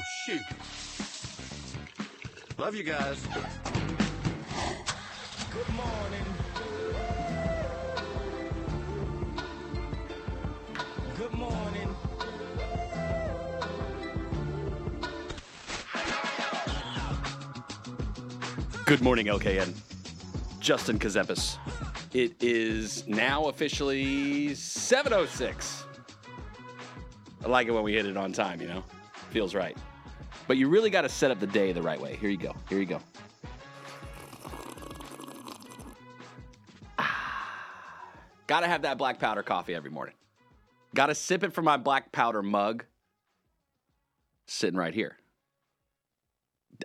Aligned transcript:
Oh, 0.00 0.04
shoot. 0.24 0.40
Love 2.56 2.74
you 2.74 2.82
guys. 2.82 3.20
Good 5.52 5.68
morning. 5.74 6.24
Good 11.18 11.34
morning. 11.34 11.96
Good 18.86 19.02
morning, 19.02 19.26
LKN. 19.26 19.74
Justin 20.60 20.98
Ckezepis. 20.98 21.58
It 22.14 22.42
is 22.42 23.06
now 23.06 23.48
officially 23.48 24.50
7.06. 24.50 25.84
I 27.44 27.48
like 27.48 27.68
it 27.68 27.72
when 27.72 27.82
we 27.82 27.92
hit 27.92 28.06
it 28.06 28.16
on 28.16 28.32
time, 28.32 28.62
you 28.62 28.68
know? 28.68 28.82
Feels 29.30 29.54
right. 29.54 29.76
But 30.50 30.56
you 30.56 30.66
really 30.66 30.90
got 30.90 31.02
to 31.02 31.08
set 31.08 31.30
up 31.30 31.38
the 31.38 31.46
day 31.46 31.70
the 31.70 31.80
right 31.80 32.00
way. 32.00 32.16
Here 32.16 32.28
you 32.28 32.36
go. 32.36 32.56
Here 32.68 32.80
you 32.80 32.84
go. 32.84 33.00
Ah. 36.98 37.56
Got 38.48 38.62
to 38.62 38.66
have 38.66 38.82
that 38.82 38.98
black 38.98 39.20
powder 39.20 39.44
coffee 39.44 39.76
every 39.76 39.92
morning. 39.92 40.16
Got 40.92 41.06
to 41.06 41.14
sip 41.14 41.44
it 41.44 41.52
from 41.52 41.66
my 41.66 41.76
black 41.76 42.10
powder 42.10 42.42
mug. 42.42 42.84
Sitting 44.48 44.76
right 44.76 44.92
here. 44.92 45.18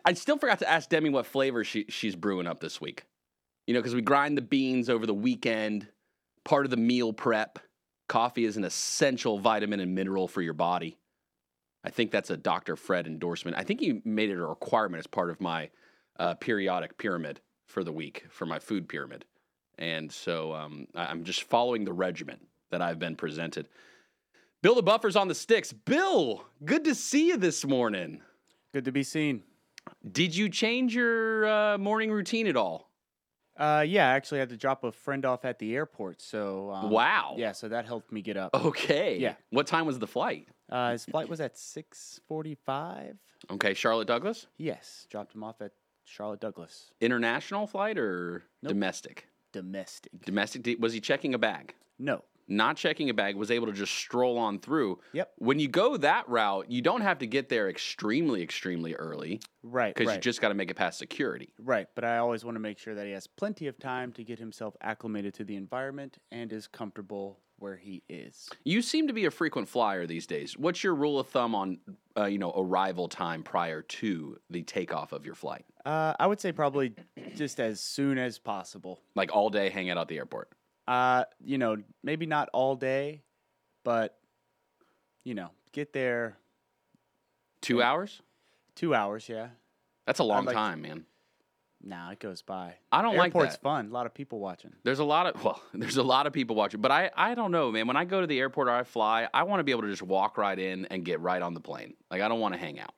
I 0.05 0.13
still 0.13 0.37
forgot 0.37 0.59
to 0.59 0.69
ask 0.69 0.87
Demi 0.87 1.09
what 1.09 1.25
flavor 1.25 1.63
she, 1.63 1.85
she's 1.89 2.15
brewing 2.15 2.45
up 2.45 2.59
this 2.59 2.79
week. 2.79 3.07
You 3.65 3.73
know, 3.73 3.79
because 3.79 3.95
we 3.95 4.03
grind 4.03 4.37
the 4.37 4.43
beans 4.43 4.91
over 4.91 5.07
the 5.07 5.13
weekend, 5.15 5.87
part 6.43 6.67
of 6.67 6.69
the 6.69 6.77
meal 6.77 7.13
prep. 7.13 7.57
Coffee 8.09 8.45
is 8.45 8.57
an 8.57 8.63
essential 8.63 9.39
vitamin 9.39 9.79
and 9.79 9.95
mineral 9.95 10.27
for 10.27 10.43
your 10.43 10.53
body. 10.53 10.99
I 11.85 11.91
think 11.91 12.09
that's 12.09 12.31
a 12.31 12.37
Dr. 12.37 12.75
Fred 12.75 13.05
endorsement. 13.05 13.55
I 13.57 13.63
think 13.63 13.79
he 13.79 14.01
made 14.03 14.31
it 14.31 14.37
a 14.37 14.45
requirement 14.45 14.99
as 14.99 15.07
part 15.07 15.29
of 15.29 15.39
my 15.39 15.69
uh, 16.17 16.33
periodic 16.33 16.97
pyramid 16.97 17.41
for 17.67 17.83
the 17.83 17.91
week, 17.91 18.25
for 18.29 18.47
my 18.47 18.57
food 18.57 18.89
pyramid. 18.89 19.23
And 19.77 20.11
so 20.11 20.53
um, 20.53 20.87
I'm 20.95 21.23
just 21.23 21.43
following 21.43 21.85
the 21.85 21.93
regimen 21.93 22.39
that 22.71 22.81
I've 22.81 22.97
been 22.97 23.15
presented. 23.15 23.67
Bill 24.63 24.73
the 24.73 24.81
Buffer's 24.81 25.15
on 25.15 25.27
the 25.27 25.35
sticks. 25.35 25.71
Bill, 25.71 26.43
good 26.63 26.83
to 26.85 26.95
see 26.95 27.27
you 27.27 27.37
this 27.37 27.63
morning. 27.63 28.21
Good 28.73 28.85
to 28.85 28.91
be 28.91 29.03
seen. 29.03 29.43
Did 30.11 30.35
you 30.35 30.49
change 30.49 30.95
your 30.95 31.47
uh, 31.47 31.77
morning 31.77 32.11
routine 32.11 32.47
at 32.47 32.57
all? 32.57 32.89
Uh, 33.57 33.85
yeah, 33.87 34.09
I 34.11 34.15
actually 34.15 34.39
had 34.39 34.49
to 34.49 34.57
drop 34.57 34.83
a 34.83 34.91
friend 34.91 35.25
off 35.25 35.45
at 35.45 35.59
the 35.59 35.75
airport, 35.75 36.21
so 36.21 36.71
um, 36.71 36.89
Wow. 36.89 37.35
Yeah, 37.37 37.53
so 37.53 37.69
that 37.69 37.85
helped 37.85 38.11
me 38.11 38.21
get 38.21 38.35
up. 38.37 38.53
Okay. 38.53 39.17
Yeah. 39.17 39.35
What 39.51 39.65
time 39.67 39.85
was 39.85 39.97
the 39.99 40.07
flight? 40.07 40.47
Uh, 40.69 40.91
his 40.91 41.05
flight 41.05 41.29
was 41.29 41.39
at 41.39 41.57
six 41.57 42.19
forty-five. 42.27 43.17
Okay, 43.51 43.73
Charlotte 43.73 44.07
Douglas? 44.07 44.47
Yes, 44.57 45.07
dropped 45.09 45.35
him 45.35 45.43
off 45.43 45.61
at 45.61 45.71
Charlotte 46.03 46.39
Douglas, 46.41 46.91
International 46.99 47.65
flight 47.67 47.97
or 47.97 48.43
Nope. 48.61 48.69
domestic? 48.73 49.27
domestic. 49.53 50.11
Domestic. 50.25 50.77
Was 50.79 50.91
he 50.93 50.99
checking 50.99 51.33
a 51.33 51.37
bag? 51.37 51.73
No. 51.97 52.23
Not 52.47 52.77
checking 52.77 53.09
a 53.09 53.13
bag, 53.13 53.35
was 53.35 53.49
able 53.51 53.67
to 53.67 53.73
just 53.73 53.93
stroll 53.93 54.37
on 54.37 54.59
through. 54.59 54.99
Yep. 55.13 55.33
When 55.37 55.59
you 55.59 55.67
go 55.67 55.97
that 55.97 56.29
route, 56.29 56.69
you 56.69 56.81
don't 56.81 57.01
have 57.01 57.19
to 57.19 57.27
get 57.27 57.49
there 57.49 57.69
extremely, 57.69 58.41
extremely 58.43 58.93
early 58.95 59.41
Right. 59.63 59.93
because 59.95 60.07
right. 60.07 60.15
you 60.15 60.21
just 60.21 60.41
got 60.41 60.49
to 60.49 60.53
make 60.53 60.69
it 60.69 60.75
past 60.75 60.99
security. 60.99 61.53
Right, 61.57 61.87
but 61.95 62.03
I 62.03 62.17
always 62.17 62.45
want 62.45 62.55
to 62.55 62.59
make 62.59 62.77
sure 62.77 62.93
that 62.95 63.05
he 63.05 63.13
has 63.13 63.25
plenty 63.27 63.67
of 63.67 63.79
time 63.79 64.11
to 64.13 64.23
get 64.23 64.37
himself 64.39 64.75
acclimated 64.81 65.33
to 65.35 65.43
the 65.43 65.55
environment 65.55 66.17
and 66.31 66.51
is 66.53 66.67
comfortable 66.67 67.39
where 67.57 67.77
he 67.77 68.03
is. 68.09 68.49
You 68.63 68.81
seem 68.81 69.07
to 69.07 69.13
be 69.13 69.25
a 69.25 69.31
frequent 69.31 69.69
flyer 69.69 70.05
these 70.05 70.27
days. 70.27 70.57
What's 70.57 70.83
your 70.83 70.93
rule 70.93 71.19
of 71.19 71.27
thumb 71.29 71.55
on, 71.55 71.79
uh, 72.17 72.25
you 72.25 72.37
know, 72.37 72.51
arrival 72.55 73.07
time 73.07 73.43
prior 73.43 73.81
to 73.81 74.37
the 74.49 74.61
takeoff 74.63 75.13
of 75.13 75.25
your 75.25 75.35
flight? 75.35 75.65
Uh, 75.85 76.13
I 76.19 76.27
would 76.27 76.41
say 76.41 76.51
probably 76.51 76.93
just 77.35 77.59
as 77.59 77.79
soon 77.79 78.17
as 78.17 78.37
possible. 78.39 78.99
Like 79.15 79.33
all 79.33 79.49
day, 79.49 79.69
hang 79.69 79.89
out 79.89 79.97
at 79.97 80.07
the 80.07 80.17
airport. 80.17 80.49
Uh, 80.87 81.25
you 81.43 81.57
know, 81.57 81.77
maybe 82.03 82.25
not 82.25 82.49
all 82.53 82.75
day, 82.75 83.21
but 83.83 84.17
you 85.23 85.33
know, 85.33 85.49
get 85.71 85.93
there 85.93 86.37
Two 87.61 87.81
hours? 87.81 88.21
two 88.75 88.93
hours. 88.93 89.27
Yeah, 89.27 89.47
That's 90.05 90.19
a 90.19 90.23
long 90.23 90.45
like- 90.45 90.53
time, 90.55 90.81
man. 90.83 91.05
nah, 91.81 92.11
it 92.11 92.19
goes 92.19 92.41
by. 92.43 92.75
I 92.91 93.01
don't 93.01 93.15
like 93.15 93.33
Airport's 93.35 93.55
fun. 93.55 93.87
A 93.87 93.89
lot 93.93 94.05
of 94.05 94.13
people 94.13 94.39
watching. 94.39 94.73
There's 94.83 94.99
a 94.99 95.03
lot 95.03 95.25
of 95.33 95.43
well, 95.43 95.61
there's 95.73 95.97
a 95.97 96.03
lot 96.03 96.27
of 96.27 96.33
people 96.33 96.55
watching, 96.55 96.81
but 96.81 96.91
I 96.91 97.09
I 97.15 97.33
don't 97.33 97.51
know, 97.51 97.71
man. 97.71 97.87
When 97.87 97.97
I 97.97 98.05
go 98.05 98.21
to 98.21 98.27
the 98.27 98.39
airport 98.39 98.67
or 98.67 98.71
I 98.71 98.83
fly, 98.83 99.27
I 99.33 99.43
want 99.43 99.59
to 99.61 99.63
be 99.63 99.71
able 99.71 99.81
to 99.83 99.89
just 99.89 100.03
walk 100.03 100.37
right 100.37 100.57
in 100.59 100.85
and 100.87 101.03
get 101.03 101.19
right 101.21 101.41
on 101.41 101.53
the 101.55 101.59
plane. 101.61 101.95
Like 102.11 102.21
I 102.21 102.27
don't 102.27 102.39
want 102.39 102.53
to 102.53 102.59
hang 102.59 102.79
out. 102.79 102.93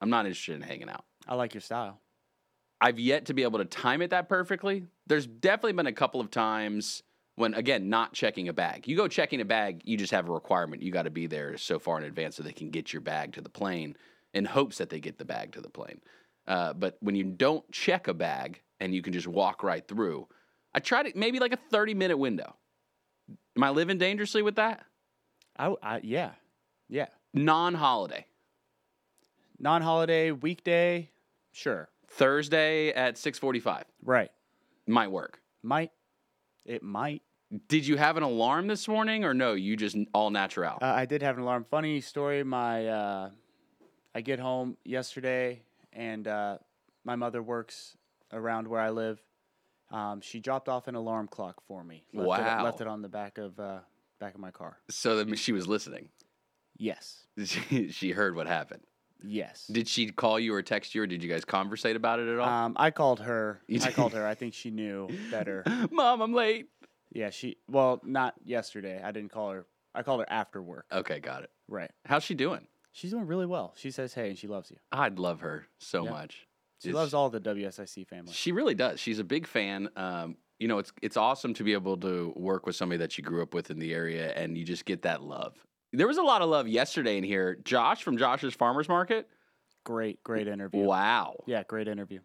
I'm 0.00 0.10
not 0.10 0.26
interested 0.26 0.54
in 0.54 0.62
hanging 0.62 0.88
out. 0.88 1.04
I 1.26 1.34
like 1.34 1.54
your 1.54 1.60
style. 1.60 1.98
I've 2.80 2.98
yet 2.98 3.26
to 3.26 3.34
be 3.34 3.44
able 3.44 3.58
to 3.60 3.64
time 3.64 4.02
it 4.02 4.10
that 4.10 4.28
perfectly. 4.28 4.86
There's 5.06 5.26
definitely 5.26 5.74
been 5.74 5.86
a 5.86 5.92
couple 5.92 6.20
of 6.20 6.30
times 6.32 7.02
when 7.36 7.54
again, 7.54 7.88
not 7.88 8.12
checking 8.12 8.48
a 8.48 8.52
bag. 8.52 8.86
You 8.86 8.96
go 8.96 9.08
checking 9.08 9.40
a 9.40 9.44
bag, 9.44 9.82
you 9.84 9.96
just 9.96 10.12
have 10.12 10.28
a 10.28 10.32
requirement. 10.32 10.82
You 10.82 10.92
got 10.92 11.02
to 11.02 11.10
be 11.10 11.26
there 11.26 11.56
so 11.56 11.78
far 11.78 11.98
in 11.98 12.04
advance 12.04 12.36
so 12.36 12.42
they 12.42 12.52
can 12.52 12.70
get 12.70 12.92
your 12.92 13.00
bag 13.00 13.32
to 13.34 13.40
the 13.40 13.48
plane 13.48 13.96
in 14.34 14.44
hopes 14.44 14.78
that 14.78 14.90
they 14.90 15.00
get 15.00 15.18
the 15.18 15.24
bag 15.24 15.52
to 15.52 15.60
the 15.60 15.70
plane. 15.70 16.00
Uh, 16.46 16.72
but 16.72 16.96
when 17.00 17.14
you 17.14 17.24
don't 17.24 17.70
check 17.70 18.08
a 18.08 18.14
bag 18.14 18.60
and 18.80 18.94
you 18.94 19.02
can 19.02 19.12
just 19.12 19.26
walk 19.26 19.62
right 19.62 19.86
through, 19.86 20.26
I 20.74 20.80
try 20.80 21.02
to 21.02 21.18
maybe 21.18 21.38
like 21.38 21.52
a 21.52 21.58
30 21.70 21.94
minute 21.94 22.16
window. 22.16 22.56
Am 23.56 23.62
I 23.62 23.70
living 23.70 23.98
dangerously 23.98 24.42
with 24.42 24.56
that? 24.56 24.84
I, 25.58 25.74
I 25.82 26.00
yeah, 26.02 26.32
yeah. 26.88 27.06
Non 27.34 27.74
holiday. 27.74 28.26
Non-holiday 29.58 30.32
weekday, 30.32 31.08
sure. 31.52 31.88
Thursday 32.08 32.92
at 32.92 33.14
6:45 33.14 33.84
Right. 34.02 34.30
might 34.88 35.12
work. 35.12 35.40
Might 35.62 35.92
it 36.64 36.82
might. 36.82 37.22
Did 37.68 37.86
you 37.86 37.96
have 37.96 38.16
an 38.16 38.22
alarm 38.22 38.66
this 38.66 38.88
morning 38.88 39.24
or 39.24 39.34
no? 39.34 39.52
You 39.52 39.76
just 39.76 39.96
all 40.14 40.30
natural. 40.30 40.78
Uh, 40.80 40.86
I 40.86 41.04
did 41.04 41.22
have 41.22 41.36
an 41.36 41.42
alarm. 41.42 41.66
Funny 41.70 42.00
story. 42.00 42.42
My 42.44 42.86
uh, 42.88 43.30
I 44.14 44.20
get 44.22 44.38
home 44.40 44.76
yesterday, 44.84 45.62
and 45.92 46.26
uh, 46.26 46.58
my 47.04 47.16
mother 47.16 47.42
works 47.42 47.96
around 48.32 48.68
where 48.68 48.80
I 48.80 48.90
live. 48.90 49.20
Um, 49.90 50.22
she 50.22 50.40
dropped 50.40 50.70
off 50.70 50.88
an 50.88 50.94
alarm 50.94 51.28
clock 51.28 51.62
for 51.68 51.84
me. 51.84 52.04
Left 52.14 52.24
It, 52.40 52.44
Wow. 52.44 52.64
left 52.64 52.80
it 52.80 52.86
on 52.86 53.02
the 53.02 53.08
back 53.10 53.36
of 53.36 53.60
uh, 53.60 53.80
back 54.18 54.34
of 54.34 54.40
my 54.40 54.50
car. 54.50 54.78
so 54.90 55.22
that 55.22 55.38
she 55.38 55.52
was 55.52 55.66
listening. 55.68 56.08
Yes. 56.78 57.26
She 57.90 58.10
heard 58.12 58.34
what 58.34 58.46
happened. 58.46 58.82
Yes. 59.24 59.66
Did 59.70 59.88
she 59.88 60.10
call 60.10 60.38
you 60.40 60.54
or 60.54 60.62
text 60.62 60.94
you 60.94 61.02
or 61.02 61.06
did 61.06 61.22
you 61.22 61.28
guys 61.28 61.44
conversate 61.44 61.96
about 61.96 62.18
it 62.20 62.28
at 62.28 62.38
all? 62.38 62.48
Um, 62.48 62.72
I 62.76 62.90
called 62.90 63.20
her. 63.20 63.60
I 63.82 63.90
called 63.92 64.12
her. 64.14 64.26
I 64.26 64.34
think 64.34 64.54
she 64.54 64.70
knew 64.70 65.08
better. 65.30 65.64
Mom, 65.90 66.20
I'm 66.22 66.32
late. 66.34 66.68
Yeah, 67.12 67.30
she. 67.30 67.56
Well, 67.68 68.00
not 68.04 68.34
yesterday. 68.44 69.00
I 69.02 69.10
didn't 69.12 69.30
call 69.32 69.50
her. 69.50 69.66
I 69.94 70.02
called 70.02 70.20
her 70.20 70.30
after 70.30 70.62
work. 70.62 70.86
Okay, 70.90 71.20
got 71.20 71.42
it. 71.42 71.50
Right. 71.68 71.90
How's 72.06 72.24
she 72.24 72.34
doing? 72.34 72.66
She's 72.92 73.10
doing 73.10 73.26
really 73.26 73.46
well. 73.46 73.74
She 73.76 73.90
says 73.90 74.14
hey, 74.14 74.28
and 74.30 74.38
she 74.38 74.46
loves 74.48 74.70
you. 74.70 74.76
I'd 74.90 75.18
love 75.18 75.40
her 75.40 75.66
so 75.78 76.04
Yeah. 76.04 76.10
much. 76.10 76.46
She 76.82 76.88
It's- 76.88 76.94
loves 77.00 77.14
all 77.14 77.30
the 77.30 77.40
WSIC 77.40 78.04
family. 78.08 78.32
She 78.32 78.50
really 78.52 78.74
does. 78.74 78.98
She's 78.98 79.18
a 79.18 79.24
big 79.24 79.46
fan. 79.46 79.88
Um, 79.96 80.36
you 80.58 80.68
know, 80.68 80.78
it's 80.78 80.92
it's 81.02 81.16
awesome 81.16 81.54
to 81.54 81.64
be 81.64 81.72
able 81.74 81.96
to 81.98 82.32
work 82.36 82.66
with 82.66 82.76
somebody 82.76 82.98
that 82.98 83.16
you 83.18 83.24
grew 83.24 83.42
up 83.42 83.52
with 83.54 83.70
in 83.70 83.78
the 83.78 83.92
area, 83.92 84.32
and 84.34 84.56
you 84.56 84.64
just 84.64 84.84
get 84.84 85.02
that 85.02 85.22
love. 85.22 85.54
There 85.92 86.06
was 86.06 86.16
a 86.16 86.22
lot 86.22 86.40
of 86.42 86.48
love 86.48 86.66
yesterday 86.68 87.18
in 87.18 87.24
here. 87.24 87.58
Josh 87.64 88.02
from 88.02 88.16
Josh's 88.16 88.54
Farmers 88.54 88.88
Market. 88.88 89.28
Great, 89.84 90.22
great 90.22 90.48
interview. 90.48 90.84
Wow. 90.84 91.42
Yeah, 91.46 91.64
great 91.64 91.88
interview. 91.88 92.20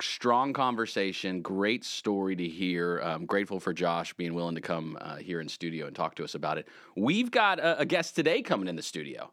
strong 0.00 0.52
conversation, 0.52 1.40
great 1.40 1.84
story 1.84 2.36
to 2.36 2.46
hear. 2.46 2.98
I'm 2.98 3.24
grateful 3.26 3.60
for 3.60 3.72
Josh 3.72 4.12
being 4.14 4.34
willing 4.34 4.54
to 4.54 4.60
come 4.60 4.98
uh, 5.00 5.16
here 5.16 5.40
in 5.40 5.48
studio 5.48 5.86
and 5.86 5.96
talk 5.96 6.14
to 6.16 6.24
us 6.24 6.34
about 6.34 6.58
it. 6.58 6.68
We've 6.96 7.30
got 7.30 7.58
a, 7.58 7.80
a 7.80 7.86
guest 7.86 8.14
today 8.14 8.42
coming 8.42 8.68
in 8.68 8.76
the 8.76 8.82
studio, 8.82 9.32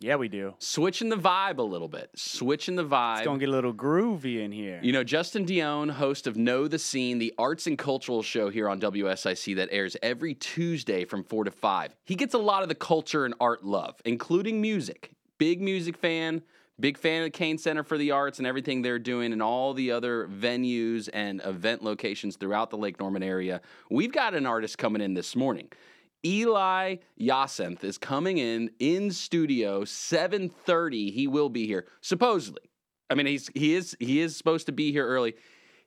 Yeah, 0.00 0.16
we 0.16 0.28
do. 0.28 0.54
switching 0.58 1.08
the 1.08 1.16
vibe 1.16 1.58
a 1.58 1.62
little 1.62 1.88
bit, 1.88 2.10
switching 2.14 2.76
the 2.76 2.84
vibe. 2.84 3.18
It's 3.18 3.26
gonna 3.26 3.38
get 3.38 3.48
a 3.48 3.52
little 3.52 3.72
groovy 3.72 4.44
in 4.44 4.52
here. 4.52 4.78
you 4.82 4.92
know, 4.92 5.02
Justin 5.02 5.44
Dion, 5.44 5.88
host 5.88 6.26
of 6.26 6.36
Know 6.36 6.68
the 6.68 6.78
Scene, 6.78 7.18
the 7.18 7.32
arts 7.38 7.66
and 7.66 7.78
cultural 7.78 8.22
show 8.22 8.50
here 8.50 8.68
on 8.68 8.78
WSIC 8.80 9.56
that 9.56 9.68
airs 9.72 9.96
every 10.02 10.34
Tuesday 10.34 11.04
from 11.04 11.24
4 11.24 11.44
to 11.44 11.50
5. 11.50 11.96
He 12.04 12.14
gets 12.14 12.34
a 12.34 12.38
lot 12.38 12.62
of 12.62 12.68
the 12.68 12.74
culture 12.74 13.24
and 13.24 13.34
art 13.40 13.64
love, 13.64 13.96
including 14.04 14.60
music. 14.60 15.12
Big 15.38 15.60
music 15.60 15.96
fan, 15.96 16.42
big 16.80 16.96
fan 16.98 17.22
of 17.22 17.26
the 17.26 17.30
Cain 17.30 17.58
Center 17.58 17.82
for 17.82 17.98
the 17.98 18.10
Arts 18.10 18.38
and 18.38 18.46
everything 18.46 18.82
they're 18.82 18.98
doing 18.98 19.32
and 19.32 19.42
all 19.42 19.74
the 19.74 19.90
other 19.90 20.28
venues 20.28 21.08
and 21.12 21.40
event 21.44 21.82
locations 21.82 22.36
throughout 22.36 22.70
the 22.70 22.78
Lake 22.78 22.98
Norman 23.00 23.22
area. 23.22 23.60
We've 23.90 24.12
got 24.12 24.34
an 24.34 24.46
artist 24.46 24.78
coming 24.78 25.02
in 25.02 25.14
this 25.14 25.34
morning. 25.36 25.70
Eli 26.26 26.96
Yacinthe 27.20 27.84
is 27.84 27.98
coming 27.98 28.38
in 28.38 28.70
in 28.78 29.10
studio 29.10 29.84
7:30. 29.84 31.12
He 31.12 31.26
will 31.26 31.48
be 31.48 31.66
here 31.66 31.86
supposedly. 32.00 32.70
I 33.08 33.14
mean, 33.14 33.26
he's 33.26 33.48
he 33.54 33.74
is 33.74 33.96
he 34.00 34.20
is 34.20 34.36
supposed 34.36 34.66
to 34.66 34.72
be 34.72 34.90
here 34.90 35.06
early. 35.06 35.34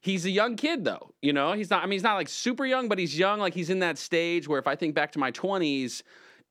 He's 0.02 0.26
a 0.26 0.30
young 0.30 0.56
kid 0.56 0.86
though, 0.86 1.14
you 1.22 1.34
know. 1.34 1.52
He's 1.54 1.70
not. 1.70 1.84
I 1.84 1.86
mean, 1.86 1.94
he's 1.94 2.04
not 2.04 2.16
like 2.16 2.30
super 2.30 2.66
young, 2.66 2.88
but 2.88 2.98
he's 2.98 3.18
young. 3.20 3.40
Like 3.40 3.54
he's 3.54 3.70
in 3.70 3.80
that 3.80 3.98
stage 3.98 4.48
where 4.48 4.60
if 4.60 4.68
I 4.68 4.76
think 4.76 4.96
back 4.96 5.12
to 5.14 5.20
my 5.20 5.32
20s, 5.32 6.04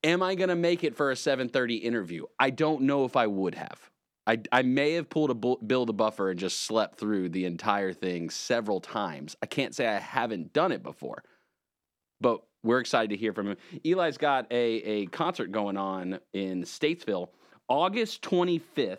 am 0.03 0.21
I 0.21 0.35
gonna 0.35 0.55
make 0.55 0.83
it 0.83 0.95
for 0.95 1.09
a 1.09 1.15
7:30 1.15 1.81
interview? 1.81 2.25
I 2.39 2.51
don't 2.51 2.83
know 2.83 3.05
if 3.05 3.15
I 3.15 3.25
would 3.25 3.55
have. 3.55 3.89
I, 4.27 4.37
I 4.51 4.61
may 4.61 4.93
have 4.93 5.09
pulled 5.09 5.31
a 5.31 5.33
bu- 5.33 5.57
Bill 5.65 5.87
the 5.87 5.93
Buffer 5.93 6.29
and 6.29 6.39
just 6.39 6.61
slept 6.61 6.99
through 6.99 7.29
the 7.29 7.45
entire 7.45 7.93
thing 7.93 8.29
several 8.29 8.79
times. 8.79 9.35
I 9.41 9.47
can't 9.47 9.73
say 9.73 9.87
I 9.87 9.97
haven't 9.97 10.53
done 10.53 10.71
it 10.71 10.83
before, 10.83 11.23
but 12.21 12.41
we're 12.63 12.79
excited 12.79 13.09
to 13.11 13.17
hear 13.17 13.33
from 13.33 13.49
him. 13.49 13.57
Eli's 13.83 14.17
got 14.17 14.47
a, 14.51 14.55
a 14.55 15.05
concert 15.07 15.51
going 15.51 15.77
on 15.77 16.19
in 16.33 16.63
Statesville 16.63 17.29
August 17.67 18.21
25th 18.23 18.97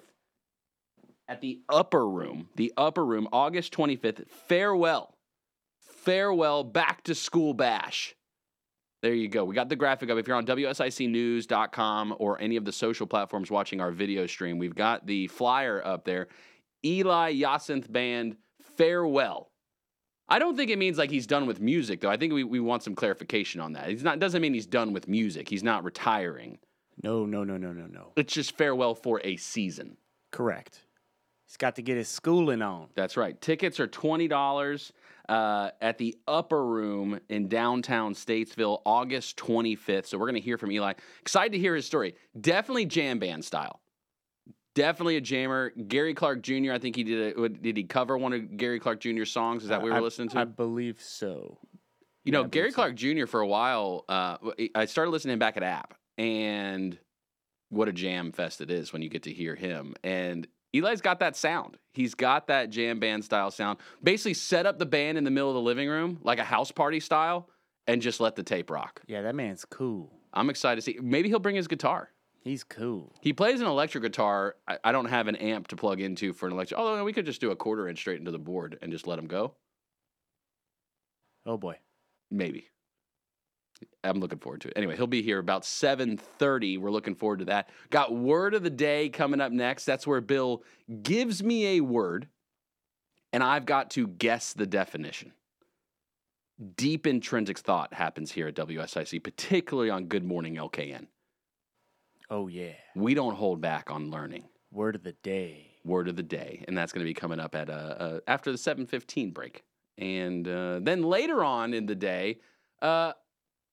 at 1.28 1.40
the 1.40 1.60
Upper 1.68 2.08
Room. 2.08 2.48
The 2.56 2.72
Upper 2.76 3.04
Room, 3.04 3.28
August 3.32 3.72
25th. 3.72 4.28
Farewell. 4.48 5.14
Farewell 5.80 6.64
back 6.64 7.04
to 7.04 7.14
school 7.14 7.54
bash. 7.54 8.14
There 9.02 9.14
you 9.14 9.28
go. 9.28 9.44
We 9.44 9.54
got 9.54 9.68
the 9.68 9.76
graphic 9.76 10.10
up. 10.10 10.18
If 10.18 10.28
you're 10.28 10.36
on 10.36 10.44
WSICnews.com 10.44 12.16
or 12.18 12.40
any 12.40 12.56
of 12.56 12.64
the 12.64 12.72
social 12.72 13.06
platforms 13.06 13.50
watching 13.50 13.80
our 13.80 13.90
video 13.90 14.26
stream, 14.26 14.58
we've 14.58 14.74
got 14.74 15.06
the 15.06 15.26
flyer 15.28 15.82
up 15.84 16.04
there. 16.04 16.28
Eli 16.84 17.34
Yacinthe 17.34 17.90
Band, 17.90 18.36
farewell. 18.76 19.50
I 20.30 20.38
don't 20.38 20.56
think 20.56 20.70
it 20.70 20.78
means 20.78 20.96
like 20.96 21.10
he's 21.10 21.26
done 21.26 21.46
with 21.46 21.60
music, 21.60 22.00
though. 22.00 22.08
I 22.08 22.16
think 22.16 22.32
we, 22.32 22.44
we 22.44 22.60
want 22.60 22.84
some 22.84 22.94
clarification 22.94 23.60
on 23.60 23.72
that. 23.72 23.88
He's 23.88 24.04
not 24.04 24.20
doesn't 24.20 24.40
mean 24.40 24.54
he's 24.54 24.66
done 24.66 24.92
with 24.92 25.08
music. 25.08 25.48
He's 25.48 25.64
not 25.64 25.82
retiring. 25.82 26.58
No, 27.02 27.26
no, 27.26 27.44
no, 27.44 27.56
no, 27.56 27.72
no, 27.72 27.86
no. 27.86 28.12
It's 28.16 28.32
just 28.32 28.56
farewell 28.56 28.94
for 28.94 29.20
a 29.24 29.36
season. 29.36 29.96
Correct. 30.30 30.80
He's 31.46 31.56
got 31.56 31.76
to 31.76 31.82
get 31.82 31.96
his 31.96 32.08
schooling 32.08 32.62
on. 32.62 32.88
That's 32.94 33.16
right. 33.16 33.40
Tickets 33.40 33.80
are 33.80 33.88
twenty 33.88 34.28
dollars 34.28 34.92
uh, 35.28 35.70
at 35.80 35.98
the 35.98 36.16
Upper 36.28 36.64
Room 36.64 37.18
in 37.28 37.48
downtown 37.48 38.14
Statesville, 38.14 38.82
August 38.86 39.36
twenty 39.36 39.74
fifth. 39.74 40.06
So 40.06 40.16
we're 40.16 40.26
gonna 40.26 40.38
hear 40.38 40.58
from 40.58 40.70
Eli. 40.70 40.92
Excited 41.20 41.52
to 41.52 41.58
hear 41.58 41.74
his 41.74 41.86
story. 41.86 42.14
Definitely 42.40 42.86
jam 42.86 43.18
band 43.18 43.44
style. 43.44 43.80
Definitely 44.75 45.17
a 45.17 45.20
jammer. 45.20 45.70
Gary 45.88 46.14
Clark 46.14 46.43
Jr. 46.43 46.72
I 46.72 46.78
think 46.78 46.94
he 46.96 47.05
did. 47.05 47.37
A, 47.37 47.49
did 47.49 47.76
he 47.76 47.84
cover 47.84 48.17
one 48.17 48.32
of 48.32 48.56
Gary 48.56 48.78
Clark 48.78 49.00
Jr.'s 49.00 49.31
songs? 49.31 49.62
Is 49.64 49.69
that 49.70 49.78
what 49.81 49.87
we 49.87 49.90
were 49.90 49.96
I- 49.96 50.00
listening 50.00 50.28
to? 50.31 50.38
I 50.38 50.44
believe 50.44 51.00
so. 51.00 51.58
You 52.25 52.32
know, 52.32 52.43
Yeah, 52.43 52.49
Gary 52.49 52.70
so. 52.70 52.75
Clark 52.76 52.94
Jr. 52.96 53.26
for 53.26 53.40
a 53.40 53.46
while, 53.46 54.05
uh, 54.08 54.37
I 54.75 54.84
started 54.84 55.11
listening 55.11 55.38
back 55.38 55.56
at 55.56 55.62
App, 55.62 55.94
and 56.19 56.99
what 57.70 57.88
a 57.88 57.93
jam 57.93 58.31
fest 58.32 58.61
it 58.61 58.70
is 58.70 58.93
when 58.93 59.00
you 59.02 59.08
get 59.08 59.22
to 59.25 59.32
hear 59.32 59.55
him. 59.55 59.94
And 60.05 60.46
Eli's 60.75 61.00
got 61.00 61.19
that 61.20 61.34
sound. 61.34 61.78
He's 61.94 62.14
got 62.14 62.46
that 62.49 62.70
jam 62.70 63.00
band 63.00 63.25
style 63.25 63.50
sound. 63.50 63.78
Basically, 64.05 64.34
set 64.34 64.66
up 64.66 64.78
the 64.78 64.87
band 64.87 65.19
in 65.19 65.25
the 65.25 65.31
middle 65.31 65.49
of 65.49 65.55
the 65.55 65.61
living 65.62 65.88
room, 65.88 66.20
like 66.23 66.38
a 66.38 66.44
house 66.44 66.70
party 66.70 67.00
style, 67.00 67.49
and 67.88 68.00
just 68.02 68.20
let 68.20 68.37
the 68.37 68.43
tape 68.44 68.70
rock. 68.70 69.00
Yeah, 69.08 69.23
that 69.23 69.34
man's 69.34 69.64
cool. 69.64 70.12
I'm 70.32 70.49
excited 70.50 70.76
to 70.76 70.82
see. 70.82 70.99
Maybe 71.02 71.28
he'll 71.28 71.38
bring 71.40 71.56
his 71.56 71.66
guitar. 71.66 72.11
He's 72.42 72.64
cool. 72.64 73.14
He 73.20 73.32
plays 73.32 73.60
an 73.60 73.66
electric 73.66 74.02
guitar. 74.02 74.56
I, 74.66 74.78
I 74.82 74.92
don't 74.92 75.06
have 75.06 75.28
an 75.28 75.37
amp 75.37 75.69
to 75.69 75.76
plug 75.76 76.00
into 76.00 76.32
for 76.32 76.46
an 76.46 76.52
electric. 76.52 76.78
Although 76.78 77.04
we 77.04 77.12
could 77.12 77.26
just 77.26 77.40
do 77.40 77.50
a 77.50 77.56
quarter 77.56 77.87
inch 77.88 77.98
straight 77.98 78.19
into 78.19 78.31
the 78.31 78.38
board 78.38 78.78
and 78.81 78.90
just 78.90 79.06
let 79.06 79.19
him 79.19 79.26
go. 79.26 79.54
Oh 81.44 81.58
boy. 81.58 81.76
Maybe. 82.31 82.69
I'm 84.04 84.20
looking 84.20 84.38
forward 84.38 84.62
to 84.62 84.69
it. 84.69 84.75
Anyway, 84.76 84.96
he'll 84.96 85.06
be 85.06 85.22
here 85.22 85.38
about 85.38 85.62
7:30. 85.62 86.78
We're 86.78 86.90
looking 86.90 87.14
forward 87.14 87.40
to 87.40 87.44
that. 87.46 87.69
Got 87.90 88.14
word 88.14 88.54
of 88.54 88.62
the 88.62 88.70
day 88.70 89.08
coming 89.08 89.40
up 89.40 89.52
next. 89.52 89.84
That's 89.84 90.06
where 90.06 90.20
Bill 90.20 90.62
gives 91.02 91.42
me 91.42 91.78
a 91.78 91.81
word 91.81 92.28
and 93.32 93.42
I've 93.42 93.66
got 93.66 93.90
to 93.90 94.06
guess 94.06 94.52
the 94.52 94.66
definition. 94.66 95.32
Deep 96.76 97.06
intrinsic 97.06 97.58
thought 97.58 97.94
happens 97.94 98.32
here 98.32 98.48
at 98.48 98.54
WSIC, 98.54 99.22
particularly 99.22 99.88
on 99.88 100.06
Good 100.06 100.25
Morning 100.25 100.56
LKN. 100.56 101.06
Oh 102.30 102.46
yeah. 102.48 102.72
We 102.94 103.14
don't 103.14 103.34
hold 103.34 103.60
back 103.60 103.90
on 103.90 104.10
learning. 104.10 104.44
Word 104.72 104.94
of 104.94 105.02
the 105.02 105.12
day. 105.22 105.66
word 105.84 106.08
of 106.08 106.16
the 106.16 106.22
day, 106.22 106.64
and 106.68 106.76
that's 106.76 106.92
going 106.92 107.04
to 107.04 107.08
be 107.08 107.14
coming 107.14 107.40
up 107.40 107.54
at 107.54 107.70
uh, 107.70 107.72
uh, 107.72 108.20
after 108.26 108.52
the 108.52 108.58
seven 108.58 108.86
fifteen 108.86 109.30
break, 109.30 109.64
and 109.98 110.46
uh, 110.46 110.80
then 110.80 111.02
later 111.02 111.42
on 111.44 111.74
in 111.74 111.86
the 111.86 111.94
day, 111.94 112.38
uh, 112.82 113.12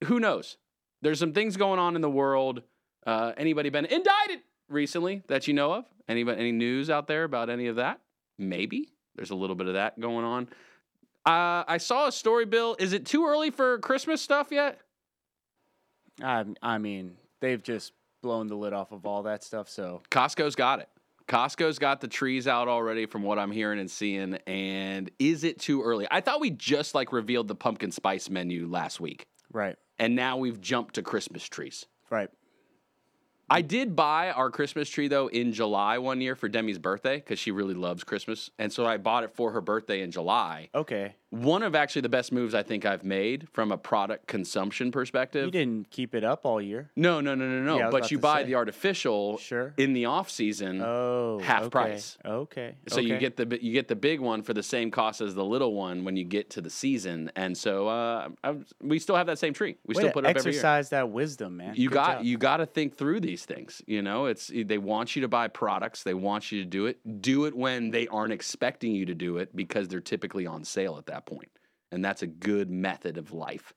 who 0.06 0.19
knows? 0.19 0.57
There's 1.01 1.19
some 1.19 1.33
things 1.33 1.57
going 1.57 1.80
on 1.80 1.95
in 1.95 2.01
the 2.01 2.09
world. 2.09 2.63
Uh, 3.06 3.33
anybody 3.38 3.69
been 3.69 3.86
indicted 3.86 4.39
recently 4.69 5.21
that 5.27 5.48
you 5.48 5.54
know 5.54 5.74
of? 5.74 5.86
Anybody 6.07 6.39
any 6.39 6.51
news 6.51 6.89
out 6.89 7.07
there 7.07 7.24
about 7.24 7.50
any 7.50 7.68
of 7.68 7.75
that? 7.75 8.01
Maybe 8.38 8.89
there's 9.15 9.30
a 9.30 9.36
little 9.36 9.56
bit 9.56 9.68
of 9.68 9.74
that 9.75 10.00
going 10.00 10.25
on. 10.25 10.48
Uh, 11.25 11.63
I 11.68 11.77
saw 11.77 12.07
a 12.07 12.12
story, 12.12 12.45
Bill. 12.45 12.75
Is 12.80 12.94
it 12.94 13.06
too 13.06 13.25
early 13.27 13.51
for 13.51 13.80
Christmas 13.80 14.21
stuff 14.21 14.48
yet? 14.51 14.80
I 16.24 16.45
I 16.62 16.77
mean, 16.77 17.18
they've 17.42 17.62
just 17.62 17.94
blown 18.28 18.48
the 18.48 18.56
lid 18.58 18.74
off 18.74 18.92
of 18.92 19.06
all 19.06 19.24
that 19.24 19.42
stuff. 19.42 19.70
So 19.70 20.02
Costco's 20.12 20.54
got 20.56 20.80
it. 20.80 20.90
Costco's 21.30 21.80
got 21.80 22.02
the 22.02 22.10
trees 22.10 22.46
out 22.46 22.68
already 22.68 23.06
from 23.06 23.24
what 23.24 23.40
I'm 23.40 23.52
hearing 23.52 23.80
and 23.80 23.90
seeing. 23.90 24.36
And 24.46 25.10
is 25.18 25.46
it 25.46 25.60
too 25.60 25.82
early? 25.82 26.06
I 26.12 26.20
thought 26.20 26.42
we 26.42 26.50
just 26.52 26.94
like 26.94 27.14
revealed 27.14 27.48
the 27.48 27.56
pumpkin 27.56 27.90
spice 27.92 28.30
menu 28.30 28.68
last 28.68 29.00
week. 29.00 29.28
right, 29.54 29.78
And 29.98 30.14
now 30.14 30.36
we've 30.38 30.60
jumped 30.60 30.96
to 30.96 31.02
Christmas 31.02 31.44
trees. 31.48 31.86
right. 32.10 32.30
I 33.50 33.62
did 33.62 33.96
buy 33.96 34.32
our 34.32 34.52
Christmas 34.52 34.90
tree 34.90 35.08
though 35.08 35.28
in 35.28 35.54
July 35.54 36.00
one 36.00 36.20
year 36.20 36.36
for 36.36 36.50
Demi's 36.50 36.80
birthday 36.80 37.16
because 37.16 37.40
she 37.40 37.52
really 37.52 37.76
loves 37.76 38.04
Christmas. 38.04 38.50
And 38.60 38.74
so 38.74 38.86
I 38.86 38.98
bought 38.98 39.24
it 39.24 39.32
for 39.34 39.54
her 39.54 39.62
birthday 39.62 40.02
in 40.02 40.12
July. 40.12 40.68
Okay. 40.76 41.16
One 41.30 41.62
of 41.62 41.76
actually 41.76 42.04
the 42.04 42.10
best 42.10 42.32
moves 42.32 42.56
I 42.56 42.64
think 42.64 42.86
I've 42.86 43.04
made 43.04 43.48
from 43.52 43.74
a 43.74 43.78
product 43.78 44.28
consumption 44.28 44.92
perspective. 44.92 45.44
You 45.46 45.52
didn't 45.52 45.90
keep 45.92 46.16
it 46.16 46.24
up 46.24 46.46
all 46.46 46.62
year. 46.62 46.90
No, 46.96 47.20
no, 47.20 47.36
no, 47.36 47.46
no, 47.46 47.62
no. 47.62 47.78
Yeah, 47.78 47.90
but 47.90 48.10
you 48.12 48.18
buy 48.18 48.42
say. 48.44 48.48
the 48.48 48.56
artificial 48.56 49.38
Sure. 49.38 49.74
in 49.76 49.92
the 49.92 50.06
off 50.06 50.30
season. 50.30 50.82
Oh, 50.82 51.40
half 51.44 51.64
okay. 51.64 51.70
price. 51.70 52.18
Okay. 52.24 52.76
So 52.88 53.02
you 53.02 53.18
get 53.18 53.36
the 53.36 53.60
you 53.62 53.74
get 53.74 53.90
the 53.90 53.96
big 53.96 54.22
one 54.22 54.42
for 54.42 54.54
the 54.54 54.64
same 54.64 54.90
cost 54.90 55.20
as 55.20 55.36
the 55.36 55.44
little 55.44 55.74
one 55.74 56.06
when 56.06 56.16
you 56.16 56.24
get 56.24 56.50
to 56.52 56.62
the 56.62 56.70
season, 56.70 57.30
and 57.36 57.58
so 57.58 57.90
uh, 57.90 58.30
I, 58.44 58.56
we 58.82 58.98
still 58.98 59.18
have 59.18 59.28
that 59.28 59.38
same 59.40 59.54
tree. 59.54 59.76
We 59.86 59.96
Way 59.96 60.04
still 60.04 60.12
put 60.14 60.24
it 60.24 60.30
up 60.30 60.38
every 60.38 60.52
year. 60.54 60.60
exercise 60.60 60.90
that 60.90 61.10
wisdom, 61.10 61.58
man. 61.58 61.74
You 61.76 61.90
Good 61.90 61.96
got 61.96 62.18
job. 62.20 62.26
you 62.26 62.38
got 62.38 62.58
to 62.58 62.66
think 62.66 62.96
through 62.98 63.20
these 63.20 63.44
things. 63.44 63.82
You 63.86 64.02
know, 64.02 64.28
it's 64.28 64.50
they 64.54 64.78
want 64.78 65.16
you 65.18 65.24
to 65.24 65.28
buy 65.28 65.50
products. 65.50 66.04
They 66.04 66.14
want 66.14 66.54
you 66.54 66.64
to 66.64 66.70
do 66.70 66.86
it. 66.86 67.22
Do 67.22 67.44
it 67.46 67.54
when 67.54 67.92
they 67.92 68.08
aren't 68.08 68.32
expecting 68.32 68.94
you 68.96 69.06
to 69.08 69.14
do 69.14 69.38
it 69.38 69.54
because 69.54 69.90
they're 69.90 70.00
typically 70.00 70.48
on 70.48 70.64
sale 70.64 70.98
at 70.98 71.06
that 71.08 71.17
point, 71.25 71.52
and 71.92 72.04
that's 72.04 72.22
a 72.22 72.28
good 72.28 72.69
method 72.69 73.18
of 73.18 73.34
life. 73.34 73.74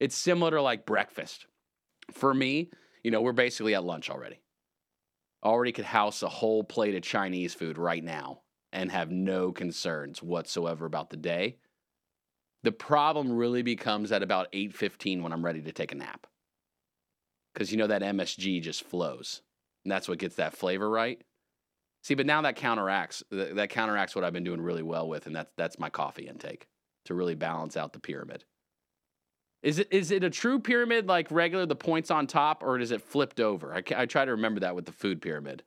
It's 0.00 0.16
similar 0.16 0.50
to 0.52 0.62
like 0.62 0.86
breakfast. 0.86 1.46
For 2.12 2.34
me, 2.34 2.70
you 3.02 3.10
know, 3.10 3.22
we're 3.22 3.32
basically 3.32 3.74
at 3.74 3.84
lunch 3.84 4.10
already. 4.10 4.40
Already 5.42 5.72
could 5.72 5.84
house 5.84 6.22
a 6.22 6.28
whole 6.28 6.64
plate 6.64 6.94
of 6.94 7.02
Chinese 7.02 7.54
food 7.54 7.78
right 7.78 8.02
now 8.02 8.40
and 8.72 8.90
have 8.90 9.10
no 9.10 9.52
concerns 9.52 10.22
whatsoever 10.22 10.86
about 10.86 11.10
the 11.10 11.16
day. 11.16 11.56
The 12.64 12.72
problem 12.72 13.32
really 13.32 13.62
becomes 13.62 14.10
at 14.10 14.22
about 14.22 14.48
8:15 14.52 15.22
when 15.22 15.32
I'm 15.32 15.44
ready 15.44 15.60
to 15.62 15.72
take 15.72 15.92
a 15.92 15.96
nap. 15.96 16.26
Cuz 17.54 17.70
you 17.70 17.76
know 17.76 17.86
that 17.86 18.02
MSG 18.02 18.60
just 18.60 18.82
flows. 18.82 19.42
And 19.84 19.92
that's 19.92 20.08
what 20.08 20.18
gets 20.18 20.36
that 20.36 20.56
flavor 20.56 20.88
right. 20.88 21.22
See, 22.02 22.14
but 22.14 22.26
now 22.26 22.42
that 22.42 22.56
counteracts 22.56 23.22
that 23.30 23.54
that 23.56 23.70
counteracts 23.70 24.14
what 24.14 24.24
I've 24.24 24.32
been 24.32 24.44
doing 24.44 24.60
really 24.60 24.82
well 24.82 25.08
with 25.08 25.26
and 25.26 25.36
that's 25.36 25.52
that's 25.56 25.78
my 25.78 25.90
coffee 25.90 26.26
intake 26.26 26.68
to 27.04 27.14
really 27.14 27.34
balance 27.34 27.76
out 27.76 27.92
the 27.92 28.00
pyramid. 28.00 28.44
Is 29.62 29.78
it 29.78 29.88
is 29.90 30.10
it 30.10 30.22
a 30.22 30.30
true 30.30 30.58
pyramid 30.58 31.06
like 31.06 31.30
regular 31.30 31.64
the 31.64 31.76
points 31.76 32.10
on 32.10 32.26
top 32.26 32.62
or 32.62 32.78
is 32.78 32.90
it 32.90 33.00
flipped 33.00 33.40
over? 33.40 33.74
I, 33.74 33.82
I 33.96 34.06
try 34.06 34.24
to 34.24 34.32
remember 34.32 34.60
that 34.60 34.74
with 34.74 34.84
the 34.84 34.92
food 34.92 35.22
pyramid. 35.22 35.62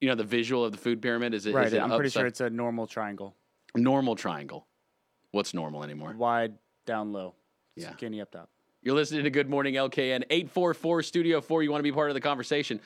You 0.00 0.08
know 0.08 0.14
the 0.14 0.24
visual 0.24 0.64
of 0.64 0.72
the 0.72 0.78
food 0.78 1.00
pyramid 1.02 1.34
is 1.34 1.46
it, 1.46 1.54
right. 1.54 1.66
is 1.66 1.72
it 1.72 1.80
I'm 1.80 1.90
pretty 1.90 2.10
sure 2.10 2.26
it's 2.26 2.40
a 2.40 2.50
normal 2.50 2.86
triangle, 2.86 3.34
normal 3.74 4.14
triangle. 4.14 4.66
What's 5.30 5.54
normal 5.54 5.84
anymore? 5.84 6.14
wide 6.16 6.54
down 6.86 7.12
low, 7.12 7.34
Yeah. 7.76 7.92
skinny 7.92 8.20
up 8.20 8.30
top. 8.30 8.50
You're 8.82 8.94
listening 8.94 9.24
to 9.24 9.30
Good 9.30 9.48
Morning 9.48 9.74
LKN 9.74 10.24
844 10.30 11.02
Studio 11.02 11.40
4. 11.42 11.62
You 11.62 11.70
want 11.70 11.80
to 11.80 11.82
be 11.82 11.92
part 11.92 12.08
of 12.10 12.14
the 12.14 12.20
conversation? 12.20 12.80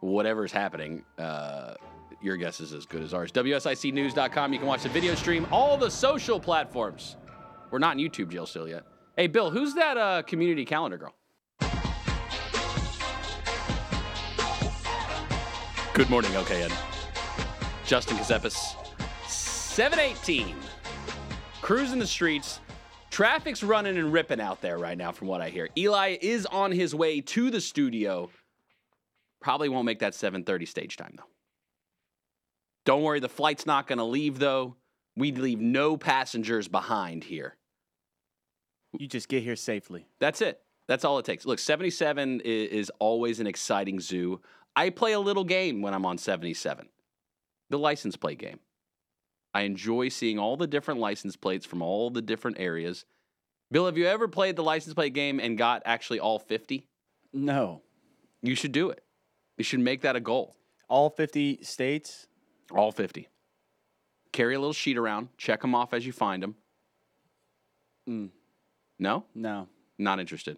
Whatever's 0.00 0.52
happening, 0.52 1.04
uh, 1.16 1.74
your 2.20 2.36
guess 2.36 2.60
is 2.60 2.72
as 2.72 2.86
good 2.86 3.02
as 3.02 3.14
ours. 3.14 3.32
WSICnews.com. 3.32 4.52
You 4.52 4.58
can 4.58 4.68
watch 4.68 4.82
the 4.82 4.88
video 4.88 5.14
stream, 5.14 5.46
all 5.50 5.76
the 5.76 5.90
social 5.90 6.40
platforms. 6.40 7.16
We're 7.70 7.78
not 7.78 7.98
in 7.98 8.04
YouTube 8.04 8.30
jail 8.30 8.46
still 8.46 8.68
yet. 8.68 8.84
Hey, 9.16 9.26
Bill, 9.26 9.50
who's 9.50 9.74
that 9.74 9.96
uh, 9.96 10.22
community 10.22 10.64
calendar 10.64 10.96
girl? 10.96 11.14
Good 15.94 16.08
morning, 16.10 16.30
LKN. 16.30 16.72
Justin 17.84 18.16
Ckezepis, 18.18 18.76
718. 19.26 20.54
Cruising 21.60 21.98
the 21.98 22.06
streets. 22.06 22.60
Traffic's 23.10 23.64
running 23.64 23.96
and 23.98 24.12
ripping 24.12 24.40
out 24.40 24.60
there 24.60 24.78
right 24.78 24.96
now, 24.96 25.10
from 25.10 25.26
what 25.26 25.40
I 25.40 25.48
hear. 25.48 25.68
Eli 25.76 26.16
is 26.20 26.46
on 26.46 26.70
his 26.70 26.94
way 26.94 27.20
to 27.22 27.50
the 27.50 27.60
studio. 27.60 28.30
Probably 29.40 29.68
won't 29.68 29.86
make 29.86 29.98
that 29.98 30.12
7:30 30.12 30.68
stage 30.68 30.96
time 30.96 31.14
though. 31.16 31.24
Don't 32.88 33.02
worry, 33.02 33.20
the 33.20 33.28
flight's 33.28 33.66
not 33.66 33.86
going 33.86 33.98
to 33.98 34.04
leave 34.04 34.38
though. 34.38 34.74
We 35.14 35.30
leave 35.30 35.60
no 35.60 35.98
passengers 35.98 36.68
behind 36.68 37.22
here. 37.22 37.54
You 38.98 39.06
just 39.06 39.28
get 39.28 39.42
here 39.42 39.56
safely. 39.56 40.06
That's 40.20 40.40
it. 40.40 40.62
That's 40.86 41.04
all 41.04 41.18
it 41.18 41.26
takes. 41.26 41.44
Look, 41.44 41.58
77 41.58 42.40
is, 42.40 42.70
is 42.70 42.92
always 42.98 43.40
an 43.40 43.46
exciting 43.46 44.00
zoo. 44.00 44.40
I 44.74 44.88
play 44.88 45.12
a 45.12 45.20
little 45.20 45.44
game 45.44 45.82
when 45.82 45.92
I'm 45.92 46.06
on 46.06 46.16
77. 46.16 46.88
The 47.68 47.78
license 47.78 48.16
plate 48.16 48.38
game. 48.38 48.58
I 49.52 49.64
enjoy 49.64 50.08
seeing 50.08 50.38
all 50.38 50.56
the 50.56 50.66
different 50.66 50.98
license 50.98 51.36
plates 51.36 51.66
from 51.66 51.82
all 51.82 52.08
the 52.08 52.22
different 52.22 52.58
areas. 52.58 53.04
Bill, 53.70 53.84
have 53.84 53.98
you 53.98 54.06
ever 54.06 54.28
played 54.28 54.56
the 54.56 54.62
license 54.62 54.94
plate 54.94 55.12
game 55.12 55.40
and 55.40 55.58
got 55.58 55.82
actually 55.84 56.20
all 56.20 56.38
50? 56.38 56.86
No. 57.34 57.82
You 58.40 58.54
should 58.54 58.72
do 58.72 58.88
it. 58.88 59.04
You 59.58 59.64
should 59.64 59.80
make 59.80 60.00
that 60.00 60.16
a 60.16 60.20
goal. 60.20 60.56
All 60.88 61.10
50 61.10 61.58
states? 61.64 62.28
All 62.72 62.92
50. 62.92 63.28
Carry 64.32 64.54
a 64.54 64.58
little 64.58 64.72
sheet 64.72 64.98
around, 64.98 65.28
check 65.38 65.60
them 65.62 65.74
off 65.74 65.94
as 65.94 66.04
you 66.06 66.12
find 66.12 66.42
them. 66.42 66.54
Mm, 68.08 68.30
No? 68.98 69.24
no. 69.34 69.68
Not 69.98 70.20
interested. 70.20 70.56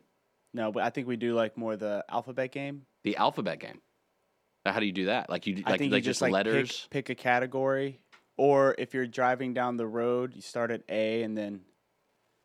No, 0.52 0.70
but 0.72 0.82
I 0.82 0.90
think 0.90 1.06
we 1.06 1.16
do 1.16 1.34
like 1.34 1.56
more 1.56 1.76
the 1.76 2.04
alphabet 2.08 2.52
game. 2.52 2.82
The 3.04 3.16
alphabet 3.16 3.58
game. 3.60 3.80
Now, 4.66 4.72
How 4.72 4.80
do 4.80 4.86
you 4.86 4.92
do 4.92 5.06
that? 5.06 5.30
Like 5.30 5.46
you 5.46 5.62
I 5.64 5.70
like, 5.70 5.78
think 5.78 5.92
like 5.92 5.98
you 6.00 6.04
just 6.04 6.18
just 6.18 6.22
like 6.22 6.32
letters? 6.32 6.86
Pick, 6.90 7.06
pick 7.06 7.18
a 7.18 7.22
category, 7.22 7.98
or 8.36 8.74
if 8.76 8.92
you're 8.92 9.06
driving 9.06 9.54
down 9.54 9.76
the 9.76 9.86
road, 9.86 10.34
you 10.34 10.42
start 10.42 10.70
at 10.70 10.82
A 10.90 11.22
and 11.22 11.36
then, 11.38 11.62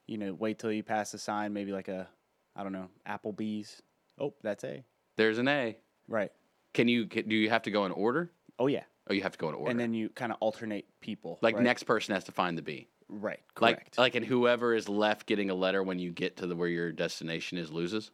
you 0.08 0.18
know, 0.18 0.34
wait 0.34 0.60
till 0.60 0.72
you 0.72 0.84
pass 0.84 1.14
a 1.14 1.18
sign, 1.18 1.52
maybe 1.52 1.72
like 1.74 1.88
a, 1.90 2.08
I 2.56 2.64
don't 2.64 2.72
know, 2.72 2.88
Applebee's. 3.08 3.82
Oh, 4.18 4.34
that's 4.42 4.64
A. 4.64 4.86
There's 5.18 5.38
an 5.40 5.48
A. 5.50 5.76
Right. 6.08 6.32
Can 6.74 6.88
you 6.88 7.08
can, 7.08 7.28
do 7.28 7.36
you 7.36 7.50
have 7.50 7.64
to 7.64 7.72
go 7.72 7.86
in 7.86 7.92
order? 7.92 8.32
Oh 8.60 8.68
yeah, 8.68 8.84
Oh, 9.10 9.14
you 9.14 9.22
have 9.22 9.34
to 9.34 9.38
go 9.38 9.50
in 9.50 9.56
order. 9.56 9.70
and 9.72 9.80
then 9.80 9.94
you 9.94 10.10
kind 10.10 10.32
of 10.32 10.38
alternate 10.42 10.86
people. 11.00 11.38
like 11.42 11.56
right? 11.56 11.64
next 11.64 11.84
person 11.84 12.16
has 12.16 12.24
to 12.26 12.32
find 12.32 12.58
the 12.58 12.62
B. 12.64 12.88
Right. 13.08 13.40
Like 13.62 13.76
Correct. 13.78 13.98
like 14.00 14.16
and 14.16 14.26
whoever 14.26 14.74
is 14.74 14.90
left 14.90 15.28
getting 15.28 15.50
a 15.52 15.56
letter 15.56 15.84
when 15.84 16.00
you 16.00 16.12
get 16.12 16.38
to 16.38 16.48
the 16.48 16.56
where 16.56 16.68
your 16.68 16.92
destination 16.92 17.58
is 17.60 17.72
loses. 17.72 18.10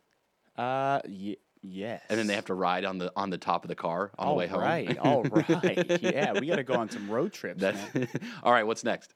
uh, 0.57 1.00
y- 1.07 1.38
yes. 1.62 2.01
And 2.10 2.19
then 2.19 2.27
they 2.27 2.36
have 2.36 2.45
to 2.48 2.53
ride 2.53 2.83
on 2.83 2.98
the 2.98 3.12
on 3.15 3.29
the 3.29 3.38
top 3.38 3.63
of 3.63 3.69
the 3.69 3.75
car 3.75 4.12
on 4.19 4.27
the 4.27 4.33
way 4.33 4.48
home. 4.48 4.60
Right. 4.60 4.98
All 5.01 5.24
right. 5.24 6.01
Yeah, 6.01 6.33
we 6.38 6.48
got 6.48 6.57
to 6.57 6.63
go 6.63 6.74
on 6.74 6.89
some 6.89 7.10
road 7.10 7.31
trips. 7.31 7.62
Man. 7.62 8.10
all 8.43 8.51
right. 8.51 8.67
What's 8.67 8.83
next? 8.83 9.13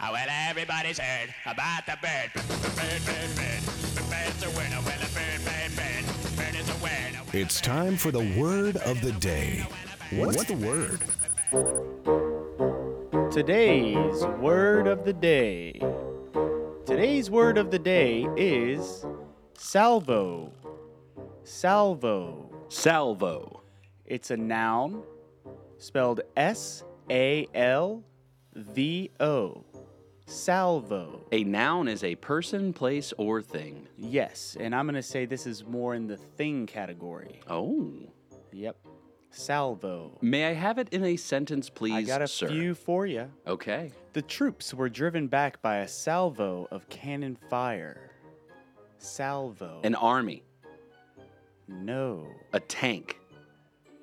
Oh, 0.00 0.10
well, 0.12 0.26
everybody's 0.28 0.98
heard 0.98 1.32
about 1.46 1.86
the 1.86 1.96
bird. 2.02 2.30
Bird, 2.34 3.06
bird, 3.06 3.36
bird. 3.36 4.10
Bird's 4.10 4.42
a 4.42 4.50
winner. 4.58 4.80
Well, 4.84 4.96
a 4.96 5.06
bird, 5.14 5.40
bird, 5.44 5.76
bird. 5.76 6.36
Bird 6.36 6.54
is 6.56 6.68
a 6.68 6.74
winner. 6.82 7.20
It's 7.32 7.60
time 7.60 7.96
for 7.96 8.10
the 8.10 8.34
word 8.38 8.76
of 8.78 9.00
the 9.02 9.12
day. 9.12 9.64
What's 10.16 10.44
the 10.44 10.54
word? 10.54 11.00
Today's 13.32 14.24
word 14.38 14.86
of 14.86 15.04
the 15.04 15.12
day. 15.12 15.80
Today's 16.86 17.30
word 17.30 17.58
of 17.58 17.72
the 17.72 17.80
day 17.80 18.28
is 18.36 19.04
salvo. 19.58 20.52
Salvo. 21.42 22.48
Salvo. 22.68 23.62
It's 24.06 24.30
a 24.30 24.36
noun 24.36 25.02
spelled 25.78 26.20
S 26.36 26.84
A 27.10 27.48
L 27.52 28.04
V 28.54 29.10
O. 29.18 29.64
Salvo. 30.26 31.26
A 31.32 31.42
noun 31.42 31.88
is 31.88 32.04
a 32.04 32.14
person, 32.14 32.72
place, 32.72 33.12
or 33.18 33.42
thing. 33.42 33.88
Yes, 33.96 34.56
and 34.60 34.76
I'm 34.76 34.86
going 34.86 34.94
to 34.94 35.02
say 35.02 35.26
this 35.26 35.46
is 35.46 35.64
more 35.64 35.94
in 35.94 36.06
the 36.06 36.16
thing 36.16 36.66
category. 36.66 37.40
Oh. 37.48 37.92
Yep. 38.52 38.76
Salvo. 39.36 40.16
May 40.20 40.46
I 40.46 40.52
have 40.54 40.78
it 40.78 40.88
in 40.92 41.04
a 41.04 41.16
sentence, 41.16 41.68
please, 41.68 41.92
I 41.94 42.02
got 42.02 42.22
a 42.22 42.28
sir? 42.28 42.48
few 42.48 42.74
for 42.74 43.06
you. 43.06 43.30
Okay. 43.46 43.90
The 44.12 44.22
troops 44.22 44.72
were 44.72 44.88
driven 44.88 45.26
back 45.26 45.60
by 45.60 45.78
a 45.78 45.88
salvo 45.88 46.68
of 46.70 46.88
cannon 46.88 47.36
fire. 47.50 48.10
Salvo. 48.98 49.80
An 49.84 49.94
army, 49.96 50.42
no. 51.68 52.26
a 52.52 52.60
tank, 52.60 53.18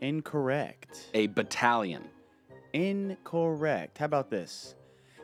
Incorrect. 0.01 1.09
a 1.13 1.27
battalion, 1.27 2.03
Incorrect. 2.73 3.97
How 3.97 4.05
about 4.05 4.29
this? 4.29 4.75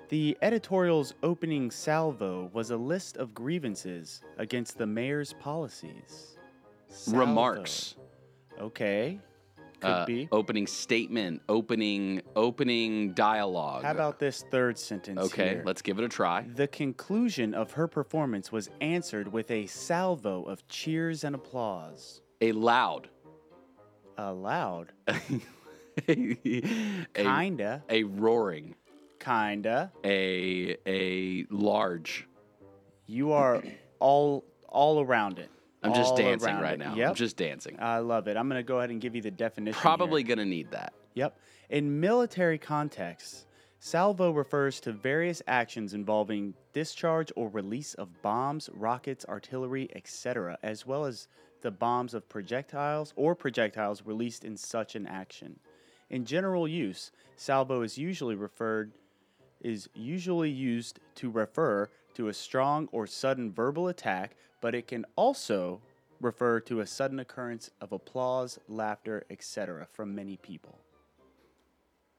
The 0.09 0.37
editorial's 0.41 1.13
opening 1.21 1.69
salvo 1.69 2.49
was 2.53 2.71
a 2.71 2.77
list 2.77 3.17
of 3.17 3.33
grievances 3.33 4.21
against 4.37 4.77
the 4.77 4.87
mayor's 4.87 5.33
policies. 5.33 6.37
Salvo. 6.87 7.19
remarks, 7.19 7.95
Okay. 8.59 9.19
Could 9.79 9.87
uh, 9.87 10.05
be. 10.05 10.27
opening 10.31 10.65
statement, 10.65 11.41
opening 11.47 12.21
opening 12.35 13.13
dialogue. 13.13 13.83
How 13.83 13.91
about 13.91 14.17
this 14.17 14.43
third 14.49 14.79
sentence? 14.79 15.19
Okay, 15.19 15.49
here? 15.49 15.63
let's 15.65 15.83
give 15.83 15.99
it 15.99 16.03
a 16.03 16.09
try. 16.09 16.47
The 16.55 16.67
conclusion 16.67 17.53
of 17.53 17.71
her 17.73 17.87
performance 17.87 18.51
was 18.51 18.69
answered 18.81 19.31
with 19.31 19.51
a 19.51 19.67
salvo 19.67 20.43
of 20.43 20.67
cheers 20.67 21.23
and 21.23 21.35
applause. 21.35 22.21
A 22.41 22.51
loud, 22.53 23.09
Aloud. 24.17 24.93
a, 26.07 26.35
Kinda. 27.13 27.83
a 27.89 28.03
roaring, 28.03 28.75
Kinda. 29.19 29.91
a 30.03 30.75
a 30.87 31.45
large. 31.51 32.27
You 33.05 33.31
are 33.33 33.61
all 33.99 34.43
all 34.67 35.01
around 35.01 35.37
it. 35.39 35.51
I'm 35.87 35.95
just 35.95 36.15
dancing 36.15 36.57
right 36.57 36.73
it. 36.73 36.79
now. 36.79 36.95
Yep. 36.95 37.09
I'm 37.09 37.15
just 37.15 37.37
dancing. 37.37 37.77
I 37.79 37.99
love 37.99 38.27
it. 38.27 38.37
I'm 38.37 38.47
going 38.49 38.59
to 38.59 38.67
go 38.67 38.77
ahead 38.77 38.89
and 38.89 39.01
give 39.01 39.15
you 39.15 39.21
the 39.21 39.31
definition. 39.31 39.79
Probably 39.79 40.23
gonna 40.23 40.45
need 40.45 40.71
that. 40.71 40.93
Yep. 41.15 41.37
In 41.69 41.99
military 41.99 42.57
contexts, 42.57 43.45
salvo 43.79 44.31
refers 44.31 44.79
to 44.81 44.91
various 44.91 45.41
actions 45.47 45.93
involving 45.93 46.53
discharge 46.73 47.31
or 47.35 47.49
release 47.49 47.93
of 47.95 48.21
bombs, 48.21 48.69
rockets, 48.73 49.25
artillery, 49.27 49.89
etc., 49.95 50.57
as 50.63 50.85
well 50.85 51.05
as 51.05 51.27
the 51.61 51.71
bombs 51.71 52.13
of 52.13 52.29
projectiles 52.29 53.13
or 53.15 53.35
projectiles 53.35 54.03
released 54.05 54.45
in 54.45 54.55
such 54.55 54.95
an 54.95 55.07
action. 55.07 55.59
In 56.09 56.23
general 56.25 56.67
use, 56.67 57.11
salvo 57.35 57.81
is 57.81 57.97
usually 57.97 58.35
referred 58.35 58.91
is 59.61 59.89
usually 59.95 60.51
used 60.51 60.99
to 61.15 61.31
refer 61.31 61.89
to 62.17 62.27
a 62.27 62.33
strong 62.33 62.89
or 62.91 63.07
sudden 63.07 63.51
verbal 63.51 63.87
attack, 63.87 64.35
but 64.61 64.73
it 64.75 64.87
can 64.87 65.05
also 65.15 65.79
refer 66.19 66.59
to 66.59 66.79
a 66.81 66.85
sudden 66.87 67.19
occurrence 67.19 67.69
of 67.79 67.91
applause, 67.91 68.57
laughter, 68.67 69.23
etc. 69.29 69.87
from 69.93 70.13
many 70.15 70.35
people. 70.37 70.79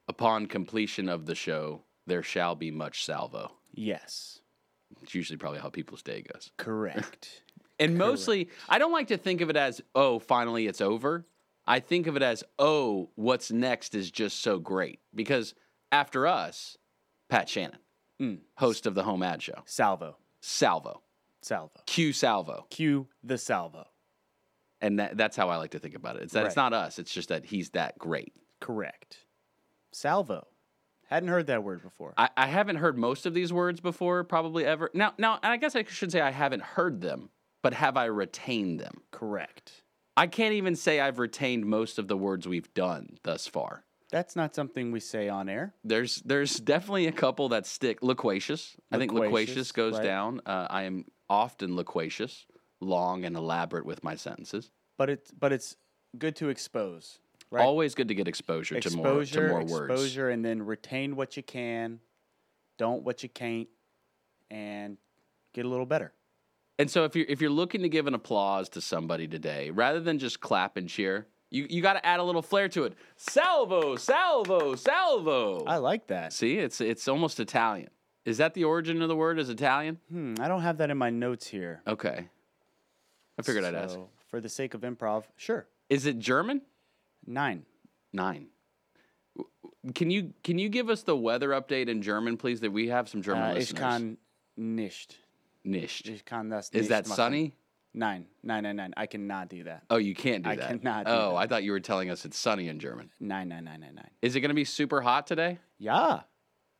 Upon 0.07 0.47
completion 0.47 1.07
of 1.09 1.25
the 1.25 1.35
show, 1.35 1.81
there 2.07 2.23
shall 2.23 2.55
be 2.55 2.71
much 2.71 3.05
salvo. 3.05 3.51
Yes, 3.73 4.39
It's 5.03 5.13
usually 5.13 5.37
probably 5.37 5.59
how 5.59 5.69
people's 5.69 6.01
day 6.01 6.21
goes. 6.33 6.51
correct. 6.57 7.43
And 7.81 7.97
mostly, 7.97 8.49
I 8.67 8.77
don't 8.77 8.91
like 8.91 9.07
to 9.07 9.15
think 9.17 9.39
of 9.39 9.49
it 9.49 9.55
as, 9.55 9.79
oh, 9.95 10.19
finally 10.19 10.67
it's 10.67 10.81
over. 10.81 11.25
I 11.65 11.79
think 11.79 12.07
of 12.07 12.17
it 12.17 12.21
as, 12.21 12.43
oh, 12.57 13.09
what's 13.15 13.51
next 13.53 13.95
is 13.95 14.11
just 14.11 14.41
so 14.41 14.59
great. 14.59 14.99
Because 15.15 15.55
after 15.89 16.27
us, 16.27 16.77
Pat 17.29 17.47
Shannon, 17.47 17.77
Mm. 18.21 18.39
host 18.55 18.85
of 18.85 18.95
the 18.95 19.03
Home 19.03 19.23
Ad 19.23 19.41
Show, 19.41 19.63
Salvo, 19.65 20.17
Salvo, 20.41 21.01
salvo. 21.41 21.81
Q 21.85 22.13
Salvo. 22.13 22.65
Cue 22.69 23.07
the 23.23 23.37
salvo. 23.37 23.87
And 24.81 24.99
that, 24.99 25.17
that's 25.17 25.35
how 25.35 25.49
I 25.49 25.57
like 25.57 25.71
to 25.71 25.79
think 25.79 25.95
about 25.95 26.15
it. 26.15 26.23
It's 26.23 26.33
that 26.33 26.45
it's 26.45 26.55
not 26.55 26.73
us, 26.73 26.99
it's 26.99 27.13
just 27.13 27.29
that 27.29 27.45
he's 27.45 27.71
that 27.71 27.97
great. 27.97 28.33
Correct. 28.59 29.17
Salvo. 29.91 30.47
Hadn't 31.09 31.29
heard 31.29 31.47
that 31.47 31.63
word 31.63 31.81
before. 31.81 32.13
I, 32.17 32.29
I 32.37 32.45
haven't 32.45 32.75
heard 32.75 32.97
most 32.97 33.25
of 33.25 33.33
these 33.33 33.51
words 33.51 33.79
before, 33.79 34.23
probably 34.23 34.63
ever. 34.63 34.91
Now, 34.93 35.13
now, 35.17 35.39
and 35.41 35.51
I 35.51 35.57
guess 35.57 35.75
I 35.75 35.83
should 35.83 36.11
say 36.11 36.21
I 36.21 36.29
haven't 36.29 36.61
heard 36.61 37.01
them, 37.01 37.31
but 37.63 37.73
have 37.73 37.97
I 37.97 38.05
retained 38.05 38.79
them? 38.79 39.01
Correct. 39.09 39.81
I 40.15 40.27
can't 40.27 40.53
even 40.53 40.75
say 40.75 40.99
I've 40.99 41.17
retained 41.17 41.65
most 41.65 41.97
of 41.97 42.07
the 42.07 42.17
words 42.17 42.47
we've 42.47 42.71
done 42.75 43.17
thus 43.23 43.47
far. 43.47 43.85
That's 44.11 44.35
not 44.35 44.55
something 44.55 44.91
we 44.91 44.99
say 44.99 45.29
on 45.29 45.49
air. 45.49 45.73
There's 45.83 46.17
there's 46.21 46.59
definitely 46.59 47.07
a 47.07 47.11
couple 47.11 47.49
that 47.49 47.65
stick. 47.65 48.01
Loquacious. 48.01 48.75
I 48.91 48.97
think 48.97 49.11
Loquacious, 49.11 49.31
loquacious 49.31 49.71
goes 49.71 49.93
right. 49.95 50.03
down. 50.03 50.41
Uh, 50.45 50.67
I 50.69 50.83
am 50.83 51.05
often 51.29 51.75
loquacious, 51.75 52.45
long 52.79 53.23
and 53.23 53.35
elaborate 53.35 53.85
with 53.85 54.03
my 54.03 54.15
sentences. 54.15 54.71
But 54.97 55.09
it's 55.09 55.31
but 55.31 55.53
it's 55.53 55.75
good 56.17 56.35
to 56.37 56.49
expose. 56.49 57.19
Right? 57.51 57.63
Always 57.63 57.95
good 57.95 58.09
to 58.09 58.15
get 58.15 58.27
exposure, 58.27 58.75
exposure, 58.75 58.97
to 58.97 59.03
more 59.03 59.25
to 59.25 59.47
more 59.47 59.63
words. 59.63 59.91
exposure, 59.91 60.29
and 60.29 60.45
then 60.45 60.63
retain 60.63 61.15
what 61.15 61.35
you 61.35 61.41
can, 61.41 61.99
don't 62.77 63.03
what 63.03 63.23
you 63.23 63.29
can't, 63.29 63.67
and 64.51 64.97
get 65.53 65.65
a 65.65 65.69
little 65.69 65.87
better. 65.87 66.13
And 66.77 66.89
so 66.89 67.05
if 67.05 67.15
you're 67.15 67.25
if 67.27 67.41
you're 67.41 67.49
looking 67.49 67.81
to 67.81 67.89
give 67.89 68.07
an 68.07 68.13
applause 68.13 68.69
to 68.69 68.81
somebody 68.81 69.27
today, 69.27 69.69
rather 69.69 69.99
than 69.99 70.19
just 70.19 70.39
clap 70.39 70.77
and 70.77 70.87
cheer, 70.87 71.27
you, 71.51 71.65
you 71.69 71.81
got 71.81 71.93
to 71.93 72.05
add 72.05 72.19
a 72.19 72.23
little 72.23 72.41
flair 72.41 72.67
to 72.69 72.83
it. 72.85 72.93
Salvo, 73.15 73.95
salvo, 73.95 74.75
salvo. 74.75 75.63
I 75.65 75.77
like 75.77 76.07
that. 76.07 76.33
See, 76.33 76.57
it's 76.57 76.79
it's 76.81 77.07
almost 77.07 77.39
Italian. 77.39 77.89
Is 78.25 78.37
that 78.37 78.53
the 78.53 78.63
origin 78.65 79.01
of 79.01 79.07
the 79.09 79.15
word? 79.15 79.39
Is 79.39 79.49
Italian? 79.49 79.97
Hmm, 80.09 80.35
I 80.39 80.47
don't 80.47 80.61
have 80.61 80.77
that 80.77 80.89
in 80.91 80.97
my 80.97 81.09
notes 81.09 81.47
here. 81.47 81.81
Okay. 81.87 82.27
I 83.37 83.41
figured 83.41 83.63
I'd 83.63 83.73
ask. 83.75 83.95
So, 83.95 84.09
For 84.29 84.39
the 84.41 84.49
sake 84.49 84.73
of 84.73 84.81
improv, 84.81 85.23
sure. 85.37 85.67
Is 85.89 86.05
it 86.05 86.19
German? 86.19 86.61
Nine. 87.25 87.65
Nine. 88.13 88.47
Can 89.95 90.11
you 90.11 90.33
can 90.43 90.59
you 90.59 90.67
give 90.69 90.89
us 90.89 91.03
the 91.03 91.15
weather 91.15 91.49
update 91.49 91.87
in 91.87 92.01
German, 92.01 92.37
please? 92.37 92.59
That 92.59 92.71
we 92.71 92.89
have 92.89 93.07
some 93.07 93.21
German 93.21 93.43
Uh, 93.43 93.51
ich 93.53 93.71
listeners. 93.71 93.79
kann 93.79 94.17
nicht. 94.57 95.15
Nicht. 95.63 96.07
Ich 96.09 96.25
kann 96.25 96.49
das 96.49 96.69
Is 96.71 96.89
that 96.89 97.07
machen. 97.07 97.15
sunny? 97.15 97.53
Nine. 97.93 98.25
Nine, 98.43 98.63
nine, 98.63 98.75
nine. 98.75 98.93
I 98.95 99.07
cannot 99.07 99.49
do 99.49 99.63
that. 99.63 99.83
Oh, 99.89 99.97
you 99.97 100.13
can't 100.13 100.43
do 100.43 100.49
I 100.49 100.55
that. 100.55 100.65
I 100.65 100.77
cannot 100.77 101.05
do 101.05 101.11
oh, 101.11 101.29
that. 101.31 101.35
I 101.37 101.47
thought 101.47 101.63
you 101.63 101.71
were 101.71 101.79
telling 101.79 102.09
us 102.09 102.25
it's 102.25 102.37
sunny 102.37 102.67
in 102.67 102.79
German. 102.79 103.09
Nine, 103.19 103.49
nine, 103.49 103.63
nine, 103.63 103.79
nine, 103.79 103.95
nine. 103.95 104.09
Is 104.21 104.35
it 104.35 104.41
going 104.41 104.49
to 104.49 104.55
be 104.55 104.65
super 104.65 105.01
hot 105.01 105.25
today? 105.27 105.59
Yeah. 105.77 106.21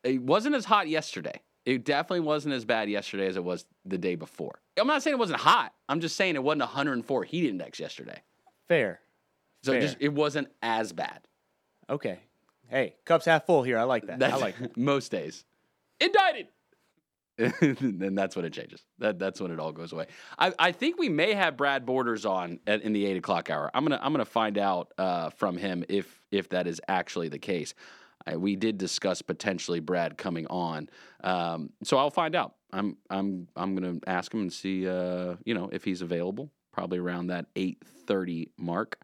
It 0.04 0.22
wasn't 0.22 0.56
as 0.56 0.66
hot 0.66 0.88
yesterday. 0.88 1.42
It 1.66 1.84
definitely 1.84 2.22
wasn't 2.22 2.54
as 2.54 2.66
bad 2.66 2.90
yesterday 2.90 3.28
as 3.28 3.36
it 3.36 3.44
was 3.44 3.66
the 3.86 3.98
day 3.98 4.16
before. 4.16 4.60
I'm 4.78 4.88
not 4.88 5.04
saying 5.04 5.16
it 5.16 5.20
wasn't 5.20 5.42
hot. 5.42 5.74
I'm 5.88 6.00
just 6.00 6.16
saying 6.16 6.36
it 6.36 6.44
wasn't 6.44 6.62
104 6.62 7.24
heat 7.26 7.48
index 7.48 7.80
yesterday. 7.80 8.22
Fair. 8.68 9.02
So 9.64 9.74
it 9.74 9.76
Fair. 9.76 9.82
just 9.82 9.98
it 10.00 10.14
wasn't 10.14 10.48
as 10.62 10.94
bad. 10.94 11.22
Okay. 11.90 12.20
Hey, 12.70 12.96
cup's 13.04 13.26
half 13.26 13.46
full 13.46 13.64
here. 13.64 13.78
I 13.78 13.84
like 13.84 14.08
that. 14.08 14.22
I 14.24 14.38
like 14.38 14.58
that. 14.60 14.78
most 14.78 15.12
days. 15.12 15.44
Indicted. 16.00 16.48
and 17.62 18.18
that's 18.18 18.36
when 18.36 18.44
it 18.44 18.52
changes. 18.52 18.84
That 18.98 19.18
that's 19.18 19.40
when 19.40 19.52
it 19.52 19.60
all 19.60 19.72
goes 19.72 19.94
away. 19.94 20.08
I, 20.38 20.54
I 20.60 20.72
think 20.74 21.00
we 21.00 21.08
may 21.08 21.34
have 21.34 21.56
Brad 21.56 21.86
Borders 21.86 22.26
on 22.26 22.60
at, 22.68 22.82
in 22.82 22.92
the 22.92 23.06
eight 23.06 23.16
o'clock 23.16 23.50
hour. 23.50 23.72
I'm 23.74 23.86
gonna 23.86 24.00
I'm 24.02 24.12
gonna 24.12 24.26
find 24.26 24.58
out 24.58 24.92
uh, 24.98 25.30
from 25.30 25.56
him 25.56 25.86
if 25.88 26.22
if 26.32 26.50
that 26.50 26.68
is 26.68 26.82
actually 26.88 27.30
the 27.30 27.40
case. 27.40 27.74
Uh, 28.28 28.38
we 28.38 28.58
did 28.58 28.78
discuss 28.78 29.22
potentially 29.22 29.80
Brad 29.80 30.18
coming 30.18 30.48
on, 30.48 30.90
um, 31.24 31.70
so 31.84 31.98
I'll 31.98 32.12
find 32.12 32.36
out. 32.36 32.56
I'm 32.74 32.98
I'm 33.10 33.48
I'm 33.56 33.74
gonna 33.74 34.00
ask 34.06 34.34
him 34.34 34.42
and 34.42 34.52
see 34.52 34.88
uh, 34.88 35.36
you 35.46 35.54
know 35.54 35.70
if 35.72 35.86
he's 35.86 36.02
available. 36.02 36.52
Probably 36.74 37.00
around 37.00 37.28
that 37.28 37.46
eight 37.56 37.82
thirty 38.06 38.50
mark, 38.58 39.00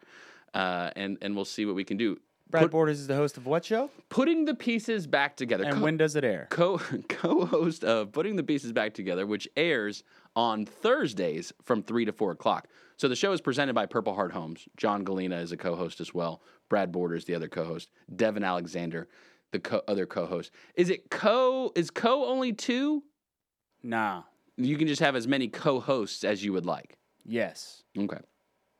uh, 0.53 0.91
and 0.97 1.17
and 1.21 1.35
we'll 1.35 1.45
see 1.45 1.65
what 1.65 1.75
we 1.75 1.85
can 1.85 1.95
do. 1.95 2.19
Brad 2.55 2.63
Put- 2.65 2.71
Borders 2.71 2.99
is 2.99 3.07
the 3.07 3.15
host 3.15 3.37
of 3.37 3.45
what 3.45 3.65
show? 3.65 3.89
Putting 4.09 4.45
the 4.45 4.55
pieces 4.55 5.07
back 5.07 5.35
together. 5.37 5.63
And 5.65 5.75
Co- 5.75 5.81
when 5.83 5.97
does 5.97 6.15
it 6.15 6.23
air? 6.23 6.47
co 6.49 6.77
co-host 7.09 7.83
of 7.83 8.11
Putting 8.11 8.35
the 8.35 8.43
Pieces 8.43 8.71
Back 8.71 8.93
Together, 8.93 9.25
which 9.25 9.47
airs 9.57 10.03
on 10.35 10.65
Thursdays 10.65 11.51
from 11.63 11.83
three 11.83 12.05
to 12.05 12.11
four 12.11 12.31
o'clock. 12.31 12.67
So 12.97 13.07
the 13.07 13.15
show 13.15 13.31
is 13.33 13.41
presented 13.41 13.73
by 13.73 13.85
Purple 13.85 14.13
Heart 14.15 14.31
Homes. 14.31 14.67
John 14.77 15.03
Gallina 15.03 15.41
is 15.41 15.51
a 15.51 15.57
co-host 15.57 15.99
as 15.99 16.13
well. 16.13 16.41
Brad 16.69 16.91
Borders, 16.91 17.25
the 17.25 17.35
other 17.35 17.47
co-host. 17.47 17.89
Devin 18.15 18.43
Alexander, 18.43 19.07
the 19.51 19.59
co- 19.59 19.81
other 19.87 20.05
co-host. 20.05 20.51
Is 20.75 20.89
it 20.89 21.09
co? 21.09 21.71
Is 21.75 21.89
co 21.91 22.25
only 22.25 22.53
two? 22.53 23.03
Nah. 23.83 24.23
You 24.57 24.77
can 24.77 24.87
just 24.87 25.01
have 25.01 25.15
as 25.17 25.27
many 25.27 25.47
co-hosts 25.49 26.23
as 26.23 26.43
you 26.43 26.53
would 26.53 26.65
like. 26.65 26.97
Yes. 27.25 27.83
Okay. 27.97 28.19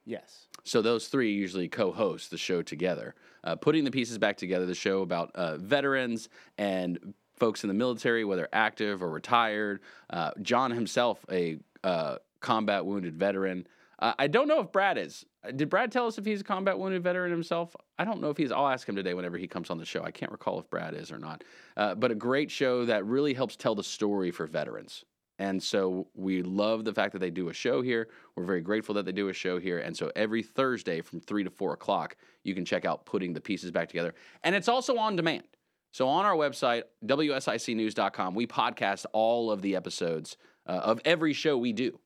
Yes. 0.06 0.48
So 0.66 0.82
those 0.82 1.08
three 1.08 1.32
usually 1.32 1.70
co-host 1.70 2.32
the 2.32 2.38
show 2.38 2.64
together, 2.64 3.14
uh, 3.44 3.56
putting 3.56 3.84
the 3.84 3.92
pieces 3.92 4.18
back 4.18 4.36
together. 4.36 4.66
The 4.66 4.74
show 4.74 5.04
about 5.04 5.32
uh, 5.36 5.58
veterans 5.58 6.28
and 6.58 7.14
folks 7.36 7.64
in 7.64 7.68
the 7.68 7.76
military, 7.76 8.26
whether 8.26 8.50
active 8.52 9.04
or 9.04 9.12
retired. 9.12 9.82
Uh, 10.10 10.32
John 10.42 10.72
himself, 10.72 11.24
a 11.32 11.60
uh, 11.84 12.18
combat 12.40 12.84
wounded 12.84 13.16
veteran. 13.16 13.68
Uh, 14.00 14.14
I 14.18 14.26
don't 14.26 14.48
know 14.48 14.60
if 14.60 14.72
Brad 14.72 14.98
is. 14.98 15.24
Uh, 15.44 15.52
Did 15.52 15.70
Brad 15.70 15.92
tell 15.92 16.08
us 16.08 16.18
if 16.18 16.26
he's 16.26 16.42
a 16.42 16.44
combat 16.44 16.80
wounded 16.80 17.04
veteran 17.04 17.30
himself? 17.30 17.76
I 18.00 18.04
don't 18.04 18.20
know 18.20 18.32
if 18.32 18.38
he's. 18.38 18.52
I'll 18.52 18.68
ask 18.68 18.90
him 18.90 18.96
today 18.96 19.14
whenever 19.14 19.38
he 19.38 19.48
comes 19.48 19.70
on 19.70 19.78
the 19.78 19.86
show. 19.86 20.04
I 20.04 20.10
can't 20.10 20.32
recall 20.32 20.60
if 20.60 20.68
Brad 20.72 20.96
is 20.96 21.12
or 21.12 21.20
not. 21.20 21.44
But 21.76 22.10
a 22.10 22.16
great 22.16 22.50
show 22.50 22.86
that 22.86 23.06
really 23.06 23.36
helps 23.36 23.56
tell 23.56 23.76
the 23.76 23.84
story 23.84 24.32
for 24.32 24.48
veterans. 24.48 25.06
And 25.38 25.62
so 25.62 26.08
we 26.14 26.42
love 26.42 26.86
the 26.86 26.94
fact 26.94 27.14
that 27.14 27.20
they 27.20 27.30
do 27.30 27.50
a 27.50 27.54
show 27.54 27.82
here. 27.82 28.08
We're 28.36 28.46
very 28.46 28.62
grateful 28.62 28.96
that 28.96 29.06
they 29.06 29.12
do 29.12 29.30
a 29.30 29.34
show 29.34 29.60
here. 29.60 29.80
And 29.80 29.96
so 29.96 30.12
every 30.16 30.42
Thursday 30.42 31.02
from 31.02 31.20
three 31.20 31.44
to 31.44 31.50
four 31.50 31.74
o'clock, 31.74 32.16
you 32.44 32.56
can 32.56 32.64
check 32.64 32.86
out 32.86 33.06
Putting 33.06 33.34
the 33.34 33.42
Pieces 33.42 33.72
Back 33.72 33.90
Together. 33.90 34.14
And 34.44 34.56
it's 34.56 34.70
also 34.70 34.98
on 34.98 35.16
demand. 35.16 35.44
So 35.92 36.08
on 36.08 36.26
our 36.26 36.36
website, 36.36 36.84
WSICnews.com, 37.06 38.36
we 38.36 38.48
podcast 38.48 39.06
all 39.14 39.52
of 39.52 39.62
the 39.62 39.76
episodes 39.76 40.38
uh, 40.68 40.72
of 40.72 41.02
every 41.06 41.34
show 41.34 41.58
we 41.58 41.74
do. 41.74 42.00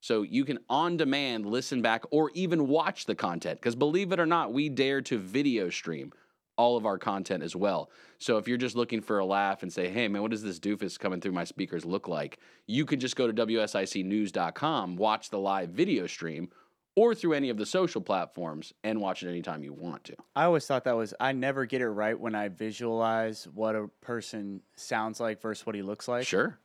So 0.00 0.22
you 0.22 0.44
can 0.44 0.58
on 0.68 0.96
demand 0.96 1.46
listen 1.46 1.82
back 1.82 2.04
or 2.10 2.30
even 2.34 2.68
watch 2.68 3.06
the 3.06 3.14
content. 3.14 3.58
Because 3.58 3.74
believe 3.74 4.12
it 4.12 4.20
or 4.20 4.26
not, 4.26 4.52
we 4.52 4.68
dare 4.68 5.00
to 5.02 5.18
video 5.18 5.70
stream 5.70 6.12
all 6.56 6.76
of 6.76 6.86
our 6.86 6.98
content 6.98 7.42
as 7.42 7.54
well. 7.54 7.90
So 8.18 8.38
if 8.38 8.48
you're 8.48 8.56
just 8.56 8.76
looking 8.76 9.00
for 9.00 9.18
a 9.18 9.24
laugh 9.24 9.62
and 9.62 9.72
say, 9.72 9.88
hey, 9.88 10.08
man, 10.08 10.22
what 10.22 10.30
does 10.30 10.42
this 10.42 10.58
doofus 10.58 10.98
coming 10.98 11.20
through 11.20 11.32
my 11.32 11.44
speakers 11.44 11.84
look 11.84 12.08
like? 12.08 12.38
You 12.66 12.86
can 12.86 12.98
just 12.98 13.16
go 13.16 13.30
to 13.30 13.46
WSICnews.com, 13.46 14.96
watch 14.96 15.30
the 15.30 15.38
live 15.38 15.70
video 15.70 16.06
stream, 16.06 16.48
or 16.96 17.14
through 17.14 17.34
any 17.34 17.50
of 17.50 17.58
the 17.58 17.66
social 17.66 18.00
platforms 18.00 18.72
and 18.82 19.00
watch 19.00 19.22
it 19.22 19.28
anytime 19.28 19.62
you 19.62 19.74
want 19.74 20.04
to. 20.04 20.16
I 20.34 20.44
always 20.44 20.66
thought 20.66 20.84
that 20.84 20.96
was 20.96 21.12
I 21.20 21.32
never 21.32 21.66
get 21.66 21.82
it 21.82 21.88
right 21.88 22.18
when 22.18 22.34
I 22.34 22.48
visualize 22.48 23.46
what 23.54 23.76
a 23.76 23.88
person 24.00 24.62
sounds 24.76 25.20
like 25.20 25.42
versus 25.42 25.66
what 25.66 25.76
he 25.76 25.82
looks 25.82 26.08
like. 26.08 26.26
Sure. 26.26 26.58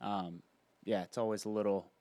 Um, 0.00 0.42
yeah, 0.84 1.02
it's 1.02 1.18
always 1.18 1.44
a 1.44 1.48
little, 1.48 1.92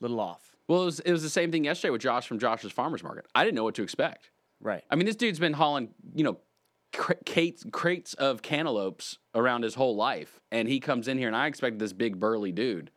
little 0.00 0.20
off. 0.20 0.54
Well, 0.68 0.82
it 0.82 0.86
was, 0.86 1.00
it 1.00 1.12
was 1.12 1.22
the 1.22 1.30
same 1.30 1.50
thing 1.50 1.64
yesterday 1.64 1.90
with 1.90 2.02
Josh 2.02 2.26
from 2.26 2.38
Josh's 2.38 2.72
Farmers 2.72 3.02
Market. 3.02 3.26
I 3.34 3.44
didn't 3.44 3.56
know 3.56 3.64
what 3.64 3.74
to 3.76 3.82
expect. 3.82 4.30
Right. 4.60 4.82
I 4.90 4.96
mean, 4.96 5.04
this 5.06 5.16
dude's 5.16 5.38
been 5.38 5.52
hauling, 5.52 5.90
you 6.14 6.24
know, 6.24 6.38
crates, 6.96 7.64
crates 7.72 8.14
of 8.14 8.42
cantaloupes 8.42 9.18
around 9.34 9.62
his 9.62 9.74
whole 9.74 9.96
life, 9.96 10.40
and 10.50 10.68
he 10.68 10.80
comes 10.80 11.08
in 11.08 11.18
here, 11.18 11.28
and 11.28 11.36
I 11.36 11.46
expected 11.46 11.78
this 11.78 11.92
big 11.92 12.18
burly 12.18 12.52
dude, 12.52 12.90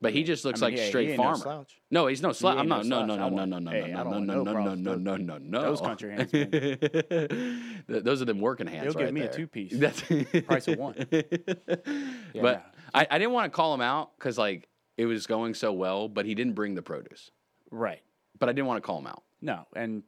but 0.00 0.12
he 0.12 0.22
just 0.22 0.44
looks 0.44 0.62
I 0.62 0.66
mean, 0.66 0.72
like 0.72 0.78
yeah, 0.78 0.84
he 0.84 0.88
straight 0.90 1.10
no 1.10 1.16
farmer. 1.16 1.36
slouch. 1.36 1.80
No, 1.90 2.06
he's 2.06 2.22
no 2.22 2.32
slouch. 2.32 2.58
I'm 2.58 2.68
not. 2.68 2.84
no 2.84 3.04
No, 3.04 3.16
no, 3.16 3.28
no, 3.28 3.36
no, 3.36 3.44
no, 3.44 3.58
no, 3.58 3.70
hey, 3.70 3.92
no, 3.92 4.02
no, 4.04 4.18
no, 4.18 4.42
no 4.42 4.52
no, 4.52 4.74
no, 4.74 4.74
no, 4.74 4.94
no, 4.96 5.16
no, 5.16 5.38
no. 5.38 5.62
Those 5.62 5.80
country 5.80 6.12
hands, 6.12 6.30
Those 7.88 8.22
are 8.22 8.24
them 8.24 8.40
working 8.40 8.66
hands. 8.66 8.84
He'll 8.84 9.04
give 9.04 9.12
me 9.12 9.22
a 9.22 9.32
two-piece. 9.32 9.72
That's 9.74 10.02
Price 10.46 10.68
of 10.68 10.78
one. 10.78 10.94
but. 12.34 12.70
I, 12.94 13.06
I 13.10 13.18
didn't 13.18 13.32
want 13.32 13.52
to 13.52 13.54
call 13.54 13.74
him 13.74 13.80
out 13.80 14.16
because 14.16 14.38
like 14.38 14.68
it 14.96 15.06
was 15.06 15.26
going 15.26 15.54
so 15.54 15.72
well, 15.72 16.08
but 16.08 16.26
he 16.26 16.34
didn't 16.34 16.54
bring 16.54 16.74
the 16.74 16.82
produce. 16.82 17.30
Right. 17.70 18.02
But 18.38 18.48
I 18.48 18.52
didn't 18.52 18.68
want 18.68 18.82
to 18.82 18.86
call 18.86 18.98
him 18.98 19.08
out. 19.08 19.24
No, 19.40 19.66
and 19.74 20.04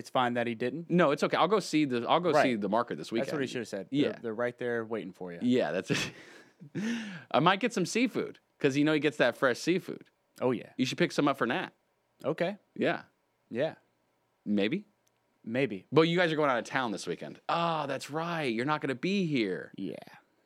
it's 0.00 0.10
fine 0.10 0.34
that 0.34 0.46
he 0.48 0.54
didn't. 0.56 0.90
No, 0.90 1.12
it's 1.12 1.22
okay. 1.22 1.36
I'll 1.36 1.46
go 1.48 1.60
see 1.60 1.84
the. 1.84 2.04
I'll 2.08 2.18
go 2.20 2.32
see 2.42 2.56
the 2.56 2.68
market 2.68 2.98
this 2.98 3.12
weekend. 3.12 3.26
That's 3.28 3.32
what 3.34 3.42
he 3.42 3.46
should 3.46 3.60
have 3.60 3.68
said. 3.68 3.86
Yeah. 3.90 4.08
They're, 4.08 4.18
they're 4.22 4.34
right 4.34 4.58
there 4.58 4.84
waiting 4.84 5.12
for 5.12 5.32
you. 5.32 5.38
Yeah, 5.42 5.70
that's 5.70 5.90
it. 5.92 6.10
I 7.30 7.38
might 7.40 7.60
get 7.60 7.72
some 7.72 7.86
seafood 7.86 8.38
because 8.58 8.76
you 8.76 8.84
know 8.84 8.92
he 8.92 9.00
gets 9.00 9.18
that 9.18 9.36
fresh 9.36 9.58
seafood. 9.58 10.04
Oh 10.40 10.50
yeah. 10.50 10.70
You 10.76 10.84
should 10.86 10.98
pick 10.98 11.12
some 11.12 11.28
up 11.28 11.38
for 11.38 11.46
Nat. 11.46 11.70
Okay. 12.24 12.56
Yeah, 12.74 13.02
Yeah. 13.50 13.74
maybe. 14.44 14.84
Maybe. 15.42 15.86
But 15.90 16.02
you 16.02 16.18
guys 16.18 16.30
are 16.32 16.36
going 16.36 16.50
out 16.50 16.58
of 16.58 16.64
town 16.64 16.92
this 16.92 17.06
weekend. 17.06 17.40
Oh, 17.48 17.86
that's 17.86 18.10
right. 18.10 18.52
You're 18.52 18.66
not 18.66 18.82
going 18.82 18.90
to 18.90 18.94
be 18.94 19.24
here. 19.24 19.72
Yeah. 19.78 19.94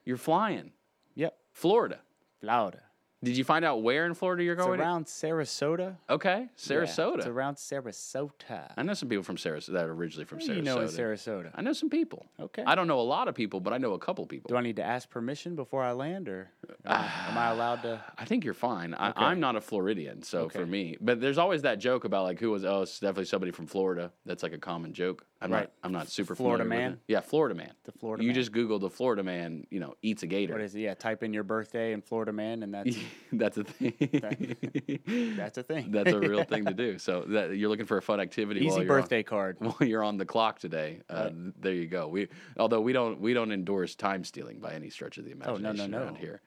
You're 0.04 0.16
flying. 0.16 0.70
Yep. 1.16 1.36
Florida. 1.52 1.98
Florida. 2.40 2.78
Did 3.24 3.36
you 3.36 3.44
find 3.44 3.64
out 3.64 3.82
where 3.82 4.06
in 4.06 4.14
Florida 4.14 4.44
you're 4.44 4.54
going? 4.54 4.74
It's 4.78 4.82
around 4.82 5.06
Sarasota. 5.06 5.96
okay, 6.10 6.40
Yeah, 6.42 6.46
Sarasota. 6.56 7.16
it's 7.18 7.26
around 7.26 7.56
Sarasota. 7.56 8.72
I 8.76 8.82
know 8.82 8.94
some 8.94 9.08
people 9.08 9.24
from 9.24 9.36
Sarasota 9.36 9.72
that 9.72 9.86
are 9.86 9.92
originally 9.92 10.24
from 10.26 10.38
Sarasota. 10.40 10.56
you 10.56 10.62
know 10.62 10.80
in 10.80 10.88
Sarasota? 10.88 11.50
I 11.54 11.62
know 11.62 11.72
some 11.72 11.90
people. 11.90 12.26
Okay. 12.38 12.62
I 12.66 12.74
don't 12.74 12.86
know 12.86 13.00
a 13.00 13.02
lot 13.02 13.28
of 13.28 13.34
people, 13.34 13.60
but 13.60 13.72
I 13.72 13.78
know 13.78 13.92
a 13.94 13.98
couple 13.98 14.26
people. 14.26 14.48
Do 14.48 14.56
I 14.56 14.60
need 14.60 14.76
to 14.76 14.84
ask 14.84 15.08
permission 15.08 15.56
before 15.56 15.82
I 15.82 15.92
land, 15.92 16.28
or 16.28 16.50
am 16.84 16.92
I- 16.92 17.10
am 17.30 17.38
I 17.38 17.50
allowed 17.50 17.82
to? 17.82 18.00
I 18.18 18.24
think 18.24 18.44
you're 18.44 18.54
fine. 18.54 18.94
I, 18.94 19.10
Okay. 19.14 19.24
I'm 19.24 19.38
not 19.40 19.54
a 19.56 19.60
Floridian, 19.60 20.22
so 20.22 20.48
for 20.48 20.66
me, 20.66 20.96
but 21.00 21.20
there's 21.20 21.38
always 21.38 21.62
that 21.62 21.78
joke 21.78 22.04
about 22.04 22.24
like 22.24 22.40
who 22.40 22.50
was 22.50 22.64
oh, 22.64 22.82
it's 22.82 22.98
definitely 22.98 23.26
somebody 23.26 23.52
from 23.52 23.66
Florida. 23.66 24.12
That's 24.26 24.42
like 24.42 24.52
a 24.52 24.58
common 24.58 24.92
joke. 24.92 25.24
I'm 25.44 25.52
Right. 25.52 25.60
not. 25.64 25.72
I'm 25.82 25.92
not 25.92 26.08
super 26.08 26.34
Florida 26.34 26.64
man? 26.64 27.00
Yeah, 27.06 27.20
Florida 27.20 27.54
man. 27.54 27.72
The 27.84 27.92
Florida 27.92 28.22
man. 28.22 28.26
You 28.26 28.30
man. 28.32 28.40
just 28.40 28.52
Google 28.52 28.78
the 28.78 28.88
Florida 28.88 29.22
man. 29.22 29.66
You 29.70 29.78
know, 29.78 29.94
eats 30.00 30.22
a 30.22 30.26
gator. 30.26 30.54
What 30.54 30.62
is 30.62 30.74
it? 30.74 30.80
Yeah, 30.80 30.94
type 30.94 31.22
in 31.22 31.34
your 31.34 31.42
birthday 31.44 31.92
and 31.92 32.02
Florida 32.02 32.32
man, 32.32 32.62
and 32.62 32.72
that's 32.72 32.96
That's 33.32 33.58
a 33.58 33.64
thing. 33.64 33.92
that's 35.36 35.58
a 35.58 35.62
thing. 35.62 35.90
That's 35.90 36.10
a 36.12 36.18
real 36.18 36.44
thing 36.44 36.64
to 36.64 36.74
do. 36.86 36.98
So 36.98 37.22
that 37.28 37.56
you're 37.56 37.68
looking 37.68 37.86
for 37.86 37.98
a 37.98 38.02
fun 38.02 38.20
activity. 38.20 38.60
while 38.66 38.74
Easy 38.78 38.84
you're 38.86 38.94
on- 38.94 39.00
birthday 39.02 39.22
card. 39.22 39.56
while 39.58 39.76
you're 39.80 40.02
on 40.02 40.16
the 40.16 40.24
clock 40.26 40.58
today. 40.58 41.00
Uh, 41.08 41.30
There 41.60 41.74
you 41.74 41.86
go. 41.86 42.08
We 42.08 42.28
although 42.56 42.80
we 42.80 42.92
don't 42.92 43.20
we 43.20 43.34
don't 43.34 43.52
endorse 43.52 43.94
time 43.94 44.24
stealing 44.24 44.60
by 44.60 44.72
any 44.74 44.88
stretch 44.90 45.18
of 45.18 45.24
the 45.24 45.32
imagination 45.32 45.54
Oh, 45.66 45.68
no, 45.68 45.70
imagination 45.70 45.90
no, 45.90 45.98
around 46.04 46.14
no. 46.14 46.20
here. 46.20 46.40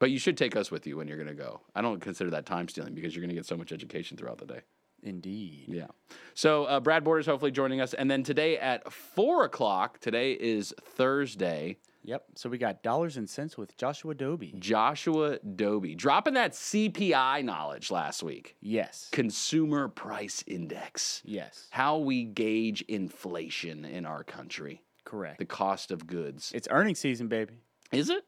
But 0.00 0.10
you 0.12 0.18
should 0.18 0.36
take 0.36 0.54
us 0.54 0.70
with 0.70 0.86
you 0.86 0.96
when 0.96 1.08
you're 1.08 1.16
going 1.16 1.28
to 1.28 1.34
go. 1.34 1.60
I 1.74 1.80
don't 1.82 1.98
consider 2.00 2.30
that 2.30 2.46
time 2.46 2.68
stealing 2.68 2.94
because 2.94 3.16
you're 3.16 3.20
going 3.22 3.30
to 3.30 3.34
get 3.34 3.46
so 3.46 3.56
much 3.56 3.72
education 3.72 4.16
throughout 4.16 4.38
the 4.38 4.46
day. 4.46 4.60
Indeed. 5.02 5.66
Yeah. 5.68 5.86
So 6.34 6.64
uh, 6.64 6.80
Brad 6.80 7.04
Borders 7.04 7.26
hopefully 7.26 7.50
joining 7.50 7.80
us, 7.80 7.94
and 7.94 8.10
then 8.10 8.22
today 8.22 8.58
at 8.58 8.92
four 8.92 9.44
o'clock. 9.44 10.00
Today 10.00 10.32
is 10.32 10.74
Thursday. 10.82 11.78
Yep. 12.04 12.24
So 12.36 12.48
we 12.48 12.56
got 12.58 12.82
dollars 12.82 13.16
and 13.18 13.28
cents 13.28 13.58
with 13.58 13.76
Joshua 13.76 14.14
Doby. 14.14 14.54
Joshua 14.58 15.38
Doby 15.40 15.94
dropping 15.94 16.34
that 16.34 16.52
CPI 16.52 17.44
knowledge 17.44 17.90
last 17.90 18.22
week. 18.22 18.56
Yes. 18.62 19.08
Consumer 19.12 19.88
Price 19.88 20.42
Index. 20.46 21.20
Yes. 21.24 21.66
How 21.70 21.98
we 21.98 22.24
gauge 22.24 22.82
inflation 22.88 23.84
in 23.84 24.06
our 24.06 24.24
country, 24.24 24.82
Correct. 25.04 25.38
the 25.38 25.44
cost 25.44 25.90
of 25.90 26.06
goods. 26.06 26.50
It's 26.54 26.68
earnings 26.70 26.98
season, 26.98 27.28
baby. 27.28 27.54
Is 27.92 28.08
it? 28.08 28.24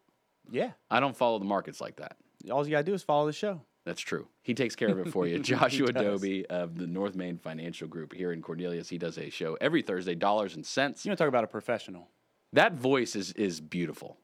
Yeah. 0.51 0.73
I 0.91 1.01
don't 1.01 1.17
follow 1.17 1.39
the 1.39 1.45
markets 1.47 1.81
like 1.81 1.97
that. 1.97 2.17
All 2.51 2.65
you 2.67 2.73
gotta 2.73 2.85
do 2.85 2.95
is 2.95 3.03
follow 3.03 3.27
the 3.27 3.33
show. 3.33 3.63
That's 3.87 4.01
true. 4.01 4.29
He 4.43 4.53
takes 4.55 4.77
care 4.77 4.89
of 4.91 4.99
it 4.99 5.11
for 5.11 5.27
you. 5.27 5.39
Joshua. 5.53 5.93
Doby 5.93 6.45
of 6.47 6.77
the 6.77 6.87
North 6.87 7.15
Main 7.17 7.39
Financial 7.39 7.89
Group 7.89 8.13
here 8.13 8.31
in 8.33 8.43
Cornelius. 8.43 8.89
He 8.89 8.99
does 8.99 9.17
a 9.19 9.31
show 9.31 9.57
every 9.61 9.83
Thursday, 9.83 10.15
dollars 10.15 10.55
and 10.55 10.65
cents. 10.67 11.05
You 11.05 11.11
want 11.11 11.19
to 11.19 11.25
talk 11.25 11.29
about 11.29 11.45
a 11.45 11.49
professional 11.49 12.09
That 12.53 12.75
voice 12.75 13.17
is 13.17 13.33
is 13.33 13.61
beautiful, 13.61 14.19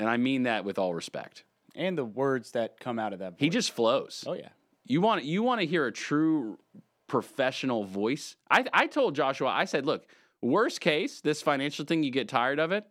and 0.00 0.08
I 0.08 0.16
mean 0.16 0.42
that 0.44 0.64
with 0.64 0.78
all 0.78 0.94
respect. 0.94 1.44
and 1.76 1.96
the 1.96 2.04
words 2.04 2.50
that 2.52 2.80
come 2.80 2.98
out 2.98 3.12
of 3.12 3.20
that. 3.20 3.32
Voice. 3.32 3.40
He 3.40 3.48
just 3.50 3.70
flows. 3.70 4.24
Oh 4.26 4.32
yeah. 4.34 4.48
You 4.84 5.00
want 5.00 5.24
you 5.24 5.42
want 5.44 5.60
to 5.60 5.66
hear 5.66 5.86
a 5.86 5.92
true 5.92 6.58
professional 7.06 7.84
voice. 7.84 8.36
I 8.50 8.64
I 8.72 8.86
told 8.88 9.14
Joshua, 9.14 9.48
I 9.48 9.64
said, 9.64 9.86
look, 9.86 10.06
worst 10.42 10.80
case, 10.80 11.20
this 11.20 11.40
financial 11.40 11.84
thing, 11.84 12.02
you 12.02 12.10
get 12.10 12.28
tired 12.28 12.58
of 12.58 12.72
it. 12.72 12.84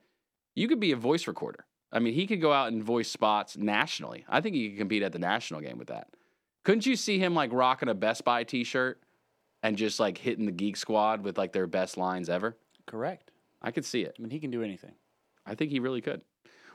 You 0.56 0.67
could 0.67 0.80
be 0.80 0.91
a 0.91 0.96
voice 0.96 1.28
recorder. 1.28 1.65
I 1.91 2.00
mean, 2.00 2.13
he 2.13 2.28
could 2.28 2.41
go 2.41 2.52
out 2.52 2.71
and 2.71 2.84
voice 2.84 3.10
spots 3.10 3.58
nationally. 3.58 4.26
I 4.28 4.41
think 4.41 4.56
he 4.56 4.69
could 4.69 4.80
compete 4.80 5.04
at 5.04 5.13
the 5.13 5.19
national 5.19 5.62
game 5.62 5.78
with 5.78 5.88
that. 5.88 6.08
Couldn't 6.63 6.86
you 6.86 6.95
see 6.95 7.17
him 7.17 7.34
like 7.34 7.54
rocking 7.54 7.89
a 7.89 7.93
Best 7.93 8.26
Buy 8.26 8.43
T-shirt 8.43 9.02
and 9.63 9.78
just 9.78 10.00
like 10.00 10.17
hitting 10.17 10.45
the 10.45 10.52
Geek 10.52 10.76
Squad 10.76 11.23
with 11.23 11.38
like 11.38 11.54
their 11.54 11.67
best 11.67 11.97
lines 11.97 12.30
ever? 12.30 12.58
Correct. 12.86 13.32
I 13.62 13.71
could 13.71 13.86
see 13.86 14.02
it. 14.02 14.15
I 14.17 14.21
mean, 14.21 14.32
he 14.32 14.39
can 14.39 14.52
do 14.52 14.63
anything. 14.63 14.93
I 15.45 15.56
think 15.56 15.71
he 15.71 15.80
really 15.80 16.02
could. 16.02 16.21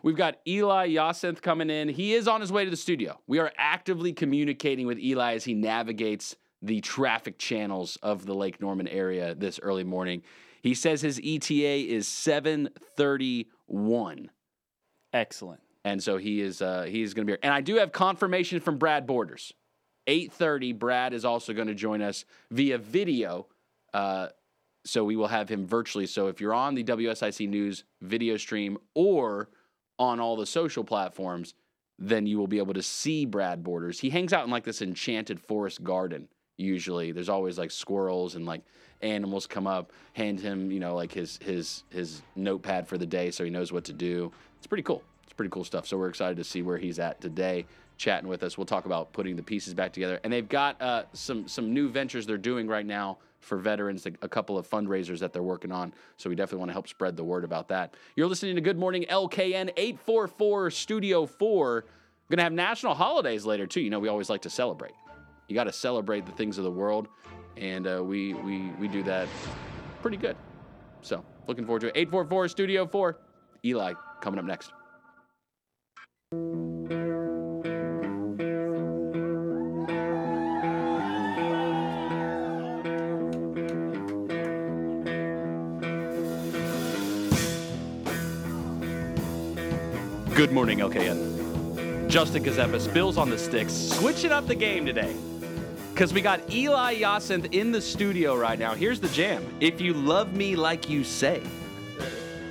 We've 0.03 0.16
got 0.16 0.38
Eli 0.48 0.88
Yacinthe 0.88 1.42
coming 1.42 1.70
in. 1.70 1.88
He 1.88 2.14
is 2.14 2.27
on 2.27 2.40
his 2.40 2.51
way 2.51 2.64
to 2.64 2.70
the 2.70 2.77
studio. 2.77 3.20
We 3.27 3.38
are 3.38 3.53
actively 3.57 4.12
communicating 4.12 4.87
with 4.87 4.98
Eli 4.98 5.35
as 5.35 5.44
he 5.44 5.55
navigates 5.55 6.35
the 6.61 6.81
traffic 6.81 7.38
channels 7.38 7.96
of 8.03 8.27
the 8.27 8.35
Lake 8.35 8.61
Norman 8.61 8.88
area 8.88 9.35
this 9.35 9.61
early 9.62 9.85
morning. 9.85 10.22
He 10.62 10.75
says 10.75 11.03
his 11.03 11.20
ETA 11.22 11.87
is 11.88 12.09
731. 12.09 14.31
Excellent. 15.12 15.61
And 15.85 16.03
so 16.03 16.16
he 16.16 16.40
is 16.40 16.62
uh, 16.62 16.85
he's 16.88 17.14
going 17.14 17.27
to 17.27 17.31
be 17.31 17.33
here. 17.33 17.40
And 17.42 17.53
I 17.53 17.61
do 17.61 17.77
have 17.77 17.92
confirmation 17.92 18.61
from 18.61 18.79
Brad 18.79 19.07
Borders. 19.07 19.53
8:30 20.07 20.79
Brad 20.79 21.12
is 21.12 21.25
also 21.25 21.53
going 21.53 21.68
to 21.68 21.75
join 21.75 22.03
us 22.03 22.25
via 22.51 22.79
video. 22.79 23.46
Uh, 23.92 24.29
so 24.85 25.05
we 25.05 25.16
will 25.16 25.29
have 25.29 25.48
him 25.48 25.66
virtually. 25.66 26.07
So 26.07 26.29
if 26.29 26.40
you're 26.40 26.55
on 26.55 26.75
the 26.75 26.83
WSIC 26.83 27.48
News 27.48 27.85
video 28.01 28.37
stream 28.37 28.79
or 28.94 29.48
on 29.98 30.18
all 30.18 30.37
the 30.37 30.46
social 30.46 30.83
platforms, 30.83 31.55
then 31.98 32.27
you 32.27 32.38
will 32.38 32.48
be 32.48 32.59
able 32.59 32.75
to 32.75 32.83
see 32.83 33.25
Brad 33.25 33.62
Borders. 33.62 34.01
He 34.01 34.11
hangs 34.11 34.33
out 34.33 34.44
in 34.44 34.51
like 34.51 34.64
this 34.64 34.83
enchanted 34.83 35.40
forest 35.40 35.85
garden 35.85 36.29
usually. 36.57 37.12
There's 37.12 37.29
always 37.29 37.59
like 37.59 37.70
squirrels 37.70 38.35
and 38.35 38.44
like 38.44 38.62
animals 39.03 39.46
come 39.46 39.66
up, 39.66 39.92
hand 40.12 40.40
him, 40.40 40.70
you 40.70 40.81
know, 40.81 40.94
like 40.94 41.12
his 41.12 41.38
his 41.42 41.85
his 41.90 42.22
notepad 42.35 42.88
for 42.88 42.98
the 42.98 43.07
day 43.07 43.31
so 43.31 43.44
he 43.44 43.51
knows 43.51 43.72
what 43.72 43.85
to 43.85 43.92
do. 43.92 44.33
It's 44.62 44.68
pretty 44.68 44.85
cool. 44.85 45.03
It's 45.25 45.33
pretty 45.33 45.51
cool 45.51 45.64
stuff. 45.64 45.88
So 45.88 45.98
we're 45.98 46.09
excited 46.09 46.37
to 46.37 46.44
see 46.44 46.62
where 46.62 46.79
he's 46.79 47.01
at 47.01 47.20
today 47.20 47.66
chatting 47.96 48.29
with 48.29 48.44
us. 48.44 48.57
We'll 48.57 48.64
talk 48.64 48.87
about 48.87 49.12
putting 49.12 49.35
the 49.35 49.42
pieces 49.42 49.75
back 49.75 49.92
together. 49.92 50.20
And 50.22 50.33
they've 50.33 50.48
got 50.48 50.81
uh, 50.81 51.03
some 51.12 51.48
some 51.48 51.75
new 51.75 51.88
ventures 51.88 52.29
they're 52.29 52.38
doing 52.38 52.68
right 52.68 52.87
now 52.87 53.18
for 53.40 53.59
veterans, 53.59 54.07
a 54.07 54.29
couple 54.29 54.57
of 54.57 54.70
fundraisers 54.70 55.18
that 55.18 55.33
they're 55.33 55.42
working 55.42 55.72
on. 55.72 55.92
So 56.16 56.31
we 56.31 56.37
definitely 56.37 56.61
want 56.61 56.68
to 56.68 56.75
help 56.75 56.87
spread 56.87 57.16
the 57.16 57.25
word 57.25 57.42
about 57.42 57.66
that. 57.68 57.94
You're 58.14 58.29
listening 58.29 58.55
to 58.55 58.61
Good 58.61 58.79
Morning 58.79 59.05
LKN 59.11 59.70
844 59.77 60.70
Studio 60.70 61.27
4. 61.27 61.59
We're 61.59 61.83
going 62.31 62.37
to 62.37 62.44
have 62.44 62.53
national 62.53 62.94
holidays 62.94 63.44
later 63.44 63.66
too. 63.66 63.81
You 63.81 63.90
know, 63.90 63.98
we 63.98 64.07
always 64.07 64.31
like 64.31 64.42
to 64.42 64.51
celebrate. 64.51 64.94
You 65.48 65.57
got 65.57 65.64
to 65.64 65.72
celebrate 65.72 66.25
the 66.25 66.33
things 66.33 66.57
of 66.57 66.62
the 66.62 66.70
world, 66.70 67.09
and 67.57 67.85
uh, 67.88 68.01
we 68.05 68.35
we 68.35 68.70
we 68.79 68.87
do 68.87 69.03
that 69.03 69.27
pretty 70.03 70.18
good. 70.18 70.37
So 71.01 71.25
looking 71.48 71.66
forward 71.66 71.81
to 71.81 71.88
it. 71.88 71.96
844 71.96 72.46
Studio 72.46 72.87
4. 72.87 73.18
Eli 73.64 73.94
coming 74.20 74.40
up 74.40 74.44
next. 74.44 74.72
Good 90.35 90.51
morning, 90.51 90.79
LKN. 90.79 92.09
Justin 92.09 92.42
Ckezepis, 92.42 92.92
Bills 92.92 93.16
on 93.16 93.31
the 93.31 93.38
sticks, 93.38 93.72
switching 93.72 94.33
up 94.33 94.46
the 94.46 94.55
game 94.57 94.85
today. 94.85 95.14
Because 95.92 96.12
we 96.12 96.20
got 96.20 96.51
Eli 96.51 96.96
Yacinthe 96.96 97.55
in 97.55 97.70
the 97.70 97.81
studio 97.81 98.35
right 98.35 98.59
now. 98.59 98.75
Here's 98.75 98.98
the 98.98 99.09
jam. 99.11 99.44
If 99.61 99.81
you 99.81 99.92
love 99.92 100.35
me 100.35 100.57
like 100.57 100.88
you 100.88 101.05
say, 101.05 101.42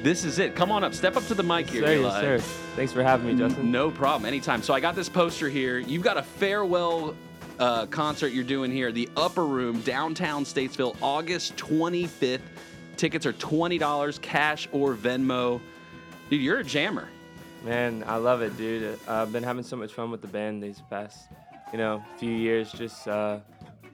this 0.04 0.26
is 0.26 0.40
it. 0.40 0.56
Come 0.56 0.72
on 0.72 0.84
up. 0.84 0.94
Step 0.94 1.16
up 1.16 1.26
to 1.28 1.34
the 1.34 1.44
mic 1.44 1.70
here, 1.70 1.86
Sir, 1.86 1.94
yes, 1.94 2.14
sir. 2.14 2.40
Thanks 2.76 2.92
for 2.92 3.04
having 3.04 3.28
me, 3.28 3.36
Justin. 3.36 3.72
No 3.72 3.92
problem. 3.92 4.26
Anytime. 4.26 4.62
So 4.62 4.74
I 4.74 4.80
got 4.80 4.96
this 4.96 5.10
poster 5.10 5.50
here. 5.50 5.80
You've 5.80 6.04
got 6.04 6.18
a 6.18 6.24
farewell 6.24 7.16
uh, 7.60 7.86
concert 7.86 8.30
you're 8.30 8.44
doing 8.44 8.72
here, 8.72 8.92
the 8.92 9.10
Upper 9.16 9.46
Room, 9.46 9.82
downtown 9.82 10.44
Statesville, 10.44 10.98
August 11.02 11.56
25th. 11.58 12.42
Tickets 12.98 13.26
are 13.26 13.34
$20, 13.34 14.22
cash 14.22 14.68
or 14.72 14.96
Venmo. 14.96 15.62
Dude, 16.30 16.42
you're 16.42 16.60
a 16.60 16.64
jammer. 16.64 17.08
Man, 17.64 18.04
I 18.08 18.16
love 18.16 18.42
it, 18.42 18.58
dude. 18.58 18.98
Uh, 19.08 19.14
I've 19.14 19.32
been 19.32 19.44
having 19.44 19.64
so 19.64 19.76
much 19.76 19.94
fun 19.94 20.10
with 20.10 20.22
the 20.22 20.28
band 20.28 20.64
these 20.64 20.82
past, 20.90 21.28
you 21.72 21.78
know, 21.78 22.04
few 22.18 22.32
years. 22.32 22.72
Just 22.72 23.08
uh, 23.08 23.40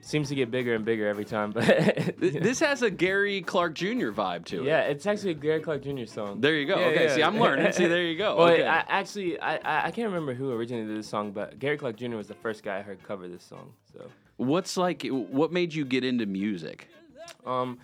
seems 0.08 0.28
to 0.30 0.34
get 0.34 0.50
bigger 0.50 0.74
and 0.74 0.84
bigger 0.84 1.06
every 1.06 1.24
time. 1.24 1.52
But 1.52 1.64
Th- 2.20 2.42
This 2.42 2.60
has 2.60 2.82
a 2.82 2.90
Gary 2.90 3.42
Clark 3.42 3.74
Jr. 3.74 4.10
vibe 4.10 4.44
to 4.46 4.62
it. 4.62 4.64
yeah, 4.66 4.80
it's 4.82 5.06
actually 5.06 5.32
a 5.32 5.34
Gary 5.34 5.60
Clark 5.60 5.82
Jr. 5.82 6.06
song. 6.06 6.40
There 6.40 6.54
you 6.54 6.66
go. 6.66 6.78
Yeah, 6.78 6.86
okay, 6.86 7.04
yeah. 7.04 7.14
see, 7.14 7.22
I'm 7.22 7.38
learning. 7.38 7.72
See, 7.72 7.86
there 7.86 8.02
you 8.04 8.16
go. 8.16 8.36
Well, 8.36 8.48
okay. 8.48 8.66
I, 8.66 8.78
actually, 8.88 9.38
I, 9.40 9.56
I 9.56 9.86
I 9.86 9.90
can't 9.90 10.08
remember 10.08 10.32
who 10.34 10.52
originally 10.52 10.86
did 10.86 10.96
this 10.96 11.08
song, 11.08 11.32
but 11.32 11.58
Gary 11.58 11.76
Clark 11.76 11.96
Jr. 11.96 12.16
was 12.16 12.26
the 12.28 12.34
first 12.34 12.62
guy 12.62 12.78
I 12.78 12.82
heard 12.82 13.02
cover 13.02 13.28
this 13.28 13.42
song. 13.44 13.72
So, 13.92 14.06
What's 14.38 14.76
like, 14.76 15.04
what 15.08 15.52
made 15.52 15.74
you 15.74 15.84
get 15.84 16.04
into 16.04 16.24
music? 16.24 16.88
um, 17.44 17.78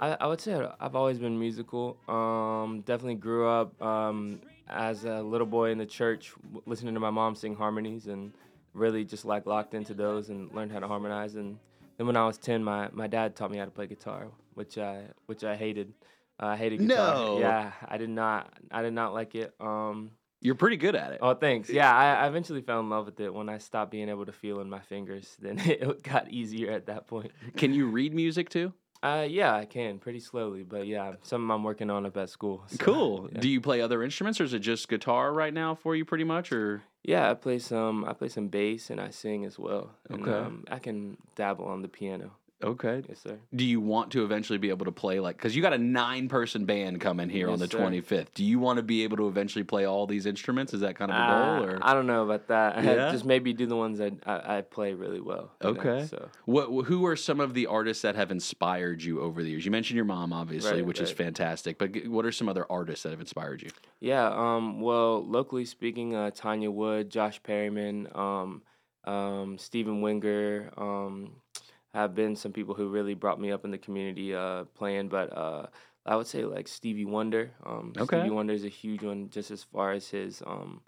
I, 0.00 0.16
I 0.20 0.26
would 0.26 0.40
say 0.40 0.54
I've 0.80 0.94
always 0.94 1.18
been 1.18 1.38
musical. 1.38 1.96
Um, 2.08 2.82
definitely 2.86 3.14
grew 3.16 3.48
up 3.48 3.80
um, 3.82 4.40
as 4.68 5.04
a 5.04 5.22
little 5.22 5.46
boy 5.46 5.70
in 5.70 5.78
the 5.78 5.86
church, 5.86 6.32
listening 6.66 6.94
to 6.94 7.00
my 7.00 7.10
mom 7.10 7.34
sing 7.34 7.54
harmonies, 7.56 8.06
and 8.06 8.32
really 8.74 9.04
just 9.04 9.24
like 9.24 9.46
locked 9.46 9.74
into 9.74 9.94
those 9.94 10.28
and 10.28 10.52
learned 10.52 10.72
how 10.72 10.80
to 10.80 10.88
harmonize. 10.88 11.36
And 11.36 11.58
then 11.96 12.06
when 12.06 12.16
I 12.16 12.26
was 12.26 12.38
ten, 12.38 12.62
my, 12.62 12.88
my 12.92 13.06
dad 13.06 13.36
taught 13.36 13.50
me 13.50 13.58
how 13.58 13.64
to 13.64 13.70
play 13.70 13.86
guitar, 13.86 14.28
which 14.54 14.76
I 14.78 15.04
which 15.26 15.44
I 15.44 15.56
hated. 15.56 15.94
Uh, 16.42 16.46
I 16.46 16.56
hated 16.56 16.80
guitar. 16.80 17.14
No. 17.14 17.38
Yeah, 17.38 17.72
I 17.86 17.96
did 17.96 18.10
not. 18.10 18.52
I 18.70 18.82
did 18.82 18.92
not 18.92 19.14
like 19.14 19.36
it. 19.36 19.54
Um, 19.60 20.10
You're 20.40 20.56
pretty 20.56 20.76
good 20.76 20.96
at 20.96 21.12
it. 21.12 21.20
Oh, 21.22 21.34
thanks. 21.34 21.70
Yeah, 21.70 21.94
I, 21.94 22.24
I 22.24 22.26
eventually 22.26 22.60
fell 22.60 22.80
in 22.80 22.90
love 22.90 23.06
with 23.06 23.20
it 23.20 23.32
when 23.32 23.48
I 23.48 23.58
stopped 23.58 23.92
being 23.92 24.08
able 24.08 24.26
to 24.26 24.32
feel 24.32 24.60
in 24.60 24.68
my 24.68 24.80
fingers. 24.80 25.36
Then 25.40 25.58
it 25.64 26.02
got 26.02 26.30
easier 26.30 26.72
at 26.72 26.86
that 26.86 27.06
point. 27.06 27.30
Can 27.56 27.72
you 27.72 27.86
read 27.86 28.12
music 28.12 28.50
too? 28.50 28.72
Uh, 29.04 29.26
yeah, 29.28 29.54
I 29.54 29.66
can 29.66 29.98
pretty 29.98 30.18
slowly, 30.20 30.62
but 30.62 30.86
yeah, 30.86 31.12
something 31.22 31.50
I'm 31.50 31.62
working 31.62 31.90
on 31.90 32.06
up 32.06 32.16
at 32.16 32.30
school. 32.30 32.64
so, 32.68 32.76
Cool. 32.78 33.28
Yeah. 33.32 33.40
Do 33.40 33.48
you 33.50 33.60
play 33.60 33.82
other 33.82 34.02
instruments, 34.02 34.40
or 34.40 34.44
is 34.44 34.54
it 34.54 34.60
just 34.60 34.88
guitar 34.88 35.30
right 35.32 35.52
now 35.52 35.74
for 35.74 35.94
you, 35.94 36.06
pretty 36.06 36.24
much? 36.24 36.50
Or 36.52 36.82
yeah, 37.02 37.30
I 37.30 37.34
play 37.34 37.58
some. 37.58 38.06
I 38.06 38.14
play 38.14 38.28
some 38.28 38.48
bass 38.48 38.88
and 38.88 38.98
I 38.98 39.10
sing 39.10 39.44
as 39.44 39.58
well. 39.58 39.90
And, 40.08 40.22
Okay. 40.22 40.32
Um, 40.32 40.64
I 40.70 40.78
can 40.78 41.18
dabble 41.36 41.66
on 41.66 41.82
the 41.82 41.88
piano. 41.88 42.30
Okay. 42.62 43.02
Yes, 43.08 43.20
sir. 43.20 43.38
Do 43.54 43.64
you 43.64 43.80
want 43.80 44.12
to 44.12 44.24
eventually 44.24 44.58
be 44.58 44.68
able 44.70 44.84
to 44.86 44.92
play 44.92 45.20
like 45.20 45.36
because 45.36 45.54
you 45.54 45.62
got 45.62 45.72
a 45.72 45.78
nine 45.78 46.28
person 46.28 46.64
band 46.64 47.00
coming 47.00 47.28
here 47.28 47.48
on 47.50 47.58
the 47.58 47.66
25th? 47.68 48.28
Do 48.34 48.44
you 48.44 48.58
want 48.58 48.76
to 48.78 48.82
be 48.82 49.02
able 49.04 49.16
to 49.18 49.28
eventually 49.28 49.64
play 49.64 49.84
all 49.84 50.06
these 50.06 50.26
instruments? 50.26 50.72
Is 50.74 50.80
that 50.80 50.96
kind 50.96 51.10
of 51.10 51.16
a 51.16 51.20
Uh, 51.20 51.56
goal? 51.58 51.64
Or 51.66 51.78
I 51.82 51.94
don't 51.94 52.06
know 52.06 52.24
about 52.24 52.48
that. 52.48 52.76
Yeah? 52.84 53.10
just 53.10 53.24
maybe 53.24 53.52
do 53.52 53.66
the 53.66 53.76
ones 53.76 53.98
that 53.98 54.12
I, 54.26 54.58
I 54.58 54.60
play 54.62 54.94
really 54.94 55.20
well. 55.20 55.52
you 55.62 55.72
know, 55.74 55.80
Okay. 55.80 56.06
so 56.06 56.28
what? 56.44 56.84
Who 56.86 57.04
are 57.06 57.16
some 57.16 57.40
of 57.40 57.54
the 57.54 57.66
artists 57.66 58.02
that 58.02 58.14
have 58.16 58.30
inspired 58.30 59.02
you 59.02 59.20
over 59.20 59.42
the 59.42 59.50
years? 59.50 59.64
You 59.64 59.70
mentioned 59.70 59.96
your 59.96 60.04
mom, 60.04 60.32
obviously, 60.32 60.72
Right, 60.76 60.86
which 60.86 61.00
is 61.00 61.10
fantastic. 61.10 61.78
But 61.78 62.06
what 62.06 62.24
are 62.24 62.32
some 62.32 62.48
other 62.48 62.66
artists 62.70 63.02
that 63.02 63.10
have 63.10 63.20
inspired 63.20 63.62
you? 63.62 63.70
Yeah, 64.00 64.28
um, 64.28 64.80
well, 64.80 65.24
locally 65.26 65.64
speaking, 65.64 66.14
uh, 66.14 66.30
Tanya 66.30 66.70
Wood, 66.70 67.10
Josh 67.10 67.42
Perryman, 67.42 68.08
um, 68.14 68.62
um, 69.04 69.58
Stephen 69.58 70.00
Winger 70.02 70.70
um, 70.76 71.36
have 71.94 72.14
been 72.14 72.34
some 72.36 72.52
people 72.52 72.74
who 72.74 72.88
really 72.88 73.14
brought 73.14 73.40
me 73.40 73.52
up 73.52 73.64
in 73.64 73.70
the 73.70 73.78
community 73.78 74.34
uh, 74.34 74.64
playing. 74.74 75.08
But 75.08 75.34
uh, 75.36 75.66
I 76.04 76.16
would 76.16 76.26
say 76.26 76.44
like 76.44 76.68
Stevie 76.68 77.04
Wonder. 77.04 77.52
Um, 77.64 77.92
Okay. 77.96 78.18
Stevie 78.18 78.30
Wonder 78.34 78.52
is 78.52 78.64
a 78.64 78.68
huge 78.68 79.02
one, 79.02 79.30
just 79.30 79.50
as 79.50 79.62
far 79.62 79.92
as 79.92 80.08
his 80.10 80.42
um, 80.44 80.82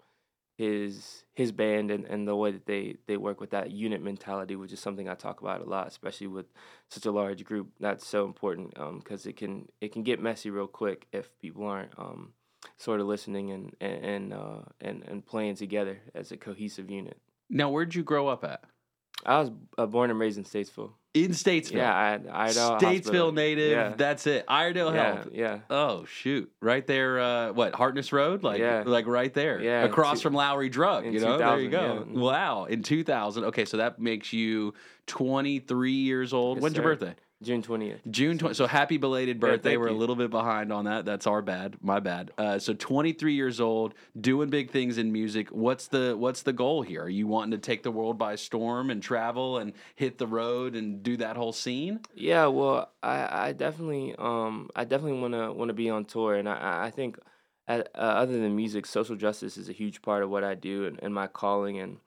his 0.57 1.23
his 1.33 1.51
band 1.51 1.91
and, 1.91 2.05
and 2.05 2.27
the 2.27 2.35
way 2.35 2.51
that 2.51 2.65
they, 2.65 2.97
they 3.07 3.15
work 3.15 3.39
with 3.39 3.51
that 3.51 3.71
unit 3.71 4.01
mentality, 4.03 4.55
which 4.55 4.73
is 4.73 4.79
something 4.79 5.07
I 5.07 5.15
talk 5.15 5.39
about 5.41 5.61
a 5.61 5.69
lot, 5.69 5.87
especially 5.87 6.27
with 6.27 6.47
such 6.89 7.05
a 7.05 7.11
large 7.11 7.43
group. 7.45 7.69
That's 7.79 8.05
so 8.05 8.25
important 8.25 8.73
because 8.99 9.25
it 9.25 9.37
can 9.37 9.69
it 9.79 9.93
can 9.93 10.03
get 10.03 10.21
messy 10.21 10.49
real 10.49 10.67
quick 10.67 11.07
if 11.13 11.29
people 11.39 11.65
aren't 11.65 11.97
um, 11.97 12.33
sort 12.77 12.99
of 12.99 13.07
listening 13.07 13.51
and 13.51 13.75
and 13.79 14.03
and, 14.05 14.33
uh, 14.33 14.61
and 14.81 15.03
and 15.07 15.25
playing 15.25 15.55
together 15.55 16.01
as 16.13 16.31
a 16.31 16.37
cohesive 16.37 16.89
unit. 16.89 17.17
Now, 17.49 17.69
where'd 17.69 17.95
you 17.95 18.03
grow 18.03 18.27
up 18.27 18.43
at? 18.43 18.61
I 19.27 19.39
was 19.39 19.51
uh, 19.77 19.85
born 19.85 20.09
and 20.09 20.17
raised 20.19 20.37
in 20.37 20.45
Statesville. 20.45 20.91
In 21.13 21.31
Statesville. 21.31 21.73
Yeah, 21.77 21.95
I 21.97 22.09
had 22.11 22.27
Iredell 22.27 22.79
Statesville 22.79 22.95
Hospital. 22.97 23.31
native. 23.31 23.71
Yeah. 23.71 23.93
That's 23.97 24.25
it. 24.27 24.45
Iredell 24.47 24.93
yeah, 24.93 25.13
Health. 25.15 25.27
yeah. 25.33 25.59
Oh 25.69 26.05
shoot! 26.05 26.51
Right 26.61 26.85
there. 26.85 27.19
Uh, 27.19 27.51
what 27.53 27.73
Hartness 27.75 28.13
Road? 28.13 28.43
Like, 28.43 28.59
Yeah. 28.59 28.83
like 28.85 29.07
right 29.07 29.33
there. 29.33 29.59
Yeah, 29.61 29.83
Across 29.83 30.19
two- 30.19 30.23
from 30.23 30.33
Lowry 30.35 30.69
Drug. 30.69 31.05
You 31.05 31.19
know. 31.19 31.37
There 31.37 31.59
you 31.59 31.69
go. 31.69 32.05
yeah. 32.09 32.19
Wow. 32.19 32.65
In 32.65 32.83
2000. 32.83 33.45
Okay, 33.45 33.65
so 33.65 33.77
that 33.77 33.99
makes 33.99 34.31
you 34.31 34.73
23 35.07 35.91
years 35.91 36.33
old. 36.33 36.57
Yes, 36.57 36.63
When's 36.63 36.75
your 36.75 36.83
birthday? 36.83 37.15
June 37.43 37.61
twentieth. 37.61 37.99
June 38.09 38.39
20. 38.39 38.55
So 38.55 38.65
happy 38.65 38.97
belated 38.97 39.39
birthday. 39.39 39.69
thank 39.71 39.79
We're 39.79 39.89
a 39.89 39.93
little 39.93 40.15
bit 40.15 40.31
behind 40.31 40.73
on 40.73 40.85
that. 40.85 41.05
That's 41.05 41.27
our 41.27 41.43
bad. 41.43 41.77
My 41.81 41.99
bad. 41.99 42.31
Uh, 42.35 42.57
so 42.57 42.73
23 42.73 43.33
years 43.33 43.59
old, 43.61 43.93
doing 44.19 44.49
big 44.49 44.71
things 44.71 44.97
in 44.97 45.11
music. 45.11 45.49
What's 45.49 45.87
the 45.87 46.15
what's 46.17 46.41
the 46.41 46.53
goal 46.53 46.81
here? 46.81 47.03
Are 47.03 47.09
you 47.09 47.27
wanting 47.27 47.51
to 47.51 47.59
take 47.59 47.83
the 47.83 47.91
world 47.91 48.17
by 48.17 48.35
storm 48.35 48.89
and 48.89 49.03
travel 49.03 49.59
and 49.59 49.73
hit 49.95 50.17
the 50.17 50.25
road 50.25 50.75
and 50.75 51.03
do 51.03 51.15
that 51.17 51.37
whole 51.37 51.53
scene? 51.53 51.99
Yeah, 52.15 52.47
well, 52.47 52.91
I, 53.03 53.49
I 53.49 53.51
definitely 53.51 54.15
um 54.17 54.69
I 54.75 54.83
definitely 54.85 55.19
want 55.19 55.33
to 55.35 55.51
want 55.53 55.69
to 55.69 55.73
be 55.75 55.91
on 55.91 56.05
tour, 56.05 56.33
and 56.35 56.49
I- 56.49 56.57
I 56.57 56.85
I 56.87 56.89
think 56.91 57.19
uh, 57.67 57.83
uh, 57.93 57.97
other 57.97 58.39
than 58.39 58.55
music, 58.55 58.85
social 58.87 59.15
justice 59.15 59.57
is 59.57 59.69
a 59.69 59.73
huge 59.73 60.01
part 60.01 60.23
of 60.23 60.29
what 60.31 60.43
I 60.43 60.55
do 60.55 60.85
and, 60.85 60.97
and 61.03 61.13
my 61.13 61.27
calling. 61.27 61.77
And 61.77 61.97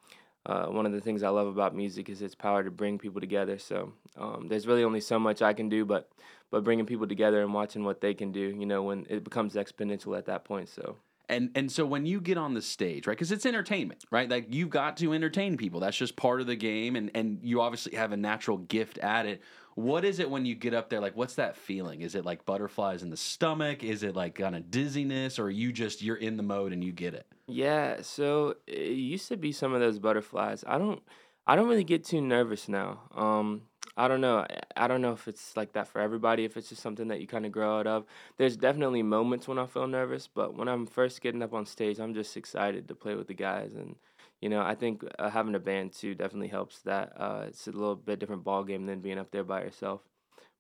uh, 0.47 0.67
one 0.67 0.87
of 0.87 0.93
the 0.93 1.01
things 1.01 1.23
I 1.23 1.29
love 1.29 1.47
about 1.47 1.75
music 1.75 2.09
is 2.09 2.23
its 2.23 2.35
power 2.35 2.65
to 2.65 2.71
bring 2.71 2.99
people 2.99 3.21
together. 3.21 3.59
So 3.59 3.93
um, 4.17 4.47
there's 4.49 4.67
really 4.67 4.85
only 4.85 5.01
so 5.01 5.19
much 5.19 5.43
I 5.43 5.53
can 5.53 5.69
do, 5.69 5.85
but 5.85 6.11
but 6.51 6.65
bringing 6.65 6.87
people 6.87 7.07
together 7.07 7.43
and 7.43 7.55
watching 7.55 7.85
what 7.85 8.01
they 8.01 8.15
can 8.15 8.33
do, 8.33 8.41
you 8.41 8.67
know, 8.67 8.83
when 8.83 9.07
it 9.09 9.23
becomes 9.23 9.55
exponential 9.55 10.17
at 10.19 10.27
that 10.27 10.45
point. 10.45 10.69
So. 10.69 10.97
And 11.29 11.51
and 11.55 11.71
so 11.71 11.87
when 11.87 12.07
you 12.07 12.21
get 12.21 12.39
on 12.39 12.55
the 12.55 12.63
stage, 12.63 13.07
right? 13.07 13.13
Because 13.13 13.31
it's 13.31 13.47
entertainment, 13.47 14.05
right? 14.11 14.29
Like 14.29 14.47
you've 14.53 14.71
got 14.71 14.97
to 14.97 15.13
entertain 15.13 15.57
people. 15.57 15.79
That's 15.79 15.97
just 15.97 16.17
part 16.17 16.41
of 16.41 16.49
the 16.49 16.57
game, 16.57 16.97
and 16.97 17.11
and 17.15 17.39
you 17.43 17.61
obviously 17.61 17.97
have 17.97 18.11
a 18.11 18.17
natural 18.17 18.59
gift 18.59 18.99
at 18.99 19.27
it. 19.27 19.41
What 19.75 20.05
is 20.05 20.19
it 20.19 20.31
when 20.31 20.45
you 20.47 20.55
get 20.55 20.75
up 20.75 20.91
there? 20.91 21.01
Like, 21.01 21.17
what's 21.17 21.35
that 21.35 21.57
feeling? 21.57 22.03
Is 22.03 22.15
it 22.15 22.25
like 22.25 22.45
butterflies 22.45 23.03
in 23.03 23.11
the 23.11 23.17
stomach? 23.17 23.83
Is 23.85 24.03
it 24.03 24.17
like 24.17 24.35
kind 24.35 24.57
of 24.57 24.71
dizziness, 24.71 25.39
or 25.39 25.51
you 25.51 25.73
just 25.73 26.03
you're 26.03 26.17
in 26.17 26.37
the 26.37 26.43
mode 26.43 26.73
and 26.73 26.83
you 26.83 26.93
get 26.93 27.15
it? 27.15 27.27
Yeah, 27.47 28.03
so 28.03 28.57
it 28.67 28.93
used 28.93 29.29
to 29.29 29.37
be 29.37 29.53
some 29.53 29.73
of 29.73 29.81
those 29.81 29.99
butterflies. 29.99 30.65
I 30.67 30.79
don't 30.79 31.03
I 31.47 31.57
don't 31.57 31.69
really 31.69 31.85
get 31.85 32.05
too 32.05 32.21
nervous 32.21 32.69
now. 32.69 33.01
Um 33.15 33.63
I 33.97 34.09
don't 34.09 34.21
know. 34.21 34.47
I 34.77 34.89
don't 34.89 35.03
know 35.03 35.13
if 35.13 35.29
it's 35.29 35.57
like 35.57 35.73
that 35.73 35.89
for 35.89 36.01
everybody, 36.01 36.45
if 36.45 36.57
it's 36.57 36.69
just 36.69 36.83
something 36.83 37.09
that 37.09 37.21
you 37.21 37.27
kind 37.27 37.45
of 37.45 37.53
grow 37.53 37.81
out 37.81 37.87
of. 37.87 38.07
There's 38.39 38.57
definitely 38.57 39.03
moments 39.03 39.49
when 39.49 39.59
I 39.59 39.67
feel 39.67 39.87
nervous, 39.87 40.29
but 40.33 40.55
when 40.57 40.69
I'm 40.69 40.87
first 40.87 41.21
getting 41.21 41.43
up 41.43 41.53
on 41.53 41.67
stage, 41.67 41.99
I'm 41.99 42.15
just 42.15 42.37
excited 42.37 42.89
to 42.89 42.95
play 42.95 43.15
with 43.15 43.27
the 43.27 43.35
guys 43.35 43.75
and 43.75 43.97
you 44.41 44.49
know, 44.49 44.63
I 44.63 44.75
think 44.75 45.05
uh, 45.19 45.31
having 45.31 45.55
a 45.55 45.61
band 45.61 45.93
too 45.93 46.15
definitely 46.15 46.49
helps 46.49 46.81
that. 46.81 47.13
Uh, 47.17 47.45
it's 47.49 47.67
a 47.67 47.73
little 47.73 47.97
bit 47.97 48.19
different 48.19 48.45
ball 48.45 48.65
game 48.65 48.87
than 48.87 49.01
being 49.01 49.19
up 49.19 49.31
there 49.31 49.45
by 49.45 49.63
yourself. 49.63 50.01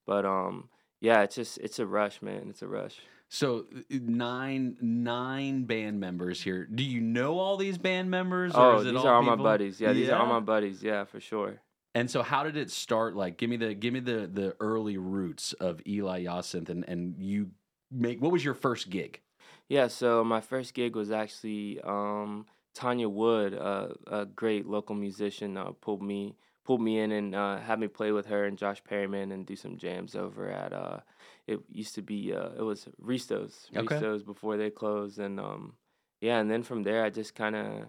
But 0.06 0.24
um 0.24 0.68
yeah, 1.00 1.22
it's 1.22 1.34
just 1.34 1.58
it's 1.58 1.78
a 1.78 1.86
rush, 1.86 2.20
man. 2.22 2.46
It's 2.50 2.62
a 2.62 2.68
rush. 2.68 3.00
So 3.28 3.66
uh, 3.74 3.80
nine 3.90 4.76
nine 4.80 5.64
band 5.64 6.00
members 6.00 6.42
here. 6.42 6.66
Do 6.66 6.82
you 6.82 7.00
know 7.00 7.38
all 7.38 7.56
these 7.56 7.78
band 7.78 8.10
members? 8.10 8.52
Oh, 8.54 8.78
is 8.78 8.86
it 8.86 8.90
these 8.90 9.00
all 9.00 9.06
are 9.06 9.14
all 9.14 9.22
my 9.22 9.36
buddies. 9.36 9.80
Yeah, 9.80 9.92
these 9.92 10.08
are 10.08 10.20
all 10.20 10.26
my 10.26 10.40
buddies. 10.40 10.82
Yeah, 10.82 11.04
for 11.04 11.20
sure. 11.20 11.60
And 11.94 12.08
so, 12.08 12.22
how 12.22 12.44
did 12.44 12.56
it 12.56 12.70
start? 12.70 13.16
Like, 13.16 13.36
give 13.36 13.50
me 13.50 13.56
the 13.56 13.74
give 13.74 13.92
me 13.92 14.00
the 14.00 14.30
the 14.32 14.56
early 14.60 14.96
roots 14.96 15.52
of 15.54 15.80
Eli 15.86 16.24
Yacinthe, 16.24 16.68
and 16.68 16.84
and 16.86 17.14
you 17.18 17.50
make 17.90 18.20
what 18.20 18.30
was 18.30 18.44
your 18.44 18.54
first 18.54 18.90
gig? 18.90 19.20
Yeah, 19.68 19.86
so 19.86 20.22
my 20.24 20.40
first 20.40 20.74
gig 20.74 20.96
was 20.96 21.10
actually 21.10 21.80
um, 21.82 22.46
Tanya 22.74 23.08
Wood, 23.08 23.54
uh, 23.54 23.88
a 24.06 24.26
great 24.26 24.66
local 24.66 24.94
musician, 24.94 25.56
uh, 25.56 25.72
pulled 25.80 26.02
me 26.02 26.36
pulled 26.64 26.82
me 26.82 27.00
in 27.00 27.10
and 27.12 27.34
uh, 27.34 27.58
had 27.58 27.80
me 27.80 27.88
play 27.88 28.12
with 28.12 28.26
her 28.26 28.44
and 28.44 28.58
Josh 28.58 28.84
Perryman 28.84 29.32
and 29.32 29.46
do 29.46 29.56
some 29.56 29.76
jams 29.76 30.14
over 30.14 30.48
at 30.50 30.72
uh, 30.72 30.98
it 31.46 31.58
used 31.70 31.94
to 31.96 32.02
be 32.02 32.32
uh, 32.32 32.50
it 32.56 32.62
was 32.62 32.88
Ristos, 33.02 33.74
Okay. 33.76 33.96
Ristos 33.96 34.24
before 34.24 34.56
they 34.56 34.70
closed, 34.70 35.18
and 35.18 35.40
um, 35.40 35.74
yeah, 36.20 36.38
and 36.38 36.50
then 36.50 36.62
from 36.62 36.82
there 36.82 37.04
I 37.04 37.10
just 37.10 37.34
kind 37.34 37.56
of 37.56 37.86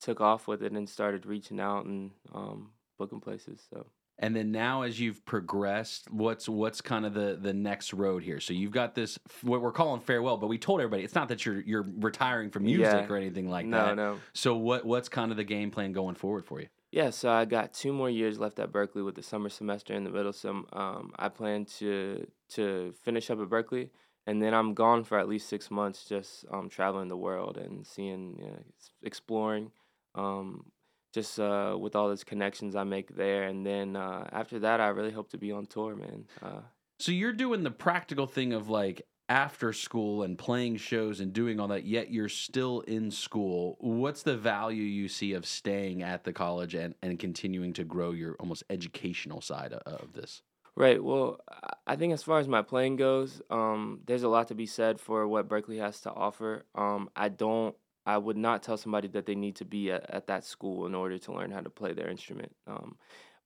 took 0.00 0.20
off 0.20 0.48
with 0.48 0.62
it 0.62 0.72
and 0.72 0.88
started 0.88 1.26
reaching 1.26 1.60
out 1.60 1.84
and 1.86 2.10
um, 2.34 2.70
booking 2.98 3.20
places. 3.20 3.60
So. 3.70 3.86
And 4.18 4.34
then 4.34 4.52
now, 4.52 4.82
as 4.82 5.00
you've 5.00 5.24
progressed, 5.24 6.08
what's 6.10 6.48
what's 6.48 6.80
kind 6.80 7.04
of 7.04 7.14
the 7.14 7.36
the 7.40 7.52
next 7.52 7.92
road 7.92 8.22
here? 8.22 8.38
So 8.40 8.52
you've 8.52 8.70
got 8.70 8.94
this 8.94 9.18
what 9.42 9.60
we're 9.60 9.72
calling 9.72 10.00
farewell, 10.00 10.36
but 10.36 10.46
we 10.46 10.56
told 10.56 10.80
everybody 10.80 11.02
it's 11.02 11.16
not 11.16 11.28
that 11.28 11.44
you're 11.44 11.60
you're 11.60 11.84
retiring 11.98 12.50
from 12.50 12.62
music 12.64 12.86
Yeah. 12.86 13.06
or 13.12 13.16
anything 13.16 13.50
like 13.50 13.66
no, 13.66 13.76
that. 13.86 13.96
no. 13.96 14.14
no. 14.14 14.20
So 14.32 14.54
what 14.56 14.84
what's 14.84 15.08
kind 15.08 15.30
of 15.32 15.36
the 15.36 15.44
game 15.44 15.70
plan 15.72 15.92
going 15.92 16.14
forward 16.14 16.44
for 16.46 16.60
you? 16.60 16.68
Yeah, 16.92 17.10
so 17.10 17.28
I 17.28 17.44
got 17.44 17.72
two 17.72 17.92
more 17.92 18.08
years 18.08 18.38
left 18.38 18.60
at 18.60 18.70
Berklee 18.70 19.04
with 19.04 19.16
the 19.16 19.22
summer 19.22 19.48
semester 19.48 19.94
in 19.94 20.04
the 20.04 20.10
middle. 20.10 20.32
So 20.32 20.64
um, 20.72 21.12
I 21.18 21.28
plan 21.28 21.64
to 21.80 22.24
to 22.50 22.94
finish 23.02 23.30
up 23.30 23.40
at 23.40 23.48
Berklee, 23.48 23.90
and 24.28 24.40
then 24.40 24.54
I'm 24.54 24.74
gone 24.74 25.02
for 25.02 25.18
at 25.18 25.28
least 25.28 25.48
six 25.48 25.72
months, 25.72 26.04
just 26.04 26.44
um, 26.52 26.68
traveling 26.68 27.08
the 27.08 27.16
world 27.16 27.56
and 27.56 27.84
seeing, 27.84 28.36
you 28.38 28.46
know, 28.46 28.62
exploring, 29.02 29.72
um, 30.14 30.66
just 31.14 31.38
uh, 31.38 31.76
with 31.80 31.94
all 31.94 32.08
those 32.08 32.24
connections 32.24 32.74
I 32.74 32.82
make 32.84 33.14
there. 33.14 33.44
And 33.44 33.64
then 33.64 33.94
uh, 33.94 34.28
after 34.32 34.58
that, 34.58 34.80
I 34.80 34.88
really 34.88 35.12
hope 35.12 35.30
to 35.30 35.38
be 35.38 35.52
on 35.52 35.66
tour, 35.66 35.94
man. 35.94 36.26
Uh, 36.42 36.60
So 36.98 37.12
you're 37.12 37.32
doing 37.32 37.62
the 37.62 37.70
practical 37.70 38.26
thing 38.26 38.52
of 38.52 38.68
like 38.68 39.02
after 39.28 39.72
school 39.72 40.22
and 40.24 40.36
playing 40.36 40.76
shows 40.76 41.20
and 41.20 41.32
doing 41.32 41.60
all 41.60 41.68
that, 41.68 41.84
yet 41.84 42.10
you're 42.10 42.28
still 42.28 42.80
in 42.80 43.10
school. 43.10 43.76
What's 43.80 44.22
the 44.22 44.36
value 44.36 44.82
you 44.82 45.08
see 45.08 45.32
of 45.32 45.46
staying 45.46 46.02
at 46.02 46.24
the 46.24 46.32
college 46.32 46.74
and, 46.74 46.94
and 47.00 47.18
continuing 47.18 47.72
to 47.74 47.84
grow 47.84 48.10
your 48.10 48.34
almost 48.40 48.64
educational 48.68 49.40
side 49.40 49.72
of, 49.72 49.82
of 50.00 50.12
this? 50.12 50.42
Right. 50.76 51.02
Well, 51.02 51.38
I- 51.48 51.70
I 51.86 51.96
think 51.96 52.14
as 52.14 52.22
far 52.22 52.38
as 52.38 52.48
my 52.48 52.62
playing 52.62 52.96
goes, 52.96 53.42
um, 53.50 54.00
there's 54.06 54.22
a 54.22 54.28
lot 54.28 54.48
to 54.48 54.54
be 54.54 54.64
said 54.66 54.98
for 54.98 55.28
what 55.28 55.48
Berklee 55.48 55.78
has 55.80 56.00
to 56.00 56.10
offer. 56.10 56.64
Um, 56.74 57.10
I 57.14 57.28
don't. 57.28 57.76
I 58.06 58.18
would 58.18 58.36
not 58.36 58.62
tell 58.62 58.76
somebody 58.76 59.08
that 59.08 59.26
they 59.26 59.34
need 59.34 59.56
to 59.56 59.64
be 59.64 59.90
at, 59.90 60.08
at 60.10 60.26
that 60.26 60.44
school 60.44 60.86
in 60.86 60.94
order 60.94 61.18
to 61.18 61.32
learn 61.32 61.50
how 61.50 61.60
to 61.60 61.70
play 61.70 61.92
their 61.92 62.08
instrument. 62.08 62.52
Um, 62.66 62.96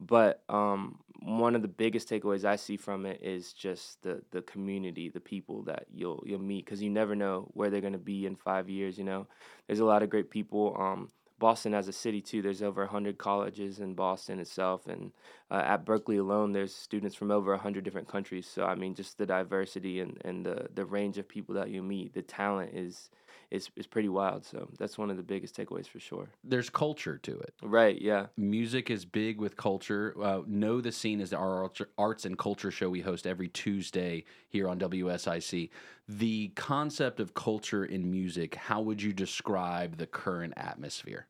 but 0.01 0.42
um, 0.49 0.99
one 1.23 1.55
of 1.57 1.62
the 1.62 1.68
biggest 1.68 2.09
takeaways 2.09 2.44
I 2.44 2.57
see 2.57 2.77
from 2.77 3.05
it 3.05 3.21
is 3.23 3.53
just 3.53 4.03
the 4.03 4.23
the 4.31 4.42
community, 4.42 5.09
the 5.09 5.21
people 5.21 5.62
that 5.62 5.87
you'll 5.92 6.23
you'll 6.25 6.40
meet, 6.40 6.64
because 6.64 6.83
you 6.83 6.90
never 6.90 7.16
know 7.16 7.49
where 7.55 7.71
they're 7.71 7.81
gonna 7.81 7.99
be 7.99 8.27
in 8.27 8.37
five 8.37 8.68
years. 8.68 8.97
You 8.97 9.05
know, 9.05 9.27
there's 9.66 9.81
a 9.81 9.85
lot 9.85 10.03
of 10.03 10.11
great 10.11 10.31
people. 10.31 10.77
Um, 10.79 11.11
Boston 11.40 11.73
as 11.73 11.87
a 11.87 11.92
city 11.92 12.21
too. 12.21 12.42
There's 12.42 12.62
over 12.62 12.87
hundred 12.87 13.18
colleges 13.18 13.81
in 13.81 13.94
Boston 13.94 14.38
itself, 14.38 14.87
and 14.87 15.12
uh, 15.51 15.62
at 15.64 15.85
Berklee 15.85 16.18
alone, 16.18 16.53
there's 16.53 16.75
students 16.75 17.16
from 17.16 17.31
over 17.31 17.57
hundred 17.57 17.85
different 17.85 18.09
countries. 18.09 18.49
So 18.49 18.64
I 18.64 18.75
mean, 18.77 18.94
just 18.94 19.18
the 19.18 19.27
diversity 19.27 20.01
and, 20.01 20.21
and 20.25 20.47
the 20.47 20.68
the 20.75 20.85
range 20.85 21.18
of 21.18 21.29
people 21.29 21.55
that 21.57 21.71
you 21.71 21.83
meet, 21.83 22.14
the 22.14 22.23
talent 22.23 22.75
is 22.75 23.11
is 23.50 23.70
is 23.76 23.87
pretty 23.87 24.08
wild. 24.08 24.44
So 24.44 24.68
that's 24.78 24.98
one 24.98 25.11
of 25.11 25.16
the 25.16 25.22
biggest 25.22 25.56
takeaways 25.56 25.87
for 25.88 26.00
sure. 26.00 26.28
There's 26.44 26.70
culture 26.70 27.18
to 27.18 27.38
it. 27.38 27.54
Right? 27.62 28.00
Yeah. 28.00 28.26
music 28.37 28.90
is 28.90 29.04
big 29.04 29.40
with 29.40 29.56
culture. 29.56 30.14
Uh, 30.20 30.42
know 30.46 30.80
the 30.80 30.92
scene 30.92 31.20
is 31.20 31.32
our 31.32 31.62
arts- 31.64 31.82
arts 31.96 32.24
and 32.24 32.38
culture 32.38 32.70
show 32.70 32.90
we 32.90 33.00
host 33.00 33.26
every 33.26 33.48
Tuesday 33.48 34.24
here 34.48 34.68
on 34.68 34.78
WSIC. 34.78 35.70
The 36.08 36.48
concept 36.54 37.20
of 37.20 37.34
culture 37.34 37.84
in 37.84 38.11
music. 38.11 38.54
How 38.54 38.80
would 38.80 39.02
you 39.02 39.12
describe 39.12 39.96
the 39.96 40.06
current 40.06 40.54
atmosphere? 40.56 41.26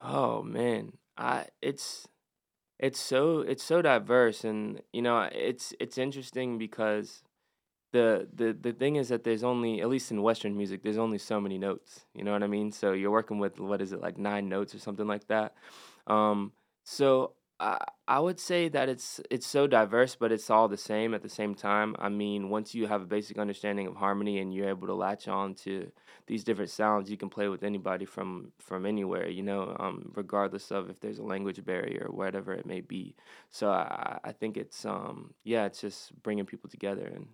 Oh 0.00 0.42
man, 0.42 0.92
I 1.16 1.46
it's 1.60 2.08
it's 2.78 2.98
so 2.98 3.40
it's 3.40 3.62
so 3.62 3.82
diverse, 3.82 4.44
and 4.44 4.80
you 4.92 5.02
know 5.02 5.28
it's 5.32 5.74
it's 5.78 5.98
interesting 5.98 6.56
because 6.56 7.22
the 7.92 8.28
the 8.34 8.52
the 8.52 8.72
thing 8.72 8.96
is 8.96 9.08
that 9.08 9.24
there's 9.24 9.44
only 9.44 9.80
at 9.80 9.88
least 9.88 10.10
in 10.10 10.22
Western 10.22 10.56
music 10.56 10.82
there's 10.82 10.98
only 10.98 11.18
so 11.18 11.40
many 11.40 11.58
notes. 11.58 12.06
You 12.14 12.24
know 12.24 12.32
what 12.32 12.42
I 12.42 12.46
mean? 12.46 12.72
So 12.72 12.92
you're 12.92 13.10
working 13.10 13.38
with 13.38 13.58
what 13.60 13.80
is 13.80 13.92
it 13.92 14.00
like 14.00 14.18
nine 14.18 14.48
notes 14.48 14.74
or 14.74 14.78
something 14.78 15.06
like 15.06 15.26
that. 15.28 15.54
Um, 16.06 16.52
so 16.84 17.34
I 17.60 17.78
I 18.08 18.18
would 18.18 18.40
say 18.40 18.68
that 18.68 18.88
it's 18.88 19.20
it's 19.30 19.46
so 19.46 19.66
diverse, 19.66 20.16
but 20.16 20.32
it's 20.32 20.50
all 20.50 20.66
the 20.68 20.76
same 20.76 21.14
at 21.14 21.22
the 21.22 21.28
same 21.28 21.54
time. 21.54 21.94
I 21.98 22.08
mean, 22.08 22.48
once 22.48 22.74
you 22.74 22.86
have 22.86 23.02
a 23.02 23.06
basic 23.06 23.38
understanding 23.38 23.86
of 23.86 23.96
harmony 23.96 24.38
and 24.40 24.52
you're 24.54 24.68
able 24.68 24.86
to 24.88 24.94
latch 24.94 25.28
on 25.28 25.54
to 25.66 25.92
these 26.26 26.42
different 26.44 26.70
sounds, 26.70 27.10
you 27.10 27.16
can 27.16 27.28
play 27.28 27.48
with 27.48 27.62
anybody 27.62 28.04
from 28.06 28.52
from 28.58 28.86
anywhere. 28.86 29.28
You 29.28 29.42
know, 29.42 29.76
um, 29.78 30.12
regardless 30.16 30.70
of 30.72 30.90
if 30.90 31.00
there's 31.00 31.18
a 31.18 31.22
language 31.22 31.64
barrier 31.64 32.06
or 32.08 32.16
whatever 32.16 32.52
it 32.54 32.66
may 32.66 32.80
be. 32.80 33.14
So 33.50 33.70
I 33.70 34.18
I 34.24 34.32
think 34.32 34.56
it's 34.56 34.84
um 34.84 35.34
yeah, 35.44 35.66
it's 35.66 35.80
just 35.80 36.20
bringing 36.22 36.46
people 36.46 36.70
together 36.70 37.06
and 37.14 37.28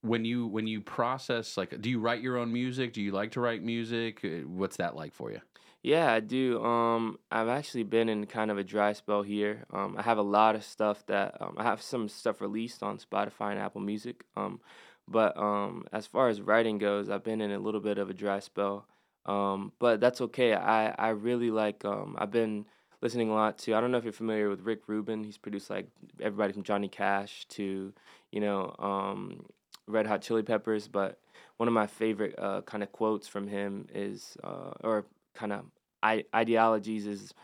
When 0.00 0.24
you 0.24 0.46
when 0.46 0.66
you 0.66 0.80
process 0.80 1.56
like, 1.56 1.80
do 1.80 1.90
you 1.90 1.98
write 1.98 2.22
your 2.22 2.36
own 2.36 2.52
music? 2.52 2.92
Do 2.92 3.02
you 3.02 3.12
like 3.12 3.32
to 3.32 3.40
write 3.40 3.62
music? 3.62 4.20
Uh, 4.24 4.46
What's 4.46 4.76
that 4.76 4.96
like 4.96 5.14
for 5.14 5.30
you? 5.30 5.40
Yeah, 5.82 6.10
I 6.10 6.20
do. 6.20 6.64
Um, 6.64 7.18
I've 7.30 7.48
actually 7.48 7.82
been 7.82 8.08
in 8.08 8.24
kind 8.24 8.50
of 8.50 8.56
a 8.56 8.64
dry 8.64 8.94
spell 8.94 9.22
here. 9.22 9.66
Um, 9.70 9.96
I 9.98 10.02
have 10.02 10.16
a 10.16 10.22
lot 10.22 10.54
of 10.54 10.64
stuff 10.64 11.04
that 11.06 11.36
um, 11.42 11.56
I 11.58 11.62
have 11.62 11.82
some 11.82 12.08
stuff 12.08 12.40
released 12.40 12.82
on 12.82 12.96
Spotify 12.98 13.50
and 13.50 13.60
Apple 13.60 13.82
Music. 13.82 14.24
Um, 14.34 14.60
but 15.06 15.36
um, 15.36 15.84
as 15.92 16.06
far 16.06 16.28
as 16.30 16.40
writing 16.40 16.78
goes, 16.78 17.10
I've 17.10 17.22
been 17.22 17.42
in 17.42 17.52
a 17.52 17.58
little 17.58 17.82
bit 17.82 17.98
of 17.98 18.08
a 18.08 18.14
dry 18.14 18.38
spell. 18.38 18.86
Um, 19.26 19.72
but 19.78 20.00
that's 20.00 20.20
okay. 20.22 20.54
I 20.54 20.88
I 20.90 21.08
really 21.10 21.50
like. 21.50 21.84
Um, 21.84 22.16
I've 22.18 22.30
been 22.30 22.64
listening 23.02 23.28
a 23.28 23.34
lot 23.34 23.58
to. 23.58 23.74
I 23.74 23.80
don't 23.80 23.92
know 23.92 23.98
if 23.98 24.04
you're 24.04 24.12
familiar 24.12 24.48
with 24.48 24.62
Rick 24.62 24.82
Rubin. 24.86 25.22
He's 25.22 25.38
produced 25.38 25.68
like 25.70 25.88
everybody 26.20 26.54
from 26.54 26.62
Johnny 26.62 26.88
Cash 26.88 27.46
to 27.50 27.92
you 28.32 28.40
know 28.40 28.74
um, 28.78 29.44
Red 29.86 30.06
Hot 30.06 30.22
Chili 30.22 30.42
Peppers. 30.42 30.88
But 30.88 31.18
one 31.56 31.68
of 31.68 31.74
my 31.74 31.86
favorite 31.86 32.34
uh, 32.38 32.62
kind 32.62 32.82
of 32.82 32.92
quotes 32.92 33.28
from 33.28 33.48
him 33.48 33.86
is, 33.94 34.36
uh, 34.42 34.72
or 34.82 35.06
kind 35.34 35.52
of 35.52 35.64
I- 36.02 36.24
ideologies 36.34 37.06
is 37.06 37.34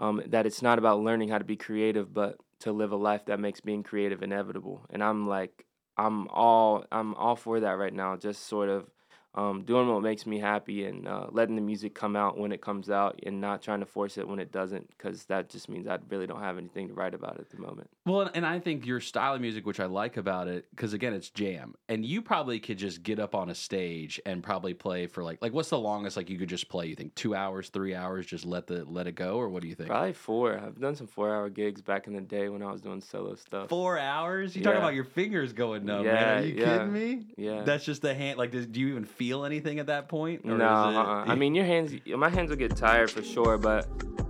um, 0.00 0.22
that 0.26 0.46
it's 0.46 0.62
not 0.62 0.78
about 0.78 1.00
learning 1.00 1.28
how 1.28 1.38
to 1.38 1.44
be 1.44 1.56
creative, 1.56 2.12
but 2.12 2.36
to 2.60 2.72
live 2.72 2.92
a 2.92 2.96
life 2.96 3.26
that 3.26 3.40
makes 3.40 3.60
being 3.60 3.82
creative 3.82 4.22
inevitable. 4.22 4.86
And 4.90 5.02
I'm 5.02 5.28
like, 5.28 5.66
I'm 5.96 6.28
all 6.28 6.84
I'm 6.92 7.14
all 7.14 7.36
for 7.36 7.60
that 7.60 7.78
right 7.78 7.92
now. 7.92 8.16
Just 8.16 8.46
sort 8.46 8.68
of 8.68 8.90
um, 9.36 9.62
doing 9.64 9.86
what 9.88 10.02
makes 10.02 10.26
me 10.26 10.38
happy 10.38 10.86
and 10.86 11.06
uh, 11.06 11.26
letting 11.30 11.56
the 11.56 11.62
music 11.62 11.94
come 11.94 12.16
out 12.16 12.38
when 12.38 12.52
it 12.52 12.62
comes 12.62 12.88
out 12.88 13.20
and 13.24 13.40
not 13.40 13.60
trying 13.60 13.80
to 13.80 13.86
force 13.86 14.16
it 14.16 14.26
when 14.26 14.38
it 14.38 14.50
doesn't 14.50 14.88
because 14.96 15.24
that 15.26 15.50
just 15.50 15.68
means 15.68 15.86
I 15.86 15.98
really 16.08 16.26
don't 16.26 16.40
have 16.40 16.56
anything 16.56 16.88
to 16.88 16.94
write 16.94 17.12
about 17.12 17.38
at 17.38 17.50
the 17.50 17.58
moment. 17.58 17.90
Well, 18.06 18.30
and 18.34 18.46
I 18.46 18.58
think 18.60 18.86
your 18.86 19.00
style 19.00 19.34
of 19.34 19.42
music, 19.42 19.66
which 19.66 19.78
I 19.78 19.86
like 19.86 20.16
about 20.16 20.48
it, 20.48 20.64
because 20.70 20.94
again, 20.94 21.12
it's 21.12 21.28
jam, 21.28 21.74
and 21.88 22.04
you 22.04 22.22
probably 22.22 22.58
could 22.58 22.78
just 22.78 23.02
get 23.02 23.18
up 23.18 23.34
on 23.34 23.50
a 23.50 23.54
stage 23.54 24.20
and 24.24 24.42
probably 24.42 24.72
play 24.72 25.06
for 25.06 25.22
like, 25.22 25.42
like 25.42 25.52
what's 25.52 25.68
the 25.68 25.78
longest 25.78 26.16
like 26.16 26.30
you 26.30 26.38
could 26.38 26.48
just 26.48 26.68
play? 26.70 26.86
You 26.86 26.96
think 26.96 27.14
two 27.14 27.34
hours, 27.34 27.68
three 27.68 27.94
hours, 27.94 28.24
just 28.24 28.46
let 28.46 28.66
the 28.66 28.84
let 28.86 29.06
it 29.06 29.16
go, 29.16 29.36
or 29.36 29.50
what 29.50 29.60
do 29.60 29.68
you 29.68 29.74
think? 29.74 29.90
Probably 29.90 30.14
four. 30.14 30.58
I've 30.58 30.80
done 30.80 30.96
some 30.96 31.06
four 31.06 31.34
hour 31.34 31.50
gigs 31.50 31.82
back 31.82 32.06
in 32.06 32.14
the 32.14 32.22
day 32.22 32.48
when 32.48 32.62
I 32.62 32.72
was 32.72 32.80
doing 32.80 33.02
solo 33.02 33.34
stuff. 33.34 33.68
Four 33.68 33.98
hours? 33.98 34.56
You 34.56 34.62
talking 34.62 34.78
about 34.78 34.94
your 34.94 35.04
fingers 35.04 35.52
going 35.52 35.84
numb? 35.84 36.06
Yeah, 36.06 36.14
man. 36.14 36.38
Are 36.38 36.46
you 36.46 36.54
yeah, 36.54 36.64
kidding 36.64 36.92
me? 36.92 37.26
yeah. 37.36 37.62
That's 37.64 37.84
just 37.84 38.00
the 38.00 38.14
hand. 38.14 38.38
Like, 38.38 38.52
do 38.52 38.80
you 38.80 38.88
even 38.88 39.04
feel 39.04 39.25
anything 39.44 39.78
at 39.78 39.86
that 39.86 40.08
point? 40.08 40.42
Or 40.44 40.56
No, 40.56 40.88
is 40.88 40.94
it- 40.94 40.98
uh-uh. 40.98 41.24
I 41.26 41.34
mean 41.34 41.54
your 41.54 41.64
hands. 41.64 41.92
My 42.06 42.28
hands 42.28 42.50
will 42.50 42.56
get 42.56 42.76
tired 42.76 43.10
for 43.10 43.22
sure, 43.22 43.58
but 43.58 43.86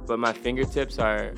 but 0.06 0.18
my 0.18 0.32
fingertips 0.32 0.98
are. 0.98 1.32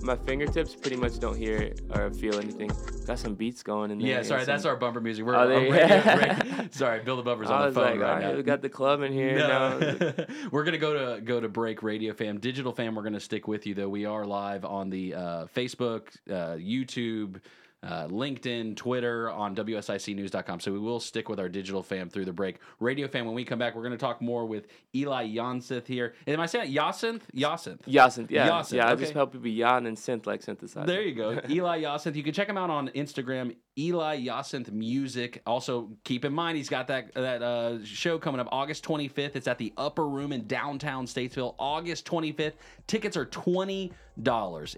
My 0.00 0.14
fingertips 0.16 0.76
pretty 0.76 0.96
much 0.96 1.18
don't 1.18 1.36
hear 1.36 1.74
or 1.90 2.10
feel 2.12 2.38
anything. 2.38 2.70
Got 3.04 3.18
some 3.18 3.34
beats 3.34 3.62
going 3.64 3.90
in 3.90 3.98
there. 3.98 4.08
yeah. 4.08 4.22
Sorry, 4.22 4.44
that's 4.44 4.62
some- 4.62 4.70
our 4.70 4.76
bumper 4.76 5.00
music. 5.00 5.26
We're 5.26 5.34
Oh, 5.34 5.40
on 5.40 5.48
there 5.48 5.64
you- 5.64 6.52
break. 6.52 6.72
Sorry, 6.72 7.00
Bill 7.02 7.16
the 7.16 7.22
Bumper's 7.22 7.50
on 7.50 7.68
the 7.68 7.72
phone 7.74 7.98
like, 7.98 8.00
right 8.00 8.20
now. 8.22 8.36
we 8.36 8.42
got 8.44 8.62
the 8.62 8.68
club 8.68 9.02
in 9.02 9.12
here 9.12 9.36
now. 9.36 9.76
No. 9.78 10.12
we're 10.52 10.64
gonna 10.64 10.78
go 10.78 11.16
to 11.16 11.20
go 11.20 11.40
to 11.40 11.48
break. 11.48 11.82
Radio 11.82 12.12
fam, 12.14 12.38
digital 12.38 12.72
fam. 12.72 12.94
We're 12.94 13.02
gonna 13.02 13.18
stick 13.20 13.48
with 13.48 13.66
you 13.66 13.74
though. 13.74 13.88
We 13.88 14.04
are 14.06 14.24
live 14.24 14.64
on 14.64 14.88
the 14.88 15.14
uh, 15.14 15.46
Facebook, 15.54 16.08
uh, 16.30 16.56
YouTube. 16.56 17.40
Uh, 17.80 18.08
LinkedIn, 18.08 18.74
Twitter, 18.74 19.30
on 19.30 19.54
WSICnews.com. 19.54 20.58
So 20.58 20.72
we 20.72 20.80
will 20.80 20.98
stick 20.98 21.28
with 21.28 21.38
our 21.38 21.48
digital 21.48 21.80
fam 21.80 22.10
through 22.10 22.24
the 22.24 22.32
break. 22.32 22.56
Radio 22.80 23.06
fam, 23.06 23.24
when 23.24 23.36
we 23.36 23.44
come 23.44 23.60
back, 23.60 23.76
we're 23.76 23.82
going 23.82 23.92
to 23.92 23.98
talk 23.98 24.20
more 24.20 24.46
with 24.46 24.66
Eli 24.96 25.28
Yacinthe 25.28 25.86
here. 25.86 26.14
Am 26.26 26.40
I 26.40 26.46
saying 26.46 26.72
it? 26.72 26.76
Yacinthe? 26.76 27.20
Yacinthe. 27.32 27.82
Yacinthe, 27.86 28.30
yeah, 28.30 28.48
Yacinthe, 28.48 28.72
yeah. 28.72 28.88
I 28.88 28.92
okay. 28.92 29.02
just 29.02 29.12
help 29.12 29.32
people 29.32 29.46
yawn 29.46 29.86
and 29.86 29.96
synth 29.96 30.26
like 30.26 30.42
synthesizer. 30.42 30.86
There 30.86 31.02
you 31.02 31.14
go. 31.14 31.40
Eli 31.48 31.82
Yacinthe. 31.82 32.16
You 32.16 32.24
can 32.24 32.32
check 32.32 32.48
him 32.48 32.58
out 32.58 32.68
on 32.68 32.88
Instagram, 32.88 33.54
Eli 33.78 34.24
Yacinthe 34.24 34.72
Music. 34.72 35.40
Also, 35.46 35.90
keep 36.02 36.24
in 36.24 36.32
mind 36.32 36.56
he's 36.56 36.68
got 36.68 36.88
that 36.88 37.14
that 37.14 37.42
uh, 37.42 37.84
show 37.84 38.18
coming 38.18 38.40
up 38.40 38.48
August 38.50 38.84
25th. 38.84 39.36
It's 39.36 39.46
at 39.46 39.58
the 39.58 39.72
Upper 39.76 40.08
Room 40.08 40.32
in 40.32 40.48
downtown 40.48 41.06
Statesville. 41.06 41.54
August 41.60 42.04
25th. 42.06 42.54
Tickets 42.88 43.16
are 43.16 43.26
$20. 43.26 43.92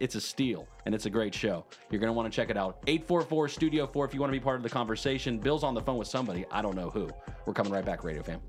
It's 0.00 0.14
a 0.14 0.20
steal, 0.20 0.68
and 0.86 0.94
it's 0.94 1.06
a 1.06 1.10
great 1.10 1.34
show. 1.34 1.64
You're 1.90 2.00
to 2.08 2.12
want 2.12 2.30
to 2.30 2.34
check 2.34 2.50
it 2.50 2.56
out. 2.56 2.78
844 2.86 3.48
Studio 3.48 3.86
4 3.86 4.04
if 4.04 4.14
you 4.14 4.20
want 4.20 4.32
to 4.32 4.38
be 4.38 4.42
part 4.42 4.56
of 4.56 4.62
the 4.62 4.70
conversation. 4.70 5.38
Bill's 5.38 5.64
on 5.64 5.74
the 5.74 5.80
phone 5.80 5.96
with 5.96 6.08
somebody. 6.08 6.44
I 6.50 6.62
don't 6.62 6.76
know 6.76 6.90
who. 6.90 7.08
We're 7.46 7.54
coming 7.54 7.72
right 7.72 7.84
back, 7.84 8.04
Radio 8.04 8.22
Fam. 8.22 8.40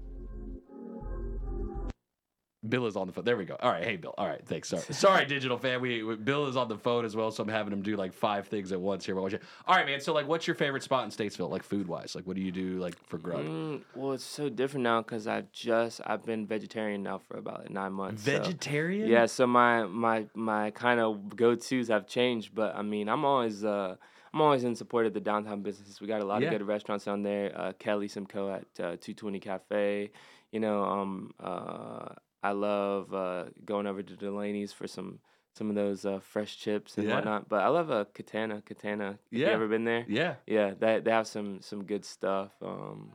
Bill 2.67 2.85
is 2.85 2.95
on 2.95 3.07
the 3.07 3.13
phone. 3.13 3.23
There 3.23 3.37
we 3.37 3.45
go. 3.45 3.55
All 3.59 3.71
right, 3.71 3.83
hey 3.83 3.95
Bill. 3.95 4.13
All 4.17 4.27
right, 4.27 4.45
thanks. 4.45 4.69
Sorry, 4.69 4.83
sorry, 4.91 5.25
digital 5.25 5.57
fan. 5.57 5.81
We, 5.81 6.03
we- 6.03 6.15
Bill 6.15 6.45
is 6.45 6.55
on 6.55 6.67
the 6.67 6.77
phone 6.77 7.05
as 7.05 7.15
well, 7.15 7.31
so 7.31 7.41
I'm 7.41 7.49
having 7.49 7.73
him 7.73 7.81
do 7.81 7.95
like 7.95 8.13
five 8.13 8.47
things 8.47 8.71
at 8.71 8.79
once 8.79 9.03
here. 9.05 9.17
All 9.19 9.27
right, 9.67 9.85
man. 9.85 9.99
So 9.99 10.13
like, 10.13 10.27
what's 10.27 10.45
your 10.45 10.55
favorite 10.55 10.83
spot 10.83 11.03
in 11.05 11.09
Statesville, 11.09 11.49
like 11.49 11.63
food 11.63 11.87
wise? 11.87 12.13
Like, 12.13 12.27
what 12.27 12.35
do 12.35 12.41
you 12.43 12.51
do 12.51 12.77
like 12.77 12.95
for 13.07 13.17
grub? 13.17 13.39
Mm, 13.45 13.81
well, 13.95 14.11
it's 14.13 14.23
so 14.23 14.47
different 14.47 14.83
now 14.83 15.01
because 15.01 15.25
I've 15.25 15.51
just 15.51 16.01
I've 16.05 16.23
been 16.23 16.45
vegetarian 16.45 17.01
now 17.01 17.17
for 17.17 17.37
about 17.37 17.61
like 17.61 17.71
nine 17.71 17.93
months. 17.93 18.23
so- 18.23 18.31
Vegetarian? 18.31 19.07
Yeah, 19.09 19.25
so 19.25 19.47
my 19.47 19.85
my 19.85 20.27
my 20.35 20.69
kind 20.71 20.99
of 20.99 21.35
go 21.35 21.55
tos 21.55 21.87
have 21.87 22.05
changed, 22.05 22.53
but 22.53 22.75
I 22.75 22.83
mean 22.83 23.09
I'm 23.09 23.25
always 23.25 23.65
uh 23.65 23.95
I'm 24.33 24.39
always 24.41 24.63
in 24.63 24.75
support 24.75 25.07
of 25.07 25.13
the 25.13 25.19
downtown 25.19 25.61
businesses. 25.63 25.99
We 25.99 26.05
got 26.07 26.21
a 26.21 26.25
lot 26.25 26.41
Yeah. 26.41 26.49
of 26.51 26.59
good 26.59 26.67
restaurants 26.67 27.05
down 27.05 27.23
there. 27.23 27.51
Uh, 27.53 27.73
Kelly 27.73 28.07
Simcoe 28.07 28.49
at 28.51 28.61
uh, 28.79 28.95
220 29.01 29.39
Cafe. 29.41 30.11
You 30.53 30.59
know, 30.61 30.83
um, 30.83 31.33
uh, 31.39 32.13
I 32.43 32.51
love 32.51 33.13
uh, 33.13 33.45
going 33.65 33.87
over 33.87 34.01
to 34.01 34.13
Delaney's 34.15 34.73
for 34.73 34.87
some 34.87 35.19
some 35.53 35.69
of 35.69 35.75
those 35.75 36.05
uh, 36.05 36.19
fresh 36.19 36.57
chips 36.57 36.97
and 36.97 37.07
Yeah. 37.07 37.15
whatnot. 37.15 37.49
But 37.49 37.63
I 37.63 37.67
love 37.67 37.91
uh, 37.91 38.05
Katana. 38.13 38.61
Katana. 38.65 39.19
Yeah. 39.31 39.47
You 39.47 39.53
ever 39.53 39.67
been 39.67 39.83
there? 39.83 40.05
Yeah. 40.07 40.35
Yeah, 40.47 40.73
they 40.79 40.99
they 40.99 41.11
have 41.11 41.27
some 41.27 41.61
some 41.61 41.83
good 41.83 42.05
stuff. 42.05 42.51
Um, 42.61 43.13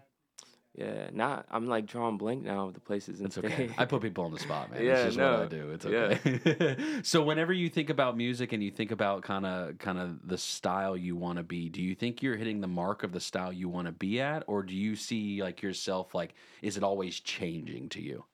yeah, 0.76 1.08
Not. 1.10 1.46
I'm 1.50 1.66
like 1.66 1.86
drawing 1.86 2.18
blank 2.18 2.42
now 2.42 2.66
of 2.66 2.74
the 2.74 2.80
places 2.80 3.22
It's 3.22 3.38
okay. 3.38 3.70
I 3.78 3.86
put 3.86 4.02
people 4.02 4.26
on 4.26 4.32
the 4.32 4.38
spot, 4.38 4.70
man. 4.70 4.82
Yeah, 4.84 5.06
it's 5.06 5.14
just 5.14 5.18
what 5.18 5.26
I 5.26 5.42
no, 5.44 5.48
do. 5.48 5.70
It's 5.70 5.84
yeah. 5.86 6.18
okay. 6.26 6.76
so 7.02 7.22
whenever 7.22 7.54
you 7.54 7.70
think 7.70 7.88
about 7.88 8.14
music 8.14 8.52
and 8.52 8.62
you 8.62 8.70
think 8.70 8.90
about 8.90 9.22
kind 9.22 9.46
of 9.46 9.78
kind 9.78 9.98
of 9.98 10.28
the 10.28 10.36
style 10.36 10.94
you 10.94 11.16
want 11.16 11.38
to 11.38 11.42
be, 11.42 11.70
do 11.70 11.80
you 11.80 11.94
think 11.94 12.22
you're 12.22 12.36
hitting 12.36 12.60
the 12.60 12.68
mark 12.68 13.04
of 13.04 13.12
the 13.12 13.20
style 13.20 13.50
you 13.54 13.70
want 13.70 13.86
to 13.86 13.92
be 13.92 14.20
at, 14.20 14.44
or 14.46 14.62
do 14.62 14.74
you 14.74 14.96
see 14.96 15.42
like 15.42 15.62
yourself 15.62 16.14
like 16.14 16.34
is 16.60 16.76
it 16.76 16.82
always 16.82 17.20
changing 17.20 17.88
to 17.88 18.02
you? 18.02 18.24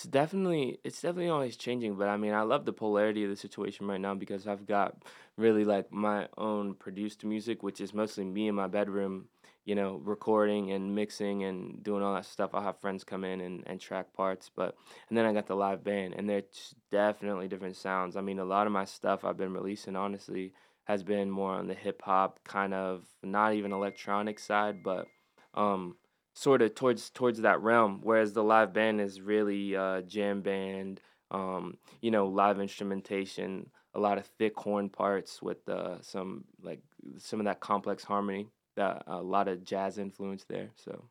It's 0.00 0.08
definitely 0.08 0.78
it's 0.82 1.02
definitely 1.02 1.28
always 1.28 1.58
changing, 1.58 1.96
but 1.96 2.08
I 2.08 2.16
mean 2.16 2.32
I 2.32 2.40
love 2.40 2.64
the 2.64 2.72
polarity 2.72 3.22
of 3.24 3.28
the 3.28 3.36
situation 3.36 3.86
right 3.86 4.00
now 4.00 4.14
because 4.14 4.46
I've 4.46 4.64
got 4.64 4.96
really 5.36 5.62
like 5.62 5.92
my 5.92 6.26
own 6.38 6.72
produced 6.72 7.22
music, 7.22 7.62
which 7.62 7.82
is 7.82 7.92
mostly 7.92 8.24
me 8.24 8.48
in 8.48 8.54
my 8.54 8.66
bedroom, 8.66 9.26
you 9.66 9.74
know, 9.74 10.00
recording 10.02 10.70
and 10.72 10.94
mixing 10.94 11.44
and 11.44 11.82
doing 11.82 12.02
all 12.02 12.14
that 12.14 12.24
stuff. 12.24 12.54
I'll 12.54 12.62
have 12.62 12.80
friends 12.80 13.04
come 13.04 13.24
in 13.24 13.42
and, 13.42 13.62
and 13.66 13.78
track 13.78 14.14
parts, 14.14 14.50
but 14.56 14.74
and 15.10 15.18
then 15.18 15.26
I 15.26 15.34
got 15.34 15.46
the 15.46 15.54
live 15.54 15.84
band 15.84 16.14
and 16.16 16.26
they're 16.26 16.44
definitely 16.90 17.46
different 17.48 17.76
sounds. 17.76 18.16
I 18.16 18.22
mean 18.22 18.38
a 18.38 18.44
lot 18.46 18.66
of 18.66 18.72
my 18.72 18.86
stuff 18.86 19.22
I've 19.22 19.36
been 19.36 19.52
releasing 19.52 19.96
honestly 19.96 20.54
has 20.84 21.02
been 21.02 21.30
more 21.30 21.52
on 21.52 21.66
the 21.66 21.74
hip 21.74 22.00
hop 22.00 22.40
kind 22.42 22.72
of 22.72 23.04
not 23.22 23.52
even 23.52 23.70
electronic 23.70 24.38
side, 24.38 24.82
but 24.82 25.08
um 25.52 25.96
sort 26.40 26.62
of 26.62 26.74
towards 26.74 27.10
towards 27.10 27.40
that 27.42 27.60
realm 27.60 28.00
whereas 28.02 28.32
the 28.32 28.42
live 28.42 28.72
band 28.72 29.00
is 29.00 29.20
really 29.20 29.76
uh 29.76 30.00
jam 30.02 30.40
band 30.40 31.00
um 31.30 31.76
you 32.00 32.10
know 32.10 32.26
live 32.26 32.58
instrumentation 32.60 33.68
a 33.94 34.00
lot 34.00 34.18
of 34.18 34.24
thick 34.38 34.56
horn 34.56 34.88
parts 34.88 35.42
with 35.42 35.68
uh 35.68 36.00
some 36.00 36.44
like 36.62 36.80
some 37.18 37.40
of 37.40 37.46
that 37.46 37.60
complex 37.60 38.04
harmony 38.04 38.46
that 38.76 39.02
a 39.06 39.20
lot 39.20 39.48
of 39.48 39.64
jazz 39.64 39.98
influence 39.98 40.44
there 40.48 40.70
so 40.76 41.04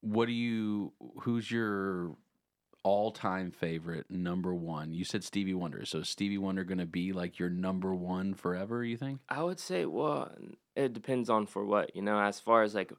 What 0.00 0.26
do 0.26 0.32
you? 0.32 0.92
Who's 1.22 1.50
your 1.50 2.16
all-time 2.84 3.52
favorite 3.52 4.10
number 4.10 4.52
one? 4.52 4.92
You 4.92 5.04
said 5.04 5.22
Stevie 5.22 5.54
Wonder. 5.54 5.84
So 5.86 5.98
is 6.00 6.08
Stevie 6.08 6.38
Wonder 6.38 6.64
going 6.64 6.78
to 6.78 6.86
be 6.86 7.12
like 7.12 7.38
your 7.38 7.50
number 7.50 7.94
one 7.94 8.34
forever? 8.34 8.84
You 8.84 8.96
think? 8.96 9.20
I 9.28 9.42
would 9.42 9.60
say, 9.60 9.86
well, 9.86 10.32
it 10.74 10.92
depends 10.92 11.30
on 11.30 11.46
for 11.46 11.64
what, 11.64 11.94
you 11.94 12.02
know, 12.02 12.18
as 12.20 12.40
far 12.40 12.64
as 12.64 12.74
like, 12.74 12.92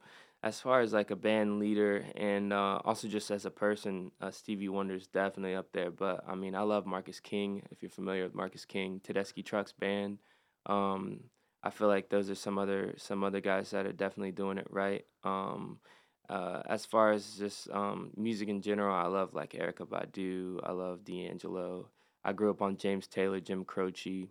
as 0.43 0.60
far 0.60 0.82
as 0.82 0.91
like 0.91 1.10
a 1.10 1.15
band 1.15 1.60
leader 1.60 2.06
and 2.17 2.51
uh, 2.51 2.79
also 2.84 3.08
just 3.08 3.32
as 3.32 3.45
a 3.45 3.49
person, 3.49 4.12
uh, 4.19 4.29
Stevie 4.29 4.67
Wonder's 4.67 5.08
definitely 5.08 5.56
up 5.56 5.71
there. 5.71 5.89
But 5.89 6.25
I 6.27 6.36
mean, 6.36 6.53
I 6.53 6.62
love 6.62 6.86
Marcus 6.86 7.21
King. 7.21 7.63
If 7.71 7.82
you're 7.82 7.89
familiar 7.89 8.23
with 8.23 8.36
Marcus 8.36 8.65
King, 8.65 8.99
Tedeschi 9.01 9.43
Trucks 9.43 9.71
Band. 9.71 10.17
Um, 10.65 11.21
I 11.63 11.69
feel 11.69 11.88
like 11.88 12.10
those 12.10 12.29
are 12.29 12.36
some 12.36 12.58
other 12.58 12.93
some 12.97 13.23
other 13.23 13.39
guys 13.39 13.71
that 13.71 13.86
are 13.86 13.93
definitely 13.93 14.34
doing 14.34 14.58
it 14.58 14.67
right. 14.69 15.06
Um, 15.23 15.79
uh, 16.27 16.62
as 16.67 16.86
far 16.86 17.13
as 17.13 17.38
just 17.38 17.69
um, 17.71 18.12
music 18.17 18.49
in 18.49 18.62
general, 18.62 18.93
I 18.93 19.08
love 19.08 19.34
like 19.34 19.53
Erykah 19.53 19.88
Badu. 19.88 20.60
I 20.62 20.73
love 20.73 21.06
D'Angelo. 21.06 21.88
I 22.25 22.34
grew 22.34 22.49
up 22.49 22.62
on 22.62 22.75
James 22.75 23.08
Taylor, 23.08 23.39
Jim 23.39 23.63
Croce, 23.63 24.29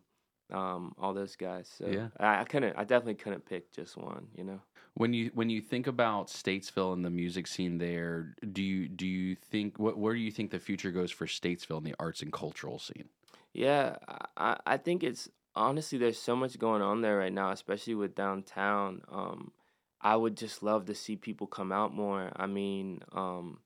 um, 0.53 0.95
all 0.99 1.15
those 1.15 1.37
guys. 1.37 1.69
So 1.79 1.87
Yeah. 1.87 2.09
I, 2.19 2.41
I 2.41 2.45
couldn't. 2.45 2.77
I 2.77 2.85
definitely 2.85 3.15
couldn't 3.15 3.45
pick 3.47 3.73
just 3.73 3.97
one. 3.97 4.29
You 4.37 4.45
know. 4.45 4.61
When 4.95 5.15
you 5.15 5.31
when 5.35 5.49
you 5.49 5.61
think 5.63 5.87
about 5.87 6.27
Statesville 6.29 6.93
and 6.93 7.05
the 7.05 7.11
music 7.11 7.47
scene 7.47 7.79
there, 7.79 8.35
do 8.53 8.63
you 8.63 8.89
do 8.89 9.07
you 9.07 9.35
think 9.37 9.79
what 9.79 9.97
where 9.97 10.15
do 10.15 10.21
you 10.21 10.31
think 10.31 10.51
the 10.51 10.59
future 10.59 10.91
goes 10.91 11.11
for 11.11 11.27
Statesville 11.27 11.79
and 11.79 11.87
the 11.87 11.95
arts 11.99 12.21
and 12.23 12.33
cultural 12.33 12.79
scene? 12.79 13.09
Yeah, 13.55 13.97
I- 14.09 14.27
I, 14.37 14.57
I 14.67 14.77
think 14.77 15.03
it's 15.03 15.29
honestly 15.55 15.99
there's 15.99 16.19
so 16.19 16.35
much 16.37 16.59
going 16.59 16.83
on 16.83 17.01
there 17.01 17.19
right 17.19 17.33
now, 17.33 17.51
especially 17.51 17.95
with 17.95 18.15
downtown. 18.15 19.03
Um, 19.11 19.53
I 20.01 20.17
would 20.17 20.37
just 20.37 20.63
love 20.63 20.87
to 20.87 20.95
see 20.95 21.17
people 21.17 21.47
come 21.47 21.71
out 21.73 21.95
more. 21.95 22.31
I 22.37 22.47
mean, 22.47 23.01
um, 23.13 23.61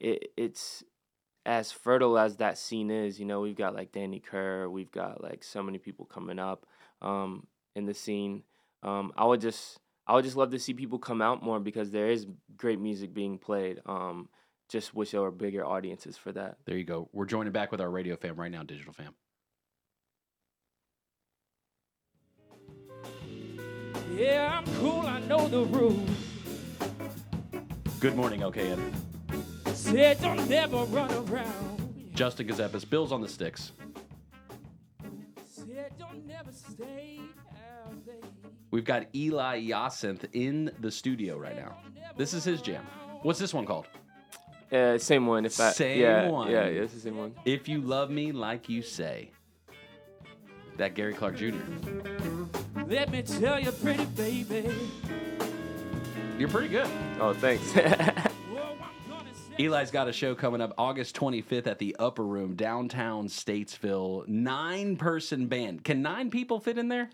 it 0.00 0.32
it's 0.36 0.82
as 1.46 1.72
fertile 1.72 2.18
as 2.18 2.36
that 2.36 2.58
scene 2.58 2.90
is. 2.90 3.18
You 3.18 3.26
know, 3.26 3.40
we've 3.40 3.56
got 3.56 3.74
like 3.74 3.92
Danny 3.92 4.20
Kerr, 4.20 4.68
we've 4.68 4.90
got 4.90 5.22
like 5.22 5.42
so 5.44 5.62
many 5.62 5.78
people 5.78 6.04
coming 6.04 6.38
up 6.38 6.66
um, 7.02 7.46
in 7.74 7.86
the 7.86 7.94
scene. 7.94 8.42
Um, 8.82 9.12
I 9.16 9.24
would 9.24 9.40
just 9.40 9.78
I 10.06 10.14
would 10.14 10.24
just 10.24 10.36
love 10.36 10.50
to 10.50 10.58
see 10.58 10.74
people 10.74 10.98
come 10.98 11.22
out 11.22 11.42
more 11.42 11.60
because 11.60 11.90
there 11.90 12.08
is 12.08 12.26
great 12.56 12.80
music 12.80 13.14
being 13.14 13.38
played. 13.38 13.80
Um, 13.86 14.28
just 14.68 14.94
wish 14.94 15.10
there 15.10 15.20
were 15.20 15.30
bigger 15.30 15.64
audiences 15.64 16.16
for 16.16 16.32
that. 16.32 16.58
There 16.64 16.76
you 16.76 16.84
go. 16.84 17.08
We're 17.12 17.26
joining 17.26 17.52
back 17.52 17.70
with 17.72 17.80
our 17.80 17.90
radio 17.90 18.16
fam 18.16 18.36
right 18.36 18.50
now, 18.50 18.62
digital 18.62 18.92
fam. 18.92 19.14
Yeah, 24.16 24.58
I'm 24.58 24.74
cool, 24.80 25.06
I 25.06 25.20
know 25.20 25.48
the 25.48 25.64
rules. 25.64 26.08
Good 28.00 28.16
morning, 28.16 28.40
LKN. 28.40 29.09
Said 29.80 30.20
don't 30.20 30.48
never 30.48 30.84
run 30.84 31.10
around. 31.10 32.10
Justin 32.14 32.46
Ckezepis, 32.46 32.88
Bills 32.88 33.12
on 33.12 33.22
the 33.22 33.28
sticks. 33.28 33.72
Said 35.46 35.92
don't 35.98 36.26
never 36.26 36.52
stop. 36.52 36.86
We've 38.70 38.84
got 38.84 39.06
Eli 39.14 39.62
Yacinthe 39.62 40.28
in 40.34 40.70
the 40.80 40.90
studio 40.90 41.38
right 41.38 41.56
now. 41.56 41.78
This 42.16 42.34
is 42.34 42.44
his 42.44 42.60
jam. 42.60 42.86
What's 43.22 43.38
this 43.38 43.54
one 43.54 43.64
called? 43.64 43.86
Uh, 44.70 44.98
same 44.98 45.26
one. 45.26 45.46
If 45.46 45.58
I, 45.58 45.72
Same 45.72 45.98
yeah, 45.98 46.28
one. 46.28 46.50
Yeah, 46.50 46.68
yeah, 46.68 46.82
it's 46.82 46.92
the 46.92 47.00
same 47.00 47.16
one. 47.16 47.34
If 47.44 47.66
you 47.66 47.80
love 47.80 48.10
me 48.10 48.32
like 48.32 48.68
you 48.68 48.82
say. 48.82 49.30
That 50.76 50.94
Gary 50.94 51.14
Clark 51.14 51.36
Jr. 51.36 51.56
Let 52.86 53.10
me 53.10 53.22
tell 53.22 53.58
you, 53.58 53.72
pretty 53.72 54.04
baby. 54.04 54.72
You're 56.38 56.48
pretty 56.48 56.68
good. 56.68 56.88
Oh, 57.18 57.32
thanks. 57.32 57.74
Eli's 59.58 59.90
got 59.90 60.08
a 60.08 60.12
show 60.12 60.34
coming 60.34 60.60
up 60.60 60.72
August 60.78 61.14
25th 61.16 61.66
at 61.66 61.78
the 61.78 61.94
Upper 61.98 62.24
Room, 62.24 62.54
downtown 62.54 63.28
Statesville. 63.28 64.26
Nine 64.26 64.96
person 64.96 65.46
band. 65.46 65.84
Can 65.84 66.02
nine 66.02 66.30
people 66.30 66.60
fit 66.60 66.78
in 66.78 66.88
there? 66.88 67.10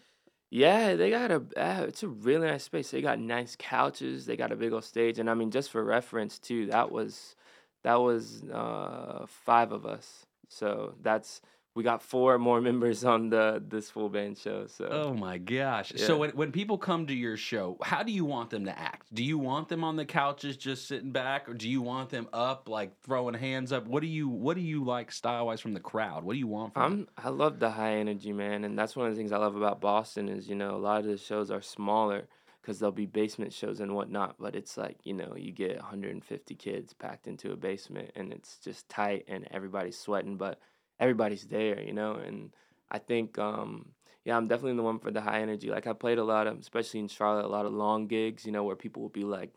Yeah, 0.51 0.95
they 0.95 1.11
got 1.11 1.33
a 1.33 1.43
uh, 1.57 1.85
it's 1.89 2.05
a 2.05 2.09
really 2.09 2.47
nice 2.47 2.63
space. 2.63 2.91
They 2.91 3.03
got 3.03 3.19
nice 3.19 3.57
couches. 3.59 4.27
They 4.27 4.37
got 4.37 4.53
a 4.53 4.57
big 4.57 4.73
old 4.73 4.85
stage, 4.85 5.19
and 5.19 5.29
I 5.29 5.35
mean, 5.35 5.51
just 5.51 5.71
for 5.71 5.83
reference 5.83 6.39
too, 6.39 6.67
that 6.67 6.93
was 6.93 7.35
that 7.83 8.01
was 8.01 8.45
uh, 8.45 9.27
five 9.27 9.73
of 9.73 9.85
us. 9.85 10.27
So 10.49 10.95
that's 11.03 11.41
we 11.77 11.83
got 11.83 12.03
four 12.03 12.39
more 12.39 12.61
members 12.71 13.05
on 13.05 13.29
the 13.29 13.63
this 13.69 13.91
full 13.91 14.09
band 14.09 14.39
show. 14.39 14.67
So 14.67 14.89
Oh 14.91 15.15
my 15.15 15.39
gosh. 15.39 15.93
Yeah. 15.95 16.07
So 16.07 16.17
when, 16.17 16.31
when 16.31 16.51
people 16.51 16.79
come 16.79 17.07
to 17.07 17.15
your 17.15 17.37
show, 17.37 17.77
how 17.83 18.03
do 18.03 18.11
you 18.11 18.25
want 18.25 18.51
them 18.51 18.65
to 18.65 18.77
act? 18.77 19.15
Do 19.15 19.23
you 19.23 19.39
want 19.39 19.69
them 19.69 19.85
on 19.85 19.95
the 19.95 20.07
couches 20.07 20.57
just 20.57 20.89
sitting 20.89 21.13
back 21.13 21.49
or 21.49 21.55
do 21.55 21.69
you 21.69 21.83
want 21.83 22.09
them 22.09 22.29
up 22.33 22.69
like 22.69 22.99
throwing 23.03 23.35
hands 23.35 23.73
up? 23.73 23.87
What 23.87 24.01
do 24.01 24.09
you 24.09 24.29
what 24.29 24.57
do 24.57 24.63
you 24.63 24.83
like 24.83 25.13
style 25.13 25.47
wise 25.47 25.61
from 25.61 25.75
the 25.75 25.81
crowd? 25.81 26.25
What 26.25 26.33
do 26.33 26.39
you 26.39 26.49
want 26.49 26.75
from? 26.75 26.83
I'm 26.83 27.09
I 27.23 27.29
love 27.29 27.61
the 27.61 27.71
high 27.71 27.97
energy 27.97 28.33
man, 28.33 28.65
and 28.65 28.79
that's 28.79 28.97
one 28.97 29.07
of 29.07 29.13
the 29.13 29.19
things 29.19 29.31
I 29.31 29.37
love 29.37 29.55
about 29.55 29.81
Boston 29.81 30.29
is 30.29 30.49
you 30.49 30.55
know 30.55 30.75
a 30.75 30.79
lot 30.79 31.01
of 31.01 31.07
the 31.07 31.19
shows 31.19 31.51
are 31.51 31.63
smaller 31.63 32.27
because 32.63 32.79
there'll 32.81 32.91
be 32.91 33.07
basement 33.07 33.53
shows 33.53 33.79
and 33.81 33.95
whatnot, 33.95 34.37
but 34.41 34.57
it's 34.57 34.79
like 34.79 34.97
you 35.05 35.13
know 35.13 35.35
you 35.37 35.53
get 35.53 35.77
150 35.77 36.55
kids 36.55 36.95
packed 36.95 37.27
into 37.27 37.53
a 37.53 37.57
basement 37.57 38.11
and 38.17 38.33
it's 38.33 38.57
just 38.57 38.89
tight 38.89 39.27
and 39.29 39.47
everybody's 39.51 39.99
sweating, 39.99 40.37
but 40.37 40.59
everybody's 41.01 41.47
there, 41.47 41.81
you 41.81 41.93
know, 41.93 42.15
and 42.15 42.51
I 42.91 42.99
think 42.99 43.39
um 43.39 43.93
yeah 44.25 44.37
I'm 44.37 44.49
definitely 44.49 44.77
the 44.77 44.83
one 44.83 44.99
for 44.99 45.11
the 45.11 45.21
high 45.21 45.41
energy. 45.41 45.71
Like 45.71 45.87
I 45.87 45.93
played 45.93 46.19
a 46.19 46.25
lot 46.25 46.47
of, 46.47 46.59
especially 46.59 47.01
in 47.01 47.09
Charlotte, 47.09 47.45
a 47.45 47.49
lot 47.49 47.67
of 47.67 47.73
long 47.73 48.07
gigs, 48.07 48.45
you 48.47 48.53
know, 48.53 48.65
where 48.65 48.77
people 48.77 49.03
will 49.03 49.09
be 49.11 49.25
like 49.25 49.53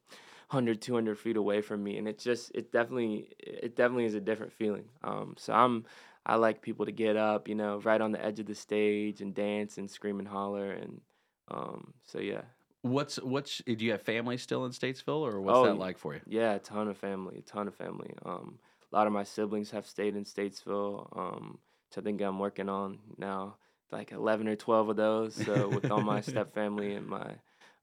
100 0.50 0.82
200 0.82 1.18
feet 1.20 1.38
away 1.38 1.62
from 1.62 1.84
me 1.84 1.98
and 1.98 2.08
it 2.08 2.18
just 2.18 2.52
it 2.56 2.72
definitely 2.72 3.30
it 3.40 3.76
definitely 3.76 4.06
is 4.06 4.16
a 4.16 4.20
different 4.20 4.52
feeling 4.52 4.86
um 5.04 5.36
so 5.38 5.54
i'm 5.54 5.86
i 6.26 6.36
like 6.36 6.60
people 6.64 6.88
to 6.88 6.92
get 6.92 7.16
up 7.16 7.48
you 7.48 7.54
know 7.54 7.78
right 7.82 8.02
on 8.02 8.12
the 8.12 8.26
edge 8.26 8.40
of 8.40 8.48
the 8.48 8.56
stage 8.56 9.22
and 9.22 9.36
dance 9.36 9.78
and 9.78 9.92
scream 9.92 10.18
and 10.18 10.28
holler 10.28 10.72
and 10.72 11.02
um 11.50 11.94
so 12.04 12.20
yeah 12.20 12.42
What's 12.82 13.18
what's 13.18 13.60
do 13.60 13.74
you 13.86 13.92
have 13.92 14.02
family 14.02 14.38
still 14.38 14.66
in 14.66 14.72
Statesville 14.72 15.22
or 15.22 15.40
what's 15.42 15.60
Oh, 15.60 15.64
that 15.66 15.78
like 15.78 16.00
for 16.00 16.16
you? 16.16 16.22
yeah 16.26 16.54
a 16.56 16.60
ton 16.60 16.88
of 16.88 16.98
family 16.98 17.38
a 17.38 17.42
ton 17.42 17.68
of 17.68 17.76
family 17.76 18.16
um 18.26 18.58
a 18.92 18.96
lot 18.96 19.08
of 19.08 19.14
my 19.14 19.24
siblings 19.24 19.72
have 19.72 19.86
stayed 19.86 20.16
in 20.16 20.24
statesville 20.24 21.16
um 21.18 21.58
which 21.90 21.98
i 21.98 22.02
think 22.02 22.22
i'm 22.22 22.40
working 22.40 22.70
on 22.70 23.00
now 23.18 23.56
like 23.92 24.12
11 24.12 24.48
or 24.48 24.56
12 24.56 24.90
of 24.90 24.96
those 24.96 25.36
so 25.36 25.68
with 25.70 25.90
all 25.90 26.02
my 26.02 26.22
step 26.32 26.54
family 26.54 26.94
and 26.94 27.08
my 27.08 27.32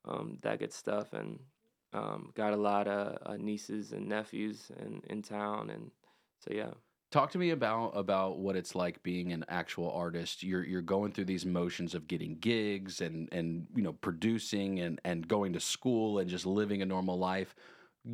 um 0.05 0.39
that 0.43 0.59
good 0.59 0.73
stuff 0.73 1.13
and 1.13 1.39
um 1.93 2.31
got 2.35 2.53
a 2.53 2.57
lot 2.57 2.87
of 2.87 3.19
uh, 3.27 3.37
nieces 3.37 3.93
and 3.93 4.09
nephews 4.09 4.71
in 4.81 5.03
in 5.09 5.23
town 5.23 5.71
and 5.71 5.91
so 6.39 6.55
yeah 6.55 6.71
Talk 7.13 7.31
to 7.31 7.39
me 7.39 7.51
about 7.51 7.93
about 7.97 8.39
what 8.41 8.57
it's 8.57 8.75
like 8.75 9.01
being 9.05 9.33
an 9.33 9.45
actual 9.49 9.93
artist. 9.93 10.43
You're 10.43 10.65
you're 10.65 10.83
going 10.83 11.13
through 11.13 11.27
these 11.27 11.47
motions 11.47 11.95
of 11.95 12.09
getting 12.09 12.37
gigs 12.39 13.01
and 13.01 13.29
and 13.33 13.69
you 13.77 13.83
know 13.83 13.93
producing 13.93 14.81
and 14.81 15.01
and 15.05 15.27
going 15.27 15.53
to 15.53 15.61
school 15.61 16.19
and 16.19 16.29
just 16.29 16.47
living 16.47 16.83
a 16.83 16.87
normal 16.87 17.17
life. 17.17 17.55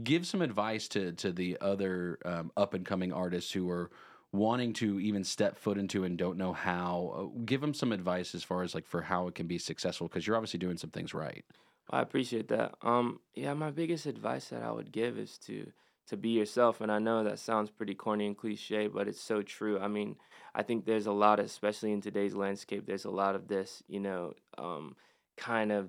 Give 0.02 0.26
some 0.26 0.42
advice 0.42 0.88
to 0.88 1.12
to 1.12 1.32
the 1.32 1.58
other 1.60 2.18
um, 2.24 2.50
up 2.56 2.74
and 2.74 2.84
coming 2.84 3.12
artists 3.12 3.52
who 3.52 3.68
are 3.70 3.90
wanting 4.32 4.72
to 4.72 4.98
even 4.98 5.22
step 5.22 5.58
foot 5.58 5.76
into 5.76 6.04
and 6.04 6.16
don't 6.16 6.38
know 6.38 6.52
how. 6.52 7.12
Uh, 7.14 7.40
give 7.44 7.60
them 7.60 7.74
some 7.74 7.92
advice 7.92 8.34
as 8.34 8.42
far 8.42 8.62
as 8.62 8.74
like 8.74 8.86
for 8.86 9.02
how 9.02 9.28
it 9.28 9.34
can 9.34 9.46
be 9.46 9.58
successful 9.58 10.08
because 10.08 10.26
you're 10.26 10.36
obviously 10.36 10.58
doing 10.58 10.78
some 10.78 10.90
things 10.90 11.12
right. 11.12 11.44
I 11.90 12.00
appreciate 12.00 12.48
that. 12.48 12.74
Um, 12.80 13.20
yeah, 13.34 13.52
my 13.52 13.70
biggest 13.70 14.06
advice 14.06 14.48
that 14.48 14.62
I 14.62 14.70
would 14.70 14.92
give 14.92 15.18
is 15.18 15.36
to 15.46 15.70
to 16.08 16.16
be 16.16 16.30
yourself. 16.30 16.80
And 16.80 16.90
I 16.90 16.98
know 16.98 17.24
that 17.24 17.38
sounds 17.38 17.70
pretty 17.70 17.94
corny 17.94 18.26
and 18.26 18.36
cliche, 18.36 18.86
but 18.86 19.08
it's 19.08 19.20
so 19.20 19.42
true. 19.42 19.78
I 19.78 19.88
mean, 19.88 20.16
I 20.54 20.62
think 20.62 20.84
there's 20.84 21.06
a 21.06 21.12
lot, 21.12 21.40
especially 21.40 21.92
in 21.92 22.00
today's 22.00 22.34
landscape, 22.34 22.86
there's 22.86 23.04
a 23.04 23.10
lot 23.10 23.34
of 23.34 23.48
this, 23.48 23.82
you 23.88 24.00
know, 24.00 24.34
um, 24.58 24.96
kind 25.36 25.72
of 25.72 25.88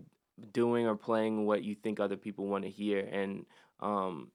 doing 0.52 0.88
or 0.88 0.96
playing 0.96 1.46
what 1.46 1.64
you 1.64 1.76
think 1.76 2.00
other 2.00 2.18
people 2.18 2.48
want 2.48 2.64
to 2.64 2.70
hear. 2.70 3.00
And 3.00 3.46
um, 3.84 4.32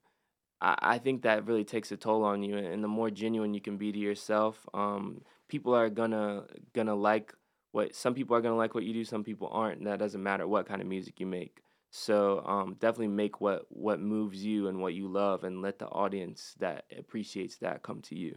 I, 0.60 0.76
I 0.80 0.98
think 0.98 1.22
that 1.22 1.46
really 1.46 1.64
takes 1.64 1.92
a 1.92 1.96
toll 1.96 2.24
on 2.24 2.42
you. 2.42 2.56
And 2.56 2.82
the 2.82 2.88
more 2.88 3.10
genuine 3.10 3.54
you 3.54 3.60
can 3.60 3.76
be 3.76 3.92
to 3.92 3.98
yourself, 3.98 4.66
um, 4.74 5.22
people 5.48 5.74
are 5.74 5.90
gonna 5.90 6.44
gonna 6.74 6.94
like 6.94 7.34
what 7.72 7.94
some 7.94 8.14
people 8.14 8.36
are 8.36 8.40
gonna 8.40 8.56
like 8.56 8.74
what 8.74 8.84
you 8.84 8.92
do, 8.92 9.04
some 9.04 9.24
people 9.24 9.48
aren't. 9.52 9.78
And 9.78 9.86
that 9.86 9.98
doesn't 9.98 10.22
matter 10.22 10.46
what 10.46 10.66
kind 10.66 10.80
of 10.80 10.88
music 10.88 11.20
you 11.20 11.26
make. 11.26 11.62
So 11.90 12.44
um, 12.44 12.76
definitely 12.78 13.08
make 13.08 13.40
what 13.40 13.66
what 13.70 14.00
moves 14.00 14.44
you 14.44 14.68
and 14.68 14.80
what 14.80 14.94
you 14.94 15.08
love, 15.08 15.44
and 15.44 15.62
let 15.62 15.78
the 15.78 15.86
audience 15.86 16.54
that 16.58 16.84
appreciates 16.96 17.56
that 17.58 17.82
come 17.82 18.02
to 18.02 18.14
you. 18.14 18.36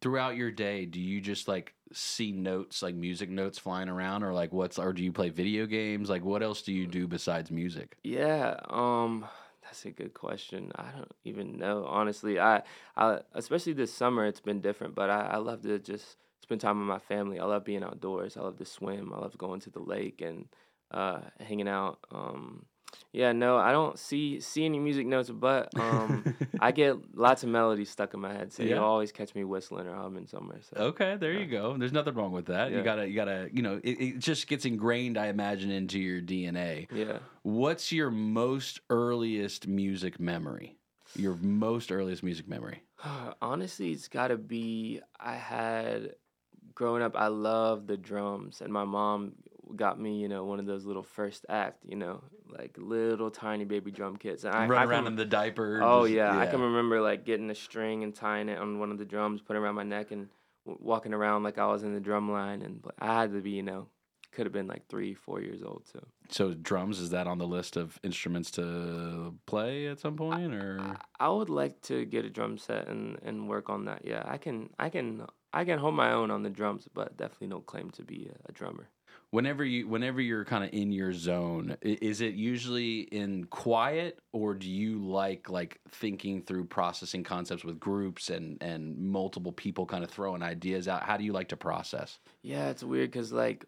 Throughout 0.00 0.36
your 0.36 0.52
day, 0.52 0.86
do 0.86 1.00
you 1.00 1.20
just 1.20 1.48
like 1.48 1.74
see 1.92 2.30
notes 2.30 2.80
like 2.80 2.94
music 2.94 3.28
notes 3.28 3.58
flying 3.58 3.88
around, 3.88 4.22
or 4.22 4.32
like 4.32 4.52
what's 4.52 4.78
or 4.78 4.92
do 4.92 5.02
you 5.02 5.10
play 5.10 5.30
video 5.30 5.66
games? 5.66 6.08
Like 6.08 6.24
what 6.24 6.44
else 6.44 6.62
do 6.62 6.72
you 6.72 6.86
do 6.86 7.08
besides 7.08 7.50
music? 7.50 7.96
Yeah, 8.04 8.54
um, 8.70 9.26
that's 9.74 9.86
a 9.86 9.90
good 9.90 10.14
question. 10.14 10.70
I 10.76 10.92
don't 10.92 11.10
even 11.24 11.58
know 11.58 11.84
honestly. 11.84 12.38
I, 12.38 12.62
I 12.96 13.20
especially 13.32 13.72
this 13.72 13.92
summer, 13.92 14.24
it's 14.24 14.40
been 14.40 14.60
different, 14.60 14.94
but 14.94 15.10
I, 15.10 15.30
I 15.32 15.36
love 15.38 15.62
to 15.62 15.80
just 15.80 16.16
spend 16.40 16.60
time 16.60 16.78
with 16.78 16.86
my 16.86 17.00
family. 17.00 17.40
I 17.40 17.44
love 17.44 17.64
being 17.64 17.82
outdoors. 17.82 18.36
I 18.36 18.42
love 18.42 18.56
to 18.58 18.64
swim. 18.64 19.12
I 19.12 19.18
love 19.18 19.36
going 19.36 19.60
to 19.62 19.70
the 19.70 19.80
lake 19.80 20.20
and 20.20 20.46
uh, 20.92 21.22
hanging 21.40 21.66
out. 21.66 21.98
Um, 22.12 22.66
yeah, 23.12 23.32
no, 23.32 23.56
I 23.56 23.72
don't 23.72 23.98
see 23.98 24.40
see 24.40 24.64
any 24.64 24.78
music 24.78 25.06
notes, 25.06 25.30
but 25.30 25.78
um, 25.78 26.24
I 26.60 26.72
get 26.72 27.16
lots 27.16 27.42
of 27.42 27.48
melodies 27.48 27.90
stuck 27.90 28.14
in 28.14 28.20
my 28.20 28.32
head. 28.32 28.52
So 28.52 28.62
Yeah. 28.62 28.76
you'll 28.76 28.84
always 28.84 29.12
catch 29.12 29.34
me 29.34 29.44
whistling 29.44 29.86
or 29.86 29.94
humming 29.94 30.26
somewhere. 30.26 30.60
So. 30.62 30.82
Okay, 30.82 31.16
there 31.16 31.32
you 31.32 31.46
go. 31.46 31.76
There's 31.76 31.92
nothing 31.92 32.14
wrong 32.14 32.32
with 32.32 32.46
that. 32.46 32.72
You 32.72 32.82
gotta, 32.82 33.08
you 33.08 33.14
gotta, 33.14 33.48
you 33.52 33.62
know, 33.62 33.80
it, 33.82 33.90
it 34.00 34.18
just 34.18 34.46
gets 34.46 34.64
ingrained, 34.64 35.16
I 35.18 35.26
imagine, 35.28 35.70
into 35.70 35.98
your 35.98 36.20
DNA. 36.20 36.90
Yeah. 36.92 37.18
What's 37.42 37.92
your 37.92 38.10
most 38.10 38.80
earliest 38.90 39.66
music 39.66 40.18
memory? 40.18 40.76
Your 41.16 41.36
most 41.36 41.92
earliest 41.92 42.22
music 42.22 42.48
memory? 42.48 42.82
Honestly, 43.42 43.92
it's 43.92 44.08
got 44.08 44.28
to 44.28 44.36
be 44.36 45.00
I 45.20 45.34
had 45.36 46.14
growing 46.74 47.02
up. 47.02 47.14
I 47.16 47.28
loved 47.28 47.86
the 47.86 47.96
drums, 47.96 48.60
and 48.60 48.72
my 48.72 48.84
mom 48.84 49.34
got 49.76 49.98
me, 50.00 50.18
you 50.20 50.28
know, 50.28 50.44
one 50.44 50.58
of 50.60 50.66
those 50.66 50.84
little 50.84 51.02
first 51.02 51.46
act, 51.48 51.84
you 51.86 51.96
know, 51.96 52.22
like 52.48 52.76
little 52.78 53.30
tiny 53.30 53.64
baby 53.64 53.90
drum 53.90 54.16
kits. 54.16 54.44
And 54.44 54.54
I, 54.54 54.66
Run 54.66 54.82
I 54.82 54.84
around 54.84 55.04
can, 55.04 55.12
in 55.12 55.16
the 55.16 55.24
diaper. 55.24 55.80
Oh 55.82 56.02
just- 56.04 56.14
yeah, 56.14 56.38
I 56.38 56.46
can 56.46 56.60
remember 56.60 57.00
like 57.00 57.24
getting 57.24 57.50
a 57.50 57.54
string 57.54 58.02
and 58.02 58.14
tying 58.14 58.48
it 58.48 58.58
on 58.58 58.78
one 58.78 58.90
of 58.90 58.98
the 58.98 59.04
drums, 59.04 59.40
putting 59.42 59.62
it 59.62 59.64
around 59.64 59.74
my 59.76 59.82
neck, 59.84 60.10
and 60.10 60.28
w- 60.66 60.84
walking 60.84 61.14
around 61.14 61.42
like 61.42 61.58
I 61.58 61.66
was 61.66 61.82
in 61.82 61.94
the 61.94 62.00
drum 62.00 62.30
line. 62.30 62.62
And 62.62 62.84
I 62.98 63.20
had 63.20 63.32
to 63.32 63.40
be, 63.40 63.50
you 63.52 63.62
know, 63.62 63.88
could 64.32 64.46
have 64.46 64.52
been 64.52 64.66
like 64.66 64.88
three, 64.88 65.14
four 65.14 65.40
years 65.40 65.62
old. 65.62 65.84
So 65.92 66.00
So 66.28 66.54
drums 66.54 66.98
is 66.98 67.10
that 67.10 67.26
on 67.26 67.38
the 67.38 67.46
list 67.46 67.76
of 67.76 67.98
instruments 68.02 68.50
to 68.52 69.34
play 69.46 69.86
at 69.86 70.00
some 70.00 70.16
point, 70.16 70.54
or 70.54 70.96
I 71.20 71.28
would 71.28 71.50
like 71.50 71.80
to 71.82 72.04
get 72.04 72.24
a 72.24 72.30
drum 72.30 72.58
set 72.58 72.88
and, 72.88 73.18
and 73.22 73.48
work 73.48 73.70
on 73.70 73.84
that. 73.84 74.02
Yeah, 74.04 74.22
I 74.26 74.38
can 74.38 74.70
I 74.78 74.90
can 74.90 75.26
I 75.52 75.64
can 75.64 75.78
hold 75.78 75.94
my 75.94 76.12
own 76.12 76.32
on 76.32 76.42
the 76.42 76.50
drums, 76.50 76.88
but 76.92 77.16
definitely 77.16 77.46
no 77.46 77.60
claim 77.60 77.90
to 77.90 78.02
be 78.02 78.28
a, 78.28 78.48
a 78.48 78.52
drummer. 78.52 78.88
Whenever 79.34 79.64
you 79.64 79.88
whenever 79.88 80.20
you're 80.20 80.44
kind 80.44 80.62
of 80.62 80.70
in 80.72 80.92
your 80.92 81.12
zone, 81.12 81.76
is 81.82 82.20
it 82.20 82.34
usually 82.34 83.00
in 83.00 83.44
quiet, 83.46 84.20
or 84.32 84.54
do 84.54 84.70
you 84.70 85.04
like 85.04 85.50
like 85.50 85.80
thinking 85.90 86.40
through 86.40 86.64
processing 86.66 87.24
concepts 87.24 87.64
with 87.64 87.80
groups 87.80 88.30
and 88.30 88.62
and 88.62 88.96
multiple 88.96 89.50
people 89.50 89.86
kind 89.86 90.04
of 90.04 90.10
throwing 90.10 90.42
ideas 90.42 90.86
out? 90.86 91.02
How 91.02 91.16
do 91.16 91.24
you 91.24 91.32
like 91.32 91.48
to 91.48 91.56
process? 91.56 92.20
Yeah, 92.42 92.68
it's 92.68 92.84
weird 92.84 93.10
because 93.10 93.32
like 93.32 93.66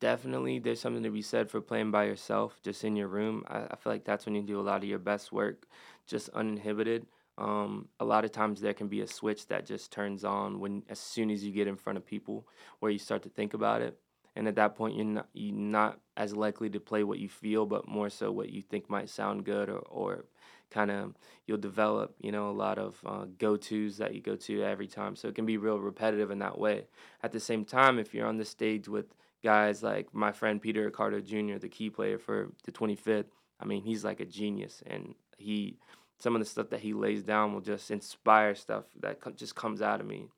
definitely 0.00 0.58
there's 0.58 0.80
something 0.80 1.02
to 1.02 1.10
be 1.10 1.22
said 1.22 1.50
for 1.50 1.62
playing 1.62 1.90
by 1.90 2.04
yourself, 2.04 2.60
just 2.62 2.84
in 2.84 2.94
your 2.94 3.08
room. 3.08 3.42
I, 3.48 3.60
I 3.70 3.76
feel 3.76 3.92
like 3.92 4.04
that's 4.04 4.26
when 4.26 4.34
you 4.34 4.42
do 4.42 4.60
a 4.60 4.68
lot 4.68 4.82
of 4.82 4.88
your 4.88 4.98
best 4.98 5.32
work, 5.32 5.66
just 6.06 6.28
uninhibited. 6.30 7.06
Um, 7.38 7.88
a 7.98 8.04
lot 8.04 8.24
of 8.24 8.32
times 8.32 8.60
there 8.60 8.74
can 8.74 8.88
be 8.88 9.00
a 9.00 9.08
switch 9.08 9.48
that 9.48 9.66
just 9.66 9.90
turns 9.90 10.24
on 10.24 10.60
when 10.60 10.82
as 10.90 11.00
soon 11.00 11.30
as 11.30 11.42
you 11.42 11.52
get 11.52 11.66
in 11.66 11.74
front 11.74 11.96
of 11.96 12.06
people, 12.06 12.46
where 12.80 12.92
you 12.92 12.98
start 12.98 13.22
to 13.22 13.30
think 13.30 13.54
about 13.54 13.80
it, 13.80 13.98
and 14.36 14.48
at 14.48 14.56
that 14.56 14.74
point 14.74 14.96
you're 14.96 15.04
not 15.04 15.28
you're 15.32 15.54
not 15.54 15.98
as 16.16 16.34
likely 16.34 16.70
to 16.70 16.80
play 16.80 17.04
what 17.04 17.18
you 17.18 17.28
feel, 17.28 17.66
but 17.66 17.88
more 17.88 18.10
so 18.10 18.30
what 18.30 18.50
you 18.50 18.62
think 18.62 18.88
might 18.88 19.08
sound 19.08 19.44
good 19.44 19.68
or 19.68 19.78
or 19.78 20.24
kind 20.70 20.90
of 20.90 21.14
you'll 21.46 21.58
develop 21.58 22.14
you 22.20 22.32
know 22.32 22.50
a 22.50 22.52
lot 22.52 22.78
of 22.78 22.96
uh, 23.06 23.26
go-to's 23.38 23.98
that 23.98 24.14
you 24.14 24.20
go 24.20 24.34
to 24.34 24.64
every 24.64 24.88
time 24.88 25.14
so 25.14 25.28
it 25.28 25.34
can 25.34 25.46
be 25.46 25.56
real 25.56 25.78
repetitive 25.78 26.32
in 26.32 26.40
that 26.40 26.58
way 26.58 26.86
at 27.22 27.30
the 27.30 27.38
same 27.38 27.64
time 27.64 27.96
if 27.98 28.12
you're 28.12 28.26
on 28.26 28.38
the 28.38 28.44
stage 28.44 28.88
with 28.88 29.14
guys 29.44 29.82
like 29.82 30.12
my 30.12 30.32
friend 30.32 30.60
Peter 30.60 30.84
Ricardo 30.84 31.20
Jr., 31.20 31.58
the 31.58 31.68
key 31.68 31.90
player 31.90 32.18
for 32.18 32.50
the 32.64 32.72
25th. 32.72 33.26
I 33.60 33.66
mean, 33.66 33.82
he's 33.82 34.02
like 34.02 34.18
a 34.18 34.24
genius, 34.24 34.82
and 34.86 35.14
he 35.36 35.76
some 36.18 36.34
of 36.34 36.40
the 36.40 36.46
stuff 36.46 36.70
that 36.70 36.80
he 36.80 36.94
lays 36.94 37.22
down 37.22 37.52
will 37.52 37.60
just 37.60 37.90
inspire 37.90 38.54
stuff 38.54 38.84
that 39.00 39.20
co- 39.20 39.32
just 39.32 39.54
comes 39.54 39.82
out 39.82 40.00
of 40.00 40.06
me. 40.06 40.28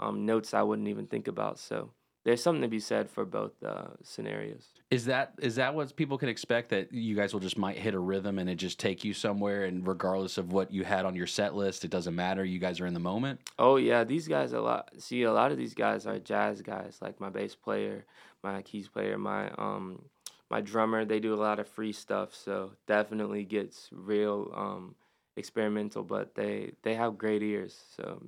Um, 0.00 0.26
notes 0.26 0.54
I 0.54 0.62
wouldn't 0.62 0.88
even 0.88 1.06
think 1.06 1.28
about. 1.28 1.58
So 1.58 1.90
there's 2.24 2.42
something 2.42 2.62
to 2.62 2.68
be 2.68 2.80
said 2.80 3.10
for 3.10 3.26
both 3.26 3.52
uh, 3.62 3.88
scenarios. 4.02 4.68
Is 4.90 5.04
that 5.04 5.34
is 5.38 5.56
that 5.56 5.74
what 5.74 5.94
people 5.94 6.16
can 6.16 6.30
expect 6.30 6.70
that 6.70 6.92
you 6.92 7.14
guys 7.14 7.32
will 7.32 7.40
just 7.40 7.58
might 7.58 7.76
hit 7.76 7.94
a 7.94 7.98
rhythm 7.98 8.38
and 8.38 8.48
it 8.48 8.56
just 8.56 8.80
take 8.80 9.04
you 9.04 9.12
somewhere 9.12 9.64
and 9.64 9.86
regardless 9.86 10.38
of 10.38 10.52
what 10.52 10.72
you 10.72 10.84
had 10.84 11.04
on 11.04 11.14
your 11.14 11.26
set 11.26 11.54
list, 11.54 11.84
it 11.84 11.90
doesn't 11.90 12.14
matter. 12.14 12.44
You 12.44 12.58
guys 12.58 12.80
are 12.80 12.86
in 12.86 12.94
the 12.94 13.00
moment. 13.00 13.40
Oh 13.58 13.76
yeah, 13.76 14.04
these 14.04 14.26
guys 14.26 14.52
a 14.54 14.60
lot. 14.60 14.90
See, 14.98 15.22
a 15.22 15.32
lot 15.32 15.52
of 15.52 15.58
these 15.58 15.74
guys 15.74 16.06
are 16.06 16.18
jazz 16.18 16.62
guys, 16.62 16.98
like 17.02 17.20
my 17.20 17.28
bass 17.28 17.54
player, 17.54 18.06
my 18.42 18.62
keys 18.62 18.88
player, 18.88 19.18
my 19.18 19.50
um, 19.58 20.02
my 20.50 20.62
drummer. 20.62 21.04
They 21.04 21.20
do 21.20 21.34
a 21.34 21.36
lot 21.36 21.58
of 21.58 21.68
free 21.68 21.92
stuff, 21.92 22.34
so 22.34 22.72
definitely 22.86 23.44
gets 23.44 23.90
real 23.92 24.50
um, 24.54 24.94
experimental. 25.36 26.02
But 26.02 26.34
they 26.34 26.72
they 26.82 26.94
have 26.94 27.18
great 27.18 27.42
ears, 27.42 27.78
so 27.96 28.22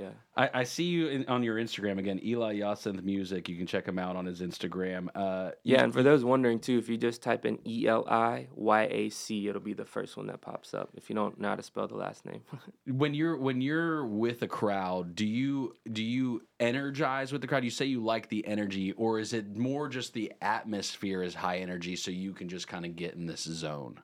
yeah. 0.00 0.10
I, 0.34 0.50
I 0.54 0.64
see 0.64 0.84
you 0.84 1.08
in, 1.08 1.26
on 1.26 1.42
your 1.42 1.56
Instagram 1.56 1.98
again, 1.98 2.18
Eli 2.24 2.60
Yacinthe 2.60 3.02
Music. 3.04 3.50
You 3.50 3.56
can 3.56 3.66
check 3.66 3.86
him 3.86 3.98
out 3.98 4.16
on 4.16 4.24
his 4.24 4.40
Instagram. 4.40 5.08
Uh, 5.14 5.50
Yeah, 5.62 5.84
and 5.84 5.92
for 5.92 6.02
those 6.02 6.24
wondering 6.24 6.58
too, 6.58 6.78
if 6.78 6.88
you 6.88 6.96
just 6.96 7.22
type 7.22 7.44
in 7.44 7.58
E 7.66 7.86
L 7.86 8.06
I 8.08 8.48
Y 8.54 8.82
A 8.90 9.10
C, 9.10 9.48
it'll 9.48 9.60
be 9.60 9.74
the 9.74 9.84
first 9.84 10.16
one 10.16 10.26
that 10.28 10.40
pops 10.40 10.72
up. 10.72 10.88
If 10.94 11.10
you 11.10 11.14
don't 11.14 11.38
know 11.38 11.48
how 11.48 11.56
to 11.56 11.62
spell 11.62 11.86
the 11.86 11.96
last 11.96 12.24
name. 12.24 12.40
when 12.86 13.12
you're 13.12 13.36
when 13.36 13.60
you're 13.60 14.06
with 14.06 14.40
a 14.40 14.48
crowd, 14.48 15.14
do 15.14 15.26
you 15.26 15.76
do 15.92 16.02
you 16.02 16.42
energize 16.58 17.30
with 17.30 17.42
the 17.42 17.46
crowd? 17.46 17.64
You 17.64 17.70
say 17.70 17.84
you 17.84 18.02
like 18.02 18.30
the 18.30 18.46
energy, 18.46 18.92
or 18.92 19.18
is 19.18 19.34
it 19.34 19.54
more 19.54 19.88
just 19.88 20.14
the 20.14 20.32
atmosphere 20.40 21.22
is 21.22 21.34
high 21.34 21.58
energy, 21.58 21.94
so 21.96 22.10
you 22.10 22.32
can 22.32 22.48
just 22.48 22.66
kind 22.66 22.86
of 22.86 22.96
get 22.96 23.14
in 23.14 23.26
this 23.26 23.42
zone? 23.42 24.00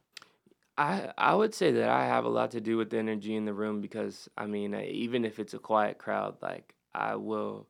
I 0.78 1.12
I 1.16 1.34
would 1.34 1.54
say 1.54 1.72
that 1.72 1.88
I 1.88 2.04
have 2.06 2.24
a 2.24 2.28
lot 2.28 2.50
to 2.52 2.60
do 2.60 2.76
with 2.76 2.90
the 2.90 2.98
energy 2.98 3.34
in 3.34 3.44
the 3.44 3.54
room 3.54 3.80
because 3.80 4.28
I 4.36 4.46
mean 4.46 4.74
even 4.74 5.24
if 5.24 5.38
it's 5.38 5.54
a 5.54 5.58
quiet 5.58 5.98
crowd, 5.98 6.36
like 6.42 6.74
I 6.94 7.16
will, 7.16 7.66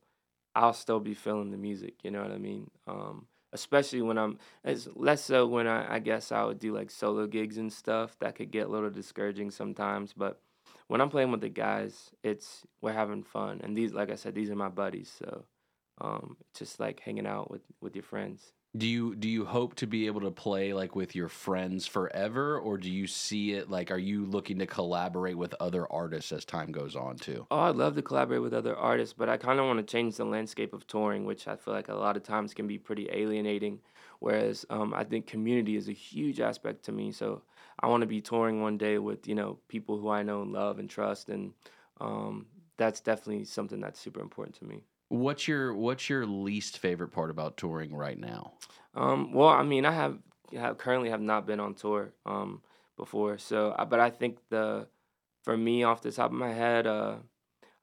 I'll 0.54 0.72
still 0.72 1.00
be 1.00 1.14
feeling 1.14 1.50
the 1.50 1.56
music. 1.56 2.04
You 2.04 2.10
know 2.10 2.22
what 2.22 2.32
I 2.32 2.38
mean? 2.38 2.70
Um, 2.86 3.26
especially 3.52 4.02
when 4.02 4.18
I'm 4.18 4.38
it's 4.64 4.88
less 4.94 5.22
so 5.24 5.46
when 5.46 5.66
I 5.66 5.96
I 5.96 5.98
guess 6.00 6.32
I 6.32 6.44
would 6.44 6.58
do 6.58 6.74
like 6.74 6.90
solo 6.90 7.26
gigs 7.26 7.58
and 7.58 7.72
stuff 7.72 8.18
that 8.20 8.34
could 8.36 8.50
get 8.50 8.66
a 8.66 8.70
little 8.70 8.90
discouraging 8.90 9.50
sometimes, 9.50 10.12
but 10.12 10.40
when 10.88 11.00
I'm 11.00 11.10
playing 11.10 11.32
with 11.32 11.40
the 11.40 11.48
guys, 11.48 12.10
it's 12.22 12.64
we're 12.80 12.92
having 12.92 13.22
fun 13.22 13.60
and 13.62 13.76
these 13.76 13.92
like 13.94 14.10
I 14.10 14.16
said 14.16 14.34
these 14.34 14.50
are 14.50 14.56
my 14.56 14.68
buddies, 14.68 15.12
so 15.16 15.44
um, 16.00 16.36
just 16.54 16.80
like 16.80 17.00
hanging 17.00 17.26
out 17.26 17.50
with 17.50 17.62
with 17.80 17.94
your 17.96 18.02
friends. 18.04 18.52
Do 18.76 18.86
you 18.86 19.14
do 19.16 19.28
you 19.28 19.44
hope 19.44 19.74
to 19.76 19.86
be 19.88 20.06
able 20.06 20.20
to 20.20 20.30
play 20.30 20.72
like 20.72 20.94
with 20.94 21.14
your 21.16 21.28
friends 21.28 21.86
forever, 21.86 22.56
or 22.58 22.78
do 22.78 22.90
you 22.90 23.06
see 23.08 23.52
it 23.52 23.68
like 23.70 23.90
are 23.90 23.98
you 23.98 24.24
looking 24.24 24.58
to 24.60 24.66
collaborate 24.66 25.36
with 25.38 25.54
other 25.60 25.90
artists 25.92 26.30
as 26.32 26.44
time 26.44 26.70
goes 26.72 26.94
on 26.94 27.18
too? 27.18 27.48
Oh, 27.50 27.58
I'd 27.60 27.76
love 27.76 27.94
to 27.94 28.02
collaborate 28.02 28.42
with 28.42 28.52
other 28.52 28.76
artists, 28.76 29.12
but 29.14 29.28
I 29.28 29.36
kind 29.36 29.60
of 29.60 29.66
want 29.66 29.78
to 29.78 29.84
change 29.84 30.16
the 30.16 30.24
landscape 30.24 30.72
of 30.72 30.86
touring, 30.88 31.24
which 31.24 31.46
I 31.46 31.54
feel 31.56 31.74
like 31.74 31.88
a 31.88 31.94
lot 31.94 32.16
of 32.16 32.24
times 32.24 32.54
can 32.54 32.66
be 32.66 32.78
pretty 32.78 33.08
alienating. 33.10 33.82
Whereas 34.18 34.66
um, 34.68 34.92
I 34.92 35.04
think 35.04 35.26
community 35.28 35.76
is 35.76 35.88
a 35.88 35.92
huge 35.92 36.40
aspect 36.40 36.84
to 36.86 36.92
me. 36.92 37.12
So 37.12 37.44
I 37.78 37.86
want 37.86 38.00
to 38.00 38.06
be 38.06 38.20
touring 38.20 38.62
one 38.62 38.78
day 38.78 38.98
with 38.98 39.28
you 39.28 39.34
know 39.36 39.60
people 39.68 39.98
who 39.98 40.08
I 40.08 40.22
know 40.24 40.42
and 40.42 40.52
love 40.52 40.78
and 40.80 40.90
trust, 40.90 41.28
and 41.28 41.54
um, 42.00 42.48
that's 42.78 43.00
definitely 43.00 43.44
something 43.44 43.80
that's 43.80 44.00
super 44.00 44.20
important 44.20 44.56
to 44.56 44.64
me. 44.64 44.82
What's 45.08 45.46
your 45.46 45.74
what's 45.74 46.08
your 46.10 46.26
least 46.26 46.78
favorite 46.78 47.08
part 47.08 47.30
about 47.30 47.56
touring 47.56 47.94
right 47.94 48.18
now? 48.18 48.54
Um, 48.94 49.32
well, 49.32 49.48
I 49.48 49.62
mean, 49.62 49.84
I 49.84 49.92
have, 49.92 50.18
have 50.52 50.78
currently 50.78 51.10
have 51.10 51.20
not 51.20 51.46
been 51.46 51.60
on 51.60 51.74
tour 51.74 52.12
um, 52.24 52.62
before, 52.96 53.38
so 53.38 53.74
but 53.88 54.00
I 54.00 54.10
think 54.10 54.38
the 54.48 54.88
for 55.44 55.56
me 55.56 55.84
off 55.84 56.02
the 56.02 56.10
top 56.10 56.32
of 56.32 56.36
my 56.36 56.52
head, 56.52 56.86
uh, 56.86 57.16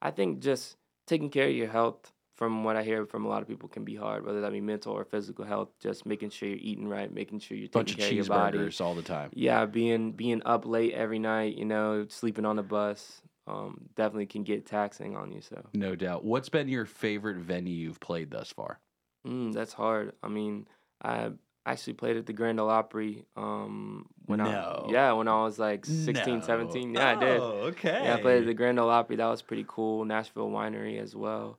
I 0.02 0.10
think 0.10 0.40
just 0.40 0.76
taking 1.06 1.30
care 1.30 1.48
of 1.48 1.54
your 1.54 1.68
health. 1.68 2.10
From 2.34 2.64
what 2.64 2.74
I 2.74 2.82
hear 2.82 3.06
from 3.06 3.24
a 3.24 3.28
lot 3.28 3.42
of 3.42 3.48
people, 3.48 3.68
can 3.68 3.84
be 3.84 3.94
hard, 3.94 4.26
whether 4.26 4.40
that 4.40 4.50
be 4.50 4.60
mental 4.60 4.92
or 4.92 5.04
physical 5.04 5.44
health. 5.44 5.68
Just 5.78 6.04
making 6.04 6.30
sure 6.30 6.48
you're 6.48 6.58
eating 6.58 6.88
right, 6.88 7.10
making 7.14 7.38
sure 7.38 7.56
you're 7.56 7.68
taking 7.68 7.78
Bunch 7.78 7.92
of 7.92 7.98
care 7.98 8.08
of 8.08 8.12
your 8.12 8.24
body. 8.24 8.70
all 8.80 8.96
the 8.96 9.02
time. 9.02 9.30
Yeah, 9.34 9.66
being 9.66 10.10
being 10.10 10.42
up 10.44 10.66
late 10.66 10.94
every 10.94 11.20
night, 11.20 11.56
you 11.56 11.64
know, 11.64 12.06
sleeping 12.08 12.44
on 12.44 12.56
the 12.56 12.64
bus, 12.64 13.22
um, 13.46 13.88
definitely 13.94 14.26
can 14.26 14.42
get 14.42 14.66
taxing 14.66 15.16
on 15.16 15.30
you. 15.32 15.40
So 15.40 15.64
No 15.74 15.94
doubt. 15.94 16.24
What's 16.24 16.48
been 16.48 16.68
your 16.68 16.86
favorite 16.86 17.36
venue 17.36 17.74
you've 17.74 18.00
played 18.00 18.30
thus 18.30 18.50
far? 18.50 18.78
Mm, 19.26 19.52
that's 19.52 19.72
hard. 19.72 20.12
I 20.22 20.28
mean, 20.28 20.66
I 21.02 21.30
actually 21.66 21.94
played 21.94 22.16
at 22.16 22.26
the 22.26 22.32
Grand 22.32 22.60
Ole 22.60 22.68
Opry 22.70 23.24
um, 23.36 24.06
when 24.26 24.38
No. 24.38 24.84
I 24.88 24.92
yeah 24.92 25.12
when 25.12 25.28
I 25.28 25.42
was 25.44 25.58
like 25.58 25.84
16, 25.86 26.42
17. 26.42 26.94
Yeah, 26.94 27.10
I 27.10 27.14
did. 27.14 27.40
okay. 27.40 28.00
Yeah, 28.04 28.14
I 28.16 28.20
played 28.20 28.40
at 28.42 28.46
the 28.46 28.54
Grand 28.54 28.78
Ole 28.78 28.90
Opry. 28.90 29.16
That 29.16 29.26
was 29.28 29.42
pretty 29.42 29.64
cool. 29.66 30.04
Nashville 30.04 30.50
Winery 30.50 31.00
as 31.00 31.14
well. 31.16 31.58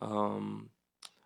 Um, 0.00 0.70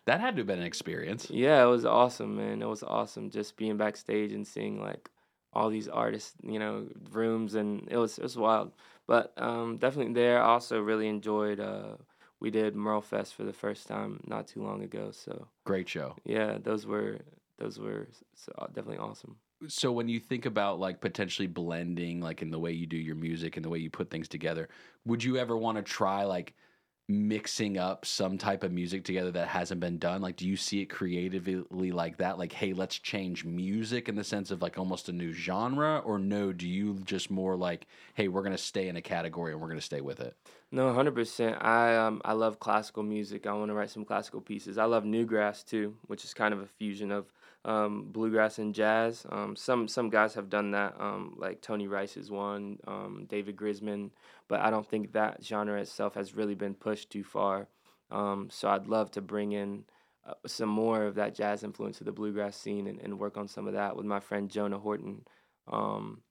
That 0.05 0.19
had 0.21 0.35
to 0.35 0.39
have 0.41 0.47
been 0.47 0.59
an 0.59 0.65
experience. 0.65 1.29
yeah, 1.29 1.61
it 1.63 1.67
was 1.67 1.85
awesome, 1.85 2.37
man. 2.37 2.61
It 2.61 2.67
was 2.67 2.83
awesome 2.83 3.29
just 3.29 3.57
being 3.57 3.77
backstage 3.77 4.31
and 4.31 4.47
seeing 4.47 4.81
like 4.81 5.09
all 5.53 5.69
these 5.69 5.89
artists, 5.89 6.33
you 6.43 6.57
know, 6.59 6.87
rooms, 7.11 7.55
and 7.55 7.87
it 7.91 7.97
was 7.97 8.17
it 8.17 8.23
was 8.23 8.37
wild. 8.37 8.71
But 9.11 9.33
um, 9.35 9.75
definitely 9.75 10.13
there. 10.13 10.41
I 10.41 10.45
also 10.45 10.79
really 10.79 11.09
enjoyed. 11.09 11.59
Uh, 11.59 11.97
we 12.39 12.49
did 12.49 12.77
Merle 12.77 13.01
Fest 13.01 13.35
for 13.35 13.43
the 13.43 13.51
first 13.51 13.85
time 13.85 14.21
not 14.25 14.47
too 14.47 14.63
long 14.63 14.83
ago. 14.83 15.11
So 15.11 15.49
Great 15.65 15.89
show. 15.89 16.15
yeah, 16.23 16.57
those 16.63 16.85
were 16.85 17.19
those 17.57 17.77
were 17.77 18.07
uh, 18.57 18.67
definitely 18.67 18.99
awesome. 18.99 19.35
So 19.67 19.91
when 19.91 20.07
you 20.07 20.21
think 20.21 20.45
about 20.45 20.79
like 20.79 21.01
potentially 21.01 21.49
blending 21.49 22.21
like 22.21 22.41
in 22.41 22.51
the 22.51 22.57
way 22.57 22.71
you 22.71 22.87
do 22.87 22.95
your 22.95 23.15
music 23.15 23.57
and 23.57 23.65
the 23.65 23.69
way 23.69 23.79
you 23.79 23.89
put 23.89 24.09
things 24.09 24.29
together, 24.29 24.69
would 25.03 25.21
you 25.21 25.35
ever 25.35 25.57
want 25.57 25.75
to 25.75 25.83
try 25.83 26.23
like 26.23 26.53
mixing 27.11 27.77
up 27.77 28.05
some 28.05 28.37
type 28.37 28.63
of 28.63 28.71
music 28.71 29.03
together 29.03 29.31
that 29.31 29.47
hasn't 29.47 29.79
been 29.79 29.97
done? 29.97 30.21
Like 30.21 30.35
do 30.35 30.47
you 30.47 30.57
see 30.57 30.81
it 30.81 30.85
creatively 30.85 31.91
like 31.91 32.17
that? 32.17 32.37
Like, 32.37 32.53
hey, 32.53 32.73
let's 32.73 32.97
change 32.97 33.45
music 33.45 34.09
in 34.09 34.15
the 34.15 34.23
sense 34.23 34.51
of 34.51 34.61
like 34.61 34.77
almost 34.77 35.09
a 35.09 35.11
new 35.11 35.33
genre 35.33 35.99
or 35.99 36.17
no, 36.17 36.53
do 36.53 36.67
you 36.67 36.95
just 37.03 37.29
more 37.29 37.55
like, 37.55 37.87
hey, 38.13 38.27
we're 38.27 38.41
to 38.51 38.57
stay 38.57 38.87
in 38.87 38.95
a 38.95 39.01
category 39.01 39.51
and 39.51 39.61
we're 39.61 39.67
to 39.79 39.85
stay 39.85 40.01
with 40.01 40.19
it? 40.19 40.35
No, 40.71 40.93
hundred 40.93 41.15
percent. 41.15 41.57
I 41.61 41.95
um 41.97 42.21
I 42.23 42.33
love 42.33 42.59
classical 42.59 43.03
music. 43.03 43.45
I 43.45 43.53
want 43.53 43.69
to 43.69 43.73
write 43.73 43.89
some 43.89 44.05
classical 44.05 44.39
pieces. 44.39 44.77
I 44.77 44.85
love 44.85 45.03
newgrass 45.03 45.65
too, 45.65 45.95
which 46.07 46.23
is 46.23 46.33
kind 46.33 46.53
of 46.53 46.61
a 46.61 46.65
fusion 46.65 47.11
of 47.11 47.25
um, 47.65 48.07
bluegrass 48.11 48.59
and 48.59 48.73
jazz. 48.73 49.25
Um, 49.29 49.55
some 49.55 49.87
some 49.87 50.09
guys 50.09 50.33
have 50.33 50.49
done 50.49 50.71
that, 50.71 50.95
um, 50.99 51.35
like 51.37 51.61
Tony 51.61 51.87
Rice 51.87 52.17
is 52.17 52.31
one, 52.31 52.79
um, 52.87 53.25
David 53.29 53.55
Grisman, 53.55 54.11
but 54.47 54.61
I 54.61 54.69
don't 54.69 54.87
think 54.87 55.13
that 55.13 55.43
genre 55.43 55.79
itself 55.79 56.15
has 56.15 56.35
really 56.35 56.55
been 56.55 56.73
pushed 56.73 57.09
too 57.11 57.23
far. 57.23 57.67
Um, 58.09 58.49
so 58.51 58.69
I'd 58.69 58.87
love 58.87 59.11
to 59.11 59.21
bring 59.21 59.51
in 59.53 59.85
uh, 60.27 60.33
some 60.45 60.69
more 60.69 61.05
of 61.05 61.15
that 61.15 61.35
jazz 61.35 61.63
influence 61.63 61.99
to 61.99 62.03
the 62.03 62.11
bluegrass 62.11 62.57
scene 62.57 62.87
and, 62.87 62.99
and 62.99 63.19
work 63.19 63.37
on 63.37 63.47
some 63.47 63.67
of 63.67 63.73
that 63.73 63.95
with 63.95 64.05
my 64.05 64.19
friend 64.19 64.49
Jonah 64.49 64.79
Horton. 64.79 65.23
Um, 65.71 66.21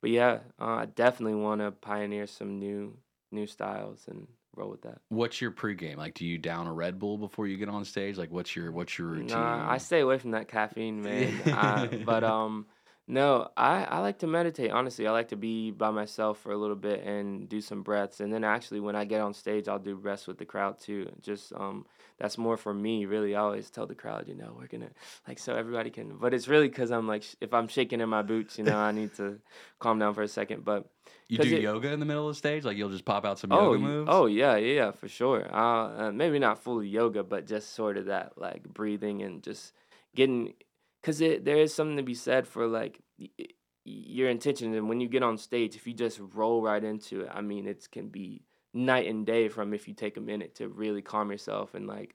but 0.00 0.10
yeah, 0.10 0.38
uh, 0.60 0.76
I 0.76 0.86
definitely 0.86 1.34
want 1.34 1.60
to 1.60 1.72
pioneer 1.72 2.26
some 2.26 2.58
new 2.58 2.96
new 3.32 3.46
styles 3.46 4.04
and 4.08 4.28
roll 4.56 4.70
with 4.70 4.82
that. 4.82 4.98
What's 5.08 5.40
your 5.40 5.50
pregame? 5.50 5.96
Like, 5.96 6.14
do 6.14 6.24
you 6.24 6.38
down 6.38 6.66
a 6.66 6.72
Red 6.72 6.98
Bull 6.98 7.18
before 7.18 7.46
you 7.46 7.56
get 7.56 7.68
on 7.68 7.84
stage? 7.84 8.16
Like, 8.16 8.30
what's 8.30 8.54
your 8.56 8.72
what's 8.72 8.98
your 8.98 9.08
routine? 9.08 9.38
Nah, 9.38 9.70
I 9.70 9.78
stay 9.78 10.00
away 10.00 10.18
from 10.18 10.32
that 10.32 10.48
caffeine, 10.48 11.02
man. 11.02 11.40
I, 11.46 11.86
but 12.04 12.24
um, 12.24 12.66
no, 13.08 13.48
I 13.56 13.84
I 13.84 13.98
like 14.00 14.18
to 14.20 14.26
meditate. 14.26 14.72
Honestly, 14.72 15.06
I 15.06 15.12
like 15.12 15.28
to 15.28 15.36
be 15.36 15.70
by 15.70 15.90
myself 15.90 16.38
for 16.38 16.52
a 16.52 16.56
little 16.56 16.76
bit 16.76 17.04
and 17.04 17.48
do 17.48 17.60
some 17.60 17.82
breaths. 17.82 18.20
And 18.20 18.32
then 18.32 18.42
actually, 18.42 18.80
when 18.80 18.96
I 18.96 19.04
get 19.04 19.20
on 19.20 19.32
stage, 19.32 19.68
I'll 19.68 19.78
do 19.78 19.94
breaths 19.94 20.26
with 20.26 20.38
the 20.38 20.44
crowd 20.44 20.80
too. 20.80 21.08
Just 21.22 21.52
um, 21.54 21.86
that's 22.18 22.36
more 22.36 22.56
for 22.56 22.74
me, 22.74 23.06
really. 23.06 23.36
I 23.36 23.40
always 23.40 23.70
tell 23.70 23.86
the 23.86 23.94
crowd, 23.94 24.26
you 24.26 24.34
know, 24.34 24.56
we're 24.58 24.66
gonna 24.66 24.90
like 25.28 25.38
so 25.38 25.54
everybody 25.54 25.90
can. 25.90 26.16
But 26.16 26.34
it's 26.34 26.48
really 26.48 26.68
because 26.68 26.90
I'm 26.90 27.06
like, 27.06 27.24
if 27.40 27.54
I'm 27.54 27.68
shaking 27.68 28.00
in 28.00 28.08
my 28.08 28.22
boots, 28.22 28.58
you 28.58 28.64
know, 28.64 28.76
I 28.76 28.90
need 28.90 29.14
to 29.16 29.38
calm 29.78 30.00
down 30.00 30.14
for 30.14 30.22
a 30.22 30.28
second. 30.28 30.64
But 30.64 30.88
you 31.28 31.38
'cause 31.38 31.46
do 31.48 31.56
it- 31.56 31.62
yoga 31.62 31.92
in 31.92 32.00
the 32.00 32.06
middle 32.06 32.28
of 32.28 32.34
the 32.34 32.38
stage? 32.38 32.64
Like, 32.64 32.76
you'll 32.76 32.90
just 32.90 33.04
pop 33.04 33.24
out 33.24 33.38
some 33.38 33.50
oh, 33.52 33.72
yoga 33.72 33.78
moves? 33.78 34.10
oh 34.10 34.26
yeah, 34.26 34.56
yeah, 34.56 34.90
for 34.92 35.08
sure. 35.08 35.48
Uh, 35.52 36.08
uh, 36.08 36.12
maybe 36.12 36.38
not 36.38 36.58
fully 36.58 36.88
yoga, 36.88 37.22
but 37.24 37.46
just 37.46 37.70
sort 37.72 37.96
of 37.96 38.06
that 38.06 38.38
like 38.38 38.62
breathing 38.64 39.22
and 39.22 39.42
just 39.42 39.72
getting, 40.14 40.54
because 41.00 41.18
there 41.18 41.56
is 41.58 41.74
something 41.74 41.96
to 41.96 42.02
be 42.02 42.14
said 42.14 42.46
for 42.46 42.66
like 42.66 43.00
y- 43.18 43.28
your 43.84 44.28
intention. 44.28 44.74
And 44.74 44.88
when 44.88 45.00
you 45.00 45.08
get 45.08 45.22
on 45.22 45.36
stage, 45.38 45.76
if 45.76 45.86
you 45.86 45.94
just 45.94 46.20
roll 46.34 46.62
right 46.62 46.82
into 46.82 47.22
it, 47.22 47.30
I 47.32 47.40
mean, 47.40 47.66
it 47.66 47.88
can 47.90 48.08
be 48.08 48.42
night 48.72 49.06
and 49.06 49.24
day 49.26 49.48
from 49.48 49.72
if 49.74 49.88
you 49.88 49.94
take 49.94 50.16
a 50.16 50.20
minute 50.20 50.54
to 50.56 50.68
really 50.68 51.02
calm 51.02 51.30
yourself 51.30 51.74
and 51.74 51.86
like 51.86 52.14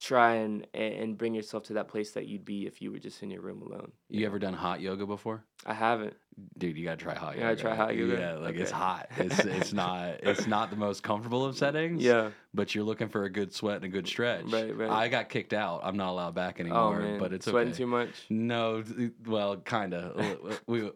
try 0.00 0.34
and 0.36 0.66
and 0.74 1.18
bring 1.18 1.34
yourself 1.34 1.64
to 1.64 1.74
that 1.74 1.88
place 1.88 2.12
that 2.12 2.26
you'd 2.28 2.44
be 2.44 2.66
if 2.66 2.80
you 2.80 2.92
were 2.92 2.98
just 3.00 3.22
in 3.22 3.30
your 3.30 3.42
room 3.42 3.62
alone. 3.62 3.92
You 4.10 4.24
ever 4.26 4.38
done 4.38 4.54
hot 4.54 4.80
yoga 4.80 5.06
before? 5.06 5.44
I 5.66 5.74
haven't. 5.74 6.14
Dude, 6.56 6.76
you 6.78 6.84
gotta 6.84 6.96
try 6.96 7.14
hot 7.14 7.34
yoga. 7.34 7.38
You 7.38 7.42
gotta 7.56 7.60
try 7.60 7.74
hot 7.74 7.96
yoga? 7.96 8.16
Yeah, 8.16 8.34
like 8.34 8.54
it's 8.54 8.70
hot. 8.70 9.08
It's 9.18 9.40
it's 9.40 9.72
not 9.72 10.20
it's 10.22 10.46
not 10.46 10.70
the 10.70 10.76
most 10.76 11.02
comfortable 11.02 11.44
of 11.44 11.58
settings. 11.58 12.02
Yeah. 12.02 12.30
But 12.54 12.74
you're 12.74 12.84
looking 12.84 13.08
for 13.08 13.24
a 13.24 13.30
good 13.30 13.52
sweat 13.52 13.76
and 13.76 13.84
a 13.84 13.88
good 13.88 14.06
stretch. 14.06 14.44
Right, 14.46 14.74
right. 14.74 14.88
I 14.88 15.08
got 15.08 15.28
kicked 15.28 15.52
out. 15.52 15.80
I'm 15.82 15.96
not 15.96 16.10
allowed 16.10 16.34
back 16.36 16.56
Oh 16.58 16.62
anymore. 16.62 17.00
man, 17.00 17.18
But 17.18 17.32
it's 17.32 17.44
sweating 17.46 17.72
okay. 17.72 17.78
too 17.78 17.86
much. 17.86 18.10
No, 18.30 18.82
well, 19.26 19.56
kind 19.58 19.92
of. 19.92 20.60
we, 20.66 20.82
we, 20.84 20.90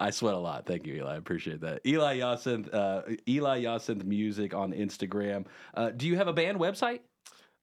I 0.00 0.10
sweat 0.10 0.34
a 0.34 0.38
lot. 0.38 0.66
Thank 0.66 0.86
you, 0.86 0.94
Eli. 0.96 1.14
I 1.14 1.16
appreciate 1.16 1.60
that. 1.62 1.80
Eli 1.86 2.18
Yacinthe, 2.18 2.72
uh, 2.74 3.02
Eli 3.28 3.62
Yacinthe 3.62 4.04
Music 4.04 4.54
on 4.54 4.72
Instagram. 4.72 5.46
Uh, 5.74 5.90
do 5.90 6.06
you 6.06 6.16
have 6.16 6.28
a 6.28 6.32
band 6.32 6.58
website? 6.58 7.00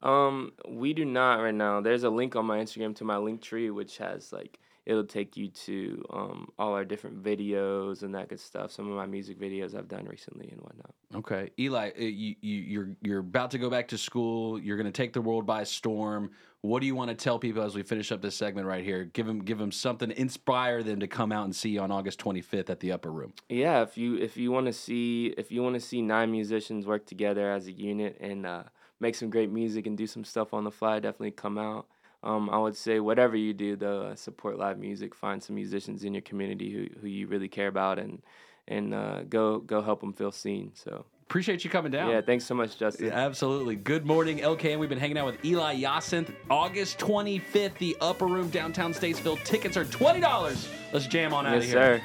Um, 0.05 0.53
we 0.69 0.93
do 0.93 1.03
not 1.03 1.41
right 1.41 1.53
now. 1.53 1.81
There's 1.81 2.03
a 2.03 2.09
link 2.09 2.35
on 2.35 2.45
my 2.45 2.59
Instagram 2.59 2.95
to 2.97 3.03
my 3.03 3.17
link 3.17 3.41
tree, 3.41 3.71
which 3.71 3.97
has 3.97 4.31
like 4.31 4.59
it'll 4.85 5.03
take 5.03 5.35
you 5.35 5.47
to 5.47 6.05
um 6.11 6.47
all 6.59 6.73
our 6.73 6.85
different 6.85 7.23
videos 7.23 8.03
and 8.03 8.13
that 8.13 8.29
good 8.29 8.39
stuff. 8.39 8.71
Some 8.71 8.89
of 8.89 8.95
my 8.95 9.07
music 9.07 9.39
videos 9.39 9.75
I've 9.75 9.87
done 9.87 10.05
recently 10.05 10.47
and 10.51 10.61
whatnot. 10.61 10.93
Okay, 11.15 11.49
Eli, 11.59 11.89
uh, 11.89 12.01
you, 12.01 12.35
you, 12.41 12.55
you're 12.61 12.89
you're 13.01 13.19
about 13.19 13.51
to 13.51 13.57
go 13.57 13.69
back 13.69 13.87
to 13.89 13.97
school. 13.97 14.59
You're 14.59 14.77
going 14.77 14.85
to 14.85 14.91
take 14.91 15.11
the 15.11 15.21
world 15.21 15.47
by 15.47 15.63
storm. 15.63 16.29
What 16.61 16.81
do 16.81 16.87
you 16.87 16.95
want 16.95 17.09
to 17.09 17.15
tell 17.15 17.39
people 17.39 17.63
as 17.63 17.75
we 17.75 17.81
finish 17.81 18.11
up 18.11 18.21
this 18.21 18.35
segment 18.35 18.67
right 18.67 18.83
here? 18.83 19.05
Give 19.05 19.25
them 19.25 19.39
give 19.39 19.57
them 19.57 19.71
something, 19.71 20.11
inspire 20.11 20.83
them 20.83 20.99
to 20.99 21.07
come 21.07 21.31
out 21.31 21.45
and 21.45 21.55
see 21.55 21.69
you 21.69 21.79
on 21.81 21.91
August 21.91 22.19
25th 22.19 22.69
at 22.69 22.79
the 22.79 22.91
Upper 22.91 23.11
Room. 23.11 23.33
Yeah, 23.49 23.81
if 23.81 23.97
you 23.97 24.17
if 24.17 24.37
you 24.37 24.51
want 24.51 24.67
to 24.67 24.73
see 24.73 25.33
if 25.35 25.51
you 25.51 25.63
want 25.63 25.73
to 25.73 25.79
see 25.79 26.03
nine 26.03 26.31
musicians 26.31 26.85
work 26.85 27.07
together 27.07 27.51
as 27.51 27.65
a 27.65 27.71
unit 27.71 28.17
and 28.19 28.45
uh, 28.45 28.63
make 28.99 29.15
some 29.15 29.29
great 29.29 29.51
music 29.51 29.87
and 29.87 29.97
do 29.97 30.07
some 30.07 30.23
stuff 30.23 30.53
on 30.53 30.63
the 30.63 30.71
fly, 30.71 30.99
definitely 30.99 31.31
come 31.31 31.57
out. 31.57 31.87
Um, 32.23 32.49
I 32.49 32.57
would 32.57 32.75
say 32.75 32.99
whatever 32.99 33.35
you 33.35 33.53
do, 33.53 33.75
though, 33.75 34.03
uh, 34.03 34.15
support 34.15 34.57
live 34.57 34.79
music. 34.79 35.13
Find 35.13 35.41
some 35.41 35.55
musicians 35.55 36.03
in 36.03 36.13
your 36.13 36.21
community 36.21 36.71
who, 36.71 36.99
who 37.01 37.07
you 37.07 37.27
really 37.27 37.47
care 37.47 37.67
about, 37.67 37.99
and 37.99 38.21
and 38.67 38.93
uh, 38.93 39.23
go 39.23 39.59
go 39.59 39.81
help 39.81 40.01
them 40.01 40.13
feel 40.13 40.31
seen. 40.31 40.71
So 40.73 41.05
Appreciate 41.27 41.63
you 41.63 41.71
coming 41.71 41.91
down. 41.91 42.11
yeah, 42.11 42.21
thanks 42.21 42.45
so 42.45 42.53
much, 42.53 42.77
Justin. 42.77 43.07
Yeah, 43.07 43.13
absolutely. 43.13 43.75
Good 43.75 44.05
morning, 44.05 44.39
LKN. 44.39 44.77
We've 44.77 44.89
been 44.89 44.99
hanging 44.99 45.17
out 45.17 45.25
with 45.25 45.43
Eli 45.43 45.81
Yacinthe. 45.81 46.31
August 46.51 46.99
25th, 46.99 47.79
the 47.79 47.97
Upper 47.99 48.27
Room, 48.27 48.49
downtown 48.49 48.93
Statesville. 48.93 49.43
Tickets 49.43 49.75
are 49.75 49.85
$20. 49.85 50.67
Let's 50.93 51.07
jam 51.07 51.33
on 51.33 51.47
out 51.47 51.55
yes, 51.55 51.63
of 51.63 51.69
here. 51.69 51.97
sir. 51.97 52.01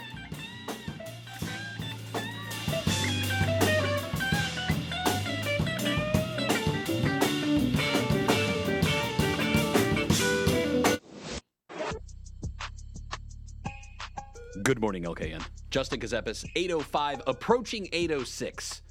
Good 14.70 14.80
morning, 14.80 15.02
LKN. 15.02 15.44
Justin 15.70 15.98
Ckezepis, 15.98 16.48
805, 16.54 17.22
approaching 17.26 17.88
806. 17.92 18.82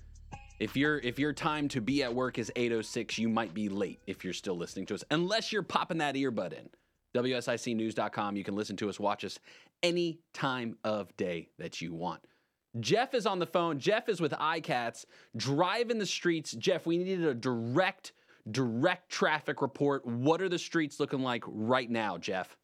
If 0.60 0.76
your 0.76 0.98
if 0.98 1.18
your 1.18 1.32
time 1.32 1.70
to 1.70 1.80
be 1.80 2.04
at 2.04 2.14
work 2.14 2.38
is 2.38 2.52
806, 2.58 3.18
you 3.18 3.30
might 3.30 3.54
be 3.54 3.70
late 3.70 4.02
if 4.06 4.26
you're 4.26 4.34
still 4.34 4.58
listening 4.58 4.88
to 4.88 4.96
us, 4.96 5.06
unless 5.10 5.54
you're 5.54 5.64
popping 5.64 6.00
that 6.00 6.16
earbud 6.16 6.52
in. 6.52 6.70
WSICnews.com. 7.16 8.36
You 8.36 8.44
can 8.44 8.58
listen 8.58 8.76
to 8.76 8.90
us, 8.90 9.00
watch 9.00 9.24
us 9.24 9.40
any 9.82 10.20
time 10.34 10.76
of 10.84 11.16
day 11.16 11.48
that 11.60 11.80
you 11.80 11.94
want. 11.94 12.20
Jeff 12.82 13.14
is 13.14 13.26
on 13.26 13.40
the 13.40 13.48
phone. 13.48 13.80
Jeff 13.80 14.10
is 14.10 14.20
with 14.20 14.34
iCats, 14.34 15.06
driving 15.38 15.98
the 15.98 16.06
streets. 16.06 16.52
Jeff, 16.52 16.86
we 16.86 16.98
needed 16.98 17.24
a 17.24 17.34
direct, 17.34 18.12
direct 18.52 19.10
traffic 19.10 19.62
report. 19.62 20.06
What 20.06 20.42
are 20.42 20.50
the 20.50 20.60
streets 20.60 21.00
looking 21.00 21.22
like 21.22 21.46
right 21.48 21.90
now, 21.90 22.18
Jeff? 22.18 22.58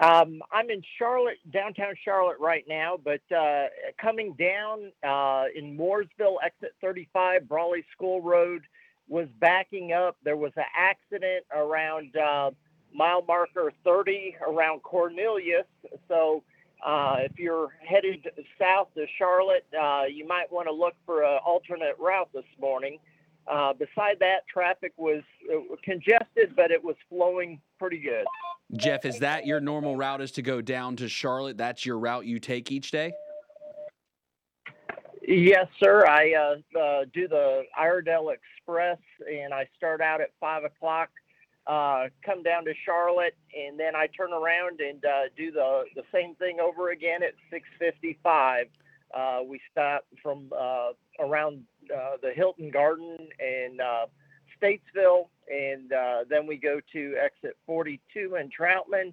Um, 0.00 0.42
I'm 0.52 0.70
in 0.70 0.82
Charlotte, 0.98 1.38
downtown 1.52 1.94
Charlotte 2.04 2.38
right 2.40 2.64
now, 2.68 2.98
but 3.02 3.20
uh, 3.36 3.66
coming 4.02 4.34
down 4.34 4.92
uh, 5.08 5.46
in 5.56 5.78
Mooresville, 5.78 6.36
exit 6.44 6.74
35, 6.82 7.48
Brawley 7.48 7.84
School 7.94 8.22
Road 8.22 8.62
was 9.08 9.28
backing 9.40 9.92
up. 9.92 10.16
There 10.24 10.36
was 10.38 10.52
an 10.56 10.64
accident 10.76 11.46
around 11.56 12.16
uh, 12.16 12.52
mile 12.94 13.22
marker 13.28 13.72
30 13.84 14.36
around 14.48 14.82
Cornelius. 14.82 15.66
So 16.08 16.44
uh, 16.84 17.18
if 17.20 17.38
you're 17.38 17.70
headed 17.88 18.26
south 18.60 18.88
to 18.96 19.06
Charlotte, 19.18 19.66
uh, 19.80 20.04
you 20.12 20.26
might 20.26 20.52
want 20.52 20.68
to 20.68 20.74
look 20.74 20.94
for 21.06 21.24
an 21.24 21.40
alternate 21.46 21.96
route 22.00 22.30
this 22.34 22.44
morning. 22.60 22.98
Uh, 23.46 23.72
beside 23.72 24.18
that, 24.20 24.46
traffic 24.52 24.92
was 24.96 25.22
uh, 25.52 25.58
congested, 25.82 26.54
but 26.54 26.70
it 26.70 26.82
was 26.82 26.96
flowing 27.08 27.60
pretty 27.78 27.98
good. 27.98 28.24
Jeff, 28.76 29.04
is 29.04 29.18
that 29.18 29.46
your 29.46 29.60
normal 29.60 29.96
route 29.96 30.20
is 30.20 30.30
to 30.32 30.42
go 30.42 30.60
down 30.60 30.96
to 30.96 31.08
Charlotte? 31.08 31.56
That's 31.56 31.84
your 31.84 31.98
route 31.98 32.26
you 32.26 32.38
take 32.38 32.70
each 32.70 32.90
day? 32.90 33.12
Yes, 35.26 35.66
sir. 35.78 36.06
I 36.06 36.32
uh, 36.34 36.78
uh, 36.78 37.04
do 37.12 37.28
the 37.28 37.62
Iredell 37.78 38.30
Express, 38.30 38.98
and 39.30 39.52
I 39.52 39.68
start 39.76 40.00
out 40.00 40.20
at 40.20 40.30
five 40.40 40.64
o'clock, 40.64 41.10
uh, 41.66 42.06
come 42.24 42.42
down 42.42 42.64
to 42.64 42.72
Charlotte, 42.84 43.36
and 43.56 43.78
then 43.78 43.94
I 43.94 44.06
turn 44.08 44.32
around 44.32 44.80
and 44.80 45.04
uh, 45.04 45.22
do 45.36 45.50
the 45.52 45.84
the 45.94 46.02
same 46.12 46.34
thing 46.36 46.58
over 46.60 46.90
again 46.90 47.22
at 47.22 47.34
six 47.50 47.68
fifty-five. 47.78 48.66
Uh, 49.12 49.40
we 49.46 49.60
stop 49.70 50.04
from 50.22 50.50
uh, 50.56 50.90
around 51.18 51.62
uh, 51.94 52.16
the 52.22 52.32
Hilton 52.34 52.70
Garden 52.70 53.16
and 53.38 53.80
uh, 53.80 54.06
Statesville, 54.60 55.28
and 55.50 55.92
uh, 55.92 56.24
then 56.28 56.46
we 56.46 56.56
go 56.56 56.80
to 56.92 57.14
exit 57.22 57.56
forty-two 57.66 58.36
in 58.36 58.50
Troutman, 58.50 59.12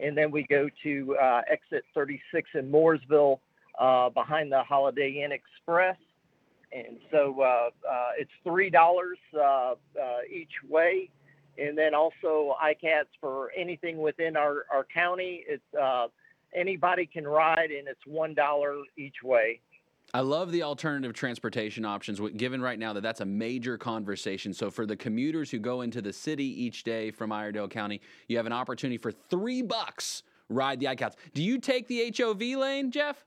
and 0.00 0.16
then 0.16 0.30
we 0.30 0.44
go 0.44 0.68
to 0.82 1.16
uh, 1.20 1.42
exit 1.50 1.84
thirty-six 1.94 2.48
in 2.54 2.70
Mooresville 2.70 3.38
uh, 3.78 4.10
behind 4.10 4.52
the 4.52 4.62
Holiday 4.62 5.22
Inn 5.24 5.32
Express. 5.32 5.96
And 6.72 6.98
so 7.10 7.40
uh, 7.40 7.70
uh, 7.88 8.08
it's 8.18 8.30
$3 8.46 8.72
uh, 8.74 9.40
uh, 9.40 9.74
each 10.30 10.52
way. 10.68 11.10
And 11.56 11.76
then 11.76 11.94
also 11.94 12.54
ICATS 12.62 13.06
for 13.20 13.50
anything 13.56 13.98
within 13.98 14.36
our, 14.36 14.64
our 14.72 14.86
county. 14.92 15.44
It's 15.48 15.62
uh, 15.80 16.06
anybody 16.54 17.06
can 17.06 17.26
ride 17.26 17.70
and 17.70 17.88
it's 17.88 18.04
$1 18.08 18.82
each 18.96 19.22
way. 19.24 19.60
I 20.14 20.20
love 20.20 20.52
the 20.52 20.62
alternative 20.62 21.12
transportation 21.12 21.84
options, 21.84 22.18
given 22.36 22.62
right 22.62 22.78
now 22.78 22.94
that 22.94 23.02
that's 23.02 23.20
a 23.20 23.26
major 23.26 23.76
conversation. 23.76 24.54
So, 24.54 24.70
for 24.70 24.86
the 24.86 24.96
commuters 24.96 25.50
who 25.50 25.58
go 25.58 25.82
into 25.82 26.00
the 26.00 26.12
city 26.12 26.44
each 26.44 26.82
day 26.82 27.10
from 27.10 27.30
Iredell 27.30 27.68
County, 27.68 28.00
you 28.26 28.38
have 28.38 28.46
an 28.46 28.52
opportunity 28.52 28.96
for 28.96 29.12
three 29.12 29.60
bucks 29.60 30.22
ride 30.48 30.80
the 30.80 30.86
iCats. 30.86 31.14
Do 31.34 31.42
you 31.42 31.58
take 31.58 31.86
the 31.88 32.12
HOV 32.16 32.40
lane, 32.40 32.90
Jeff? 32.90 33.24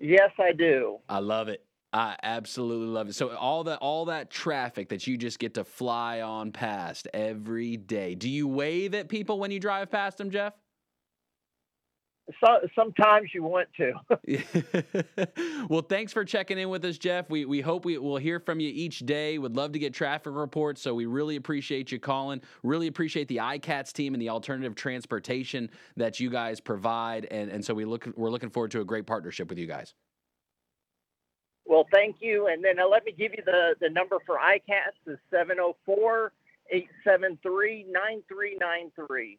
Yes, 0.00 0.30
I 0.38 0.52
do. 0.52 0.98
I 1.08 1.18
love 1.18 1.48
it. 1.48 1.64
I 1.92 2.16
absolutely 2.22 2.86
love 2.86 3.10
it. 3.10 3.14
So 3.14 3.36
all 3.36 3.64
that 3.64 3.78
all 3.80 4.06
that 4.06 4.30
traffic 4.30 4.88
that 4.88 5.06
you 5.06 5.18
just 5.18 5.38
get 5.38 5.54
to 5.54 5.64
fly 5.64 6.22
on 6.22 6.50
past 6.50 7.06
every 7.12 7.76
day. 7.76 8.14
Do 8.14 8.30
you 8.30 8.48
wave 8.48 8.94
at 8.94 9.08
people 9.08 9.38
when 9.38 9.50
you 9.50 9.60
drive 9.60 9.90
past 9.90 10.16
them, 10.16 10.30
Jeff? 10.30 10.54
So, 12.40 12.68
sometimes 12.74 13.30
you 13.34 13.42
want 13.42 13.68
to. 13.76 13.92
well, 15.68 15.82
thanks 15.82 16.12
for 16.12 16.24
checking 16.24 16.58
in 16.58 16.68
with 16.68 16.84
us, 16.84 16.98
Jeff. 16.98 17.30
We 17.30 17.44
we 17.44 17.60
hope 17.60 17.84
we 17.84 17.98
will 17.98 18.16
hear 18.16 18.40
from 18.40 18.60
you 18.60 18.70
each 18.72 19.00
day. 19.00 19.38
Would 19.38 19.56
love 19.56 19.72
to 19.72 19.78
get 19.78 19.94
traffic 19.94 20.32
reports, 20.34 20.82
so 20.82 20.94
we 20.94 21.06
really 21.06 21.36
appreciate 21.36 21.92
you 21.92 21.98
calling. 21.98 22.40
Really 22.62 22.86
appreciate 22.86 23.28
the 23.28 23.38
iCats 23.38 23.92
team 23.92 24.14
and 24.14 24.20
the 24.20 24.28
alternative 24.28 24.74
transportation 24.74 25.70
that 25.96 26.20
you 26.20 26.30
guys 26.30 26.60
provide, 26.60 27.26
and 27.30 27.50
and 27.50 27.64
so 27.64 27.74
we 27.74 27.84
look 27.84 28.08
we're 28.16 28.30
looking 28.30 28.50
forward 28.50 28.70
to 28.72 28.80
a 28.80 28.84
great 28.84 29.06
partnership 29.06 29.48
with 29.48 29.58
you 29.58 29.66
guys. 29.66 29.94
Well, 31.64 31.86
thank 31.92 32.16
you. 32.20 32.48
And 32.48 32.62
then 32.62 32.78
uh, 32.78 32.86
let 32.86 33.04
me 33.04 33.12
give 33.12 33.32
you 33.32 33.42
the, 33.44 33.74
the 33.80 33.88
number 33.88 34.18
for 34.26 34.36
ICATS 34.36 35.12
is 35.12 35.18
704 35.30 36.32
873 36.70 37.86
9393. 37.88 39.38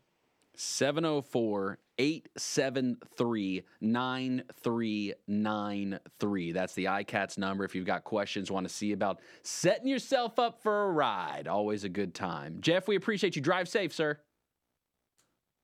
704 0.55 1.79
873 1.97 3.63
9393. 3.81 6.51
That's 6.51 6.73
the 6.73 6.85
iCats 6.85 7.37
number 7.37 7.63
if 7.63 7.75
you've 7.75 7.85
got 7.85 8.03
questions, 8.03 8.51
want 8.51 8.67
to 8.67 8.73
see 8.73 8.93
about 8.93 9.19
setting 9.43 9.87
yourself 9.87 10.39
up 10.39 10.61
for 10.61 10.85
a 10.85 10.91
ride. 10.91 11.47
Always 11.47 11.83
a 11.83 11.89
good 11.89 12.13
time. 12.13 12.57
Jeff, 12.61 12.87
we 12.87 12.95
appreciate 12.95 13.35
you. 13.35 13.41
Drive 13.41 13.67
safe, 13.67 13.93
sir. 13.93 14.19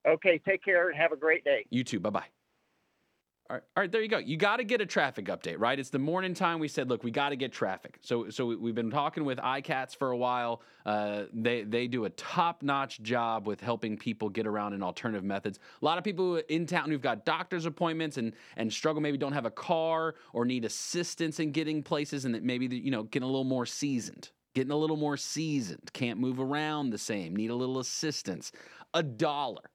Okay, 0.07 0.39
take 0.47 0.63
care 0.63 0.89
and 0.89 0.97
have 0.97 1.11
a 1.11 1.17
great 1.17 1.43
day. 1.43 1.65
You 1.69 1.83
too. 1.83 1.99
Bye 1.99 2.09
bye. 2.09 2.38
All 3.49 3.55
right, 3.55 3.63
all 3.75 3.81
right, 3.81 3.91
there 3.91 4.03
you 4.03 4.07
go. 4.07 4.19
You 4.19 4.37
got 4.37 4.57
to 4.57 4.63
get 4.63 4.79
a 4.79 4.85
traffic 4.85 5.25
update, 5.25 5.55
right? 5.57 5.79
It's 5.79 5.89
the 5.89 5.97
morning 5.97 6.35
time. 6.35 6.59
We 6.59 6.67
said, 6.67 6.87
look, 6.87 7.03
we 7.03 7.09
got 7.09 7.29
to 7.29 7.35
get 7.35 7.51
traffic. 7.51 7.97
So, 8.01 8.29
so 8.29 8.45
we- 8.45 8.55
we've 8.57 8.75
been 8.75 8.91
talking 8.91 9.25
with 9.25 9.39
iCats 9.39 9.95
for 9.95 10.11
a 10.11 10.17
while. 10.17 10.61
Uh, 10.85 11.23
they 11.33 11.63
they 11.63 11.87
do 11.87 12.05
a 12.05 12.11
top 12.11 12.61
notch 12.61 13.01
job 13.01 13.47
with 13.47 13.59
helping 13.59 13.97
people 13.97 14.29
get 14.29 14.45
around 14.45 14.73
in 14.73 14.83
alternative 14.83 15.23
methods. 15.23 15.57
A 15.81 15.85
lot 15.85 15.97
of 15.97 16.03
people 16.03 16.35
in 16.37 16.67
town 16.67 16.91
who've 16.91 17.01
got 17.01 17.25
doctor's 17.25 17.65
appointments 17.65 18.17
and 18.17 18.33
and 18.55 18.71
struggle, 18.71 19.01
maybe 19.01 19.17
don't 19.17 19.33
have 19.33 19.45
a 19.45 19.51
car 19.51 20.13
or 20.31 20.45
need 20.45 20.63
assistance 20.63 21.39
in 21.39 21.51
getting 21.51 21.81
places, 21.81 22.25
and 22.25 22.35
that 22.35 22.43
maybe 22.43 22.67
you 22.67 22.91
know 22.91 23.03
getting 23.03 23.23
a 23.27 23.31
little 23.31 23.43
more 23.43 23.65
seasoned, 23.65 24.29
getting 24.53 24.71
a 24.71 24.77
little 24.77 24.97
more 24.97 25.17
seasoned, 25.17 25.89
can't 25.93 26.19
move 26.19 26.39
around 26.39 26.91
the 26.91 26.99
same, 26.99 27.35
need 27.35 27.49
a 27.49 27.55
little 27.55 27.79
assistance. 27.79 28.51
A 28.93 29.01
dollar 29.01 29.71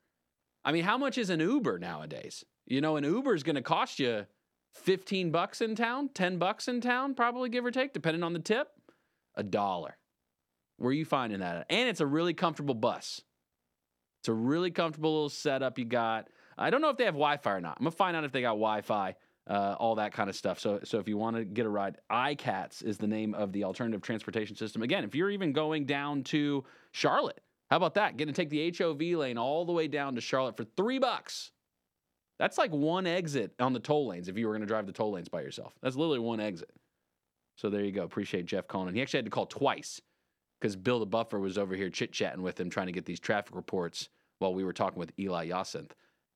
I 0.65 0.73
mean, 0.73 0.85
how 0.85 0.97
much 0.97 1.19
is 1.19 1.29
an 1.31 1.41
Uber 1.41 1.79
nowadays? 1.79 2.45
You 2.67 2.81
know, 2.81 2.97
an 2.97 3.05
Uber 3.05 3.35
is 3.35 3.43
going 3.43 3.57
to 3.57 3.63
cost 3.63 3.99
you 3.99 4.27
15 4.75 5.31
bucks 5.31 5.61
in 5.61 5.75
town, 5.75 6.11
10 6.15 6.39
bucks 6.39 6.69
in 6.69 6.81
town, 6.81 7.15
probably 7.15 7.49
give 7.49 7.65
or 7.65 7.71
take, 7.71 7.93
depending 7.93 8.23
on 8.23 8.33
the 8.33 8.39
tip. 8.39 8.69
A 9.37 9.43
dollar. 9.43 9.97
Where 10.77 10.91
are 10.91 10.95
you 10.95 11.05
finding 11.05 11.41
that 11.41 11.57
at? 11.57 11.67
And 11.71 11.89
it's 11.89 12.01
a 12.01 12.07
really 12.07 12.35
comfortable 12.35 12.75
bus. 12.75 13.21
It's 14.21 14.29
a 14.29 14.33
really 14.33 14.71
comfortable 14.71 15.13
little 15.13 15.29
setup 15.29 15.79
you 15.79 15.85
got. 15.85 16.29
I 16.57 16.71
don't 16.71 16.81
know 16.81 16.89
if 16.89 16.97
they 16.97 17.05
have 17.05 17.15
Wi 17.15 17.37
Fi 17.37 17.53
or 17.53 17.61
not. 17.61 17.77
I'm 17.79 17.85
going 17.85 17.93
to 17.93 17.97
find 17.97 18.17
out 18.17 18.25
if 18.25 18.33
they 18.33 18.41
got 18.41 18.51
Wi 18.51 18.81
Fi, 18.81 19.15
uh, 19.49 19.77
all 19.79 19.97
that 19.97 20.13
kind 20.13 20.31
of 20.31 20.37
stuff. 20.37 20.59
So, 20.59 20.81
so 20.85 20.99
if 20.99 21.09
you 21.09 21.19
want 21.19 21.37
to 21.37 21.45
get 21.45 21.67
a 21.67 21.69
ride, 21.69 21.99
iCats 22.11 22.83
is 22.83 22.97
the 22.97 23.07
name 23.07 23.35
of 23.35 23.53
the 23.53 23.65
alternative 23.65 24.03
transportation 24.03 24.57
system. 24.57 24.83
Again, 24.83 25.05
if 25.05 25.15
you're 25.15 25.31
even 25.31 25.53
going 25.53 25.85
down 25.85 26.23
to 26.25 26.65
Charlotte, 26.93 27.41
how 27.71 27.77
about 27.77 27.95
that? 27.95 28.17
Getting 28.17 28.35
to 28.35 28.41
take 28.41 28.51
the 28.51 28.73
HOV 28.77 29.19
lane 29.19 29.37
all 29.37 29.65
the 29.65 29.73
way 29.73 29.89
down 29.89 30.15
to 30.15 30.21
Charlotte 30.21 30.57
for 30.57 30.65
three 30.65 30.99
bucks. 30.99 31.51
That's 32.39 32.59
like 32.59 32.73
one 32.73 33.07
exit 33.07 33.55
on 33.61 33.73
the 33.73 33.81
toll 33.81 34.09
lanes 34.09 34.29
if 34.29 34.37
you 34.37 34.47
were 34.47 34.53
going 34.53 34.61
to 34.63 34.67
drive 34.67 34.87
the 34.87 34.93
toll 34.93 35.13
lanes 35.13 35.29
by 35.29 35.41
yourself. 35.43 35.73
That's 35.83 35.97
literally 35.97 36.19
one 36.19 36.41
exit. 36.41 36.71
So 37.57 37.71
there 37.71 37.85
you 37.85 37.93
go. 37.93 38.03
Appreciate 38.03 38.47
Jeff 38.47 38.67
calling. 38.67 38.89
And 38.89 38.97
he 38.97 39.03
actually 39.03 39.19
had 39.19 39.27
to 39.27 39.31
call 39.31 39.47
twice 39.47 40.01
because 40.61 40.75
Bill 40.77 40.99
the 40.99 41.07
Buffer 41.07 41.39
was 41.39 41.57
over 41.59 41.77
here 41.77 41.91
chit 41.91 42.13
chatting 42.13 42.43
with 42.43 42.59
him, 42.59 42.71
trying 42.71 42.87
to 42.87 42.93
get 42.93 43.05
these 43.05 43.21
traffic 43.21 43.55
reports 43.55 44.09
while 44.39 44.55
we 44.55 44.65
were 44.65 44.73
talking 44.73 44.99
with 44.99 45.13
Eli 45.19 45.49
Yacinthe. 45.49 45.91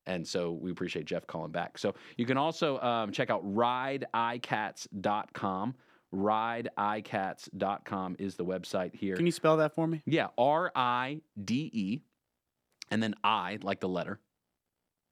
And 0.06 0.24
so 0.26 0.52
we 0.52 0.70
appreciate 0.70 1.04
Jeff 1.04 1.26
calling 1.26 1.50
back. 1.50 1.76
So 1.76 1.94
you 2.16 2.24
can 2.24 2.38
also 2.38 2.80
um, 2.80 3.12
check 3.12 3.28
out 3.30 3.44
rideicats.com. 3.44 5.74
Rideicats.com 6.14 8.16
is 8.18 8.36
the 8.36 8.44
website 8.44 8.94
here. 8.94 9.16
Can 9.16 9.26
you 9.26 9.32
spell 9.32 9.58
that 9.58 9.74
for 9.74 9.86
me? 9.86 10.00
Yeah, 10.06 10.28
R 10.38 10.72
I 10.74 11.20
D 11.44 11.70
E, 11.72 12.00
and 12.90 13.02
then 13.02 13.14
I, 13.22 13.58
like 13.62 13.80
the 13.80 13.90
letter, 13.90 14.18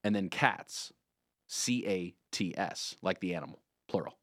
and 0.07 0.15
then 0.15 0.29
cats, 0.29 0.93
C 1.49 1.85
A 1.85 2.15
T 2.31 2.55
S, 2.57 2.95
like 3.03 3.19
the 3.19 3.35
animal, 3.35 3.61
plural. 3.89 4.17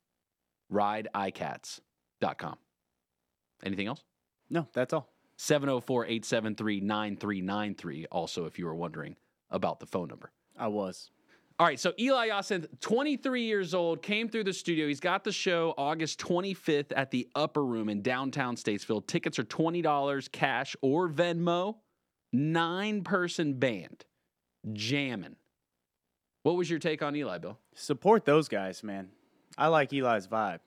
RideICats.com. 0.71 2.55
Anything 3.65 3.87
else? 3.87 4.01
No, 4.49 4.65
that's 4.73 4.93
all. 4.93 5.09
704 5.35 6.05
873 6.05 6.79
9393, 6.79 8.05
also, 8.11 8.45
if 8.45 8.57
you 8.57 8.65
were 8.65 8.75
wondering 8.75 9.17
about 9.51 9.81
the 9.81 9.85
phone 9.85 10.07
number. 10.07 10.31
I 10.57 10.67
was. 10.67 11.09
All 11.59 11.67
right, 11.67 11.77
so 11.77 11.91
Eli 11.99 12.29
Yacinthe, 12.29 12.79
23 12.79 13.43
years 13.43 13.73
old, 13.73 14.01
came 14.01 14.29
through 14.29 14.45
the 14.45 14.53
studio. 14.53 14.87
He's 14.87 15.01
got 15.01 15.25
the 15.25 15.33
show 15.33 15.73
August 15.77 16.17
25th 16.19 16.93
at 16.95 17.11
the 17.11 17.27
Upper 17.35 17.65
Room 17.65 17.89
in 17.89 18.01
downtown 18.01 18.55
Statesville. 18.55 19.05
Tickets 19.05 19.37
are 19.37 19.43
$20 19.43 20.31
cash 20.31 20.77
or 20.81 21.09
Venmo. 21.09 21.75
Nine 22.31 23.03
person 23.03 23.55
band, 23.55 24.05
jamming. 24.71 25.35
What 26.43 26.55
was 26.57 26.69
your 26.69 26.79
take 26.79 27.01
on 27.01 27.15
Eli, 27.15 27.37
Bill? 27.37 27.57
Support 27.73 28.25
those 28.25 28.47
guys, 28.47 28.83
man. 28.83 29.09
I 29.57 29.67
like 29.67 29.91
Eli's 29.93 30.27
vibe. 30.27 30.59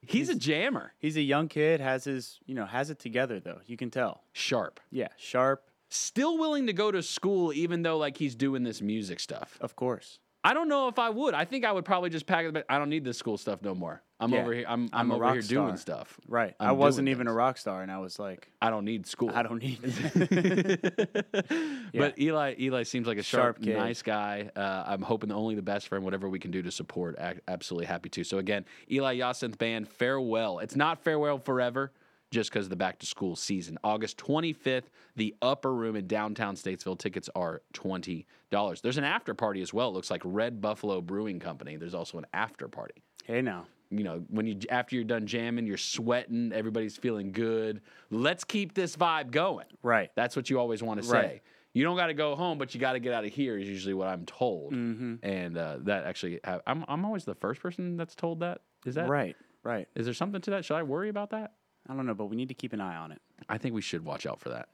He's, 0.00 0.28
a 0.28 0.34
jammer, 0.34 0.92
He's 0.98 1.16
a 1.16 1.20
young 1.22 1.48
kid, 1.48 1.80
has 1.80 2.04
his, 2.04 2.38
you 2.46 2.54
know, 2.54 2.66
has 2.66 2.88
it 2.88 2.98
together 2.98 3.40
though. 3.40 3.58
You 3.66 3.76
can 3.76 3.90
tell. 3.90 4.22
sharp, 4.32 4.80
Yeah, 4.90 5.08
sharp, 5.16 5.64
still 5.90 6.38
willing 6.38 6.66
to 6.68 6.72
go 6.72 6.90
to 6.92 7.02
school, 7.02 7.52
even 7.52 7.82
though 7.82 7.98
like 7.98 8.16
he's 8.16 8.34
doing 8.34 8.62
this 8.62 8.80
music 8.80 9.20
stuff. 9.20 9.58
of 9.60 9.74
course. 9.76 10.18
I 10.44 10.54
don't 10.54 10.68
know 10.68 10.86
if 10.88 10.98
I 11.00 11.10
would. 11.10 11.34
I 11.34 11.44
think 11.44 11.64
I 11.64 11.72
would 11.72 11.84
probably 11.84 12.10
just 12.10 12.26
pack 12.26 12.46
it. 12.46 12.64
I 12.68 12.78
don't 12.78 12.88
need 12.88 13.04
this 13.04 13.18
school 13.18 13.36
stuff 13.36 13.60
no 13.60 13.74
more. 13.74 14.02
I'm 14.20 14.32
Yeah, 14.32 14.40
over 14.40 14.52
here. 14.52 14.64
I'm, 14.68 14.88
I'm 14.92 15.12
I'm, 15.12 15.12
over 15.12 15.32
here 15.32 15.42
doing 15.42 15.76
stuff. 15.76 16.18
Right. 16.28 16.54
I'm 16.58 16.70
I 16.70 16.72
wasn't 16.72 17.06
doing 17.06 17.16
even 17.16 17.28
a 17.28 17.32
rock 17.32 17.56
star, 17.56 17.82
and 17.82 17.90
I 17.90 17.98
was 17.98 18.18
like, 18.18 18.50
I 18.60 18.70
don't 18.70 18.84
need 18.84 19.06
school. 19.06 19.30
I 19.32 19.42
don't 19.42 19.62
need 19.62 19.78
it. 19.84 21.46
But 21.94 22.18
Eli, 22.18 22.54
Eli 22.58 22.82
seems 22.82 23.06
like 23.06 23.18
a 23.18 23.22
sharp, 23.22 23.56
Sharp 23.56 23.62
kid. 23.62 23.76
nice 23.76 24.02
guy. 24.02 24.50
Uh, 24.56 24.84
I'm 24.86 25.02
hoping 25.02 25.30
only 25.30 25.54
the 25.54 25.62
best 25.62 25.88
for 25.88 25.96
him. 25.96 26.04
Whatever 26.04 26.28
we 26.28 26.38
can 26.38 26.50
do 26.50 26.62
to 26.62 26.70
support, 26.70 27.16
absolutely 27.46 27.86
happy 27.86 28.08
to. 28.10 28.24
So 28.24 28.38
again, 28.38 28.64
Eli 28.90 29.18
Yacinthe 29.18 29.58
Band, 29.58 29.88
farewell. 29.88 30.58
It's 30.58 30.76
not 30.76 31.02
farewell 31.04 31.38
forever, 31.38 31.92
just 32.32 32.50
because 32.50 32.66
of 32.66 32.70
the 32.70 32.76
back 32.76 32.98
to 32.98 33.06
school 33.06 33.36
season. 33.36 33.78
August 33.84 34.18
25th, 34.18 34.84
the 35.16 35.34
Upper 35.40 35.72
Room 35.72 35.94
in 35.96 36.06
downtown 36.08 36.56
Statesville. 36.56 36.98
Tickets 36.98 37.30
are 37.36 37.62
twenty 37.72 38.26
dollars. 38.50 38.80
There's 38.80 38.98
an 38.98 39.04
after 39.04 39.32
party 39.34 39.62
as 39.62 39.72
well. 39.72 39.90
It 39.90 39.92
looks 39.92 40.10
like 40.10 40.22
Red 40.24 40.60
Buffalo 40.60 41.00
Brewing 41.00 41.38
Company. 41.38 41.76
There's 41.76 41.94
also 41.94 42.18
an 42.18 42.26
after 42.32 42.66
party 42.66 43.02
hey, 43.24 43.42
now. 43.42 43.66
You 43.90 44.04
know, 44.04 44.24
when 44.28 44.46
you 44.46 44.58
after 44.70 44.94
you're 44.96 45.04
done 45.04 45.26
jamming, 45.26 45.66
you're 45.66 45.76
sweating, 45.76 46.52
everybody's 46.52 46.96
feeling 46.96 47.32
good. 47.32 47.80
Let's 48.10 48.44
keep 48.44 48.74
this 48.74 48.96
vibe 48.96 49.30
going. 49.30 49.66
Right. 49.82 50.10
That's 50.16 50.36
what 50.36 50.50
you 50.50 50.58
always 50.58 50.82
want 50.82 51.00
to 51.00 51.06
say. 51.06 51.12
Right. 51.16 51.42
You 51.74 51.84
don't 51.84 51.96
got 51.96 52.06
to 52.08 52.14
go 52.14 52.34
home, 52.34 52.58
but 52.58 52.74
you 52.74 52.80
got 52.80 52.94
to 52.94 52.98
get 52.98 53.12
out 53.12 53.24
of 53.24 53.32
here. 53.32 53.56
Is 53.58 53.68
usually 53.68 53.94
what 53.94 54.08
I'm 54.08 54.24
told, 54.26 54.72
Mm-hmm. 54.72 55.14
and 55.22 55.56
uh, 55.56 55.76
that 55.82 56.04
actually, 56.04 56.40
ha- 56.44 56.60
I'm 56.66 56.84
I'm 56.88 57.04
always 57.04 57.24
the 57.24 57.34
first 57.34 57.60
person 57.60 57.96
that's 57.96 58.14
told 58.14 58.40
that. 58.40 58.62
Is 58.86 58.94
that 58.96 59.08
Right. 59.08 59.36
Right. 59.62 59.86
Is 59.94 60.04
there 60.06 60.14
something 60.14 60.40
to 60.42 60.50
that? 60.52 60.64
Should 60.64 60.76
I 60.76 60.82
worry 60.82 61.08
about 61.08 61.30
that? 61.30 61.52
I 61.88 61.94
don't 61.94 62.06
know, 62.06 62.14
but 62.14 62.26
we 62.26 62.36
need 62.36 62.48
to 62.48 62.54
keep 62.54 62.72
an 62.72 62.80
eye 62.80 62.96
on 62.96 63.12
it. 63.12 63.20
I 63.48 63.58
think 63.58 63.74
we 63.74 63.80
should 63.80 64.04
watch 64.04 64.26
out 64.26 64.40
for 64.40 64.50
that. 64.50 64.68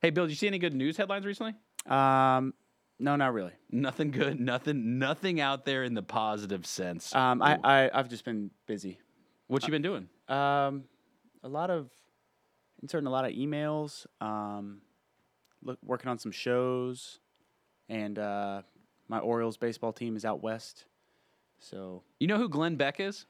Hey, 0.00 0.10
Bill, 0.10 0.24
did 0.24 0.30
you 0.30 0.36
see 0.36 0.46
any 0.46 0.58
good 0.58 0.74
news 0.74 0.96
headlines 0.96 1.24
recently? 1.26 1.54
Um, 1.86 2.54
no, 3.04 3.16
not 3.16 3.34
really. 3.34 3.52
Nothing 3.70 4.10
good. 4.10 4.40
Nothing. 4.40 4.98
Nothing 4.98 5.38
out 5.38 5.66
there 5.66 5.84
in 5.84 5.92
the 5.92 6.02
positive 6.02 6.64
sense. 6.64 7.14
Um, 7.14 7.42
I, 7.42 7.58
I, 7.62 7.90
I've 7.92 8.08
just 8.08 8.24
been 8.24 8.50
busy. 8.66 8.98
what 9.46 9.62
you 9.64 9.70
been 9.70 9.82
doing? 9.82 10.08
Um, 10.26 10.84
a 11.42 11.48
lot 11.48 11.68
of 11.70 11.90
inserting 12.82 13.06
a 13.06 13.10
lot 13.10 13.26
of 13.26 13.32
emails. 13.32 14.06
Um, 14.22 14.80
look, 15.62 15.78
working 15.84 16.08
on 16.08 16.18
some 16.18 16.32
shows, 16.32 17.20
and 17.90 18.18
uh, 18.18 18.62
my 19.08 19.18
Orioles 19.18 19.58
baseball 19.58 19.92
team 19.92 20.16
is 20.16 20.24
out 20.24 20.42
west. 20.42 20.86
So, 21.58 22.02
You 22.20 22.26
know 22.26 22.38
who 22.38 22.48
Glenn 22.48 22.76
Beck 22.76 23.00
is? 23.00 23.26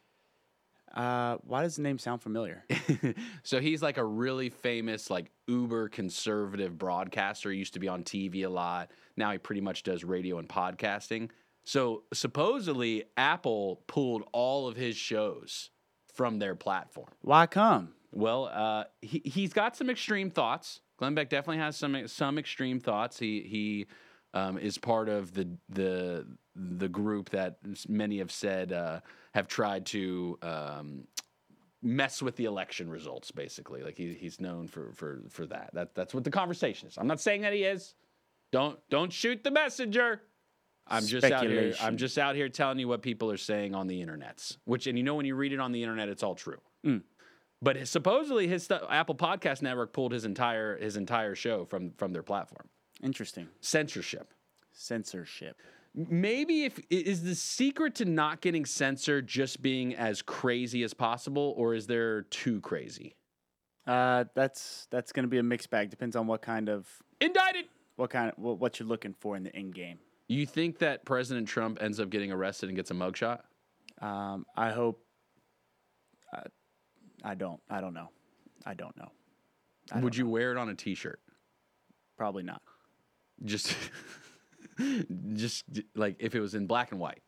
Uh, 0.95 1.39
why 1.43 1.63
does 1.63 1.77
the 1.77 1.83
name 1.83 1.99
sound 1.99 2.23
familiar? 2.23 2.65
so 3.43 3.61
he's 3.61 3.83
like 3.83 3.99
a 3.99 4.05
really 4.05 4.49
famous, 4.49 5.11
like 5.11 5.31
uber 5.49 5.89
conservative 5.89 6.79
broadcaster. 6.79 7.51
He 7.51 7.59
used 7.59 7.75
to 7.75 7.81
be 7.81 7.89
on 7.89 8.05
TV 8.05 8.45
a 8.45 8.49
lot. 8.49 8.91
Now 9.17 9.33
he 9.33 9.39
pretty 9.39 9.61
much 9.61 9.83
does 9.83 10.05
radio 10.05 10.39
and 10.39 10.49
podcasting. 10.49 11.31
So 11.65 12.05
supposedly 12.13 13.05
Apple 13.17 13.83
pulled 13.89 14.25
all 14.33 14.69
of 14.69 14.77
his 14.77 14.97
shows 14.97 15.71
from 16.13 16.39
their 16.39 16.55
platform. 16.55 17.09
why 17.23 17.47
come? 17.47 17.95
Well, 18.13 18.49
uh, 18.53 18.85
he 19.03 19.21
he's 19.25 19.53
got 19.53 19.77
some 19.77 19.91
extreme 19.91 20.31
thoughts. 20.31 20.81
Glenn 20.99 21.17
Beck 21.17 21.29
definitely 21.29 21.59
has 21.59 21.77
some 21.77 22.07
some 22.07 22.39
extreme 22.39 22.79
thoughts. 22.79 23.19
He 23.19 23.41
he 23.41 23.87
um, 24.35 24.59
is 24.59 24.77
part 24.77 25.09
of 25.09 25.33
the 25.33 25.49
the 25.71 26.27
the 26.55 26.89
group 26.89 27.31
that 27.31 27.59
many 27.89 28.19
have 28.19 28.31
said 28.31 28.73
uh, 28.73 29.01
have 29.35 29.49
tried 29.49 29.87
to 29.87 30.39
um, 30.43 31.07
mess 31.83 32.21
with 32.21 32.37
the 32.37 32.45
election 32.45 32.91
results. 32.91 33.31
Basically, 33.31 33.83
like 33.83 33.97
he, 33.97 34.13
he's 34.13 34.41
known 34.41 34.69
for 34.69 34.93
for 34.93 35.23
for 35.31 35.47
that. 35.47 35.71
That 35.73 35.95
that's 35.95 36.13
what 36.13 36.25
the 36.25 36.31
conversation 36.31 36.89
is. 36.89 36.99
I'm 36.99 37.07
not 37.07 37.21
saying 37.21 37.43
that 37.43 37.53
he 37.53 37.65
is. 37.65 37.95
Don't 38.53 38.79
don't 38.91 39.13
shoot 39.13 39.43
the 39.43 39.51
messenger. 39.51 40.21
I'm 40.87 41.07
just 41.07 41.25
out 41.25 41.47
here. 41.47 41.75
I'm 41.81 41.97
just 41.97 42.19
out 42.19 42.35
here 42.37 42.49
telling 42.51 42.79
you 42.79 42.89
what 42.89 43.01
people 43.01 43.31
are 43.31 43.39
saying 43.39 43.75
on 43.75 43.87
the 43.87 44.05
internets. 44.05 44.59
Which 44.65 44.87
and 44.87 44.99
you 44.99 45.05
know 45.05 45.15
when 45.15 45.25
you 45.27 45.35
read 45.35 45.53
it 45.53 45.61
on 45.61 45.73
the 45.73 45.83
internet, 45.83 46.09
it's 46.09 46.23
all 46.23 46.35
true. 46.35 46.59
But 47.63 47.77
his- 47.77 47.89
supposedly 47.91 48.47
his 48.47 48.65
stu- 48.65 48.87
Apple 48.91 49.15
Podcast 49.15 49.63
Network 49.63 49.93
pulled 49.95 50.13
his 50.13 50.25
entire 50.27 50.77
his 50.77 50.97
entire 50.97 51.35
show 51.35 51.65
from 51.65 51.93
from 51.93 52.13
their 52.13 52.23
platform. 52.23 52.69
Interesting. 53.05 53.49
Censorship. 53.61 54.33
Censorship. 54.73 55.61
Maybe 55.95 56.65
if 56.65 56.81
is 56.91 57.23
the 57.23 57.37
secret 57.37 57.95
to 57.97 58.05
not 58.05 58.41
getting 58.41 58.65
censored 58.65 59.29
just 59.29 59.63
being 59.63 59.95
as 59.95 60.23
crazy 60.23 60.83
as 60.83 60.93
possible, 60.93 61.55
or 61.57 61.75
is 61.75 61.87
there 61.87 62.23
too 62.23 62.61
crazy? 62.63 63.15
Uh, 63.87 64.25
that's 64.35 64.89
that's 64.91 65.13
going 65.13 65.23
to 65.23 65.29
be 65.29 65.39
a 65.39 65.43
mixed 65.43 65.71
bag. 65.71 65.91
Depends 65.91 66.17
on 66.17 66.27
what 66.27 66.43
kind 66.43 66.69
of 66.69 66.89
Indicted. 67.21 67.67
what 67.95 68.11
kind 68.11 68.33
of 68.33 68.39
what, 68.39 68.59
what 68.59 68.81
you're 68.81 68.89
looking 68.89 69.15
for 69.21 69.37
in 69.37 69.45
the 69.45 69.55
end 69.55 69.75
game. 69.75 69.99
You 70.27 70.47
think 70.47 70.79
that 70.79 71.05
President 71.05 71.47
Trump 71.47 71.79
ends 71.81 72.01
up 72.01 72.11
getting 72.11 72.33
arrested 72.33 72.71
and 72.71 72.77
gets 72.77 72.91
a 72.91 72.95
mugshot? 72.95 73.41
Um, 74.01 74.47
I 74.57 74.71
hope. 74.73 75.05
I, 76.33 76.43
I 77.23 77.35
don't. 77.35 77.61
I 77.71 77.81
don't 77.81 77.95
know. 77.95 78.09
I 78.67 78.75
don't 78.75 78.97
know. 78.97 79.13
I 79.93 80.01
Would 80.01 80.15
don't 80.15 80.19
you 80.19 80.29
wear 80.29 80.51
it 80.51 80.57
on 80.57 80.71
a 80.71 80.75
T-shirt? 80.75 81.21
Probably 82.17 82.43
not. 82.43 82.63
Just, 83.43 83.75
just 85.35 85.65
like 85.95 86.17
if 86.19 86.35
it 86.35 86.41
was 86.41 86.55
in 86.55 86.67
black 86.67 86.91
and 86.93 87.01
white. 87.01 87.23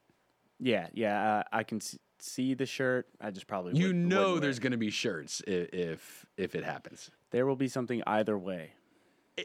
Yeah, 0.58 0.88
yeah. 0.94 1.38
Uh, 1.38 1.42
I 1.52 1.62
can 1.64 1.80
see 2.18 2.54
the 2.54 2.66
shirt. 2.66 3.06
I 3.20 3.30
just 3.30 3.46
probably 3.46 3.78
You 3.78 3.88
would- 3.88 3.96
know, 3.96 4.38
there's 4.38 4.58
going 4.58 4.72
to 4.72 4.78
be 4.78 4.90
shirts 4.90 5.42
if, 5.46 5.68
if 5.72 6.26
if 6.36 6.54
it 6.54 6.64
happens. 6.64 7.10
there 7.30 7.46
will 7.46 7.56
be 7.56 7.68
something 7.68 8.02
either 8.06 8.36
way. 8.38 8.72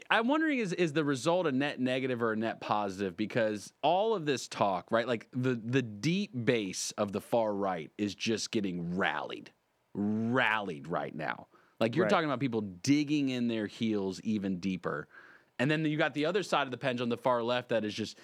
I'm 0.08 0.26
wondering 0.26 0.58
is 0.58 0.72
is 0.72 0.94
the 0.94 1.04
result 1.04 1.46
a 1.46 1.52
net 1.52 1.78
negative 1.78 2.22
or 2.22 2.32
a 2.32 2.36
net 2.36 2.62
positive 2.62 3.14
because 3.14 3.74
all 3.82 4.14
of 4.14 4.24
this 4.24 4.48
talk, 4.48 4.90
right? 4.90 5.06
Like 5.06 5.28
the 5.34 5.54
the 5.62 5.82
deep 5.82 6.30
base 6.46 6.92
of 6.96 7.12
the 7.12 7.20
far 7.20 7.52
right 7.54 7.90
is 7.98 8.14
just 8.14 8.50
getting 8.50 8.96
rallied, 8.96 9.50
rallied 9.92 10.88
right 10.88 11.14
now. 11.14 11.46
Like 11.78 11.94
you're 11.94 12.04
Right. 12.04 12.10
talking 12.10 12.24
about 12.24 12.40
people 12.40 12.62
digging 12.62 13.28
in 13.28 13.48
their 13.48 13.66
heels 13.66 14.18
even 14.22 14.60
deeper, 14.60 15.08
And 15.62 15.70
then 15.70 15.84
you 15.84 15.96
got 15.96 16.12
the 16.12 16.26
other 16.26 16.42
side 16.42 16.66
of 16.66 16.72
the 16.72 16.76
pendulum, 16.76 17.08
the 17.08 17.16
far 17.16 17.40
left, 17.40 17.68
that 17.68 17.84
is 17.84 17.94
just 17.94 18.18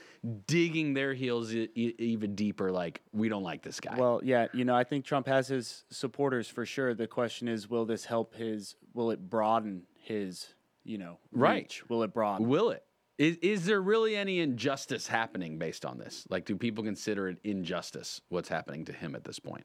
digging 0.48 0.92
their 0.92 1.14
heels 1.14 1.54
e- 1.54 1.68
even 1.96 2.34
deeper. 2.34 2.72
Like 2.72 3.00
we 3.12 3.28
don't 3.28 3.44
like 3.44 3.62
this 3.62 3.78
guy. 3.78 3.94
Well, 3.96 4.20
yeah, 4.24 4.48
you 4.52 4.64
know, 4.64 4.74
I 4.74 4.82
think 4.82 5.04
Trump 5.04 5.28
has 5.28 5.46
his 5.46 5.84
supporters 5.88 6.48
for 6.48 6.66
sure. 6.66 6.94
The 6.94 7.06
question 7.06 7.46
is, 7.46 7.70
will 7.70 7.84
this 7.84 8.04
help 8.04 8.34
his? 8.34 8.74
Will 8.92 9.12
it 9.12 9.30
broaden 9.30 9.82
his? 10.02 10.48
You 10.82 10.98
know, 10.98 11.18
Right. 11.30 11.62
reach? 11.62 11.88
Will 11.88 12.02
it 12.02 12.12
broaden? 12.12 12.48
Will 12.48 12.70
it? 12.70 12.82
Is, 13.18 13.36
is 13.36 13.66
there 13.66 13.80
really 13.80 14.16
any 14.16 14.40
injustice 14.40 15.06
happening 15.06 15.58
based 15.58 15.84
on 15.84 15.98
this? 15.98 16.24
Like, 16.30 16.44
do 16.44 16.56
people 16.56 16.82
consider 16.82 17.28
it 17.28 17.38
injustice 17.44 18.20
what's 18.30 18.48
happening 18.48 18.84
to 18.86 18.92
him 18.92 19.14
at 19.14 19.22
this 19.22 19.38
point? 19.38 19.64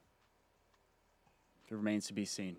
It 1.71 1.73
remains 1.73 2.05
to 2.07 2.13
be 2.13 2.25
seen. 2.25 2.57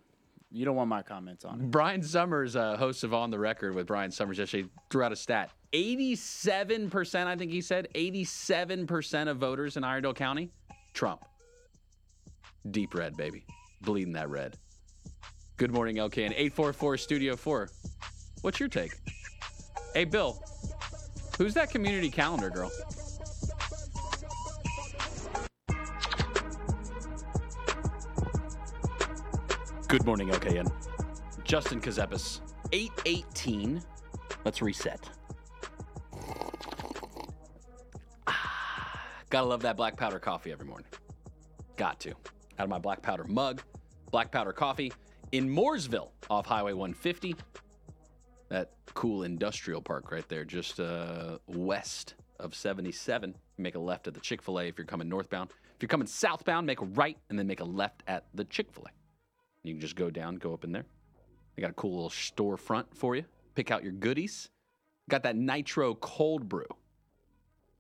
You 0.55 0.65
don't 0.65 0.77
want 0.77 0.89
my 0.89 1.03
comments 1.03 1.45
on 1.45 1.61
it. 1.61 1.71
Brian 1.73 2.01
Summers, 2.01 2.55
uh, 2.55 2.77
host 2.77 3.03
of 3.03 3.13
On 3.13 3.29
the 3.29 3.39
Record 3.41 3.75
with 3.75 3.89
Brian 3.89 4.13
Summers, 4.13 4.39
yesterday 4.39 4.69
threw 4.89 5.03
out 5.03 5.11
a 5.11 5.17
stat. 5.17 5.51
87%, 5.73 7.27
I 7.27 7.35
think 7.35 7.51
he 7.51 7.61
said, 7.61 7.89
87% 7.93 9.29
of 9.29 9.39
voters 9.39 9.77
in 9.77 9.83
Iredell 9.83 10.15
County, 10.15 10.53
Trump. 10.93 11.25
Deep 12.71 12.95
red, 12.95 13.17
baby. 13.17 13.45
Bleeding 13.81 14.13
that 14.13 14.31
red. 14.31 14.57
Good 15.57 15.73
morning, 15.73 15.97
LK, 15.97 16.13
LKN. 16.13 16.31
844 16.31 16.99
Studio 16.99 17.35
4. 17.35 17.69
What's 18.43 18.61
your 18.61 18.69
take? 18.69 18.93
Hey, 19.93 20.05
Bill, 20.05 20.41
who's 21.37 21.55
that 21.55 21.71
community 21.71 22.11
calendar 22.11 22.51
girl? 22.51 22.71
Good 29.95 30.07
morning, 30.07 30.31
LKN. 30.31 30.73
Justin 31.45 31.81
Ckezepis, 31.81 32.41
818. 32.73 33.81
Let's 34.45 34.61
reset. 34.61 35.09
Ah, 38.27 39.01
Gotta 39.31 39.47
love 39.47 39.63
that 39.63 39.77
black 39.77 39.97
powder 39.97 40.19
coffee 40.19 40.51
every 40.51 40.67
morning. 40.67 40.89
Got 41.77 42.01
to. 42.01 42.11
Out 42.11 42.65
of 42.65 42.69
my 42.69 42.81
black 42.81 43.03
powder 43.03 43.23
mug, 43.23 43.63
black 44.11 44.33
powder 44.33 44.53
coffee 44.53 44.93
in 45.31 45.49
Mooresville 45.49 46.09
off 46.29 46.45
Highway 46.45 46.73
150. 46.73 47.37
That 48.49 48.73
cool 48.95 49.23
industrial 49.23 49.81
park 49.81 50.11
right 50.11 50.29
there, 50.29 50.45
just 50.45 50.81
uh, 50.81 51.39
west 51.47 52.15
of 52.41 52.57
77. 52.57 53.31
You 53.31 53.63
make 53.63 53.77
a 53.77 53.79
left 53.79 54.09
at 54.09 54.15
the 54.15 54.21
Chick 54.21 54.43
fil 54.43 54.59
A 54.59 54.65
if 54.65 54.77
you're 54.77 54.89
coming 54.89 55.09
northbound. 55.09 55.51
If 55.77 55.83
you're 55.83 55.89
coming 55.89 56.09
southbound, 56.09 56.67
make 56.67 56.81
a 56.81 56.85
right 56.85 57.17
and 57.31 57.39
then 57.39 57.47
make 57.47 57.61
a 57.61 57.65
left 57.65 58.03
at 58.09 58.25
the 58.35 58.43
Chick 58.43 58.73
fil 58.73 58.87
A. 58.89 59.04
You 59.65 59.73
can 59.73 59.81
just 59.81 59.97
go 59.97 60.11
down, 60.11 60.37
go 60.37 60.53
up 60.53 60.63
in 60.63 60.71
there. 60.71 60.85
They 61.57 61.63
got 61.63 61.71
a 61.71 61.75
cool 61.75 61.95
little 61.95 62.11
storefront 62.11 62.87
for 62.95 63.17
you. 63.17 63.25
Pick 63.55 63.71
out 63.71 63.83
your 63.83 63.93
goodies. 63.93 64.51
Got 65.09 65.23
that 65.25 65.37
nitro 65.37 65.95
cold 65.95 66.49
brew. 66.49 66.67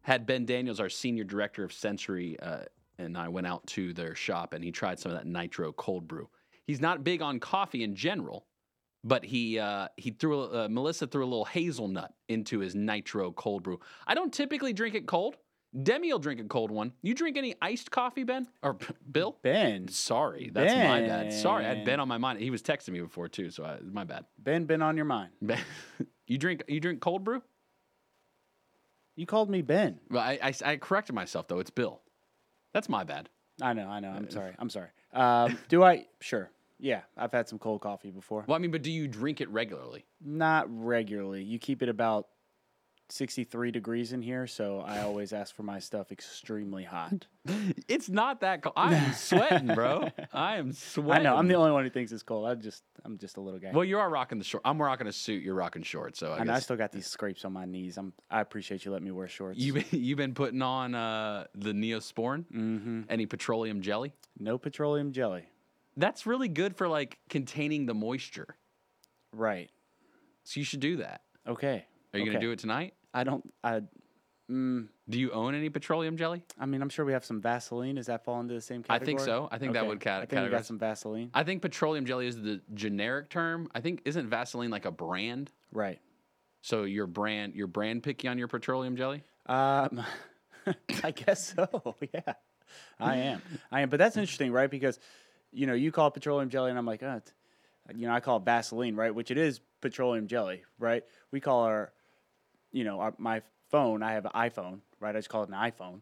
Had 0.02 0.26
Ben 0.26 0.44
Daniels, 0.44 0.80
our 0.80 0.88
senior 0.88 1.24
director 1.24 1.64
of 1.64 1.72
sensory, 1.72 2.38
uh, 2.40 2.64
and 2.98 3.16
I 3.16 3.28
went 3.28 3.46
out 3.46 3.66
to 3.68 3.92
their 3.92 4.14
shop 4.14 4.52
and 4.52 4.62
he 4.62 4.70
tried 4.70 4.98
some 4.98 5.12
of 5.12 5.18
that 5.18 5.26
nitro 5.26 5.72
cold 5.72 6.08
brew. 6.08 6.28
He's 6.66 6.80
not 6.80 7.04
big 7.04 7.22
on 7.22 7.40
coffee 7.40 7.82
in 7.82 7.94
general, 7.94 8.46
but 9.02 9.24
he 9.24 9.58
uh, 9.58 9.88
he 9.96 10.10
threw 10.10 10.42
uh, 10.42 10.68
Melissa 10.70 11.06
threw 11.06 11.24
a 11.24 11.26
little 11.26 11.44
hazelnut 11.44 12.14
into 12.28 12.60
his 12.60 12.74
nitro 12.74 13.32
cold 13.32 13.62
brew. 13.62 13.80
I 14.06 14.14
don't 14.14 14.32
typically 14.32 14.72
drink 14.72 14.94
it 14.94 15.06
cold. 15.06 15.36
Demi 15.82 16.12
will 16.12 16.20
drink 16.20 16.40
a 16.40 16.44
cold 16.44 16.70
one. 16.70 16.92
You 17.02 17.14
drink 17.14 17.36
any 17.36 17.54
iced 17.60 17.90
coffee, 17.90 18.22
Ben 18.22 18.46
or 18.62 18.76
Bill? 19.10 19.36
Ben, 19.42 19.88
Sorry, 19.88 20.50
that's 20.52 20.72
my 20.72 21.00
bad. 21.00 21.32
Sorry, 21.32 21.64
I 21.64 21.68
had 21.68 21.76
Ben. 21.78 21.84
Ben 21.84 22.00
on 22.00 22.08
my 22.08 22.18
mind. 22.18 22.40
He 22.40 22.50
was 22.50 22.62
texting 22.62 22.90
me 22.90 23.00
before 23.00 23.28
too, 23.28 23.50
so 23.50 23.64
I, 23.64 23.78
my 23.82 24.04
bad. 24.04 24.24
Ben, 24.38 24.64
been 24.66 24.82
on 24.82 24.96
your 24.96 25.06
mind. 25.06 25.30
Ben, 25.42 25.58
you 26.26 26.38
drink 26.38 26.62
you 26.68 26.78
drink 26.80 27.00
cold 27.00 27.24
brew? 27.24 27.42
You 29.16 29.26
called 29.26 29.50
me 29.50 29.62
Ben. 29.62 30.00
Well, 30.10 30.22
I, 30.22 30.38
I, 30.42 30.54
I 30.64 30.76
corrected 30.76 31.14
myself 31.14 31.48
though. 31.48 31.58
It's 31.58 31.70
Bill. 31.70 32.00
That's 32.72 32.88
my 32.88 33.04
bad. 33.04 33.28
I 33.62 33.72
know, 33.72 33.88
I 33.88 34.00
know. 34.00 34.10
I'm 34.10 34.30
sorry. 34.30 34.52
I'm 34.58 34.70
sorry. 34.70 34.88
Um, 35.12 35.58
do 35.68 35.82
I? 35.84 36.06
Sure. 36.20 36.50
Yeah, 36.80 37.02
I've 37.16 37.32
had 37.32 37.48
some 37.48 37.58
cold 37.58 37.80
coffee 37.80 38.10
before. 38.10 38.44
Well, 38.46 38.56
I 38.56 38.58
mean, 38.58 38.72
but 38.72 38.82
do 38.82 38.90
you 38.90 39.06
drink 39.06 39.40
it 39.40 39.48
regularly? 39.48 40.04
Not 40.20 40.66
regularly. 40.68 41.42
You 41.42 41.58
keep 41.58 41.82
it 41.82 41.88
about 41.88 42.26
63 43.10 43.70
degrees 43.70 44.12
in 44.12 44.22
here, 44.22 44.46
so 44.46 44.80
I 44.80 45.02
always 45.02 45.32
ask 45.32 45.54
for 45.54 45.62
my 45.62 45.78
stuff 45.78 46.10
extremely 46.10 46.84
hot. 46.84 47.26
It's 47.86 48.08
not 48.08 48.40
that 48.40 48.62
cold. 48.62 48.72
I'm 48.78 49.12
sweating, 49.14 49.66
bro. 49.74 50.08
I 50.32 50.56
am 50.56 50.72
sweating. 50.72 51.26
I 51.26 51.30
know. 51.30 51.36
I'm 51.36 51.46
the 51.46 51.54
only 51.54 51.70
one 51.70 51.84
who 51.84 51.90
thinks 51.90 52.10
it's 52.12 52.22
cold. 52.22 52.48
I 52.48 52.54
just, 52.54 52.82
I'm 53.04 53.18
just 53.18 53.36
a 53.36 53.42
little 53.42 53.60
guy. 53.60 53.70
Well, 53.72 53.84
you 53.84 53.98
are 53.98 54.08
rocking 54.08 54.38
the 54.38 54.44
short. 54.44 54.62
I'm 54.64 54.80
rocking 54.80 55.06
a 55.06 55.12
suit. 55.12 55.42
You're 55.42 55.54
rocking 55.54 55.82
shorts. 55.82 56.18
So 56.18 56.32
I 56.32 56.38
and 56.38 56.50
I 56.50 56.58
still 56.60 56.76
got 56.76 56.90
these 56.92 57.06
scrapes 57.06 57.44
on 57.44 57.52
my 57.52 57.66
knees. 57.66 57.98
I'm, 57.98 58.14
I 58.30 58.40
appreciate 58.40 58.86
you 58.86 58.90
letting 58.90 59.04
me 59.04 59.10
wear 59.10 59.28
shorts. 59.28 59.58
you 59.58 59.74
been, 59.74 59.84
you've 59.90 60.16
been 60.16 60.32
putting 60.32 60.62
on 60.62 60.94
uh, 60.94 61.44
the 61.54 61.72
Neosporin. 61.72 62.46
mm-hmm. 62.46 63.00
Any 63.10 63.26
petroleum 63.26 63.82
jelly? 63.82 64.14
No 64.38 64.56
petroleum 64.56 65.12
jelly. 65.12 65.44
That's 65.98 66.24
really 66.26 66.48
good 66.48 66.76
for 66.76 66.88
like 66.88 67.18
containing 67.28 67.84
the 67.84 67.94
moisture. 67.94 68.56
Right. 69.32 69.70
So 70.44 70.60
you 70.60 70.64
should 70.64 70.80
do 70.80 70.96
that. 70.96 71.20
Okay. 71.46 71.84
Are 72.14 72.18
you 72.18 72.26
gonna 72.26 72.40
do 72.40 72.50
it 72.50 72.58
tonight? 72.58 72.94
I 73.12 73.24
don't. 73.24 73.52
I. 73.62 73.82
Mm, 74.50 74.88
Do 75.08 75.18
you 75.18 75.30
own 75.30 75.54
any 75.54 75.70
petroleum 75.70 76.18
jelly? 76.18 76.42
I 76.60 76.66
mean, 76.66 76.82
I'm 76.82 76.90
sure 76.90 77.06
we 77.06 77.12
have 77.14 77.24
some 77.24 77.40
Vaseline. 77.40 77.94
Does 77.94 78.06
that 78.06 78.24
fall 78.26 78.40
into 78.40 78.52
the 78.52 78.60
same 78.60 78.82
category? 78.82 79.00
I 79.00 79.04
think 79.04 79.20
so. 79.20 79.48
I 79.50 79.56
think 79.56 79.72
that 79.72 79.86
would 79.86 80.00
cat- 80.00 80.22
I 80.22 80.26
think 80.26 80.42
we 80.42 80.50
got 80.50 80.66
some 80.66 80.78
Vaseline. 80.78 81.30
I 81.32 81.44
think 81.44 81.62
petroleum 81.62 82.04
jelly 82.04 82.26
is 82.26 82.40
the 82.42 82.60
generic 82.74 83.30
term. 83.30 83.70
I 83.74 83.80
think 83.80 84.02
isn't 84.04 84.28
Vaseline 84.28 84.70
like 84.70 84.84
a 84.84 84.90
brand? 84.90 85.50
Right. 85.72 85.98
So 86.60 86.82
your 86.84 87.06
brand, 87.06 87.54
your 87.54 87.68
brand 87.68 88.02
picky 88.02 88.28
on 88.28 88.36
your 88.38 88.48
petroleum 88.48 88.96
jelly? 88.96 89.22
Um, 89.46 90.02
I 91.02 91.10
guess 91.10 91.54
so. 91.56 91.94
Yeah, 92.12 92.34
I 93.00 93.16
am. 93.16 93.42
I 93.72 93.80
am. 93.80 93.88
But 93.88 93.98
that's 93.98 94.16
interesting, 94.18 94.52
right? 94.52 94.70
Because 94.70 94.98
you 95.52 95.66
know, 95.66 95.74
you 95.74 95.90
call 95.90 96.08
it 96.08 96.14
petroleum 96.14 96.50
jelly, 96.50 96.68
and 96.68 96.78
I'm 96.78 96.84
like, 96.86 97.02
oh, 97.02 97.22
you 97.94 98.06
know, 98.08 98.12
I 98.12 98.20
call 98.20 98.36
it 98.38 98.44
Vaseline, 98.44 98.94
right? 98.94 99.14
Which 99.14 99.30
it 99.30 99.38
is 99.38 99.60
petroleum 99.80 100.26
jelly, 100.26 100.64
right? 100.78 101.02
We 101.30 101.40
call 101.40 101.62
our, 101.62 101.92
you 102.74 102.84
know, 102.84 103.00
our, 103.00 103.14
my 103.16 103.40
phone. 103.70 104.02
I 104.02 104.12
have 104.12 104.26
an 104.26 104.32
iPhone, 104.34 104.80
right? 105.00 105.14
I 105.16 105.18
just 105.18 105.30
call 105.30 105.44
it 105.44 105.48
an 105.48 105.54
iPhone. 105.54 106.00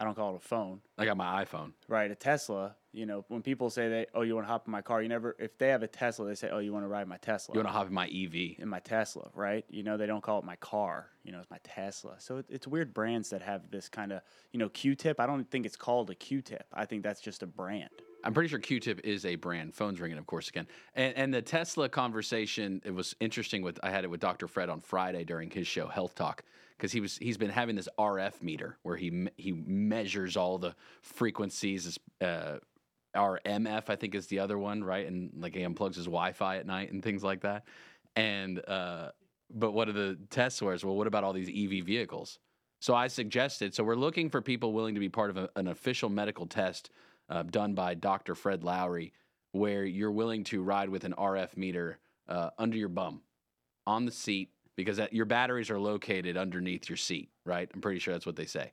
I 0.00 0.04
don't 0.04 0.14
call 0.14 0.34
it 0.34 0.36
a 0.36 0.46
phone, 0.46 0.80
I 0.96 1.04
got 1.06 1.16
my 1.16 1.44
iPhone. 1.44 1.72
right? 1.88 2.08
A 2.08 2.14
Tesla. 2.14 2.76
You 2.92 3.04
know, 3.04 3.24
when 3.26 3.42
people 3.42 3.68
say 3.68 3.88
they, 3.88 4.06
oh, 4.14 4.22
you 4.22 4.36
want 4.36 4.46
to 4.46 4.50
hop 4.50 4.66
in 4.68 4.70
my 4.70 4.80
car, 4.80 5.02
you 5.02 5.08
never. 5.08 5.34
If 5.40 5.58
they 5.58 5.68
have 5.70 5.82
a 5.82 5.88
Tesla, 5.88 6.26
they 6.28 6.36
say, 6.36 6.50
oh, 6.50 6.58
you 6.58 6.72
want 6.72 6.84
to 6.84 6.88
ride 6.88 7.08
my 7.08 7.16
Tesla 7.16 7.54
You 7.54 7.58
want 7.58 7.68
to 7.68 7.72
hop 7.72 7.88
in 7.88 7.94
my 7.94 8.06
EV? 8.06 8.60
in 8.62 8.68
my 8.68 8.78
Tesla, 8.78 9.28
right? 9.34 9.64
You 9.68 9.82
know, 9.82 9.96
they 9.96 10.06
don't 10.06 10.22
call 10.22 10.38
it 10.38 10.44
my 10.44 10.54
car. 10.56 11.08
You 11.24 11.32
know, 11.32 11.40
it's 11.40 11.50
my 11.50 11.58
Tesla. 11.64 12.14
So 12.18 12.36
it, 12.38 12.46
it's 12.48 12.66
weird 12.68 12.94
brands 12.94 13.30
that 13.30 13.42
have 13.42 13.72
this 13.72 13.88
kind 13.88 14.12
of, 14.12 14.20
you 14.52 14.60
know, 14.60 14.68
Q-tip. 14.68 15.18
I 15.18 15.26
don't 15.26 15.50
think 15.50 15.66
it's 15.66 15.76
called 15.76 16.10
a 16.10 16.14
Q-tip. 16.14 16.64
I 16.72 16.84
think 16.84 17.02
that's 17.02 17.20
just 17.20 17.42
a 17.42 17.46
brand. 17.48 17.90
I'm 18.24 18.34
pretty 18.34 18.48
sure 18.48 18.58
Q-tip 18.58 19.00
is 19.04 19.24
a 19.24 19.36
brand. 19.36 19.74
Phone's 19.74 20.00
ringing, 20.00 20.18
of 20.18 20.26
course, 20.26 20.48
again. 20.48 20.66
And, 20.94 21.16
and 21.16 21.34
the 21.34 21.42
Tesla 21.42 21.88
conversation, 21.88 22.82
it 22.84 22.90
was 22.90 23.14
interesting. 23.20 23.62
With 23.62 23.78
I 23.82 23.90
had 23.90 24.04
it 24.04 24.10
with 24.10 24.20
Dr. 24.20 24.48
Fred 24.48 24.68
on 24.68 24.80
Friday 24.80 25.24
during 25.24 25.50
his 25.50 25.66
show 25.66 25.86
Health 25.86 26.14
Talk 26.14 26.42
because 26.76 26.92
he 26.92 27.00
was 27.00 27.16
he's 27.18 27.36
been 27.36 27.50
having 27.50 27.76
this 27.76 27.88
RF 27.98 28.42
meter 28.42 28.76
where 28.82 28.96
he 28.96 29.28
he 29.36 29.52
measures 29.52 30.36
all 30.36 30.58
the 30.58 30.74
frequencies. 31.02 31.98
Uh, 32.20 32.56
RMF, 33.16 33.84
I 33.88 33.96
think, 33.96 34.14
is 34.14 34.26
the 34.26 34.38
other 34.40 34.58
one, 34.58 34.84
right? 34.84 35.06
And 35.06 35.30
like 35.38 35.54
he 35.54 35.62
unplugs 35.62 35.96
his 35.96 36.04
Wi-Fi 36.04 36.58
at 36.58 36.66
night 36.66 36.92
and 36.92 37.02
things 37.02 37.24
like 37.24 37.40
that. 37.40 37.64
And 38.16 38.62
uh, 38.68 39.10
but 39.50 39.72
what 39.72 39.88
are 39.88 39.92
the 39.92 40.18
tests 40.30 40.60
was? 40.60 40.84
Well, 40.84 40.96
what 40.96 41.06
about 41.06 41.24
all 41.24 41.32
these 41.32 41.48
EV 41.48 41.84
vehicles? 41.84 42.38
So 42.80 42.94
I 42.94 43.08
suggested. 43.08 43.74
So 43.74 43.82
we're 43.82 43.96
looking 43.96 44.30
for 44.30 44.40
people 44.40 44.72
willing 44.72 44.94
to 44.94 45.00
be 45.00 45.08
part 45.08 45.30
of 45.30 45.36
a, 45.36 45.50
an 45.56 45.68
official 45.68 46.08
medical 46.08 46.46
test 46.46 46.90
uh, 47.28 47.42
done 47.42 47.74
by 47.74 47.94
Dr. 47.94 48.34
Fred 48.34 48.64
Lowry, 48.64 49.12
where 49.52 49.84
you're 49.84 50.12
willing 50.12 50.44
to 50.44 50.62
ride 50.62 50.88
with 50.88 51.04
an 51.04 51.14
RF 51.18 51.56
meter 51.56 51.98
uh, 52.28 52.50
under 52.58 52.76
your 52.76 52.88
bum, 52.88 53.22
on 53.86 54.04
the 54.04 54.12
seat, 54.12 54.50
because 54.76 54.98
that, 54.98 55.12
your 55.12 55.24
batteries 55.24 55.70
are 55.70 55.80
located 55.80 56.36
underneath 56.36 56.88
your 56.88 56.96
seat. 56.96 57.30
Right? 57.44 57.70
I'm 57.72 57.80
pretty 57.80 58.00
sure 58.00 58.14
that's 58.14 58.26
what 58.26 58.36
they 58.36 58.46
say. 58.46 58.72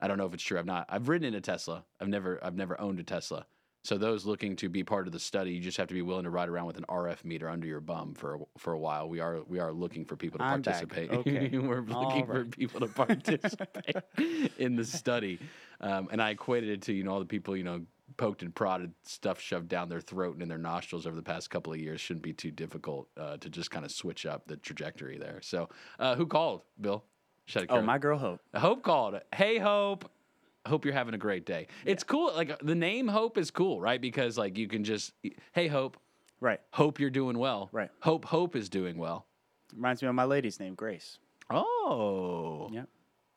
I 0.00 0.06
don't 0.06 0.18
know 0.18 0.26
if 0.26 0.34
it's 0.34 0.42
true. 0.42 0.58
I've 0.58 0.66
not. 0.66 0.86
I've 0.88 1.08
ridden 1.08 1.28
in 1.28 1.34
a 1.34 1.40
Tesla. 1.40 1.84
I've 2.00 2.08
never. 2.08 2.38
I've 2.42 2.56
never 2.56 2.80
owned 2.80 3.00
a 3.00 3.04
Tesla. 3.04 3.46
So 3.88 3.96
those 3.96 4.26
looking 4.26 4.54
to 4.56 4.68
be 4.68 4.84
part 4.84 5.06
of 5.06 5.14
the 5.14 5.18
study, 5.18 5.52
you 5.52 5.60
just 5.60 5.78
have 5.78 5.88
to 5.88 5.94
be 5.94 6.02
willing 6.02 6.24
to 6.24 6.30
ride 6.30 6.50
around 6.50 6.66
with 6.66 6.76
an 6.76 6.84
RF 6.90 7.24
meter 7.24 7.48
under 7.48 7.66
your 7.66 7.80
bum 7.80 8.12
for 8.12 8.34
a, 8.34 8.38
for 8.58 8.74
a 8.74 8.78
while. 8.78 9.08
We 9.08 9.20
are 9.20 9.40
we 9.48 9.60
are 9.60 9.72
looking 9.72 10.04
for 10.04 10.14
people 10.14 10.36
to 10.40 10.44
I'm 10.44 10.60
back. 10.60 10.74
participate. 10.74 11.10
Okay. 11.18 11.56
We're 11.56 11.80
looking 11.80 11.94
All 11.94 12.26
for 12.26 12.44
people 12.44 12.80
to 12.80 12.86
participate 13.06 13.96
in 14.58 14.76
the 14.76 14.84
study. 14.84 15.38
Um, 15.80 16.10
and 16.12 16.20
I 16.20 16.30
equated 16.30 16.68
it 16.68 16.82
to 16.82 16.92
you 16.92 17.02
know 17.02 17.12
all 17.12 17.18
the 17.18 17.24
people 17.24 17.56
you 17.56 17.64
know 17.64 17.80
poked 18.18 18.42
and 18.42 18.54
prodded, 18.54 18.92
stuff 19.04 19.40
shoved 19.40 19.68
down 19.68 19.88
their 19.88 20.02
throat 20.02 20.34
and 20.34 20.42
in 20.42 20.50
their 20.50 20.58
nostrils 20.58 21.06
over 21.06 21.16
the 21.16 21.22
past 21.22 21.48
couple 21.48 21.72
of 21.72 21.78
years 21.78 21.98
shouldn't 21.98 22.22
be 22.22 22.34
too 22.34 22.50
difficult 22.50 23.08
uh, 23.16 23.38
to 23.38 23.48
just 23.48 23.70
kind 23.70 23.86
of 23.86 23.90
switch 23.90 24.26
up 24.26 24.46
the 24.46 24.58
trajectory 24.58 25.16
there. 25.16 25.40
So 25.40 25.70
uh, 25.98 26.14
who 26.14 26.26
called, 26.26 26.60
Bill? 26.78 27.04
Oh, 27.70 27.80
my 27.80 27.96
girl 27.96 28.18
Hope. 28.18 28.40
Hope 28.54 28.82
called. 28.82 29.18
Hey, 29.34 29.56
Hope. 29.56 30.10
Hope 30.68 30.84
you're 30.84 30.94
having 30.94 31.14
a 31.14 31.18
great 31.18 31.44
day. 31.46 31.66
It's 31.84 32.04
cool. 32.04 32.32
Like 32.34 32.58
the 32.60 32.74
name 32.74 33.08
Hope 33.08 33.36
is 33.38 33.50
cool, 33.50 33.80
right? 33.80 34.00
Because 34.00 34.38
like 34.38 34.56
you 34.56 34.68
can 34.68 34.84
just, 34.84 35.12
hey, 35.52 35.66
Hope. 35.68 35.96
Right. 36.40 36.60
Hope 36.72 37.00
you're 37.00 37.10
doing 37.10 37.38
well. 37.38 37.68
Right. 37.72 37.90
Hope 38.00 38.24
Hope 38.26 38.54
is 38.54 38.68
doing 38.68 38.96
well. 38.98 39.26
Reminds 39.74 40.02
me 40.02 40.08
of 40.08 40.14
my 40.14 40.24
lady's 40.24 40.60
name, 40.60 40.74
Grace. 40.74 41.18
Oh. 41.50 42.68
Yep. 42.72 42.88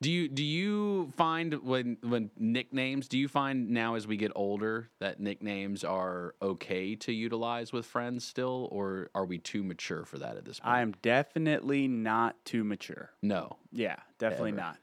Do 0.01 0.09
you 0.11 0.27
do 0.29 0.43
you 0.43 1.11
find 1.15 1.53
when 1.63 1.97
when 2.01 2.31
nicknames? 2.37 3.07
Do 3.07 3.19
you 3.19 3.27
find 3.27 3.69
now 3.69 3.93
as 3.93 4.07
we 4.07 4.17
get 4.17 4.31
older 4.35 4.89
that 4.99 5.19
nicknames 5.19 5.83
are 5.83 6.33
okay 6.41 6.95
to 6.95 7.11
utilize 7.13 7.71
with 7.71 7.85
friends 7.85 8.25
still, 8.25 8.67
or 8.71 9.11
are 9.13 9.25
we 9.25 9.37
too 9.37 9.61
mature 9.63 10.03
for 10.05 10.17
that 10.17 10.37
at 10.37 10.45
this 10.45 10.59
point? 10.59 10.73
I 10.75 10.81
am 10.81 10.93
definitely 11.03 11.87
not 11.87 12.35
too 12.45 12.63
mature. 12.63 13.11
no. 13.21 13.57
Yeah, 13.71 13.97
definitely 14.17 14.51
Ever. 14.53 14.61
not. 14.61 14.77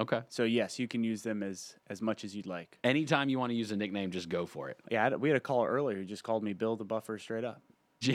Okay. 0.00 0.22
So 0.28 0.44
yes, 0.44 0.78
you 0.78 0.88
can 0.88 1.04
use 1.04 1.22
them 1.22 1.42
as 1.42 1.76
as 1.88 2.00
much 2.00 2.24
as 2.24 2.34
you'd 2.34 2.46
like. 2.46 2.78
Anytime 2.82 3.28
you 3.28 3.38
want 3.38 3.50
to 3.50 3.56
use 3.56 3.70
a 3.70 3.76
nickname, 3.76 4.10
just 4.10 4.28
go 4.28 4.46
for 4.46 4.70
it. 4.70 4.78
Yeah, 4.90 5.04
had- 5.04 5.20
we 5.20 5.28
had 5.28 5.36
a 5.36 5.40
caller 5.40 5.68
earlier 5.68 5.98
who 5.98 6.04
just 6.04 6.24
called 6.24 6.42
me 6.42 6.52
Bill 6.54 6.76
the 6.76 6.84
Buffer 6.84 7.18
straight 7.18 7.44
up. 7.44 7.62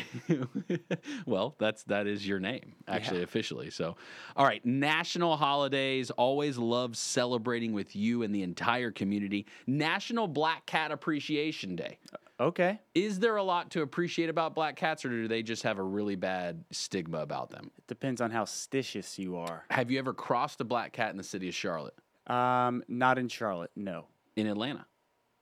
well, 1.27 1.55
that's 1.59 1.83
that 1.83 2.07
is 2.07 2.27
your 2.27 2.39
name 2.39 2.73
actually 2.87 3.21
officially. 3.21 3.69
So, 3.69 3.95
all 4.35 4.43
right, 4.45 4.65
national 4.65 5.37
holidays. 5.37 6.09
Always 6.09 6.57
love 6.57 6.97
celebrating 6.97 7.71
with 7.71 7.95
you 7.95 8.23
and 8.23 8.33
the 8.33 8.41
entire 8.41 8.89
community. 8.89 9.45
National 9.67 10.27
Black 10.27 10.65
Cat 10.65 10.91
Appreciation 10.91 11.75
Day. 11.75 11.99
Okay, 12.37 12.79
Is 12.93 13.19
there 13.19 13.37
a 13.37 13.43
lot 13.43 13.71
to 13.71 13.81
appreciate 13.81 14.29
about 14.29 14.53
black 14.55 14.75
cats, 14.75 15.05
or 15.05 15.09
do 15.09 15.27
they 15.27 15.41
just 15.41 15.63
have 15.63 15.77
a 15.79 15.83
really 15.83 16.15
bad 16.15 16.65
stigma 16.69 17.19
about 17.19 17.49
them? 17.49 17.71
it 17.77 17.87
depends 17.87 18.19
on 18.19 18.29
how 18.29 18.43
stitious 18.43 19.17
you 19.17 19.37
are. 19.37 19.63
Have 19.69 19.89
you 19.89 19.99
ever 19.99 20.13
crossed 20.13 20.59
a 20.59 20.65
black 20.65 20.91
cat 20.91 21.11
in 21.11 21.17
the 21.17 21.23
city 21.23 21.47
of 21.47 21.55
Charlotte? 21.55 21.95
Um, 22.27 22.83
not 22.89 23.17
in 23.17 23.29
Charlotte, 23.29 23.71
no. 23.75 24.07
In 24.35 24.47
Atlanta? 24.47 24.85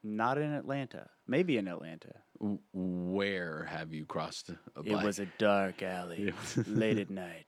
Not 0.03 0.37
in 0.37 0.53
Atlanta. 0.53 1.09
Maybe 1.27 1.57
in 1.57 1.67
Atlanta. 1.67 2.13
Where 2.73 3.65
have 3.71 3.91
you 3.93 4.05
crossed 4.05 4.49
a 4.75 4.83
black? 4.83 5.03
It 5.03 5.05
was 5.05 5.19
a 5.19 5.27
dark 5.39 5.81
alley, 5.81 6.31
late 6.67 6.99
at 6.99 7.09
night. 7.09 7.45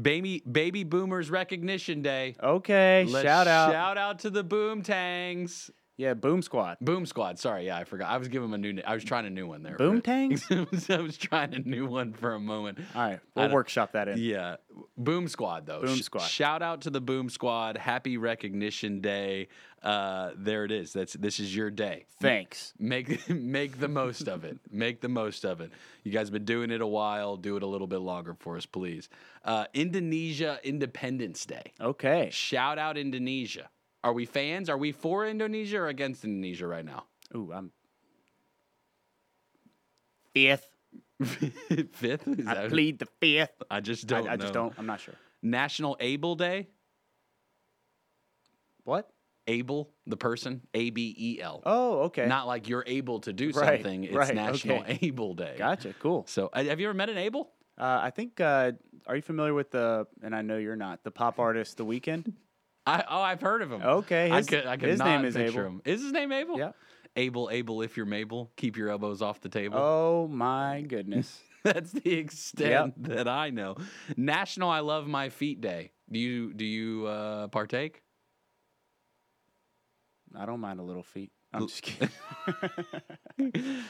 baby 0.00 0.42
baby 0.50 0.84
boomers 0.84 1.30
recognition 1.30 2.02
day. 2.02 2.36
Okay, 2.40 3.06
Let's 3.08 3.24
shout 3.24 3.48
out. 3.48 3.72
Shout 3.72 3.98
out 3.98 4.18
to 4.20 4.30
the 4.30 4.44
boom 4.44 4.82
tangs. 4.82 5.70
Yeah, 5.98 6.14
Boom 6.14 6.40
Squad. 6.42 6.78
Boom 6.80 7.04
Squad. 7.04 7.38
Sorry, 7.38 7.66
yeah, 7.66 7.76
I 7.76 7.84
forgot. 7.84 8.10
I 8.10 8.16
was 8.16 8.28
giving 8.28 8.50
them 8.50 8.54
a 8.54 8.72
new. 8.72 8.82
I 8.86 8.94
was 8.94 9.04
trying 9.04 9.26
a 9.26 9.30
new 9.30 9.46
one 9.46 9.62
there. 9.62 9.76
Boom 9.76 10.00
Tangs? 10.02 10.46
I 10.50 10.96
was 10.96 11.18
trying 11.18 11.54
a 11.54 11.58
new 11.58 11.86
one 11.86 12.12
for 12.14 12.34
a 12.34 12.40
moment. 12.40 12.78
All 12.94 13.02
right, 13.02 13.20
we'll 13.36 13.50
workshop 13.50 13.92
that 13.92 14.08
in. 14.08 14.18
Yeah, 14.18 14.56
Boom 14.96 15.28
Squad 15.28 15.66
though. 15.66 15.80
Boom 15.82 15.98
Squad. 16.00 16.22
Shout 16.22 16.62
out 16.62 16.82
to 16.82 16.90
the 16.90 17.00
Boom 17.00 17.28
Squad. 17.28 17.76
Happy 17.76 18.16
Recognition 18.16 19.00
Day. 19.00 19.48
Uh, 19.82 20.30
there 20.36 20.64
it 20.64 20.70
is. 20.72 20.92
That's 20.92 21.12
this 21.12 21.38
is 21.40 21.54
your 21.54 21.70
day. 21.70 22.06
Thanks. 22.20 22.72
Make 22.78 23.28
make 23.28 23.78
the 23.78 23.88
most 23.88 24.28
of 24.28 24.44
it. 24.44 24.58
Make 24.70 25.02
the 25.02 25.08
most 25.08 25.44
of 25.44 25.60
it. 25.60 25.72
You 26.04 26.12
guys 26.12 26.28
have 26.28 26.32
been 26.32 26.44
doing 26.44 26.70
it 26.70 26.80
a 26.80 26.86
while. 26.86 27.36
Do 27.36 27.56
it 27.56 27.62
a 27.62 27.66
little 27.66 27.86
bit 27.86 27.98
longer 28.00 28.34
for 28.38 28.56
us, 28.56 28.64
please. 28.64 29.08
Uh, 29.44 29.66
Indonesia 29.74 30.58
Independence 30.64 31.44
Day. 31.44 31.72
Okay. 31.80 32.30
Shout 32.32 32.78
out 32.78 32.96
Indonesia. 32.96 33.68
Are 34.04 34.12
we 34.12 34.26
fans? 34.26 34.68
Are 34.68 34.76
we 34.78 34.92
for 34.92 35.26
Indonesia 35.26 35.78
or 35.78 35.88
against 35.88 36.24
Indonesia 36.24 36.66
right 36.66 36.84
now? 36.84 37.04
Ooh, 37.34 37.52
I'm 37.52 37.70
fifth. 40.34 40.68
Fifth? 41.92 42.26
Is 42.26 42.46
I 42.48 42.66
plead 42.66 42.98
the 42.98 43.06
fifth. 43.20 43.62
I 43.70 43.78
just 43.80 44.08
don't. 44.08 44.28
I 44.28 44.36
just 44.36 44.52
know. 44.54 44.62
don't. 44.64 44.74
I'm 44.76 44.86
not 44.86 44.98
sure. 44.98 45.14
National 45.40 45.96
Abel 46.00 46.34
Day. 46.34 46.66
What? 48.82 49.08
Abel, 49.46 49.90
the 50.06 50.16
person, 50.16 50.62
A 50.74 50.90
B 50.90 51.14
E 51.16 51.40
L. 51.40 51.62
Oh, 51.64 52.00
okay. 52.02 52.26
Not 52.26 52.48
like 52.48 52.68
you're 52.68 52.82
able 52.86 53.20
to 53.20 53.32
do 53.32 53.50
Right, 53.50 53.80
something. 53.82 54.04
It's 54.04 54.14
right, 54.14 54.34
National 54.34 54.78
okay. 54.80 54.98
Abel 55.02 55.34
Day. 55.34 55.54
gotcha. 55.58 55.94
Cool. 56.00 56.24
So, 56.28 56.48
uh, 56.52 56.64
have 56.64 56.80
you 56.80 56.88
ever 56.88 56.94
met 56.94 57.08
an 57.08 57.18
Abel? 57.18 57.50
Uh, 57.78 58.00
I 58.02 58.10
think. 58.10 58.40
Uh, 58.40 58.72
are 59.06 59.14
you 59.16 59.22
familiar 59.22 59.54
with 59.54 59.70
the? 59.70 60.06
And 60.22 60.34
I 60.34 60.42
know 60.42 60.58
you're 60.58 60.74
not. 60.76 61.04
The 61.04 61.10
pop 61.12 61.38
artist, 61.38 61.76
The 61.76 61.84
Weeknd. 61.84 62.32
I, 62.86 63.04
oh, 63.08 63.20
I've 63.22 63.40
heard 63.40 63.62
of 63.62 63.70
him. 63.70 63.82
Okay, 63.82 64.30
I 64.30 64.38
his- 64.38 64.46
could, 64.48 64.66
I 64.66 64.76
could 64.76 64.88
his 64.88 64.98
name 65.00 65.24
is 65.24 65.36
Abel. 65.36 65.62
him. 65.64 65.82
Is 65.84 66.02
his 66.02 66.12
name 66.12 66.32
Abel? 66.32 66.58
Yeah. 66.58 66.72
Able, 67.14 67.50
able. 67.52 67.82
If 67.82 67.96
you're 67.96 68.06
Mabel, 68.06 68.50
keep 68.56 68.76
your 68.76 68.88
elbows 68.88 69.20
off 69.22 69.40
the 69.40 69.48
table. 69.50 69.78
Oh 69.78 70.26
my 70.28 70.82
goodness. 70.88 71.40
That's 71.62 71.92
the 71.92 72.14
extent 72.14 72.94
that 73.04 73.28
I 73.28 73.50
know. 73.50 73.76
National 74.16 74.68
I 74.70 74.80
Love 74.80 75.06
My 75.06 75.28
Feet 75.28 75.60
Day. 75.60 75.92
Do 76.10 76.18
you 76.18 76.52
do 76.54 76.64
you 76.64 77.06
uh, 77.06 77.48
partake? 77.48 78.02
I 80.34 80.46
don't 80.46 80.60
mind 80.60 80.80
a 80.80 80.82
little 80.82 81.02
feet. 81.02 81.30
I'm 81.52 81.68
just 81.68 81.82
kidding. 81.82 82.08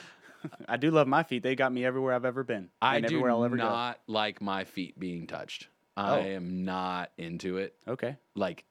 I 0.68 0.76
do 0.76 0.90
love 0.90 1.06
my 1.06 1.22
feet. 1.22 1.42
They 1.44 1.54
got 1.54 1.72
me 1.72 1.84
everywhere 1.84 2.14
I've 2.14 2.24
ever 2.24 2.42
been. 2.42 2.68
I 2.82 2.96
and 2.96 3.06
do 3.06 3.14
everywhere 3.14 3.30
I'll 3.30 3.44
ever 3.44 3.56
not 3.56 4.00
like 4.08 4.40
my 4.42 4.64
feet 4.64 4.98
being 4.98 5.26
touched. 5.28 5.68
I 5.96 6.10
Oh. 6.18 6.20
am 6.22 6.64
not 6.64 7.12
into 7.16 7.58
it. 7.58 7.74
Okay. 7.86 8.16
Like 8.34 8.64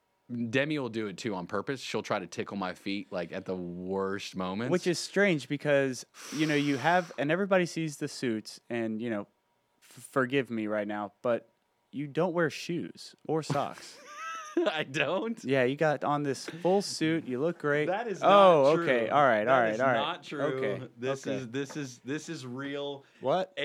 Demi 0.50 0.80
will 0.80 0.90
do 0.90 1.08
it 1.08 1.18
too 1.18 1.36
on 1.36 1.48
purpose. 1.48 1.82
She'll 1.82 2.04
try 2.04 2.20
to 2.20 2.28
tickle 2.28 2.58
my 2.58 2.74
feet 2.74 3.08
like 3.12 3.32
at 3.32 3.46
the 3.46 3.56
worst 3.56 4.36
moments. 4.36 4.72
Which 4.72 4.88
is 4.88 5.00
strange 5.00 5.48
because 5.48 6.06
you 6.36 6.46
know 6.46 6.56
you 6.56 6.78
have, 6.78 7.12
and 7.18 7.32
everybody 7.32 7.66
sees 7.66 7.98
the 7.98 8.08
suits, 8.08 8.60
and 8.70 9.02
you 9.02 9.10
know, 9.10 9.28
f- 9.84 10.08
forgive 10.12 10.50
me 10.50 10.68
right 10.68 10.88
now, 10.88 11.14
but 11.22 11.50
you 11.92 12.08
don't 12.08 12.34
wear 12.34 12.50
shoes 12.50 13.16
or 13.28 13.44
socks. 13.44 13.98
I 14.72 14.84
don't. 14.84 15.42
yeah, 15.44 15.64
you 15.64 15.76
got 15.76 16.04
on 16.04 16.24
this 16.24 16.46
full 16.62 16.82
suit. 16.82 17.26
You 17.28 17.40
look 17.40 17.60
great. 17.60 17.88
That 17.88 18.08
is 18.08 18.22
oh, 18.22 18.28
not 18.28 18.80
okay. 18.80 19.06
true. 19.06 19.10
All 19.16 19.24
right. 19.24 19.40
All 19.40 19.46
That 19.46 19.60
right. 19.60 19.74
is 19.74 19.80
all 19.80 19.88
right. 19.88 19.94
Not 19.96 20.24
true. 20.24 20.42
Okay. 20.42 20.82
This 20.98 21.26
okay. 21.26 21.38
is 21.38 21.48
this 21.50 21.78
is 21.78 22.00
this 22.04 22.30
is 22.30 22.46
real. 22.46 23.04
what? 23.22 23.54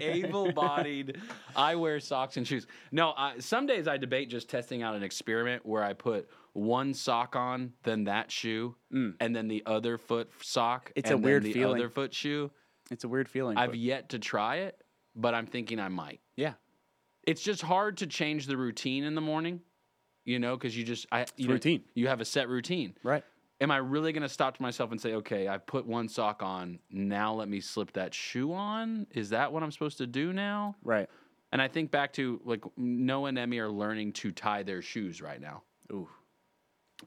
able-bodied. 0.00 1.18
I 1.56 1.74
wear 1.76 2.00
socks 2.00 2.36
and 2.36 2.46
shoes. 2.46 2.66
No, 2.92 3.12
I, 3.16 3.38
some 3.38 3.66
days 3.66 3.88
I 3.88 3.96
debate 3.96 4.30
just 4.30 4.48
testing 4.48 4.82
out 4.82 4.94
an 4.94 5.02
experiment 5.02 5.64
where 5.66 5.82
I 5.82 5.92
put 5.92 6.28
one 6.52 6.94
sock 6.94 7.36
on, 7.36 7.72
then 7.82 8.04
that 8.04 8.30
shoe, 8.30 8.76
and 8.90 9.34
then 9.34 9.48
the 9.48 9.62
other 9.66 9.98
foot 9.98 10.30
sock. 10.40 10.90
Mm. 10.90 10.92
It's 10.96 11.10
a 11.10 11.14
and 11.14 11.24
then 11.24 11.30
weird 11.30 11.42
the 11.42 11.52
feeling. 11.52 11.80
Other 11.80 11.88
foot 11.90 12.14
shoe. 12.14 12.50
It's 12.90 13.04
a 13.04 13.08
weird 13.08 13.28
feeling. 13.28 13.56
I've 13.56 13.70
but- 13.70 13.78
yet 13.78 14.10
to 14.10 14.18
try 14.18 14.56
it, 14.56 14.78
but 15.16 15.34
I'm 15.34 15.46
thinking 15.46 15.80
I 15.80 15.88
might. 15.88 16.20
yeah. 16.36 16.54
It's 17.26 17.42
just 17.42 17.62
hard 17.62 17.98
to 17.98 18.06
change 18.06 18.46
the 18.46 18.56
routine 18.56 19.04
in 19.04 19.14
the 19.14 19.20
morning, 19.20 19.60
you 20.24 20.38
know, 20.38 20.56
because 20.56 20.76
you 20.76 20.84
just 20.84 21.06
I 21.10 21.26
you 21.36 21.48
know, 21.48 21.54
routine. 21.54 21.84
you 21.94 22.08
have 22.08 22.20
a 22.20 22.24
set 22.24 22.48
routine. 22.48 22.94
Right. 23.02 23.24
Am 23.60 23.70
I 23.70 23.76
really 23.78 24.12
going 24.12 24.22
to 24.22 24.28
stop 24.28 24.56
to 24.56 24.62
myself 24.62 24.90
and 24.90 25.00
say, 25.00 25.14
okay, 25.14 25.48
I 25.48 25.58
put 25.58 25.86
one 25.86 26.08
sock 26.08 26.42
on. 26.42 26.80
Now 26.90 27.34
let 27.34 27.48
me 27.48 27.60
slip 27.60 27.92
that 27.92 28.12
shoe 28.12 28.52
on? 28.52 29.06
Is 29.12 29.30
that 29.30 29.52
what 29.52 29.62
I'm 29.62 29.70
supposed 29.70 29.98
to 29.98 30.06
do 30.06 30.32
now? 30.32 30.76
Right. 30.82 31.08
And 31.52 31.62
I 31.62 31.68
think 31.68 31.92
back 31.92 32.12
to 32.14 32.40
like 32.44 32.64
Noah 32.76 33.28
and 33.28 33.38
Emmy 33.38 33.58
are 33.58 33.70
learning 33.70 34.14
to 34.14 34.32
tie 34.32 34.64
their 34.64 34.82
shoes 34.82 35.22
right 35.22 35.40
now. 35.40 35.62
Ooh. 35.92 36.08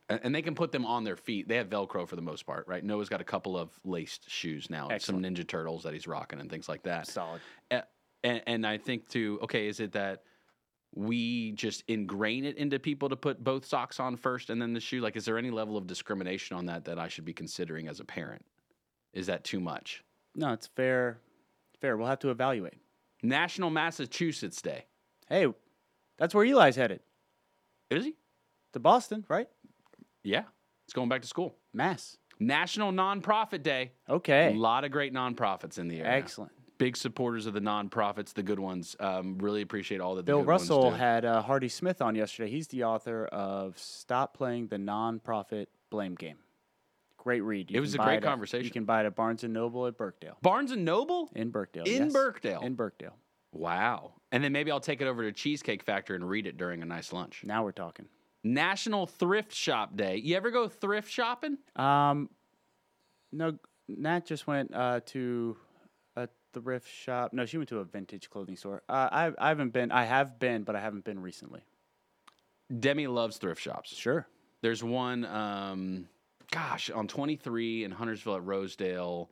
And 0.10 0.20
and 0.24 0.34
they 0.34 0.42
can 0.42 0.56
put 0.56 0.72
them 0.72 0.86
on 0.86 1.04
their 1.04 1.18
feet. 1.18 1.48
They 1.48 1.58
have 1.58 1.70
Velcro 1.70 2.08
for 2.08 2.16
the 2.16 2.22
most 2.22 2.46
part, 2.46 2.68
right? 2.68 2.84
Noah's 2.84 3.10
got 3.10 3.20
a 3.20 3.26
couple 3.26 3.58
of 3.58 3.70
laced 3.84 4.30
shoes 4.30 4.70
now, 4.70 4.90
some 5.00 5.22
Ninja 5.22 5.46
Turtles 5.46 5.84
that 5.84 5.94
he's 5.94 6.08
rocking 6.08 6.40
and 6.40 6.50
things 6.50 6.70
like 6.70 6.84
that. 6.84 7.08
Solid. 7.08 7.42
Uh, 7.70 7.82
and, 8.24 8.42
and 8.48 8.68
I 8.68 8.78
think 8.78 9.08
too, 9.10 9.40
okay, 9.44 9.68
is 9.68 9.80
it 9.80 9.94
that 9.94 10.24
we 10.96 11.52
just 11.52 11.84
ingrain 11.88 12.46
it 12.46 12.58
into 12.58 12.80
people 12.80 13.10
to 13.10 13.16
put 13.16 13.44
both 13.44 13.66
socks 13.66 14.00
on 14.00 14.18
first 14.18 14.50
and 14.50 14.62
then 14.62 14.74
the 14.74 14.80
shoe? 14.80 15.02
Like, 15.02 15.16
is 15.16 15.26
there 15.26 15.38
any 15.38 15.52
level 15.52 15.78
of 15.78 15.86
discrimination 15.88 16.58
on 16.58 16.66
that 16.68 16.86
that 16.86 16.98
I 16.98 17.08
should 17.08 17.26
be 17.26 17.34
considering 17.34 17.88
as 17.88 18.00
a 18.00 18.06
parent? 18.06 18.44
Is 19.14 19.28
that 19.28 19.44
too 19.44 19.60
much? 19.60 20.04
No, 20.36 20.54
it's 20.54 20.68
fair. 20.68 21.20
Fair. 21.82 21.98
We'll 21.98 22.08
have 22.08 22.20
to 22.20 22.30
evaluate. 22.30 22.76
National 23.22 23.70
Massachusetts 23.70 24.62
Day. 24.62 24.86
Hey, 25.28 25.48
that's 26.18 26.34
where 26.34 26.46
Eli's 26.46 26.76
headed. 26.76 27.02
Is 27.90 28.06
he? 28.06 28.16
To 28.74 28.80
Boston, 28.80 29.26
right? 29.28 29.48
Yeah. 30.24 30.44
It's 30.86 30.94
going 30.94 31.10
back 31.10 31.22
to 31.22 31.28
school. 31.28 31.56
Mass. 31.74 32.18
National 32.40 32.92
Nonprofit 32.92 33.64
Day. 33.64 33.92
Okay. 34.10 34.54
A 34.54 34.58
lot 34.58 34.84
of 34.84 34.92
great 34.92 35.14
nonprofits 35.14 35.80
in 35.80 35.88
the 35.88 36.00
area. 36.00 36.12
Excellent. 36.12 36.52
Big 36.78 36.96
supporters 36.96 37.46
of 37.46 37.54
the 37.54 37.60
nonprofits, 37.60 38.34
the 38.34 38.44
good 38.44 38.60
ones. 38.60 38.96
Um, 39.00 39.38
really 39.40 39.62
appreciate 39.62 40.00
all 40.00 40.16
that 40.16 40.22
the 40.26 40.32
Bill 40.32 40.40
good 40.40 40.48
ones 40.48 40.62
Russell 40.62 40.92
had 40.92 41.26
uh, 41.26 41.42
Hardy 41.42 41.70
Smith 41.70 42.02
on 42.02 42.16
yesterday. 42.16 42.52
He's 42.52 42.68
the 42.68 42.84
author 42.84 43.26
of 43.26 43.78
Stop 43.80 44.36
Playing 44.36 44.68
the 44.68 44.78
Nonprofit 44.78 45.68
Blame 45.90 46.16
Game. 46.16 46.38
Great 47.18 47.42
read. 47.42 47.72
It 47.72 47.80
was 47.80 47.96
a 47.96 47.98
great 47.98 48.18
at- 48.18 48.24
conversation. 48.24 48.66
You 48.66 48.72
can 48.72 48.86
buy 48.86 49.02
it 49.02 49.06
at 49.06 49.16
Barnes 49.16 49.44
and 49.44 49.54
Noble 49.54 49.88
at 49.88 49.98
Birkdale. 49.98 50.38
Barnes 50.42 50.72
and 50.72 50.86
Noble. 50.86 51.30
In 51.36 51.50
Birkdale. 51.50 51.84
In 51.86 52.06
yes. 52.06 52.14
Birkdale? 52.14 52.62
In 52.62 52.76
Birkdale. 52.76 53.16
Wow. 53.52 54.14
And 54.32 54.44
then 54.44 54.52
maybe 54.52 54.72
I'll 54.72 54.80
take 54.80 55.02
it 55.02 55.08
over 55.08 55.24
to 55.24 55.32
Cheesecake 55.32 55.84
Factory 55.84 56.16
and 56.16 56.30
read 56.30 56.48
it 56.48 56.58
during 56.58 56.82
a 56.82 56.86
nice 56.86 57.12
lunch. 57.12 57.42
Now 57.44 57.64
we're 57.64 57.72
talking. 57.72 58.06
National 58.44 59.08
Thrift 59.08 59.54
Shop 59.54 59.96
Day. 59.96 60.18
You 60.18 60.36
ever 60.38 60.52
go 60.52 60.68
thrift 60.68 61.10
shopping? 61.12 61.58
Um, 61.76 62.30
no, 63.32 63.58
Nat 63.88 64.26
just 64.26 64.48
went 64.48 64.74
uh, 64.74 65.02
to 65.08 65.58
thrift 66.54 66.90
shop. 66.90 67.34
No, 67.34 67.46
she 67.46 67.58
went 67.58 67.70
to 67.70 67.80
a 67.80 67.84
vintage 67.84 68.30
clothing 68.30 68.56
store. 68.56 68.84
Uh, 68.90 69.10
I, 69.12 69.32
I 69.38 69.50
haven't 69.50 69.74
been. 69.74 69.92
I 69.92 70.06
have 70.06 70.40
been, 70.40 70.64
but 70.64 70.76
I 70.76 70.80
haven't 70.82 71.04
been 71.04 71.22
recently. 71.22 71.62
Demi 72.80 73.08
loves 73.08 73.38
thrift 73.38 73.62
shops. 73.62 73.96
Sure. 73.96 74.28
There's 74.62 74.84
one, 74.84 75.26
um, 75.26 76.08
gosh, 76.52 76.90
on 76.90 77.08
23 77.08 77.84
in 77.84 77.92
Huntersville 77.92 78.36
at 78.36 78.44
Rosedale. 78.44 79.30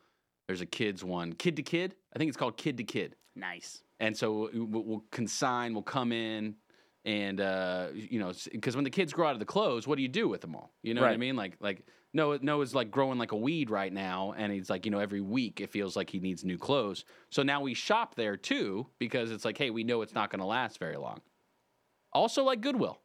There's 0.47 0.61
a 0.61 0.65
kids 0.65 1.03
one, 1.03 1.33
Kid 1.33 1.55
to 1.55 1.63
Kid. 1.63 1.95
I 2.15 2.19
think 2.19 2.29
it's 2.29 2.37
called 2.37 2.57
Kid 2.57 2.77
to 2.77 2.83
Kid. 2.83 3.15
Nice. 3.35 3.81
and 3.99 4.15
so 4.15 4.49
we'll, 4.53 5.03
consign, 5.11 5.73
we'll 5.73 5.83
come 5.83 6.11
in, 6.11 6.55
and 7.03 7.41
uh, 7.41 7.87
you 7.93 8.19
know, 8.19 8.31
because 8.51 8.75
when 8.75 8.83
the 8.83 8.89
kids 8.89 9.11
grow 9.11 9.27
out 9.27 9.33
of 9.33 9.39
the 9.39 9.45
clothes, 9.45 9.87
what 9.87 9.95
do 9.95 10.01
you 10.01 10.07
do 10.07 10.27
with 10.29 10.41
them 10.41 10.55
all? 10.55 10.71
You 10.83 10.93
know 10.93 11.01
what 11.01 11.11
I 11.11 11.17
mean? 11.17 11.35
Like 11.35 11.57
like 11.59 11.85
Noah 12.15 12.39
Noah's 12.41 12.73
like 12.73 12.89
growing 12.89 13.19
like 13.19 13.33
a 13.33 13.37
weed 13.37 13.69
right 13.69 13.91
now, 13.91 14.33
and 14.37 14.51
he's 14.51 14.69
like 14.69 14.85
you 14.85 14.91
know 14.91 14.99
every 14.99 15.21
week 15.21 15.59
it 15.59 15.69
feels 15.69 15.95
like 15.95 16.09
he 16.09 16.19
needs 16.19 16.43
new 16.43 16.57
clothes. 16.57 17.03
So 17.29 17.43
now 17.43 17.61
we 17.61 17.73
shop 17.73 18.15
there 18.15 18.37
too 18.37 18.87
because 18.97 19.31
it's 19.31 19.43
like 19.45 19.57
hey 19.57 19.69
we 19.69 19.83
know 19.83 20.01
it's 20.01 20.15
not 20.15 20.31
going 20.31 20.39
to 20.39 20.45
last 20.45 20.79
very 20.79 20.95
long. 20.95 21.21
Also 22.13 22.43
like 22.43 22.61
Goodwill, 22.61 23.01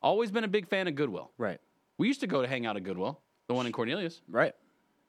always 0.00 0.30
been 0.30 0.44
a 0.44 0.48
big 0.48 0.68
fan 0.68 0.86
of 0.86 0.94
Goodwill. 0.94 1.32
Right. 1.36 1.60
We 1.98 2.06
used 2.06 2.20
to 2.20 2.26
go 2.26 2.42
to 2.42 2.48
hang 2.48 2.64
out 2.64 2.76
at 2.76 2.84
Goodwill, 2.84 3.20
the 3.48 3.54
one 3.54 3.66
in 3.66 3.72
Cornelius. 3.72 4.22
Right. 4.28 4.54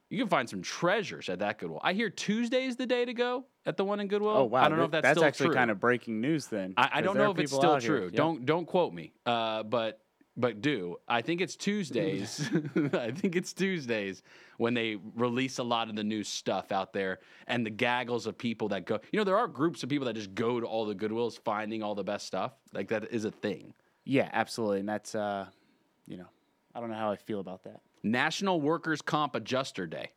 You 0.09 0.19
can 0.19 0.27
find 0.27 0.49
some 0.49 0.61
treasures 0.61 1.29
at 1.29 1.39
that 1.39 1.57
Goodwill. 1.57 1.81
I 1.83 1.93
hear 1.93 2.09
Tuesday's 2.09 2.75
the 2.75 2.85
day 2.85 3.05
to 3.05 3.13
go 3.13 3.45
at 3.65 3.77
the 3.77 3.83
one 3.83 3.99
in 3.99 4.07
Goodwill. 4.07 4.37
Oh 4.37 4.43
wow. 4.45 4.63
I 4.63 4.69
don't 4.69 4.77
know 4.77 4.85
if 4.85 4.91
th- 4.91 5.03
that's, 5.03 5.09
that's 5.09 5.17
still 5.19 5.27
actually 5.27 5.45
true. 5.47 5.55
kind 5.55 5.71
of 5.71 5.79
breaking 5.79 6.19
news 6.19 6.47
then. 6.47 6.73
I, 6.77 6.89
I 6.93 7.01
don't 7.01 7.17
know 7.17 7.31
if 7.31 7.39
it's 7.39 7.53
still 7.53 7.79
true. 7.79 8.09
Yeah. 8.11 8.17
Don't 8.17 8.45
don't 8.45 8.65
quote 8.65 8.93
me. 8.93 9.13
Uh, 9.25 9.63
but 9.63 9.99
but 10.37 10.61
do 10.61 10.97
I 11.07 11.21
think 11.21 11.41
it's 11.41 11.55
Tuesdays? 11.55 12.49
I 12.93 13.11
think 13.11 13.35
it's 13.35 13.53
Tuesdays 13.53 14.21
when 14.57 14.73
they 14.73 14.97
release 15.15 15.59
a 15.59 15.63
lot 15.63 15.89
of 15.89 15.95
the 15.95 16.03
new 16.03 16.23
stuff 16.23 16.71
out 16.71 16.93
there 16.93 17.19
and 17.47 17.65
the 17.65 17.69
gaggles 17.69 18.27
of 18.27 18.37
people 18.37 18.69
that 18.69 18.85
go. 18.85 18.99
You 19.11 19.19
know, 19.19 19.23
there 19.23 19.37
are 19.37 19.47
groups 19.47 19.83
of 19.83 19.89
people 19.89 20.05
that 20.07 20.15
just 20.15 20.35
go 20.35 20.59
to 20.59 20.65
all 20.65 20.85
the 20.85 20.95
Goodwills 20.95 21.39
finding 21.39 21.83
all 21.83 21.95
the 21.95 22.03
best 22.03 22.27
stuff. 22.27 22.53
Like 22.73 22.89
that 22.89 23.11
is 23.11 23.25
a 23.25 23.31
thing. 23.31 23.73
Yeah, 24.03 24.29
absolutely. 24.33 24.79
And 24.79 24.89
that's 24.89 25.15
uh, 25.15 25.47
you 26.05 26.17
know, 26.17 26.27
I 26.73 26.79
don't 26.79 26.89
know 26.89 26.97
how 26.97 27.11
I 27.11 27.15
feel 27.15 27.39
about 27.39 27.63
that. 27.63 27.81
National 28.03 28.61
Workers 28.61 29.01
Comp 29.01 29.35
Adjuster 29.35 29.87
Day. 29.87 30.11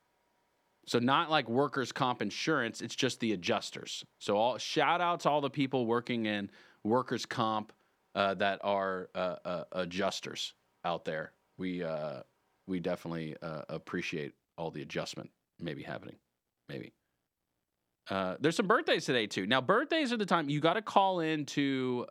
So 0.87 0.99
not 0.99 1.31
like 1.31 1.51
workers' 1.51 1.93
comp 1.93 2.23
insurance, 2.23 2.81
it's 2.81 2.97
just 2.97 3.21
the 3.21 3.33
adjusters. 3.33 4.07
So 4.19 4.39
all 4.39 4.57
shout 4.57 5.03
out 5.03 5.21
to 5.21 5.31
all 5.31 5.43
the 5.43 5.51
people 5.51 5.85
working 5.85 6.25
in 6.25 6.51
workers' 6.83 7.27
comp 7.27 7.75
uh, 8.15 8.35
that 8.35 8.61
are 8.63 9.09
uh, 9.15 9.37
uh, 9.45 9.65
adjusters 9.73 10.55
out 10.85 11.05
there. 11.05 11.33
We 11.57 11.83
uh, 11.83 12.21
we 12.67 12.81
definitely 12.81 13.37
uh, 13.43 13.63
appreciate 13.69 14.35
all 14.57 14.71
the 14.71 14.83
adjustment 14.83 15.31
maybe 15.61 15.83
happening, 15.83 16.17
maybe. 16.69 16.93
There's 18.41 18.57
some 18.57 18.67
birthdays 18.67 19.05
today 19.05 19.27
too. 19.27 19.47
Now 19.47 19.61
birthdays 19.61 20.13
are 20.13 20.17
the 20.17 20.27
time 20.27 20.49
you 20.49 20.61
got 20.61 20.75
to 20.75 20.83
call 20.83 21.21
in 21.21 21.45
to 21.47 22.07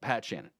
Pat 0.00 0.24
Shannon 0.24 0.50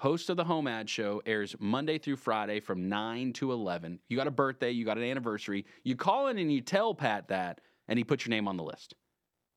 host 0.00 0.28
of 0.28 0.36
the 0.36 0.44
home 0.44 0.66
ad 0.66 0.88
show 0.90 1.22
airs 1.24 1.56
monday 1.58 1.98
through 1.98 2.16
friday 2.16 2.60
from 2.60 2.88
9 2.88 3.32
to 3.32 3.52
11 3.52 3.98
you 4.08 4.16
got 4.16 4.26
a 4.26 4.32
birthday 4.32 4.70
you 4.70 4.84
got 4.84 4.98
an 4.98 5.04
anniversary 5.04 5.64
you 5.84 5.96
call 5.96 6.26
in 6.28 6.38
and 6.38 6.52
you 6.52 6.60
tell 6.60 6.94
pat 6.94 7.28
that 7.28 7.60
and 7.88 7.98
he 7.98 8.04
puts 8.04 8.26
your 8.26 8.30
name 8.30 8.46
on 8.46 8.56
the 8.56 8.62
list 8.62 8.94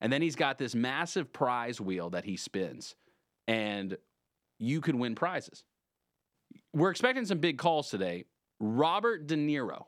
and 0.02 0.14
then 0.14 0.22
he's 0.22 0.38
got 0.38 0.58
this 0.58 0.74
massive 0.74 1.34
prize 1.34 1.82
wheel 1.82 2.10
that 2.10 2.24
he 2.24 2.38
spins 2.38 2.96
and 3.50 3.98
you 4.60 4.82
could 4.82 4.96
win 4.96 5.16
prizes 5.16 5.64
we're 6.74 6.92
expecting 6.92 7.26
some 7.26 7.40
big 7.40 7.58
calls 7.58 7.90
today 7.90 8.26
robert 8.60 9.28
de 9.28 9.36
niro 9.36 9.86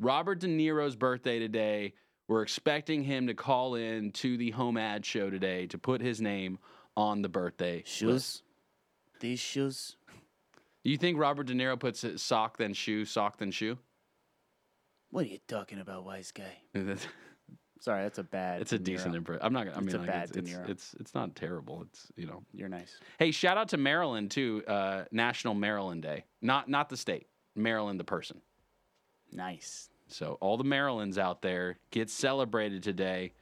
robert 0.00 0.38
de 0.40 0.46
niro's 0.46 0.96
birthday 0.96 1.38
today 1.38 1.92
we're 2.28 2.42
expecting 2.42 3.02
him 3.02 3.26
to 3.26 3.34
call 3.34 3.74
in 3.74 4.10
to 4.12 4.36
the 4.36 4.50
home 4.50 4.76
ad 4.76 5.04
show 5.04 5.30
today 5.30 5.66
to 5.68 5.78
put 5.78 6.00
his 6.00 6.20
name 6.20 6.58
on 6.96 7.22
the 7.22 7.28
birthday 7.28 7.76
list. 7.76 7.88
Shoes. 7.88 8.42
These 9.20 9.40
shoes. 9.40 9.96
You 10.84 10.96
think 10.96 11.18
Robert 11.18 11.46
De 11.46 11.54
Niro 11.54 11.78
puts 11.78 12.04
it 12.04 12.20
sock 12.20 12.56
then 12.56 12.72
shoe, 12.72 13.04
sock 13.04 13.38
then 13.38 13.50
shoe? 13.50 13.78
What 15.10 15.24
are 15.24 15.28
you 15.28 15.38
talking 15.48 15.80
about, 15.80 16.04
wise 16.04 16.32
guy? 16.32 16.58
it's 17.78 17.84
Sorry, 17.84 18.02
that's 18.02 18.18
a 18.18 18.24
bad. 18.24 18.60
It's 18.60 18.72
a 18.72 18.78
De 18.78 18.84
decent 18.84 19.14
impression. 19.14 19.40
I'm 19.44 19.52
not 19.52 19.64
gonna. 19.64 19.76
I 19.76 19.80
It's 19.80 19.86
mean, 19.86 19.96
a 19.96 19.98
like, 19.98 20.06
bad 20.08 20.24
it's, 20.30 20.36
it's, 20.36 20.68
it's 20.68 20.96
it's 21.00 21.14
not 21.14 21.34
terrible. 21.36 21.82
It's 21.82 22.08
you 22.16 22.26
know. 22.26 22.42
You're 22.52 22.68
nice. 22.68 22.98
Hey, 23.18 23.30
shout 23.30 23.56
out 23.56 23.68
to 23.68 23.76
Maryland 23.76 24.30
too. 24.32 24.64
Uh, 24.66 25.04
National 25.12 25.54
Maryland 25.54 26.02
Day. 26.02 26.24
Not 26.42 26.68
not 26.68 26.88
the 26.88 26.96
state. 26.96 27.28
Maryland 27.54 27.98
the 28.00 28.04
person. 28.04 28.40
Nice. 29.30 29.90
So 30.08 30.38
all 30.40 30.56
the 30.56 30.64
Marylands 30.64 31.18
out 31.18 31.40
there 31.42 31.78
get 31.90 32.10
celebrated 32.10 32.82
today, 32.82 33.32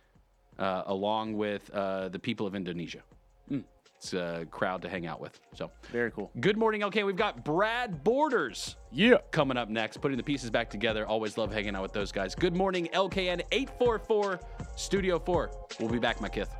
uh, 0.59 0.83
along 0.87 1.35
with 1.35 1.71
uh, 1.71 2.09
the 2.09 2.19
people 2.19 2.47
of 2.47 2.55
Indonesia. 2.55 3.03
Hmm. 3.49 3.61
It's 3.99 4.13
a 4.13 4.47
crowd 4.51 4.83
to 4.83 4.89
hang 4.89 5.07
out 5.07 5.21
with. 5.21 5.41
So 5.55 5.71
Very 5.91 6.11
cool. 6.11 6.31
good 6.41 6.57
morning. 6.57 6.85
Okay, 6.85 7.03
we've 7.03 7.17
got 7.17 7.45
Brad 7.45 8.05
Borders. 8.05 8.77
Yeah. 8.93 9.17
coming 9.31 9.57
up 9.57 9.69
next, 9.69 9.99
putting 10.01 10.17
the 10.17 10.23
pieces 10.23 10.51
back 10.51 10.71
together. 10.71 11.07
Always 11.07 11.39
love 11.39 11.53
hanging 11.53 11.75
out 11.75 11.83
with 11.83 11.93
those 11.93 12.13
guys. 12.13 12.35
Good 12.35 12.55
morning, 12.55 12.89
LKN 12.93 13.41
844 13.51 14.41
Studio 14.77 15.19
4. 15.19 15.51
We'll 15.81 15.89
be 15.89 15.99
back, 15.99 16.21
my 16.21 16.29
kith. 16.29 16.51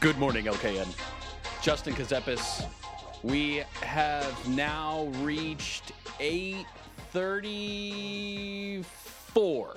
Good 0.00 0.18
morning, 0.18 0.46
LKN. 0.46 0.88
Justin 1.62 1.94
Ckezepis. 1.94 2.66
We 3.22 3.62
have 3.82 4.48
now 4.48 5.04
reached 5.20 5.92
834. 9.34 9.76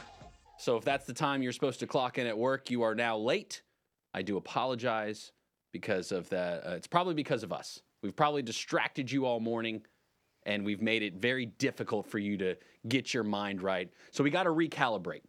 So 0.57 0.75
if 0.75 0.83
that's 0.83 1.05
the 1.05 1.13
time 1.13 1.41
you're 1.41 1.53
supposed 1.53 1.79
to 1.79 1.87
clock 1.87 2.17
in 2.17 2.27
at 2.27 2.37
work, 2.37 2.69
you 2.69 2.81
are 2.81 2.93
now 2.93 3.17
late. 3.17 3.61
I 4.13 4.21
do 4.21 4.35
apologize 4.35 5.31
because 5.71 6.11
of 6.11 6.27
that. 6.29 6.67
Uh, 6.67 6.71
it's 6.71 6.87
probably 6.87 7.13
because 7.13 7.41
of 7.41 7.53
us. 7.53 7.81
We've 8.03 8.15
probably 8.15 8.41
distracted 8.41 9.09
you 9.09 9.25
all 9.25 9.39
morning 9.39 9.83
and 10.45 10.65
we've 10.65 10.81
made 10.81 11.03
it 11.03 11.15
very 11.15 11.45
difficult 11.45 12.05
for 12.05 12.19
you 12.19 12.37
to 12.37 12.55
get 12.89 13.13
your 13.13 13.23
mind 13.23 13.61
right. 13.61 13.89
So 14.11 14.25
we 14.25 14.29
got 14.29 14.43
to 14.43 14.49
recalibrate. 14.49 15.21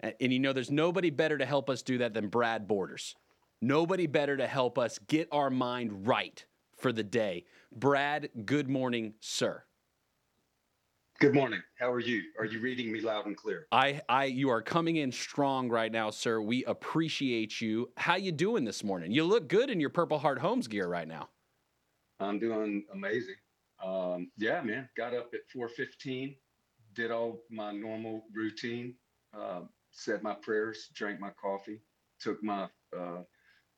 And, 0.00 0.12
and 0.20 0.32
you 0.34 0.38
know, 0.38 0.52
there's 0.52 0.70
nobody 0.70 1.08
better 1.08 1.38
to 1.38 1.46
help 1.46 1.70
us 1.70 1.80
do 1.80 1.96
that 1.98 2.12
than 2.12 2.28
Brad 2.28 2.68
Borders. 2.68 3.14
Nobody 3.62 4.06
better 4.06 4.36
to 4.36 4.46
help 4.46 4.78
us 4.78 4.98
get 5.08 5.28
our 5.32 5.48
mind 5.48 6.06
right 6.06 6.44
for 6.76 6.92
the 6.92 7.04
day. 7.04 7.46
Brad, 7.74 8.28
good 8.44 8.68
morning, 8.68 9.14
sir. 9.20 9.64
Good 11.22 11.34
morning. 11.36 11.62
How 11.78 11.92
are 11.92 12.00
you? 12.00 12.20
Are 12.36 12.44
you 12.44 12.58
reading 12.58 12.90
me 12.90 13.00
loud 13.00 13.26
and 13.26 13.36
clear? 13.36 13.68
I, 13.70 14.00
I, 14.08 14.24
you 14.24 14.48
are 14.48 14.60
coming 14.60 14.96
in 14.96 15.12
strong 15.12 15.68
right 15.68 15.92
now, 15.92 16.10
sir. 16.10 16.40
We 16.40 16.64
appreciate 16.64 17.60
you. 17.60 17.90
How 17.96 18.16
you 18.16 18.32
doing 18.32 18.64
this 18.64 18.82
morning? 18.82 19.12
You 19.12 19.22
look 19.22 19.46
good 19.46 19.70
in 19.70 19.78
your 19.78 19.90
Purple 19.90 20.18
Heart 20.18 20.40
Homes 20.40 20.66
gear 20.66 20.88
right 20.88 21.06
now. 21.06 21.28
I'm 22.18 22.40
doing 22.40 22.84
amazing. 22.92 23.36
Um, 23.84 24.32
yeah, 24.36 24.62
man. 24.62 24.88
Got 24.96 25.14
up 25.14 25.32
at 25.32 25.42
4:15, 25.56 26.34
did 26.94 27.12
all 27.12 27.44
my 27.48 27.70
normal 27.70 28.24
routine, 28.34 28.96
uh, 29.32 29.60
said 29.92 30.24
my 30.24 30.34
prayers, 30.34 30.88
drank 30.92 31.20
my 31.20 31.30
coffee, 31.40 31.82
took 32.18 32.42
my 32.42 32.68
uh, 32.98 33.22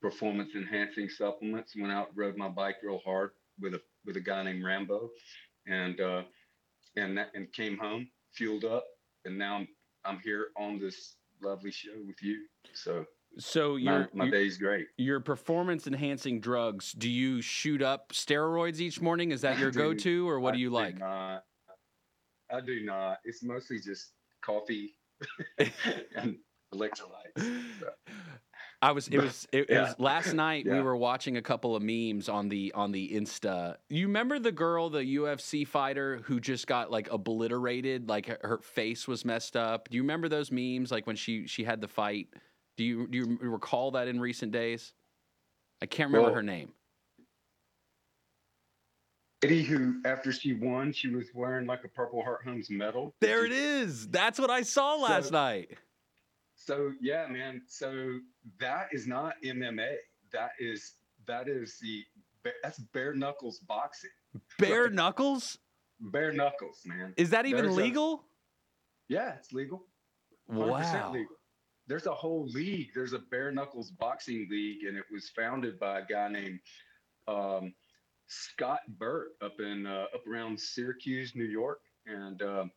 performance 0.01 0.55
enhancing 0.55 1.11
supplements, 1.11 1.74
went 1.76 1.92
out, 1.92 2.09
rode 2.14 2.38
my 2.38 2.49
bike 2.49 2.76
real 2.82 3.03
hard 3.05 3.32
with 3.61 3.74
a 3.74 3.82
with 4.07 4.16
a 4.16 4.20
guy 4.22 4.42
named 4.45 4.64
Rambo, 4.64 5.11
and 5.66 6.01
uh, 6.01 6.22
and 6.97 7.16
that, 7.18 7.30
and 7.34 7.53
came 7.53 7.76
home, 7.78 8.09
fueled 8.32 8.64
up, 8.64 8.84
and 9.24 9.38
now 9.38 9.57
I'm 9.57 9.68
I'm 10.05 10.18
here 10.22 10.49
on 10.59 10.78
this 10.78 11.16
lovely 11.42 11.70
show 11.70 11.95
with 12.07 12.22
you. 12.22 12.46
So 12.75 13.04
So 13.38 13.72
my, 13.75 13.79
your 13.79 14.08
my 14.12 14.25
your, 14.26 14.33
day's 14.33 14.58
great. 14.58 14.87
your 14.96 15.21
performance 15.21 15.87
enhancing 15.87 16.41
drugs. 16.41 16.92
Do 16.92 17.08
you 17.08 17.41
shoot 17.41 17.83
up 17.83 18.12
steroids 18.12 18.80
each 18.80 19.00
morning? 19.00 19.30
Is 19.30 19.41
that 19.42 19.58
your 19.58 19.71
do- 19.71 19.79
go 19.79 19.95
to, 19.95 20.29
or 20.29 20.41
what 20.41 20.54
I 20.54 20.57
do 20.57 20.62
you 20.62 20.71
like? 20.71 20.99
Not. 20.99 21.45
I 22.50 22.61
do 22.61 22.84
not. 22.84 23.18
It's 23.25 23.42
mostly 23.42 23.80
just 23.80 24.12
coffee 24.42 24.95
and 26.16 26.37
electrolytes. 26.75 27.38
So, 27.80 27.88
I 28.84 28.92
was. 28.92 29.08
It 29.08 29.18
was. 29.18 29.48
It, 29.50 29.70
it 29.70 29.80
was 29.80 29.94
last 29.98 30.34
night. 30.34 30.66
We 30.66 30.78
were 30.80 30.94
watching 30.96 31.38
a 31.38 31.42
couple 31.42 31.74
of 31.74 31.82
memes 31.82 32.28
on 32.28 32.50
the 32.50 32.70
on 32.74 32.92
the 32.92 33.08
Insta. 33.14 33.76
You 33.88 34.06
remember 34.08 34.38
the 34.38 34.52
girl, 34.52 34.90
the 34.90 34.98
UFC 35.16 35.66
fighter 35.66 36.20
who 36.24 36.38
just 36.38 36.66
got 36.66 36.90
like 36.90 37.11
obliterated, 37.11 38.11
like 38.11 38.26
her, 38.26 38.38
her 38.42 38.58
face 38.58 39.08
was 39.08 39.24
messed 39.24 39.56
up. 39.56 39.88
Do 39.88 39.96
you 39.96 40.02
remember 40.02 40.28
those 40.28 40.52
memes? 40.52 40.90
Like 40.90 41.06
when 41.06 41.16
she 41.16 41.46
she 41.46 41.64
had 41.64 41.80
the 41.80 41.88
fight. 41.88 42.28
Do 42.76 42.84
you 42.84 43.06
do 43.06 43.16
you 43.18 43.38
recall 43.40 43.92
that 43.92 44.06
in 44.06 44.20
recent 44.20 44.52
days? 44.52 44.92
I 45.80 45.86
can't 45.86 46.08
remember 46.08 46.26
Well, 46.26 46.34
her 46.34 46.42
name. 46.42 46.72
Eddie, 49.42 49.62
who 49.62 50.00
after 50.04 50.30
she 50.32 50.54
won, 50.54 50.92
she 50.92 51.08
was 51.08 51.26
wearing 51.34 51.66
like 51.66 51.84
a 51.84 51.88
Purple 51.88 52.22
Heart 52.22 52.40
Homes 52.44 52.68
medal. 52.70 53.14
There 53.20 53.46
it 53.46 53.52
is. 53.52 54.08
That's 54.08 54.38
what 54.38 54.50
I 54.50 54.61
saw 54.62 54.96
last 54.96 55.26
So- 55.28 55.32
night. 55.32 55.70
So 56.64 56.92
yeah, 57.00 57.26
man. 57.26 57.62
So 57.66 58.18
that 58.58 58.88
is 58.92 59.07
not 59.07 59.34
MMA. 59.45 59.96
That 60.32 60.50
is 60.58 60.95
that 61.26 61.49
is 61.49 61.78
the 61.80 62.03
that's 62.62 62.78
bare 62.78 63.14
knuckles 63.14 63.58
boxing. 63.61 64.11
Bare 64.58 64.84
Right. 64.84 64.92
knuckles. 64.92 65.58
Bare 66.00 66.32
knuckles, 66.32 66.80
man. 66.84 67.14
Is 67.16 67.30
that 67.30 67.46
even 67.46 67.64
There's 67.64 67.76
a- 67.76 67.80
legal? 67.80 68.24
Yeah, 69.08 69.34
it's 69.36 69.53
legal. 69.53 69.86
100% 70.49 71.04
Wow. 71.04 71.12
legal. 71.12 71.36
There's 71.86 72.07
a 72.07 72.14
whole 72.14 72.46
league. 72.46 72.88
There's 72.95 73.12
a 73.12 73.18
bare 73.18 73.53
knuckles 73.53 73.91
boxing 73.91 74.49
league, 74.50 74.84
and 74.84 74.96
it 74.96 75.04
was 75.12 75.28
founded 75.30 75.78
by 75.78 76.00
a 76.00 76.07
guy 76.07 76.28
named 76.28 76.61
um, 77.28 77.74
Scott 78.26 78.80
Burt 78.99 79.32
up 79.42 79.61
in 79.61 79.86
uh, 79.86 80.07
up 80.14 80.26
around 80.26 80.58
Syracuse, 80.61 81.34
New 81.34 81.45
York, 81.45 81.80
and 82.07 82.42
um, 82.42 82.70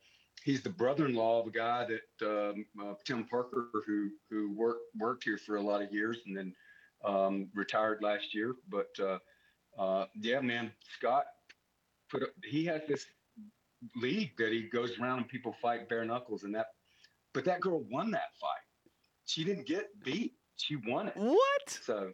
he's 0.48 0.62
the 0.62 0.70
brother-in-law 0.70 1.42
of 1.42 1.46
a 1.46 1.50
guy 1.50 1.84
that 1.84 2.26
um, 2.26 2.64
uh, 2.80 2.94
Tim 3.04 3.24
Parker, 3.24 3.68
who 3.86 4.08
who 4.30 4.50
worked 4.56 4.86
worked 4.98 5.24
here 5.24 5.36
for 5.36 5.56
a 5.56 5.60
lot 5.60 5.82
of 5.82 5.92
years 5.92 6.16
and 6.26 6.34
then 6.34 6.54
um, 7.04 7.48
retired 7.54 7.98
last 8.00 8.34
year. 8.34 8.54
But 8.70 8.88
uh, 8.98 9.18
uh, 9.78 10.06
yeah, 10.18 10.40
man, 10.40 10.72
Scott 10.96 11.24
put 12.10 12.22
up, 12.22 12.30
he 12.42 12.64
has 12.64 12.80
this 12.88 13.04
league 13.94 14.32
that 14.38 14.50
he 14.50 14.62
goes 14.62 14.98
around 14.98 15.18
and 15.18 15.28
people 15.28 15.54
fight 15.60 15.86
bare 15.86 16.06
knuckles 16.06 16.44
and 16.44 16.54
that. 16.54 16.68
But 17.34 17.44
that 17.44 17.60
girl 17.60 17.84
won 17.90 18.10
that 18.12 18.30
fight. 18.40 18.64
She 19.26 19.44
didn't 19.44 19.66
get 19.66 19.88
beat. 20.02 20.32
She 20.56 20.76
won 20.76 21.08
it. 21.08 21.14
What? 21.14 21.78
So, 21.82 22.12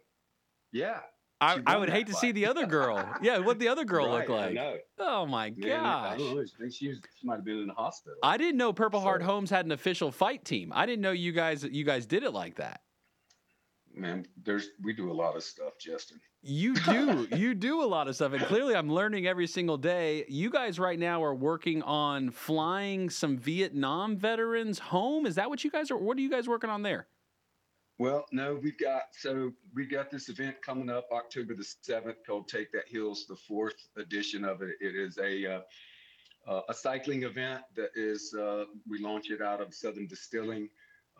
yeah. 0.73 0.99
I, 1.45 1.61
I 1.65 1.77
would 1.77 1.89
hate 1.89 2.07
to 2.07 2.13
see 2.13 2.31
the 2.31 2.45
other 2.47 2.65
girl. 2.77 3.07
Yeah, 3.21 3.39
what 3.39 3.59
the 3.59 3.67
other 3.67 3.85
girl 3.85 4.09
look 4.09 4.29
Right, 4.29 4.57
I 4.57 4.71
like? 4.71 4.85
Oh 4.99 5.25
my 5.25 5.49
gosh! 5.49 6.17
don't. 6.19 6.39
I 6.39 6.43
think 6.59 6.73
she 6.73 6.87
was. 6.87 6.99
She 7.19 7.27
might 7.27 7.35
have 7.35 7.45
been 7.45 7.59
in 7.59 7.67
the 7.67 7.73
hospital. 7.73 8.17
I 8.23 8.37
didn't 8.37 8.57
know 8.57 8.73
Purple 8.73 8.99
Heart 9.01 9.21
So- 9.21 9.27
Homes 9.27 9.49
had 9.49 9.65
an 9.65 9.71
official 9.71 10.11
fight 10.11 10.43
team. 10.45 10.71
I 10.75 10.85
didn't 10.85 11.01
know 11.01 11.11
you 11.11 11.31
guys 11.31 11.63
you 11.63 11.83
guys 11.83 12.05
did 12.05 12.23
it 12.23 12.31
like 12.31 12.55
that. 12.55 12.81
Man, 13.93 14.25
there's 14.43 14.69
we 14.83 14.91
do 14.93 15.09
a 15.09 15.13
lot 15.13 15.37
of 15.37 15.43
stuff, 15.43 15.73
Justin. 15.79 16.19
You 16.41 16.75
do. 16.85 17.27
you 17.35 17.53
do 17.53 17.81
a 17.81 17.85
lot 17.87 18.07
of 18.09 18.15
stuff. 18.15 18.33
And 18.33 18.43
clearly, 18.43 18.75
I'm 18.75 18.89
learning 18.91 19.25
every 19.25 19.47
single 19.47 19.77
day. 19.77 20.25
You 20.27 20.49
guys 20.49 20.77
right 20.79 20.99
now 20.99 21.23
are 21.23 21.33
working 21.33 21.81
on 21.83 22.29
flying 22.29 23.09
some 23.09 23.37
Vietnam 23.37 24.17
veterans 24.17 24.79
home. 24.79 25.25
Is 25.25 25.35
that 25.35 25.49
what 25.49 25.63
you 25.63 25.71
guys 25.71 25.91
are? 25.91 25.97
What 25.97 26.17
are 26.17 26.21
you 26.21 26.29
guys 26.29 26.47
working 26.47 26.69
on 26.69 26.81
there? 26.83 27.07
Well, 27.97 28.25
no, 28.33 28.59
we've 28.61 28.77
got 28.77 29.03
so 29.13 29.53
we've 29.73 29.89
got 29.89 30.11
this 30.11 30.27
event 30.27 30.57
coming 30.61 30.89
up 30.89 31.07
October 31.13 31.55
the 31.55 31.63
seventh 31.81 32.17
called 32.27 32.49
Take 32.49 32.69
That 32.73 32.89
Hills, 32.89 33.25
the 33.27 33.37
fourth 33.37 33.87
edition 33.95 34.43
of 34.43 34.61
it. 34.61 34.75
It 34.81 34.95
is 34.95 35.17
a 35.17 35.55
uh, 35.55 35.61
uh, 36.45 36.61
a 36.67 36.73
cycling 36.73 37.23
event 37.23 37.61
that 37.77 37.91
is 37.95 38.33
uh, 38.33 38.65
we 38.87 38.99
launch 38.99 39.29
it 39.29 39.41
out 39.41 39.61
of 39.61 39.73
Southern 39.73 40.07
Distilling. 40.07 40.67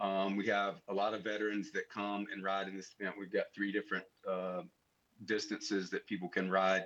Um, 0.01 0.35
we 0.35 0.47
have 0.47 0.75
a 0.89 0.93
lot 0.93 1.13
of 1.13 1.23
veterans 1.23 1.71
that 1.71 1.89
come 1.89 2.27
and 2.33 2.43
ride 2.43 2.67
in 2.67 2.75
this 2.75 2.93
event. 2.99 3.15
We've 3.17 3.31
got 3.31 3.45
three 3.55 3.71
different 3.71 4.05
uh, 4.29 4.63
distances 5.23 5.89
that 5.91 6.05
people 6.07 6.27
can 6.27 6.51
ride. 6.51 6.83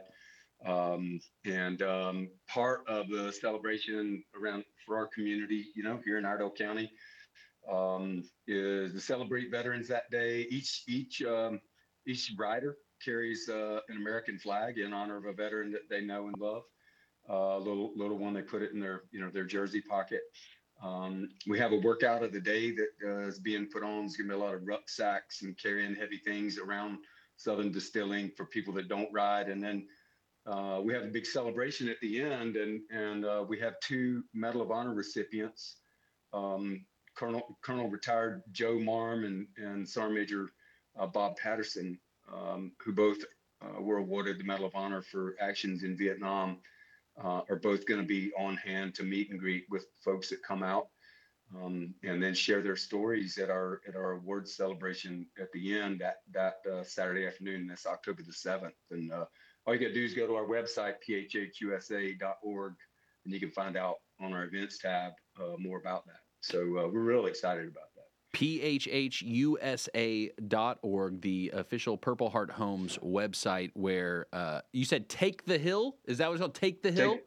Um, 0.64 1.20
and 1.46 1.82
um, 1.82 2.30
part 2.48 2.88
of 2.88 3.10
the 3.10 3.32
celebration 3.32 4.24
around 4.40 4.66
for 4.86 4.98
our 4.98 5.08
community, 5.08 5.70
you 5.76 5.82
know, 5.82 6.00
here 6.06 6.20
in 6.20 6.26
Iredell 6.26 6.52
County, 6.56 6.92
um, 7.72 8.24
is 8.48 8.94
to 8.94 9.00
celebrate 9.00 9.52
veterans 9.52 9.88
that 9.88 10.10
day. 10.12 10.48
Each 10.50 10.84
each 10.88 11.22
um, 11.22 11.60
each 12.08 12.34
rider 12.38 12.78
carries 13.04 13.48
uh, 13.50 13.80
an 13.90 13.98
American 13.98 14.38
flag 14.38 14.78
in 14.78 14.94
honor 14.94 15.18
of 15.18 15.26
a 15.26 15.34
veteran 15.34 15.72
that 15.72 15.90
they 15.90 16.02
know 16.02 16.28
and 16.28 16.38
love. 16.40 16.64
Uh, 17.30 17.58
little 17.58 17.92
little 17.96 18.18
one, 18.18 18.34
they 18.34 18.42
put 18.42 18.62
it 18.62 18.72
in 18.72 18.80
their 18.80 19.04
you 19.12 19.20
know 19.20 19.30
their 19.30 19.46
jersey 19.46 19.82
pocket. 19.82 20.22
Um, 20.82 21.30
we 21.48 21.60
have 21.60 21.74
a 21.74 21.80
workout 21.80 22.24
of 22.24 22.32
the 22.32 22.40
day 22.40 22.72
that 22.72 22.90
uh, 23.06 23.28
is 23.28 23.40
being 23.40 23.68
put 23.72 23.84
on. 23.84 24.02
There's 24.02 24.16
gonna 24.16 24.30
be 24.30 24.36
a 24.36 24.38
lot 24.38 24.56
of 24.56 24.66
rucksacks 24.66 25.42
and 25.42 25.58
carrying 25.58 25.96
heavy 25.96 26.18
things 26.18 26.58
around 26.58 27.00
Southern 27.36 27.72
Distilling 27.72 28.32
for 28.36 28.46
people 28.46 28.74
that 28.76 28.88
don't 28.88 29.12
ride, 29.14 29.50
and 29.50 29.62
then 29.62 29.88
uh, 30.46 30.80
we 30.84 30.94
have 30.94 31.04
a 31.04 31.08
big 31.08 31.26
celebration 31.26 31.90
at 31.90 32.00
the 32.02 32.22
end, 32.22 32.56
and 32.56 32.82
and 32.92 33.26
uh, 33.26 33.46
we 33.48 33.60
have 33.60 33.80
two 33.82 34.24
Medal 34.34 34.62
of 34.62 34.72
Honor 34.72 34.94
recipients. 34.94 35.78
Um, 36.34 36.86
Colonel 37.20 37.58
Colonel 37.62 37.90
retired 37.90 38.44
Joe 38.54 38.80
Marm 38.80 39.26
and 39.26 39.46
and 39.58 39.88
Sergeant 39.88 40.16
Major 40.20 40.50
uh, 40.98 41.06
Bob 41.06 41.36
Patterson, 41.36 42.00
um, 42.34 42.72
who 42.84 42.94
both 42.94 43.18
uh, 43.62 43.82
were 43.82 43.98
awarded 43.98 44.40
the 44.40 44.46
Medal 44.46 44.66
of 44.68 44.76
Honor 44.76 45.02
for 45.02 45.36
actions 45.42 45.84
in 45.84 45.98
Vietnam, 45.98 46.60
uh, 47.22 47.42
are 47.50 47.60
both 47.62 47.86
going 47.86 48.00
to 48.00 48.08
be 48.08 48.32
on 48.40 48.56
hand 48.56 48.96
to 48.96 49.04
meet 49.04 49.32
and 49.32 49.40
greet 49.40 49.66
with 49.70 49.86
folks 50.02 50.30
that 50.30 50.42
come 50.44 50.64
out, 50.64 50.88
um, 51.54 51.94
and 52.04 52.24
then 52.24 52.34
share 52.34 52.62
their 52.62 52.78
stories 52.78 53.38
at 53.38 53.50
our 53.50 53.82
at 53.86 53.98
our 53.98 54.12
awards 54.14 54.56
celebration 54.56 55.28
at 55.38 55.52
the 55.52 55.78
end 55.78 56.00
that 56.00 56.22
that 56.32 56.60
uh, 56.72 56.84
Saturday 56.86 57.28
afternoon. 57.28 57.68
That's 57.68 57.86
October 57.86 58.24
the 58.24 58.32
seventh, 58.32 58.76
and 58.92 59.12
uh, 59.12 59.26
all 59.66 59.74
you 59.74 59.80
got 59.82 59.88
to 59.88 59.94
do 59.94 60.06
is 60.06 60.14
go 60.14 60.26
to 60.26 60.36
our 60.36 60.46
website 60.46 60.96
phhusa.org, 61.06 62.74
and 63.26 63.34
you 63.34 63.40
can 63.42 63.52
find 63.52 63.76
out 63.76 63.96
on 64.22 64.32
our 64.34 64.46
events 64.46 64.78
tab 64.78 65.12
uh, 65.38 65.58
more 65.58 65.80
about 65.80 66.06
that. 66.06 66.29
So 66.42 66.60
uh, 66.60 66.88
we're 66.88 67.02
real 67.02 67.26
excited 67.26 67.68
about 67.68 67.90
that. 67.96 68.08
phhusa.org, 68.38 70.32
the 71.22 71.52
official 71.54 71.98
Purple 71.98 72.30
Heart 72.30 72.52
Homes 72.52 72.98
website, 73.00 73.72
where 73.74 74.28
uh, 74.32 74.62
you 74.72 74.86
said 74.86 75.10
"Take 75.10 75.46
the 75.46 75.58
Hill." 75.58 75.98
Is 76.06 76.20
that 76.20 76.28
what 76.28 76.34
it's 76.36 76.42
called? 76.42 76.56
Take 76.56 76.82
the 76.82 76.92
Hill. 76.92 77.20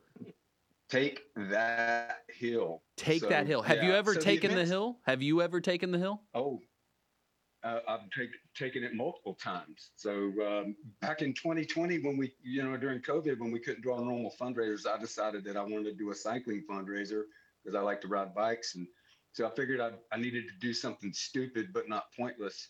Take, 0.89 1.21
take 1.37 1.51
that 1.51 2.21
hill. 2.29 2.83
Take 2.97 3.23
So, 3.23 3.29
that 3.29 3.47
hill. 3.47 3.63
Have 3.63 3.83
you 3.83 3.93
ever 3.93 4.15
so 4.15 4.21
taken 4.21 4.51
the, 4.51 4.57
events- 4.57 4.71
hill? 4.71 4.99
Have 5.07 5.23
you 5.23 5.43
ever 5.43 5.61
taken 5.61 5.91
the 5.91 5.99
hill? 5.99 6.23
Oh, 6.35 6.61
uh, 7.65 7.79
I've 7.89 8.11
take, 8.17 8.31
taken 8.57 8.83
it 8.83 8.95
multiple 8.95 9.35
times. 9.35 9.93
So 9.97 10.33
um, 10.45 10.75
back 11.01 11.23
in 11.23 11.33
2020, 11.33 12.01
when 12.01 12.17
we, 12.17 12.35
you 12.43 12.63
know, 12.63 12.77
during 12.77 13.01
COVID, 13.01 13.39
when 13.39 13.53
we 13.53 13.61
couldn't 13.61 13.83
do 13.83 13.93
our 13.93 14.01
normal 14.05 14.35
fundraisers, 14.41 14.87
I 14.87 14.99
decided 14.99 15.45
that 15.45 15.57
I 15.57 15.63
wanted 15.63 15.85
to 15.85 15.95
do 15.95 16.11
a 16.11 16.15
cycling 16.15 16.65
fundraiser 16.69 17.23
because 17.63 17.77
I 17.77 17.81
like 17.81 18.01
to 18.03 18.09
ride 18.09 18.35
bikes. 18.35 18.75
And 18.75 18.87
so 19.33 19.47
I 19.47 19.51
figured 19.51 19.81
I, 19.81 19.91
I 20.13 20.19
needed 20.19 20.45
to 20.49 20.55
do 20.61 20.73
something 20.73 21.13
stupid, 21.13 21.69
but 21.73 21.89
not 21.89 22.05
pointless. 22.17 22.69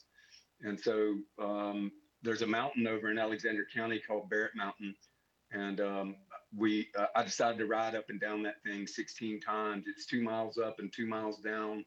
And 0.61 0.79
so 0.79 1.17
um, 1.41 1.91
there's 2.23 2.43
a 2.43 2.47
mountain 2.47 2.87
over 2.87 3.11
in 3.11 3.19
Alexander 3.19 3.67
County 3.75 4.01
called 4.07 4.31
Barrett 4.31 4.53
Mountain. 4.55 4.95
And 5.51 5.81
um, 5.81 6.17
we, 6.57 6.89
uh, 6.99 7.07
I 7.17 7.25
decided 7.25 7.59
to 7.59 7.67
ride 7.67 7.95
up 7.95 8.11
and 8.11 8.21
down 8.21 8.43
that 8.45 8.63
thing 8.65 8.87
16 8.87 9.41
times. 9.41 9.87
It's 9.89 10.07
two 10.07 10.23
miles 10.23 10.57
up 10.57 10.79
and 10.79 10.93
two 10.93 11.07
miles 11.07 11.39
down. 11.39 11.85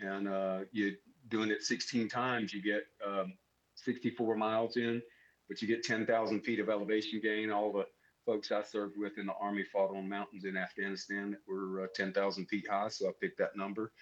And 0.00 0.28
uh, 0.28 0.60
you 0.72 0.96
doing 1.28 1.50
it 1.50 1.62
16 1.62 2.08
times, 2.08 2.52
you 2.52 2.62
get 2.62 2.84
um, 3.06 3.34
64 3.74 4.36
miles 4.36 4.76
in, 4.76 5.02
but 5.48 5.60
you 5.60 5.68
get 5.68 5.82
10,000 5.82 6.40
feet 6.40 6.60
of 6.60 6.68
elevation 6.68 7.20
gain. 7.22 7.50
All 7.50 7.72
the 7.72 7.86
folks 8.24 8.52
I 8.52 8.62
served 8.62 8.94
with 8.96 9.18
in 9.18 9.26
the 9.26 9.34
Army 9.40 9.64
fought 9.64 9.94
on 9.94 10.08
mountains 10.08 10.44
in 10.44 10.56
Afghanistan 10.56 11.30
that 11.32 11.40
were 11.46 11.84
uh, 11.84 11.86
10,000 11.94 12.46
feet 12.46 12.66
high. 12.70 12.88
So 12.88 13.08
I 13.08 13.12
picked 13.20 13.38
that 13.38 13.56
number. 13.56 13.92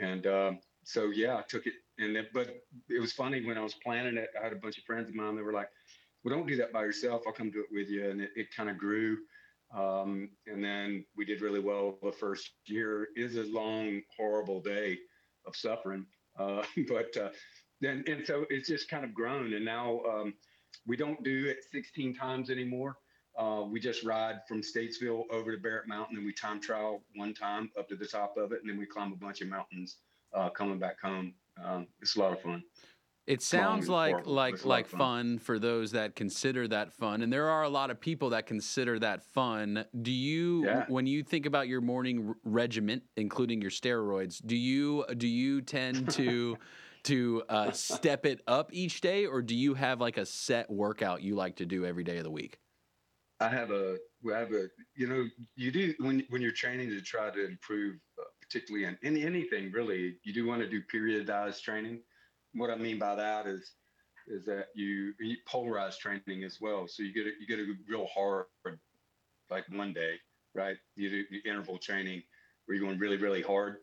And 0.00 0.26
um, 0.26 0.58
so, 0.84 1.06
yeah, 1.06 1.36
I 1.36 1.42
took 1.42 1.66
it. 1.66 1.74
And 1.98 2.16
it, 2.16 2.28
but 2.32 2.62
it 2.88 3.00
was 3.00 3.12
funny 3.12 3.44
when 3.44 3.58
I 3.58 3.62
was 3.62 3.74
planning 3.74 4.16
it, 4.16 4.30
I 4.38 4.44
had 4.44 4.52
a 4.52 4.56
bunch 4.56 4.78
of 4.78 4.84
friends 4.84 5.08
of 5.08 5.14
mine 5.14 5.36
that 5.36 5.44
were 5.44 5.52
like, 5.52 5.68
well, 6.22 6.34
don't 6.34 6.46
do 6.46 6.56
that 6.56 6.72
by 6.72 6.82
yourself. 6.82 7.22
I'll 7.26 7.32
come 7.32 7.50
do 7.50 7.60
it 7.60 7.72
with 7.72 7.88
you. 7.88 8.08
And 8.08 8.20
it, 8.20 8.30
it 8.34 8.46
kind 8.56 8.70
of 8.70 8.78
grew. 8.78 9.18
Um, 9.74 10.30
and 10.46 10.62
then 10.62 11.04
we 11.16 11.24
did 11.24 11.40
really 11.40 11.60
well 11.60 11.98
the 12.02 12.12
first 12.12 12.50
year. 12.66 13.08
It 13.16 13.22
is 13.22 13.36
a 13.36 13.42
long, 13.52 14.00
horrible 14.16 14.60
day 14.60 14.98
of 15.46 15.56
suffering. 15.56 16.06
Uh, 16.38 16.62
but 16.88 17.16
uh, 17.16 17.30
then, 17.80 18.04
and 18.06 18.26
so 18.26 18.46
it's 18.50 18.68
just 18.68 18.88
kind 18.88 19.04
of 19.04 19.14
grown. 19.14 19.52
And 19.52 19.64
now 19.64 20.00
um, 20.08 20.34
we 20.86 20.96
don't 20.96 21.22
do 21.22 21.46
it 21.46 21.58
16 21.72 22.14
times 22.14 22.50
anymore. 22.50 22.96
Uh, 23.36 23.64
we 23.68 23.80
just 23.80 24.04
ride 24.04 24.40
from 24.46 24.62
Statesville 24.62 25.24
over 25.30 25.52
to 25.52 25.58
Barrett 25.60 25.88
Mountain 25.88 26.16
and 26.16 26.26
we 26.26 26.32
time 26.32 26.60
trial 26.60 27.02
one 27.16 27.34
time 27.34 27.70
up 27.78 27.88
to 27.88 27.96
the 27.96 28.06
top 28.06 28.36
of 28.36 28.52
it. 28.52 28.60
And 28.60 28.70
then 28.70 28.78
we 28.78 28.86
climb 28.86 29.12
a 29.12 29.16
bunch 29.16 29.40
of 29.40 29.48
mountains 29.48 29.96
uh, 30.32 30.50
coming 30.50 30.78
back 30.78 31.00
home. 31.00 31.34
Um, 31.62 31.86
it's 32.00 32.16
a 32.16 32.20
lot 32.20 32.32
of 32.32 32.40
fun. 32.40 32.62
It 33.26 33.40
sounds 33.40 33.88
like 33.88 34.26
like 34.26 34.54
it's 34.54 34.64
a 34.64 34.68
lot 34.68 34.74
like 34.74 34.86
fun. 34.86 34.98
fun 34.98 35.38
for 35.38 35.58
those 35.58 35.92
that 35.92 36.14
consider 36.14 36.68
that 36.68 36.92
fun, 36.92 37.22
and 37.22 37.32
there 37.32 37.48
are 37.48 37.62
a 37.62 37.70
lot 37.70 37.90
of 37.90 37.98
people 37.98 38.30
that 38.30 38.44
consider 38.44 38.98
that 38.98 39.22
fun. 39.22 39.86
Do 40.02 40.12
you, 40.12 40.66
Yeah. 40.66 40.84
when 40.88 41.06
you 41.06 41.22
think 41.22 41.46
about 41.46 41.66
your 41.66 41.80
morning 41.80 42.28
r- 42.28 42.34
regiment, 42.44 43.02
including 43.16 43.62
your 43.62 43.70
steroids, 43.70 44.44
do 44.44 44.54
you 44.54 45.06
do 45.16 45.26
you 45.26 45.62
tend 45.62 46.10
to 46.18 46.58
to 47.04 47.42
uh, 47.48 47.70
step 47.70 48.26
it 48.26 48.42
up 48.46 48.68
each 48.74 49.00
day, 49.00 49.24
or 49.24 49.40
do 49.40 49.54
you 49.54 49.72
have 49.72 50.02
like 50.02 50.18
a 50.18 50.26
set 50.26 50.70
workout 50.70 51.22
you 51.22 51.34
like 51.34 51.56
to 51.56 51.64
do 51.64 51.86
every 51.86 52.04
day 52.04 52.18
of 52.18 52.24
the 52.24 52.30
week? 52.30 52.58
I 53.40 53.48
have 53.48 53.70
a, 53.70 53.96
we 54.22 54.32
have 54.32 54.52
a, 54.52 54.68
you 54.94 55.06
know, 55.08 55.26
you 55.56 55.70
do 55.72 55.94
when 55.98 56.24
when 56.28 56.40
you're 56.40 56.52
training 56.52 56.90
to 56.90 57.00
try 57.00 57.30
to 57.30 57.46
improve, 57.46 57.96
uh, 58.18 58.24
particularly 58.40 58.86
in, 58.86 58.96
in 59.02 59.16
anything 59.22 59.72
really, 59.72 60.16
you 60.22 60.32
do 60.32 60.46
want 60.46 60.62
to 60.62 60.68
do 60.68 60.80
periodized 60.92 61.62
training. 61.62 62.00
What 62.52 62.70
I 62.70 62.76
mean 62.76 62.98
by 62.98 63.16
that 63.16 63.46
is, 63.46 63.72
is 64.28 64.44
that 64.46 64.66
you, 64.74 65.12
you 65.18 65.36
polarized 65.46 66.00
training 66.00 66.44
as 66.44 66.58
well. 66.60 66.86
So 66.86 67.02
you 67.02 67.12
get 67.12 67.26
it, 67.26 67.34
you 67.40 67.46
get 67.46 67.58
a 67.58 67.66
real 67.88 68.06
hard, 68.06 68.46
like 69.50 69.64
one 69.70 69.92
day, 69.92 70.14
right? 70.54 70.76
You 70.94 71.10
do 71.10 71.24
interval 71.44 71.78
training 71.78 72.22
where 72.66 72.76
you're 72.76 72.86
going 72.86 73.00
really 73.00 73.16
really 73.16 73.42
hard, 73.42 73.78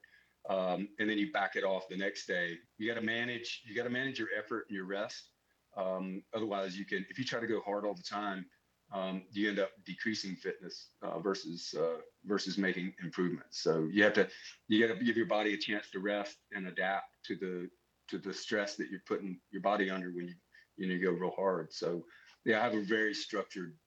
um, 0.49 0.87
and 0.99 1.09
then 1.09 1.17
you 1.17 1.31
back 1.33 1.57
it 1.57 1.65
off 1.65 1.89
the 1.89 1.97
next 1.97 2.25
day. 2.25 2.57
You 2.77 2.87
got 2.87 2.99
to 2.99 3.05
manage, 3.05 3.61
you 3.65 3.75
got 3.75 3.83
to 3.83 3.89
manage 3.89 4.17
your 4.17 4.29
effort 4.37 4.65
and 4.69 4.75
your 4.75 4.85
rest. 4.85 5.29
Um, 5.75 6.23
otherwise, 6.33 6.77
you 6.77 6.85
can 6.85 7.05
if 7.09 7.19
you 7.19 7.25
try 7.25 7.41
to 7.41 7.47
go 7.47 7.59
hard 7.61 7.85
all 7.85 7.93
the 7.93 8.01
time 8.01 8.45
um, 8.93 9.23
you 9.31 9.49
end 9.49 9.59
up 9.59 9.71
decreasing 9.85 10.35
fitness 10.35 10.89
uh, 11.01 11.19
versus 11.19 11.73
uh, 11.77 12.01
versus 12.25 12.57
making 12.57 12.93
improvements. 13.03 13.61
So 13.61 13.87
you 13.91 14.03
have 14.03 14.13
to 14.13 14.27
you 14.67 14.85
got 14.85 14.97
to 14.97 15.03
give 15.03 15.17
your 15.17 15.27
body 15.27 15.53
a 15.53 15.57
chance 15.57 15.89
to 15.91 15.99
rest 15.99 16.37
and 16.51 16.67
adapt 16.67 17.05
to 17.25 17.35
the 17.35 17.69
to 18.09 18.17
the 18.17 18.33
stress 18.33 18.75
that 18.75 18.89
you're 18.89 19.03
putting 19.07 19.39
your 19.51 19.61
body 19.61 19.89
under 19.89 20.11
when 20.11 20.27
you 20.27 20.33
you 20.77 20.87
know 20.87 20.93
you 20.93 21.03
go 21.03 21.11
real 21.11 21.33
hard. 21.35 21.71
So 21.71 22.03
yeah, 22.45 22.59
I 22.59 22.63
have 22.63 22.73
a 22.73 22.81
very 22.81 23.13
structured 23.13 23.77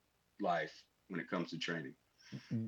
life 0.40 0.72
when 1.08 1.20
it 1.20 1.28
comes 1.28 1.50
to 1.50 1.58
training. 1.58 1.94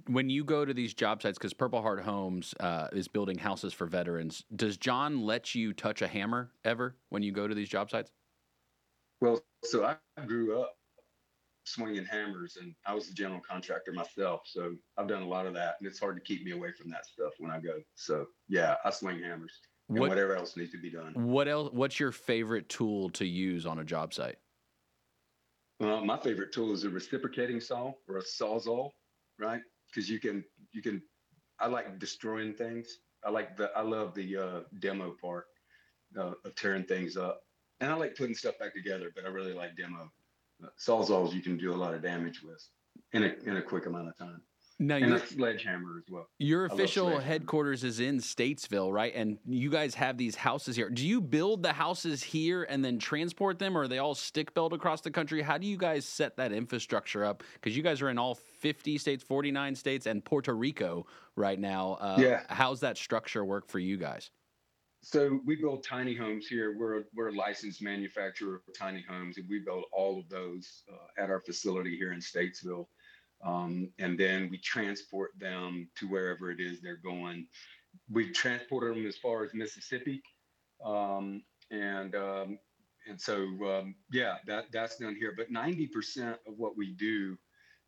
when 0.08 0.28
you 0.28 0.44
go 0.44 0.64
to 0.64 0.74
these 0.74 0.92
job 0.92 1.22
sites, 1.22 1.38
because 1.38 1.54
Purple 1.54 1.80
Heart 1.80 2.02
Homes 2.02 2.54
uh, 2.60 2.88
is 2.92 3.08
building 3.08 3.38
houses 3.38 3.72
for 3.72 3.86
veterans, 3.86 4.44
does 4.54 4.76
John 4.76 5.22
let 5.22 5.54
you 5.54 5.72
touch 5.72 6.02
a 6.02 6.06
hammer 6.06 6.50
ever 6.64 6.96
when 7.08 7.22
you 7.22 7.32
go 7.32 7.48
to 7.48 7.54
these 7.54 7.68
job 7.68 7.90
sites? 7.90 8.10
Well, 9.20 9.40
so 9.64 9.84
I 9.84 9.96
grew 10.26 10.60
up 10.60 10.76
swinging 11.66 12.04
hammers, 12.04 12.56
and 12.60 12.74
I 12.86 12.94
was 12.94 13.08
the 13.08 13.14
general 13.14 13.40
contractor 13.40 13.92
myself. 13.92 14.42
So 14.46 14.74
I've 14.96 15.08
done 15.08 15.22
a 15.22 15.28
lot 15.28 15.46
of 15.46 15.54
that, 15.54 15.76
and 15.78 15.86
it's 15.86 15.98
hard 15.98 16.16
to 16.16 16.22
keep 16.22 16.44
me 16.44 16.52
away 16.52 16.72
from 16.72 16.90
that 16.90 17.06
stuff 17.06 17.32
when 17.38 17.50
I 17.50 17.58
go. 17.58 17.80
So 17.94 18.26
yeah, 18.48 18.76
I 18.84 18.90
swing 18.90 19.22
hammers 19.22 19.60
and 19.88 19.98
What- 19.98 20.08
whatever 20.08 20.36
else 20.36 20.56
needs 20.56 20.72
to 20.72 20.78
be 20.78 20.90
done. 20.90 21.12
What 21.14 21.48
else? 21.48 21.72
What's 21.72 22.00
your 22.00 22.12
favorite 22.12 22.68
tool 22.68 23.10
to 23.10 23.26
use 23.26 23.66
on 23.66 23.80
a 23.80 23.84
job 23.84 24.14
site? 24.14 24.38
Well, 25.80 26.04
my 26.04 26.18
favorite 26.18 26.52
tool 26.52 26.72
is 26.72 26.84
a 26.84 26.90
reciprocating 26.90 27.60
saw 27.60 27.92
or 28.08 28.18
a 28.18 28.22
sawzall, 28.22 28.92
right? 29.38 29.60
Because 29.88 30.08
you 30.08 30.18
can 30.20 30.44
you 30.72 30.82
can. 30.82 31.02
I 31.58 31.66
like 31.66 31.98
destroying 31.98 32.54
things. 32.54 33.00
I 33.24 33.30
like 33.30 33.56
the 33.56 33.70
I 33.76 33.82
love 33.82 34.14
the 34.14 34.36
uh, 34.36 34.60
demo 34.78 35.14
part 35.20 35.46
uh, 36.16 36.32
of 36.44 36.54
tearing 36.54 36.84
things 36.84 37.16
up, 37.16 37.42
and 37.80 37.90
I 37.90 37.94
like 37.94 38.14
putting 38.14 38.34
stuff 38.34 38.58
back 38.58 38.74
together. 38.74 39.10
But 39.14 39.24
I 39.26 39.28
really 39.28 39.52
like 39.52 39.76
demo. 39.76 40.10
Sawzalls 40.78 41.32
you 41.32 41.42
can 41.42 41.56
do 41.56 41.72
a 41.72 41.76
lot 41.76 41.94
of 41.94 42.02
damage 42.02 42.42
with 42.42 42.62
in 43.12 43.24
a 43.24 43.34
in 43.48 43.56
a 43.56 43.62
quick 43.62 43.86
amount 43.86 44.08
of 44.08 44.16
time, 44.18 44.40
Now, 44.78 44.96
and 44.96 45.12
a 45.14 45.18
sledgehammer 45.26 45.98
as 45.98 46.04
well. 46.10 46.28
your 46.38 46.66
official 46.66 47.18
headquarters 47.18 47.84
is 47.84 48.00
in 48.00 48.18
Statesville, 48.18 48.92
right? 48.92 49.12
And 49.14 49.38
you 49.46 49.70
guys 49.70 49.94
have 49.94 50.16
these 50.16 50.34
houses 50.34 50.76
here. 50.76 50.90
Do 50.90 51.06
you 51.06 51.20
build 51.20 51.62
the 51.62 51.72
houses 51.72 52.22
here 52.22 52.64
and 52.64 52.84
then 52.84 52.98
transport 52.98 53.58
them, 53.58 53.76
or 53.76 53.82
are 53.82 53.88
they 53.88 53.98
all 53.98 54.14
stick 54.14 54.54
built 54.54 54.72
across 54.72 55.00
the 55.02 55.10
country? 55.10 55.40
How 55.42 55.58
do 55.58 55.66
you 55.66 55.76
guys 55.76 56.04
set 56.04 56.36
that 56.36 56.52
infrastructure 56.52 57.24
up? 57.24 57.42
Because 57.54 57.76
you 57.76 57.82
guys 57.82 58.02
are 58.02 58.08
in 58.10 58.18
all 58.18 58.34
50 58.34 58.98
states, 58.98 59.22
49 59.22 59.74
states, 59.74 60.06
and 60.06 60.24
Puerto 60.24 60.54
Rico 60.54 61.06
right 61.36 61.58
now. 61.58 61.92
Uh, 62.00 62.16
Yeah. 62.18 62.42
How's 62.48 62.80
that 62.80 62.96
structure 62.98 63.44
work 63.44 63.68
for 63.68 63.78
you 63.78 63.96
guys? 63.96 64.30
So 65.08 65.38
we 65.44 65.54
build 65.54 65.84
tiny 65.84 66.16
homes 66.16 66.48
here. 66.48 66.76
We're 66.76 67.04
we're 67.14 67.28
a 67.28 67.32
licensed 67.32 67.80
manufacturer 67.80 68.56
of 68.56 68.62
tiny 68.76 69.04
homes, 69.08 69.38
and 69.38 69.48
we 69.48 69.60
build 69.60 69.84
all 69.92 70.18
of 70.18 70.28
those 70.28 70.82
uh, 70.92 71.22
at 71.22 71.30
our 71.30 71.40
facility 71.40 71.96
here 71.96 72.12
in 72.12 72.18
Statesville. 72.18 72.88
Um, 73.44 73.92
and 74.00 74.18
then 74.18 74.48
we 74.50 74.58
transport 74.58 75.30
them 75.38 75.88
to 76.00 76.08
wherever 76.08 76.50
it 76.50 76.58
is 76.58 76.80
they're 76.80 76.96
going. 76.96 77.46
We've 78.10 78.32
transported 78.32 78.96
them 78.96 79.06
as 79.06 79.16
far 79.16 79.44
as 79.44 79.54
Mississippi, 79.54 80.24
um, 80.84 81.44
and 81.70 82.16
um, 82.16 82.58
and 83.08 83.20
so 83.20 83.44
um, 83.64 83.94
yeah, 84.10 84.38
that 84.48 84.72
that's 84.72 84.96
done 84.96 85.14
here. 85.14 85.34
But 85.36 85.52
ninety 85.52 85.86
percent 85.86 86.38
of 86.48 86.54
what 86.56 86.76
we 86.76 86.94
do 86.94 87.38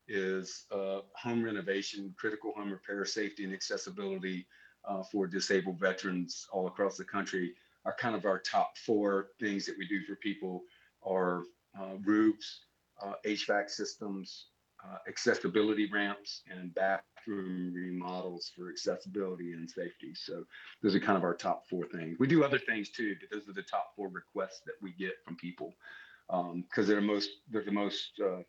is 0.07 0.67
uh, 0.71 1.01
home 1.17 1.43
renovation, 1.43 2.15
critical 2.17 2.53
home 2.57 2.71
repair, 2.71 3.05
safety, 3.05 3.43
and 3.43 3.53
accessibility 3.53 4.47
uh, 4.87 5.03
for 5.03 5.27
disabled 5.27 5.79
veterans 5.79 6.47
all 6.53 6.67
across 6.67 6.97
the 6.97 7.05
country 7.05 7.55
are 7.85 7.95
kind 7.99 8.15
of 8.15 8.25
our 8.25 8.39
top 8.39 8.77
four 8.77 9.29
things 9.41 9.67
that 9.67 9.77
we 9.79 9.87
do 9.87 10.03
for 10.03 10.17
people 10.17 10.63
are 11.03 11.45
uh, 11.79 11.95
roofs, 12.05 12.61
uh, 13.03 13.15
HVAC 13.25 13.71
systems, 13.71 14.47
uh, 14.85 14.99
accessibility 15.09 15.89
ramps, 15.91 16.43
and 16.51 16.75
bathroom 16.75 17.73
remodels 17.75 18.51
for 18.55 18.71
accessibility 18.71 19.53
and 19.53 19.69
safety. 19.69 20.15
So 20.15 20.45
those 20.83 20.95
are 20.95 21.01
kind 21.01 21.19
of 21.19 21.25
our 21.25 21.35
top 21.35 21.69
four 21.69 21.87
things. 21.87 22.17
We 22.19 22.27
do 22.27 22.45
other 22.45 22.59
things 22.59 22.91
too, 22.91 23.17
but 23.21 23.31
those 23.31 23.49
are 23.49 23.53
the 23.55 23.63
top 23.63 23.93
four 23.97 24.09
requests 24.09 24.61
that 24.67 24.75
we 24.83 24.93
get 24.93 25.15
from 25.25 25.37
people 25.37 25.75
because 26.29 26.87
they're 26.87 27.01
most 27.01 27.31
they're 27.51 27.65
the 27.65 27.73
most 27.73 28.21
uh, 28.23 28.43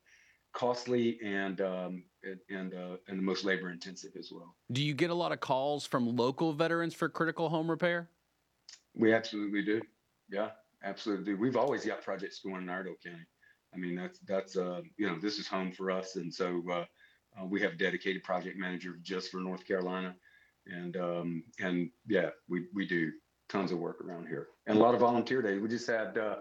costly 0.54 1.20
and 1.24 1.62
um, 1.62 2.04
and 2.50 2.74
uh, 2.74 2.98
and 3.08 3.18
the 3.18 3.24
most 3.24 3.44
labor 3.44 3.70
intensive 3.70 4.12
as 4.18 4.32
well. 4.32 4.56
Do 4.72 4.84
you 4.84 4.94
get 4.94 5.10
a 5.10 5.14
lot 5.14 5.32
of 5.32 5.40
calls 5.40 5.86
from 5.86 6.16
local 6.16 6.54
veterans 6.54 6.94
for 6.94 7.10
critical 7.10 7.50
home 7.50 7.70
repair? 7.70 8.10
We 8.96 9.14
absolutely 9.14 9.64
do. 9.64 9.82
Yeah, 10.30 10.50
absolutely. 10.84 11.34
We've 11.34 11.58
always 11.58 11.86
got 11.86 12.02
projects 12.02 12.40
going 12.40 12.64
in 12.64 12.70
Iredell 12.70 12.96
County. 13.04 13.26
I 13.74 13.78
mean, 13.78 13.96
that's 13.96 14.20
that's 14.20 14.58
uh, 14.58 14.82
you 14.98 15.08
know, 15.08 15.18
this 15.20 15.38
is 15.38 15.48
home 15.48 15.72
for 15.72 15.92
us, 15.92 16.16
and 16.16 16.34
so 16.34 16.64
uh, 16.72 16.86
uh, 17.40 17.46
we 17.46 17.62
have 17.62 17.74
a 17.74 17.78
dedicated 17.78 18.24
project 18.24 18.58
manager 18.58 18.98
just 19.02 19.32
for 19.32 19.40
North 19.40 19.66
Carolina, 19.66 20.16
and 20.66 20.98
um, 20.98 21.44
and 21.60 21.90
yeah, 22.08 22.30
we 22.48 22.66
we 22.74 22.88
do 22.88 23.12
tons 23.48 23.72
of 23.72 23.80
work 23.80 24.02
around 24.02 24.28
here, 24.28 24.48
and 24.68 24.78
a 24.78 24.82
lot 24.82 24.94
of 24.94 25.00
volunteer 25.00 25.42
days. 25.42 25.62
We 25.62 25.70
just 25.70 25.88
had 25.88 26.18
uh, 26.18 26.38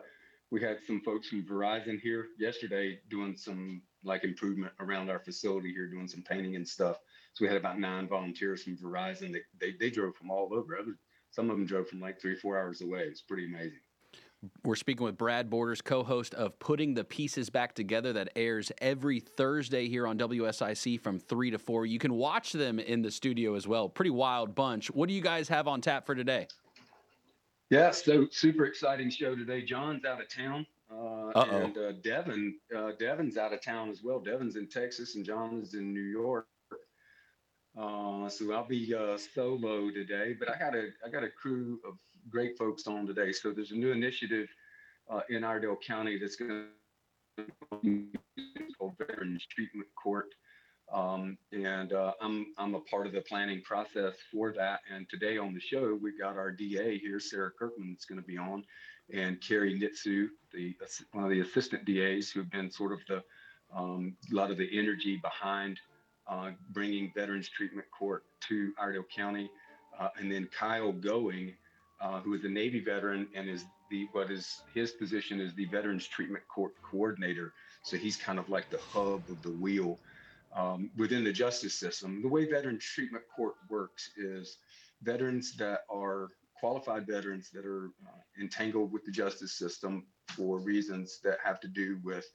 we 0.51 0.61
had 0.63 0.79
some 0.87 1.01
folks 1.01 1.29
from 1.29 1.45
Verizon 1.45 2.01
here 2.01 2.27
yesterday 2.39 2.99
doing 3.11 3.37
some 3.37 3.83
like 4.05 4.25
improvement 4.25 4.73
around 4.81 5.11
our 5.11 5.19
facility 5.19 5.73
here, 5.73 5.89
doing 5.89 6.09
some 6.09 6.23
painting 6.23 6.57
and 6.57 6.67
stuff. 6.67 6.97
So 7.35 7.45
we 7.45 7.49
had 7.49 7.57
about 7.57 7.79
nine 7.79 8.09
volunteers 8.09 8.63
from 8.63 8.77
Verizon. 8.77 9.37
They 9.61 9.73
they, 9.79 9.91
drove 9.91 10.15
from 10.17 10.31
all 10.31 10.49
over. 10.53 10.79
Some 11.31 11.51
of 11.51 11.57
them 11.57 11.67
drove 11.67 11.89
from 11.89 12.01
like 12.01 12.21
three, 12.21 12.35
four 12.35 12.59
hours 12.59 12.81
away. 12.81 13.01
It's 13.01 13.21
pretty 13.21 13.47
amazing. 13.47 13.81
We're 14.65 14.77
speaking 14.77 15.05
with 15.05 15.19
Brad 15.19 15.51
Borders, 15.51 15.83
co 15.83 16.05
host 16.05 16.33
of 16.35 16.59
Putting 16.61 16.95
the 16.95 17.03
Pieces 17.03 17.51
Back 17.51 17.75
Together, 17.75 18.13
that 18.13 18.31
airs 18.37 18.71
every 18.81 19.19
Thursday 19.19 19.89
here 19.89 20.07
on 20.07 20.17
WSIC 20.17 21.01
from 21.01 21.19
3 21.19 21.51
to 21.51 21.59
4. 21.59 21.87
You 21.87 21.99
can 21.99 22.15
watch 22.15 22.53
them 22.53 22.79
in 22.79 23.03
the 23.03 23.11
studio 23.11 23.57
as 23.57 23.67
well. 23.67 23.89
Pretty 23.89 24.11
wild 24.11 24.55
bunch. 24.55 24.93
What 24.93 25.09
do 25.09 25.15
you 25.15 25.21
guys 25.21 25.49
have 25.49 25.67
on 25.67 25.81
tap 25.81 26.07
for 26.07 26.15
today? 26.15 26.47
Yeah, 27.71 27.91
so 27.91 28.27
super 28.31 28.65
exciting 28.65 29.11
show 29.11 29.35
today. 29.35 29.63
John's 29.63 30.07
out 30.07 30.23
of 30.23 30.35
town, 30.35 30.67
uh, 30.91 31.39
and 31.39 31.77
uh, 31.77 31.93
Devin, 32.03 32.57
uh, 32.75 32.93
Devin's 32.99 33.37
out 33.37 33.53
of 33.53 33.61
town 33.61 33.91
as 33.91 34.03
well. 34.03 34.21
Devin's 34.21 34.57
in 34.57 34.69
Texas, 34.69 35.17
and 35.17 35.25
John 35.25 35.61
is 35.63 35.75
in 35.75 35.93
New 35.93 36.01
York. 36.01 36.47
Uh, 37.79 38.29
so 38.31 38.53
I'll 38.53 38.67
be 38.67 38.95
uh, 38.95 39.19
solo 39.19 39.91
today, 39.91 40.35
but 40.39 40.49
I 40.49 40.59
got 40.59 40.75
a 40.75 40.89
I 41.05 41.11
got 41.11 41.25
a 41.25 41.29
crew 41.29 41.79
of 41.87 41.99
great 42.31 42.57
folks 42.57 42.87
on 42.87 43.07
today. 43.07 43.33
So 43.33 43.53
there's 43.53 43.73
a 43.73 43.77
new 43.77 43.93
initiative 43.93 44.49
uh, 45.11 45.21
in 45.29 45.45
Iredell 45.45 45.77
County 45.77 46.19
that's 46.19 46.37
going 46.37 46.69
to 47.39 48.07
called 48.79 48.95
Veterans 48.99 49.47
Treatment 49.51 49.89
Court. 50.03 50.35
Um, 50.93 51.37
and 51.53 51.93
uh, 51.93 52.13
I'm 52.21 52.47
I'm 52.57 52.75
a 52.75 52.81
part 52.81 53.07
of 53.07 53.13
the 53.13 53.21
planning 53.21 53.61
process 53.63 54.15
for 54.33 54.53
that. 54.55 54.81
And 54.93 55.09
today 55.09 55.37
on 55.37 55.53
the 55.53 55.61
show, 55.61 55.99
we've 56.01 56.19
got 56.19 56.37
our 56.37 56.51
DA 56.51 56.99
here, 56.99 57.21
Sarah 57.21 57.51
Kirkman, 57.51 57.91
that's 57.91 58.07
going 58.07 58.21
to 58.21 58.27
be 58.27 58.39
on, 58.39 58.65
and 59.13 59.41
Carrie 59.41 59.79
Nitsu, 59.79 60.29
the 60.53 60.75
one 61.13 61.25
of 61.25 61.31
the 61.31 61.41
assistant 61.41 61.85
DAs 61.85 62.31
who 62.31 62.41
have 62.41 62.51
been 62.51 62.71
sort 62.71 62.93
of 62.93 63.01
the 63.07 63.23
um, 63.77 64.17
a 64.33 64.35
lot 64.35 64.51
of 64.51 64.57
the 64.57 64.69
energy 64.79 65.17
behind 65.23 65.79
uh, 66.27 66.51
bringing 66.71 67.13
Veterans 67.15 67.49
Treatment 67.49 67.87
Court 67.91 68.25
to 68.49 68.73
Iredell 68.79 69.05
County, 69.15 69.51
uh, 69.99 70.09
and 70.19 70.31
then 70.31 70.49
Kyle 70.59 70.93
Going, 70.93 71.55
uh, 72.01 72.21
who 72.21 72.35
is 72.35 72.45
a 72.45 72.49
Navy 72.49 72.81
veteran 72.81 73.29
and 73.35 73.49
is 73.49 73.65
the 73.91 74.09
what 74.13 74.31
is 74.31 74.63
his 74.75 74.93
position 74.93 75.41
is 75.41 75.55
the 75.55 75.65
Veterans 75.67 76.07
Treatment 76.07 76.45
Court 76.49 76.73
coordinator. 76.83 77.53
So 77.83 77.97
he's 77.97 78.17
kind 78.17 78.39
of 78.39 78.49
like 78.49 78.71
the 78.71 78.79
hub 78.79 79.23
of 79.31 79.43
the 79.43 79.53
wheel 79.53 79.99
um, 80.55 80.91
within 80.97 81.25
the 81.25 81.33
justice 81.33 81.75
system. 81.75 82.23
The 82.23 82.29
way 82.29 82.49
Veterans 82.49 82.85
Treatment 82.85 83.25
Court 83.35 83.55
works 83.69 84.11
is 84.17 84.59
veterans 85.03 85.55
that 85.57 85.81
are 85.91 86.31
qualified 86.59 87.07
veterans 87.07 87.51
that 87.51 87.65
are 87.65 87.91
uh, 88.07 88.21
entangled 88.41 88.93
with 88.93 89.05
the 89.05 89.13
justice 89.13 89.53
system 89.53 90.07
for 90.29 90.59
reasons 90.59 91.21
that 91.23 91.39
have 91.43 91.61
to 91.61 91.69
do 91.69 91.99
with 92.03 92.27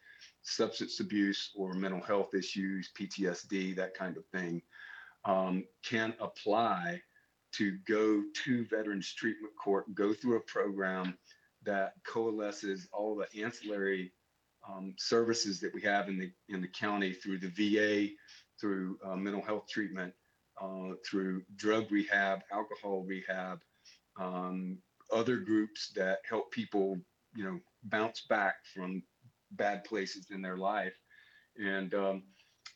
substance 0.42 1.00
abuse 1.00 1.52
or 1.56 1.74
mental 1.74 2.02
health 2.02 2.34
issues, 2.34 2.90
PTSD, 2.98 3.76
that 3.76 3.94
kind 3.94 4.18
of 4.18 4.26
thing, 4.28 4.62
um, 5.26 5.66
can 5.84 6.14
apply 6.20 7.02
to 7.54 7.78
go 7.88 8.24
to 8.46 8.66
Veterans 8.66 9.14
Treatment 9.14 9.54
Court, 9.62 9.94
go 9.94 10.14
through 10.14 10.38
a 10.38 10.42
program 10.42 11.18
that 11.64 11.94
coalesces 12.06 12.88
all 12.92 13.16
the 13.16 13.44
ancillary 13.44 14.12
um, 14.68 14.94
services 14.98 15.60
that 15.60 15.74
we 15.74 15.82
have 15.82 16.08
in 16.08 16.18
the 16.18 16.32
in 16.50 16.62
the 16.62 16.68
county 16.68 17.14
through 17.14 17.40
the 17.40 17.50
VA, 17.50 18.14
through 18.60 18.98
uh, 19.06 19.16
mental 19.16 19.42
health 19.42 19.68
treatment, 19.70 20.14
uh, 20.62 20.94
through 21.06 21.44
drug 21.56 21.92
rehab, 21.92 22.42
alcohol 22.52 23.04
rehab, 23.08 23.60
um, 24.20 24.78
other 25.12 25.38
groups 25.38 25.92
that 25.96 26.20
help 26.28 26.52
people, 26.52 26.98
you 27.36 27.44
know, 27.44 27.60
bounce 27.86 28.22
back 28.30 28.56
from 28.74 29.04
bad 29.52 29.84
places 29.84 30.28
in 30.32 30.42
their 30.42 30.58
life, 30.58 30.94
and 31.58 31.94
um, 31.94 32.24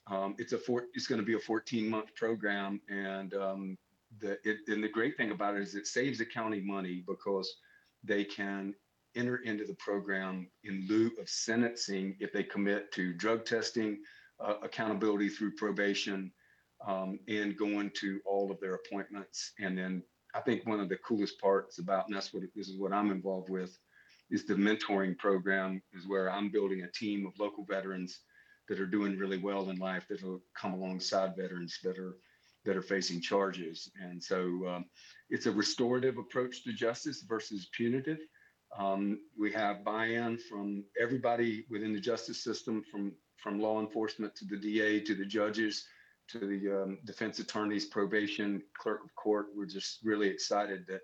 um, 0.10 0.36
it's 0.38 0.54
a 0.54 0.58
four, 0.58 0.86
it's 0.94 1.08
going 1.08 1.20
to 1.20 1.26
be 1.26 1.36
a 1.36 1.40
14 1.40 1.90
month 1.90 2.14
program, 2.16 2.82
and 2.90 3.34
um, 3.34 3.78
the 4.20 4.38
it, 4.44 4.58
and 4.68 4.84
the 4.84 4.90
great 4.90 5.18
thing 5.18 5.32
about 5.32 5.56
it 5.56 5.62
is 5.62 5.76
it 5.76 5.88
saves 5.88 6.20
the 6.20 6.26
county 6.26 6.62
money 6.62 7.04
because 7.08 7.58
they 8.04 8.24
can 8.24 8.74
enter 9.18 9.38
into 9.38 9.66
the 9.66 9.76
program 9.76 10.50
in 10.64 10.86
lieu 10.88 11.12
of 11.20 11.28
sentencing 11.28 12.16
if 12.20 12.32
they 12.32 12.44
commit 12.44 12.92
to 12.94 13.14
drug 13.14 13.46
testing, 13.46 14.00
uh, 14.40 14.56
accountability 14.64 15.30
through 15.30 15.56
probation, 15.56 16.32
um, 16.86 17.20
and 17.28 17.58
going 17.58 17.92
to 17.96 18.20
all 18.26 18.52
of 18.52 18.60
their 18.60 18.76
appointments. 18.76 19.54
And 19.60 19.78
then 19.78 20.04
I 20.36 20.42
think 20.42 20.66
one 20.66 20.80
of 20.80 20.90
the 20.90 20.98
coolest 20.98 21.40
parts 21.42 21.80
about, 21.80 22.08
and 22.08 22.16
that's 22.16 22.34
what 22.34 22.44
this 22.56 22.68
is 22.68 22.78
what 22.78 22.94
I'm 22.94 23.12
involved 23.12 23.50
with, 23.50 23.78
is 24.30 24.46
the 24.46 24.54
mentoring 24.54 25.18
program, 25.18 25.82
is 25.94 26.08
where 26.08 26.32
I'm 26.32 26.52
building 26.52 26.84
a 26.84 26.92
team 26.92 27.26
of 27.26 27.40
local 27.40 27.66
veterans 27.66 28.20
that 28.70 28.80
are 28.80 28.86
doing 28.86 29.18
really 29.18 29.38
well 29.38 29.70
in 29.70 29.78
life 29.78 30.06
that 30.10 30.22
will 30.22 30.42
come 30.60 30.74
alongside 30.74 31.36
veterans 31.36 31.80
that 31.84 31.98
are 31.98 32.18
that 32.66 32.76
are 32.76 32.82
facing 32.82 33.22
charges. 33.22 33.90
And 34.02 34.22
so 34.22 34.38
um, 34.68 34.86
it's 35.30 35.46
a 35.46 35.52
restorative 35.52 36.18
approach 36.18 36.64
to 36.66 36.74
justice 36.74 37.24
versus 37.28 37.70
punitive. 37.72 38.18
Um, 38.78 39.20
we 39.40 39.52
have 39.54 39.84
buy-in 39.84 40.38
from 40.50 40.84
everybody 41.00 41.66
within 41.70 41.94
the 41.94 42.00
justice 42.00 42.44
system, 42.44 42.84
from 42.92 43.14
from 43.38 43.60
law 43.60 43.80
enforcement 43.80 44.36
to 44.36 44.46
the 44.46 44.58
DA 44.58 45.00
to 45.02 45.14
the 45.14 45.26
judges 45.26 45.86
to 46.28 46.40
the 46.40 46.84
um, 46.84 46.98
defense 47.06 47.40
attorneys, 47.40 47.86
probation, 47.86 48.62
clerk 48.78 49.04
of 49.04 49.16
court. 49.16 49.48
We're 49.56 49.66
just 49.66 50.00
really 50.04 50.28
excited 50.28 50.86
that 50.88 51.02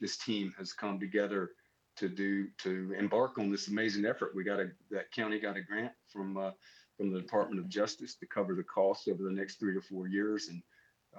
this 0.00 0.18
team 0.18 0.52
has 0.58 0.72
come 0.72 1.00
together 1.00 1.50
to 1.96 2.08
do 2.08 2.48
to 2.58 2.94
embark 2.98 3.38
on 3.38 3.50
this 3.50 3.68
amazing 3.68 4.04
effort. 4.04 4.32
We 4.34 4.44
got 4.44 4.60
a 4.60 4.70
that 4.90 5.10
county 5.12 5.40
got 5.40 5.56
a 5.56 5.62
grant 5.62 5.92
from 6.12 6.36
uh, 6.36 6.50
from 6.96 7.10
the 7.12 7.20
Department 7.20 7.60
of 7.60 7.68
Justice 7.68 8.16
to 8.16 8.26
cover 8.26 8.54
the 8.54 8.64
costs 8.64 9.08
over 9.08 9.22
the 9.22 9.30
next 9.30 9.58
three 9.58 9.74
to 9.74 9.80
four 9.80 10.08
years, 10.08 10.48
and 10.48 10.62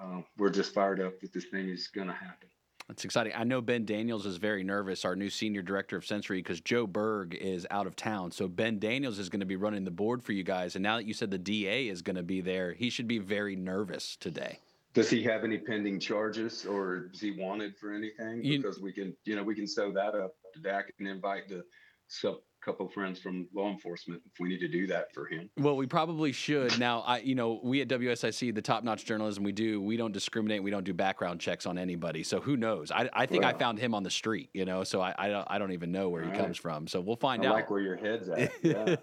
uh, 0.00 0.22
we're 0.36 0.50
just 0.50 0.72
fired 0.72 1.00
up 1.00 1.20
that 1.20 1.32
this 1.32 1.46
thing 1.46 1.68
is 1.68 1.88
going 1.88 2.08
to 2.08 2.14
happen. 2.14 2.48
That's 2.88 3.04
exciting. 3.04 3.34
I 3.36 3.44
know 3.44 3.60
Ben 3.60 3.84
Daniels 3.84 4.24
is 4.24 4.38
very 4.38 4.64
nervous, 4.64 5.04
our 5.04 5.14
new 5.14 5.28
senior 5.28 5.60
director 5.60 5.96
of 5.98 6.06
sensory, 6.06 6.38
because 6.38 6.62
Joe 6.62 6.86
Berg 6.86 7.34
is 7.34 7.66
out 7.70 7.86
of 7.86 7.94
town. 7.96 8.30
So 8.30 8.48
Ben 8.48 8.78
Daniels 8.78 9.18
is 9.18 9.28
going 9.28 9.40
to 9.40 9.46
be 9.46 9.56
running 9.56 9.84
the 9.84 9.90
board 9.90 10.22
for 10.24 10.32
you 10.32 10.42
guys. 10.42 10.74
And 10.74 10.82
now 10.82 10.96
that 10.96 11.04
you 11.04 11.12
said 11.12 11.30
the 11.30 11.38
DA 11.38 11.88
is 11.88 12.00
going 12.00 12.16
to 12.16 12.22
be 12.22 12.40
there, 12.40 12.72
he 12.72 12.88
should 12.88 13.06
be 13.06 13.18
very 13.18 13.56
nervous 13.56 14.16
today. 14.16 14.58
Does 14.94 15.10
he 15.10 15.22
have 15.24 15.44
any 15.44 15.58
pending 15.58 16.00
charges, 16.00 16.64
or 16.64 17.10
is 17.12 17.20
he 17.20 17.32
wanted 17.38 17.76
for 17.76 17.92
anything? 17.92 18.42
You- 18.42 18.58
because 18.62 18.80
we 18.80 18.90
can, 18.92 19.14
you 19.26 19.36
know, 19.36 19.42
we 19.42 19.54
can 19.54 19.66
sew 19.66 19.92
that 19.92 20.14
up 20.14 20.32
to 20.54 20.60
Dak 20.60 20.86
and 20.98 21.06
invite 21.06 21.46
the 21.48 21.62
sub 22.06 22.36
couple 22.68 22.86
friends 22.88 23.18
from 23.18 23.48
law 23.54 23.70
enforcement 23.70 24.20
if 24.30 24.38
we 24.38 24.48
need 24.48 24.60
to 24.60 24.68
do 24.68 24.86
that 24.86 25.12
for 25.14 25.26
him. 25.26 25.48
Well, 25.56 25.76
we 25.76 25.86
probably 25.86 26.32
should. 26.32 26.78
Now, 26.78 27.00
I, 27.00 27.20
you 27.20 27.34
know, 27.34 27.60
we 27.62 27.80
at 27.80 27.88
WSIC, 27.88 28.54
the 28.54 28.60
top-notch 28.60 29.06
journalism 29.06 29.42
we 29.42 29.52
do, 29.52 29.80
we 29.80 29.96
don't 29.96 30.12
discriminate. 30.12 30.62
We 30.62 30.70
don't 30.70 30.84
do 30.84 30.92
background 30.92 31.40
checks 31.40 31.64
on 31.64 31.78
anybody. 31.78 32.22
So 32.22 32.40
who 32.40 32.58
knows? 32.58 32.90
I, 32.90 33.08
I 33.14 33.24
think 33.24 33.44
I 33.44 33.54
found 33.54 33.78
him 33.78 33.94
on 33.94 34.02
the 34.02 34.10
street. 34.10 34.50
You 34.52 34.66
know, 34.66 34.84
so 34.84 35.00
I, 35.00 35.14
I 35.16 35.28
don't, 35.28 35.46
I 35.50 35.58
don't 35.58 35.72
even 35.72 35.90
know 35.92 36.10
where 36.10 36.22
he 36.22 36.28
right. 36.28 36.38
comes 36.38 36.58
from. 36.58 36.86
So 36.86 37.00
we'll 37.00 37.16
find 37.16 37.42
I 37.44 37.48
out. 37.48 37.54
like 37.54 37.70
where 37.70 37.80
your 37.80 37.96
head's 37.96 38.28
at. 38.28 38.52
Yeah. 38.62 38.96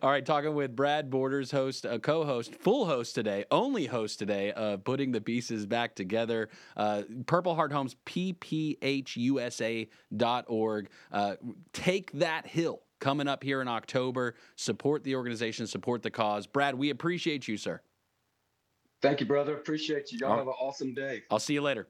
All 0.00 0.10
right, 0.10 0.24
talking 0.24 0.54
with 0.54 0.74
Brad 0.74 1.10
Borders, 1.10 1.50
host, 1.50 1.84
a 1.84 1.98
co-host, 1.98 2.54
full 2.54 2.86
host 2.86 3.14
today, 3.14 3.44
only 3.50 3.84
host 3.86 4.18
today, 4.18 4.52
uh, 4.52 4.78
putting 4.78 5.12
the 5.12 5.20
pieces 5.20 5.66
back 5.66 5.94
together. 5.94 6.48
Uh, 6.76 7.02
Purple 7.26 7.54
Heart 7.54 7.72
Homes, 7.72 7.96
phhusa.org. 8.06 9.88
Uh, 11.12 11.34
take 11.72 12.12
that 12.12 12.46
hill 12.46 12.80
coming 13.00 13.28
up 13.28 13.42
here 13.42 13.60
in 13.60 13.68
October. 13.68 14.34
Support 14.56 15.04
the 15.04 15.14
organization, 15.16 15.66
support 15.66 16.02
the 16.02 16.10
cause. 16.10 16.46
Brad, 16.46 16.74
we 16.74 16.90
appreciate 16.90 17.48
you, 17.48 17.56
sir. 17.56 17.80
Thank 19.02 19.20
you, 19.20 19.26
brother. 19.26 19.54
Appreciate 19.54 20.12
you. 20.12 20.18
Y'all 20.20 20.32
All 20.32 20.38
have 20.38 20.46
an 20.46 20.54
awesome 20.58 20.94
day. 20.94 21.22
I'll 21.30 21.38
see 21.38 21.54
you 21.54 21.62
later. 21.62 21.86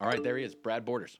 All 0.00 0.08
right, 0.08 0.22
there 0.22 0.36
he 0.36 0.44
is, 0.44 0.54
Brad 0.54 0.84
Borders. 0.84 1.18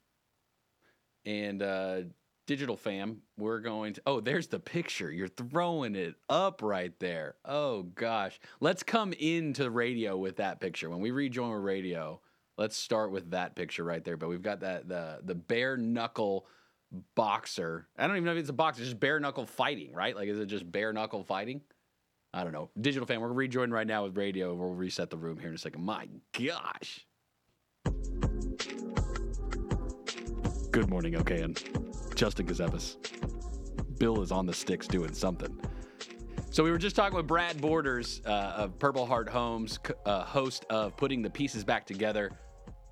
And 1.24 1.62
uh, 1.62 2.00
Digital 2.46 2.76
Fam, 2.76 3.18
we're 3.38 3.60
going 3.60 3.94
to. 3.94 4.02
Oh, 4.06 4.20
there's 4.20 4.48
the 4.48 4.58
picture. 4.58 5.10
You're 5.10 5.28
throwing 5.28 5.94
it 5.94 6.16
up 6.28 6.62
right 6.62 6.92
there. 6.98 7.36
Oh, 7.44 7.84
gosh. 7.84 8.40
Let's 8.60 8.82
come 8.82 9.12
into 9.14 9.62
the 9.62 9.70
radio 9.70 10.16
with 10.16 10.36
that 10.36 10.60
picture. 10.60 10.90
When 10.90 11.00
we 11.00 11.12
rejoin 11.12 11.52
with 11.52 11.62
radio, 11.62 12.20
let's 12.58 12.76
start 12.76 13.12
with 13.12 13.30
that 13.30 13.54
picture 13.54 13.84
right 13.84 14.04
there. 14.04 14.16
But 14.16 14.28
we've 14.28 14.42
got 14.42 14.60
that 14.60 14.88
the 14.88 15.20
the 15.22 15.36
bare 15.36 15.76
knuckle 15.76 16.46
boxer. 17.14 17.88
I 17.96 18.06
don't 18.06 18.16
even 18.16 18.24
know 18.24 18.32
if 18.32 18.38
it's 18.38 18.50
a 18.50 18.54
boxer, 18.54 18.82
it's 18.82 18.90
just 18.90 19.00
bare 19.00 19.20
knuckle 19.20 19.46
fighting, 19.46 19.92
right? 19.92 20.14
Like, 20.14 20.28
is 20.28 20.38
it 20.38 20.46
just 20.46 20.70
bare 20.70 20.92
knuckle 20.92 21.24
fighting? 21.24 21.62
I 22.34 22.44
don't 22.44 22.52
know. 22.52 22.70
Digital 22.80 23.06
fan, 23.06 23.20
we're 23.20 23.32
rejoining 23.32 23.72
right 23.72 23.86
now 23.86 24.04
with 24.04 24.16
radio. 24.16 24.54
We'll 24.54 24.74
reset 24.74 25.10
the 25.10 25.16
room 25.16 25.38
here 25.38 25.48
in 25.48 25.54
a 25.54 25.58
second. 25.58 25.84
My 25.84 26.08
gosh. 26.32 27.06
Good 30.70 30.88
morning, 30.88 31.16
okay, 31.16 31.42
and 31.42 31.62
Justin 32.14 32.46
Ckezepis. 32.46 32.96
Bill 33.98 34.22
is 34.22 34.32
on 34.32 34.46
the 34.46 34.54
sticks 34.54 34.86
doing 34.86 35.12
something. 35.12 35.60
So 36.50 36.64
we 36.64 36.70
were 36.70 36.78
just 36.78 36.96
talking 36.96 37.16
with 37.16 37.26
Brad 37.26 37.60
Borders 37.60 38.20
uh, 38.26 38.54
of 38.56 38.78
Purple 38.78 39.06
Heart 39.06 39.28
Homes, 39.28 39.78
uh, 40.06 40.24
host 40.24 40.64
of 40.70 40.96
Putting 40.96 41.22
the 41.22 41.30
Pieces 41.30 41.64
Back 41.64 41.86
Together. 41.86 42.30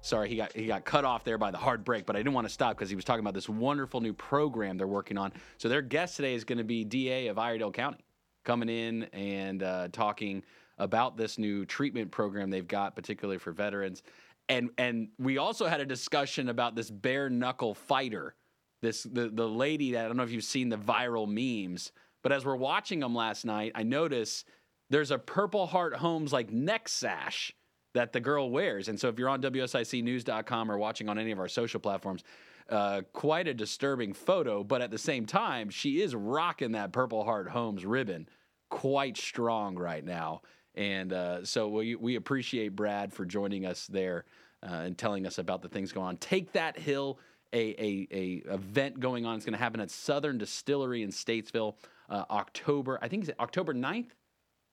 Sorry, 0.03 0.29
he 0.29 0.37
got 0.37 0.53
he 0.53 0.67
got 0.67 0.85
cut 0.85 1.05
off 1.05 1.25
there 1.25 1.37
by 1.37 1.51
the 1.51 1.59
hard 1.59 1.85
break, 1.85 2.07
but 2.07 2.17
I 2.17 2.21
didn't 2.21 2.33
want 2.33 2.47
to 2.47 2.53
stop 2.53 2.77
because 2.77 2.89
he 2.89 2.97
was 2.97 3.05
talking 3.05 3.21
about 3.21 3.35
this 3.35 3.49
wonderful 3.49 4.01
new 4.01 4.15
program 4.15 4.79
they're 4.79 4.87
working 4.87 5.19
on. 5.19 5.33
So 5.59 5.69
their 5.69 5.83
guest 5.83 6.17
today 6.17 6.35
is 6.35 6.45
going 6.45 6.59
to 6.59 6.65
be 6.65 6.85
DA 6.85 7.27
of 7.27 7.39
Iredell 7.39 7.73
County, 7.73 8.05
coming 8.45 8.69
in 8.69 9.05
and 9.13 9.63
uh, 9.63 9.89
talking 9.93 10.43
about 10.79 11.19
this 11.19 11.39
new 11.39 11.67
treatment 11.67 12.11
program 12.11 12.49
they've 12.49 12.67
got, 12.67 12.97
particularly 12.97 13.39
for 13.39 13.53
veterans. 13.53 14.03
And 14.49 14.71
and 14.79 15.09
we 15.19 15.37
also 15.37 15.67
had 15.67 15.81
a 15.81 15.87
discussion 15.87 16.49
about 16.49 16.75
this 16.75 16.91
bare 16.91 17.29
knuckle 17.29 17.75
fighter, 17.75 18.35
this 18.81 19.03
the 19.03 19.29
the 19.29 19.47
lady 19.47 19.93
that 19.93 20.07
I 20.07 20.09
don't 20.09 20.17
know 20.17 20.23
if 20.23 20.33
you've 20.33 20.45
seen 20.45 20.71
the 20.71 20.79
viral 20.79 21.29
memes, 21.29 21.93
but 22.23 22.33
as 22.33 22.47
we're 22.47 22.57
watching 22.57 23.01
them 23.01 23.15
last 23.15 23.45
night, 23.45 23.73
I 23.75 23.83
notice 23.83 24.47
there's 24.89 25.11
a 25.11 25.19
Purple 25.19 25.67
Heart 25.67 25.97
Homes 25.97 26.33
like 26.33 26.51
neck 26.51 26.89
sash 26.89 27.53
that 27.95 28.13
the 28.13 28.21
girl 28.21 28.51
wears. 28.51 28.89
And 28.89 28.99
so 28.99 29.09
if 29.09 29.19
you're 29.19 29.29
on 29.29 29.43
WSICnews.com 29.43 30.71
or 30.71 30.79
watching 30.79 31.09
on 31.09 31.19
any 31.19 31.33
of 31.33 31.39
our 31.39 31.49
social 31.49 31.81
platforms, 31.81 32.23
uh, 32.69 33.03
quite 33.13 33.49
a 33.49 33.55
disturbing 33.55 34.13
photo. 34.13 34.63
But 34.63 34.81
at 34.81 34.91
the 34.91 34.99
same 34.99 35.27
time, 35.27 35.71
she 35.71 36.01
is 36.01 36.15
rocking 36.15 36.73
that 36.73 36.93
Purple 36.93 37.25
Heart 37.25 37.49
Homes 37.49 37.85
ribbon 37.85 38.29
quite 38.69 39.17
strong 39.17 39.77
right 39.77 40.05
now. 40.05 40.43
And 40.77 41.13
uh, 41.13 41.45
so 41.45 41.69
we, 41.69 41.97
we 41.97 42.15
appreciate 42.15 42.77
Brad 42.77 43.13
for 43.13 43.25
joining 43.25 43.67
us 43.67 43.87
there 43.89 44.25
uh, 44.63 44.75
and 44.85 44.97
telling 44.97 45.27
us 45.27 45.39
about 45.39 45.63
the 45.63 45.69
things 45.69 45.91
going 45.93 46.07
on. 46.07 46.17
Take 46.19 46.53
that 46.53 46.79
hill. 46.79 47.19
A, 47.53 47.71
a, 47.83 48.09
a 48.13 48.55
event 48.55 49.01
going 49.01 49.27
on. 49.27 49.35
It's 49.35 49.45
going 49.45 49.55
to 49.55 49.59
happen 49.59 49.81
at 49.81 49.91
Southern 49.91 50.39
Distillery 50.39 51.03
in 51.03 51.11
Statesville, 51.11 51.75
uh, 52.09 52.23
October. 52.31 52.97
I 53.03 53.09
think 53.09 53.25
it's 53.27 53.41
October 53.41 53.75
9th. 53.75 54.11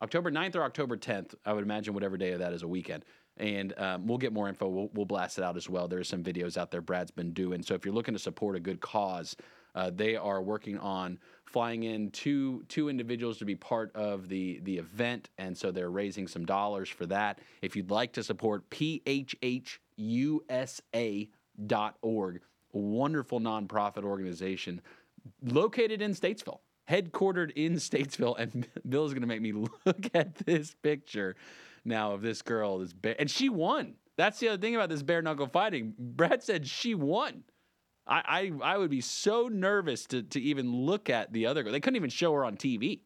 October 0.02 0.32
9th 0.32 0.56
or 0.56 0.64
October 0.64 0.96
10th, 0.96 1.34
I 1.46 1.54
would 1.54 1.64
imagine 1.64 1.94
whatever 1.94 2.18
day 2.18 2.32
of 2.32 2.40
that 2.40 2.54
is 2.54 2.64
a 2.64 2.68
weekend. 2.68 3.04
And 3.38 3.74
um, 3.80 4.08
we'll 4.08 4.18
get 4.18 4.34
more 4.34 4.50
info. 4.50 4.68
We'll, 4.68 4.90
we'll 4.94 5.06
blast 5.06 5.38
it 5.38 5.44
out 5.44 5.58
as 5.58 5.70
well. 5.70 5.88
There's 5.88 6.10
some 6.10 6.24
videos 6.24 6.58
out 6.58 6.72
there 6.72 6.82
Brad's 6.82 7.12
been 7.12 7.34
doing. 7.34 7.62
So 7.62 7.74
if 7.74 7.86
you're 7.86 7.94
looking 7.94 8.14
to 8.14 8.20
support 8.20 8.56
a 8.56 8.60
good 8.60 8.80
cause, 8.80 9.36
uh, 9.76 9.92
they 9.94 10.16
are 10.16 10.42
working 10.42 10.78
on 10.80 11.20
flying 11.46 11.84
in 11.84 12.10
two 12.12 12.64
two 12.68 12.90
individuals 12.90 13.38
to 13.38 13.46
be 13.46 13.56
part 13.56 13.96
of 13.96 14.28
the 14.28 14.60
the 14.64 14.78
event, 14.78 15.30
and 15.38 15.56
so 15.56 15.72
they're 15.72 15.92
raising 15.92 16.28
some 16.28 16.46
dollars 16.46 16.90
for 16.90 17.06
that. 17.06 17.40
If 17.62 17.76
you'd 17.76 17.92
like 17.92 18.12
to 18.14 18.24
support 18.24 18.68
phhusa.org, 18.70 19.22
a 22.74 22.78
wonderful 22.78 23.40
nonprofit 23.40 24.04
organization 24.04 24.82
located 25.44 26.02
in 26.02 26.12
Statesville, 26.12 26.60
headquartered 26.90 27.52
in 27.56 27.76
Statesville. 27.76 28.38
And 28.38 28.68
Bill's 28.90 29.14
going 29.14 29.22
to 29.22 29.28
make 29.28 29.42
me 29.42 29.52
look 29.52 30.10
at 30.14 30.36
this 30.36 30.76
picture 30.82 31.36
now 31.86 32.14
of 32.14 32.22
this 32.22 32.42
girl, 32.42 32.80
this 32.80 32.94
bear, 32.94 33.16
and 33.20 33.30
she 33.30 33.50
won. 33.50 33.96
That's 34.18 34.40
the 34.40 34.50
other 34.50 34.62
thing 34.62 34.76
about 34.76 34.90
this 34.90 35.04
bare 35.04 35.22
knuckle 35.22 35.48
fighting. 35.48 35.94
Brad 35.98 36.44
said 36.44 36.68
she 36.68 36.96
won. 36.96 37.44
I, 38.08 38.52
I, 38.64 38.74
I 38.74 38.78
would 38.78 38.90
be 38.90 39.02
so 39.02 39.48
nervous 39.48 40.06
to, 40.08 40.24
to 40.24 40.42
even 40.42 40.74
look 40.74 41.10
at 41.10 41.34
the 41.34 41.46
other 41.46 41.62
girl. 41.62 41.72
They 41.72 41.80
couldn't 41.80 41.98
even 41.98 42.10
show 42.10 42.34
her 42.34 42.46
on 42.46 42.56
TV. 42.58 43.02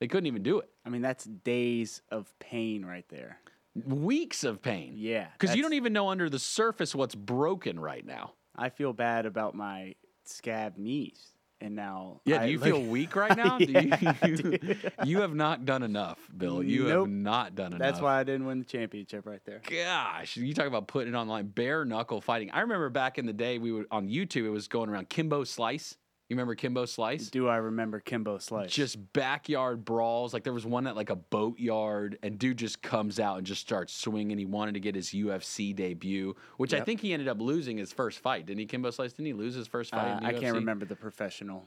They 0.00 0.08
couldn't 0.08 0.26
even 0.26 0.42
do 0.42 0.58
it. 0.58 0.68
I 0.84 0.88
mean, 0.88 1.02
that's 1.02 1.24
days 1.24 2.02
of 2.10 2.32
pain 2.38 2.84
right 2.84 3.08
there. 3.08 3.38
Weeks 3.86 4.44
of 4.44 4.62
pain. 4.62 4.94
Yeah. 4.96 5.28
Because 5.38 5.54
you 5.54 5.62
don't 5.62 5.74
even 5.74 5.92
know 5.92 6.08
under 6.08 6.28
the 6.28 6.38
surface 6.38 6.94
what's 6.94 7.14
broken 7.14 7.78
right 7.78 8.04
now. 8.04 8.32
I 8.56 8.70
feel 8.70 8.92
bad 8.92 9.26
about 9.26 9.54
my 9.54 9.94
scab 10.24 10.78
knees. 10.78 11.35
And 11.60 11.74
now. 11.74 12.20
Yeah, 12.24 12.42
I 12.42 12.46
do 12.46 12.52
you 12.52 12.58
feel 12.58 12.82
weak 12.82 13.16
right 13.16 13.36
now? 13.36 13.58
Yeah, 13.58 13.96
I 14.22 14.26
you, 14.26 14.76
you 15.04 15.20
have 15.20 15.34
not 15.34 15.64
done 15.64 15.82
enough, 15.82 16.18
Bill. 16.36 16.62
You 16.62 16.86
have 16.86 17.08
not 17.08 17.54
done 17.54 17.72
enough. 17.72 17.78
That's 17.78 18.00
why 18.00 18.20
I 18.20 18.24
didn't 18.24 18.46
win 18.46 18.58
the 18.58 18.64
championship 18.64 19.26
right 19.26 19.40
there. 19.44 19.62
Gosh, 19.68 20.36
you 20.36 20.52
talk 20.54 20.66
about 20.66 20.86
putting 20.86 21.14
it 21.14 21.16
on 21.16 21.26
online, 21.26 21.46
bare 21.48 21.84
knuckle 21.84 22.20
fighting. 22.20 22.50
I 22.52 22.60
remember 22.60 22.88
back 22.88 23.18
in 23.18 23.26
the 23.26 23.32
day, 23.32 23.58
we 23.58 23.72
would 23.72 23.86
on 23.90 24.08
YouTube. 24.08 24.44
It 24.44 24.50
was 24.50 24.68
going 24.68 24.88
around 24.88 25.08
Kimbo 25.08 25.44
Slice. 25.44 25.96
You 26.28 26.34
remember 26.34 26.56
Kimbo 26.56 26.86
Slice? 26.86 27.30
Do 27.30 27.46
I 27.46 27.56
remember 27.56 28.00
Kimbo 28.00 28.38
Slice? 28.38 28.72
Just 28.72 29.12
backyard 29.12 29.84
brawls. 29.84 30.34
Like 30.34 30.42
there 30.42 30.52
was 30.52 30.66
one 30.66 30.88
at 30.88 30.96
like 30.96 31.10
a 31.10 31.14
boatyard, 31.14 32.18
and 32.22 32.36
dude 32.36 32.56
just 32.56 32.82
comes 32.82 33.20
out 33.20 33.38
and 33.38 33.46
just 33.46 33.60
starts 33.60 33.94
swinging. 33.94 34.36
He 34.36 34.44
wanted 34.44 34.74
to 34.74 34.80
get 34.80 34.96
his 34.96 35.10
UFC 35.10 35.74
debut, 35.74 36.34
which 36.56 36.74
I 36.74 36.80
think 36.80 37.00
he 37.00 37.12
ended 37.12 37.28
up 37.28 37.40
losing 37.40 37.78
his 37.78 37.92
first 37.92 38.18
fight. 38.18 38.46
Didn't 38.46 38.58
he, 38.58 38.66
Kimbo 38.66 38.90
Slice? 38.90 39.12
Didn't 39.12 39.26
he 39.26 39.32
lose 39.34 39.54
his 39.54 39.68
first 39.68 39.92
fight? 39.92 40.24
Uh, 40.24 40.26
I 40.26 40.32
can't 40.32 40.56
remember 40.56 40.84
the 40.84 40.96
professional. 40.96 41.64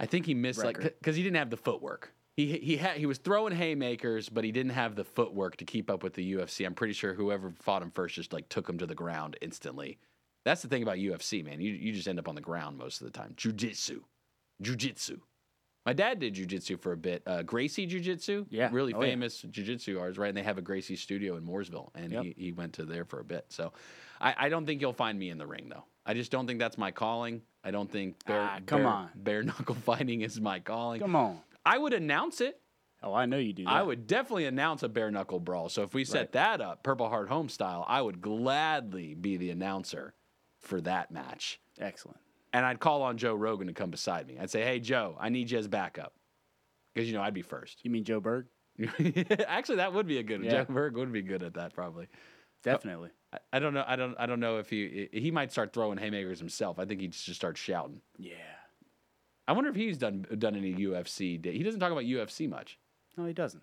I 0.00 0.06
think 0.06 0.26
he 0.26 0.34
missed 0.34 0.64
like 0.64 0.80
because 0.80 1.14
he 1.14 1.22
didn't 1.22 1.36
have 1.36 1.50
the 1.50 1.56
footwork. 1.56 2.12
He 2.36 2.58
he 2.58 2.76
had 2.78 2.96
he 2.96 3.06
was 3.06 3.18
throwing 3.18 3.54
haymakers, 3.54 4.28
but 4.28 4.42
he 4.42 4.50
didn't 4.50 4.72
have 4.72 4.96
the 4.96 5.04
footwork 5.04 5.56
to 5.58 5.64
keep 5.64 5.88
up 5.88 6.02
with 6.02 6.14
the 6.14 6.34
UFC. 6.34 6.66
I'm 6.66 6.74
pretty 6.74 6.94
sure 6.94 7.14
whoever 7.14 7.52
fought 7.60 7.80
him 7.80 7.92
first 7.92 8.16
just 8.16 8.32
like 8.32 8.48
took 8.48 8.68
him 8.68 8.78
to 8.78 8.86
the 8.86 8.94
ground 8.96 9.36
instantly. 9.40 9.98
That's 10.44 10.62
the 10.62 10.68
thing 10.68 10.82
about 10.82 10.96
UFC, 10.98 11.44
man. 11.44 11.60
You 11.60 11.72
you 11.72 11.92
just 11.92 12.06
end 12.08 12.18
up 12.18 12.28
on 12.28 12.34
the 12.34 12.40
ground 12.40 12.76
most 12.78 13.00
of 13.00 13.06
the 13.06 13.10
time. 13.18 13.32
Jiu-jitsu. 13.36 14.02
Jiu-jitsu. 14.62 15.18
My 15.86 15.92
dad 15.92 16.18
did 16.18 16.34
jujitsu 16.34 16.80
for 16.80 16.92
a 16.92 16.96
bit. 16.96 17.22
Uh, 17.26 17.42
Gracie 17.42 17.84
Jiu-Jitsu, 17.84 18.46
Yeah. 18.48 18.70
really 18.72 18.94
Oh, 18.94 19.02
yeah. 19.02 19.10
famous 19.10 19.42
jiu-jitsu 19.42 19.98
artist, 19.98 20.18
right? 20.18 20.28
And 20.28 20.36
they 20.36 20.42
have 20.42 20.56
a 20.56 20.62
Gracie 20.62 20.96
studio 20.96 21.36
in 21.36 21.44
Mooresville, 21.46 21.90
and 21.94 22.10
Yep. 22.10 22.22
he, 22.24 22.34
he 22.38 22.52
went 22.52 22.72
to 22.74 22.86
there 22.86 23.04
for 23.04 23.20
a 23.20 23.24
bit. 23.24 23.44
So, 23.50 23.74
I, 24.18 24.34
I 24.38 24.48
don't 24.48 24.64
think 24.64 24.80
you'll 24.80 24.94
find 24.94 25.18
me 25.18 25.28
in 25.28 25.36
the 25.36 25.46
ring 25.46 25.68
though. 25.68 25.84
I 26.06 26.14
just 26.14 26.30
don't 26.30 26.46
think 26.46 26.58
that's 26.58 26.78
my 26.78 26.90
calling. 26.90 27.42
I 27.62 27.70
don't 27.70 27.90
think 27.90 28.24
bare, 28.24 28.40
Ah, 28.40 28.60
come 28.64 28.80
bare- 28.82 28.88
on. 28.88 29.10
bare 29.14 29.42
knuckle 29.42 29.74
fighting 29.74 30.22
is 30.22 30.40
my 30.40 30.58
calling. 30.60 31.00
Come 31.00 31.16
on. 31.16 31.38
I 31.66 31.76
would 31.76 31.92
announce 31.92 32.40
it. 32.40 32.60
Oh, 33.02 33.12
I 33.12 33.26
know 33.26 33.36
you 33.36 33.52
do. 33.52 33.64
That. 33.64 33.70
I 33.72 33.82
would 33.82 34.06
definitely 34.06 34.46
announce 34.46 34.82
a 34.82 34.88
bare 34.88 35.10
knuckle 35.10 35.38
brawl. 35.40 35.68
So 35.68 35.82
if 35.82 35.92
we 35.92 36.04
set 36.06 36.18
Right. 36.18 36.32
that 36.32 36.60
up, 36.62 36.82
Purple 36.82 37.10
Heart 37.10 37.28
Home 37.28 37.50
style, 37.50 37.84
I 37.86 38.00
would 38.00 38.22
gladly 38.22 39.12
be 39.14 39.36
the 39.36 39.50
announcer 39.50 40.14
for 40.64 40.80
that 40.82 41.10
match. 41.10 41.60
Excellent. 41.80 42.18
And 42.52 42.64
I'd 42.64 42.80
call 42.80 43.02
on 43.02 43.16
Joe 43.16 43.34
Rogan 43.34 43.66
to 43.66 43.72
come 43.72 43.90
beside 43.90 44.26
me. 44.26 44.38
I'd 44.40 44.50
say, 44.50 44.62
"Hey 44.62 44.80
Joe, 44.80 45.16
I 45.18 45.28
need 45.28 45.50
you 45.50 45.58
as 45.58 45.68
backup," 45.68 46.14
because 46.94 47.08
you 47.08 47.14
know 47.14 47.22
I'd 47.22 47.34
be 47.34 47.42
first. 47.42 47.84
You 47.84 47.90
mean 47.90 48.04
Joe 48.04 48.20
Berg? 48.20 48.46
Actually, 49.46 49.76
that 49.76 49.92
would 49.92 50.06
be 50.06 50.18
a 50.18 50.22
good. 50.22 50.44
Yeah. 50.44 50.50
Joe 50.50 50.72
Berg 50.72 50.96
would 50.96 51.12
be 51.12 51.22
good 51.22 51.42
at 51.42 51.54
that 51.54 51.74
probably. 51.74 52.08
Definitely. 52.62 53.10
I, 53.32 53.38
I 53.54 53.58
don't 53.58 53.74
know. 53.74 53.84
I 53.86 53.96
don't. 53.96 54.14
I 54.18 54.26
don't 54.26 54.40
know 54.40 54.58
if 54.58 54.70
he 54.70 55.08
he 55.12 55.30
might 55.30 55.52
start 55.52 55.72
throwing 55.72 55.98
haymakers 55.98 56.38
himself. 56.38 56.78
I 56.78 56.84
think 56.84 57.00
he'd 57.00 57.12
just 57.12 57.34
start 57.34 57.58
shouting. 57.58 58.00
Yeah. 58.18 58.34
I 59.46 59.52
wonder 59.52 59.68
if 59.68 59.76
he's 59.76 59.98
done 59.98 60.26
done 60.38 60.56
any 60.56 60.74
UFC. 60.74 61.44
He 61.44 61.62
doesn't 61.62 61.80
talk 61.80 61.92
about 61.92 62.04
UFC 62.04 62.48
much. 62.48 62.78
No, 63.16 63.26
he 63.26 63.32
doesn't. 63.32 63.62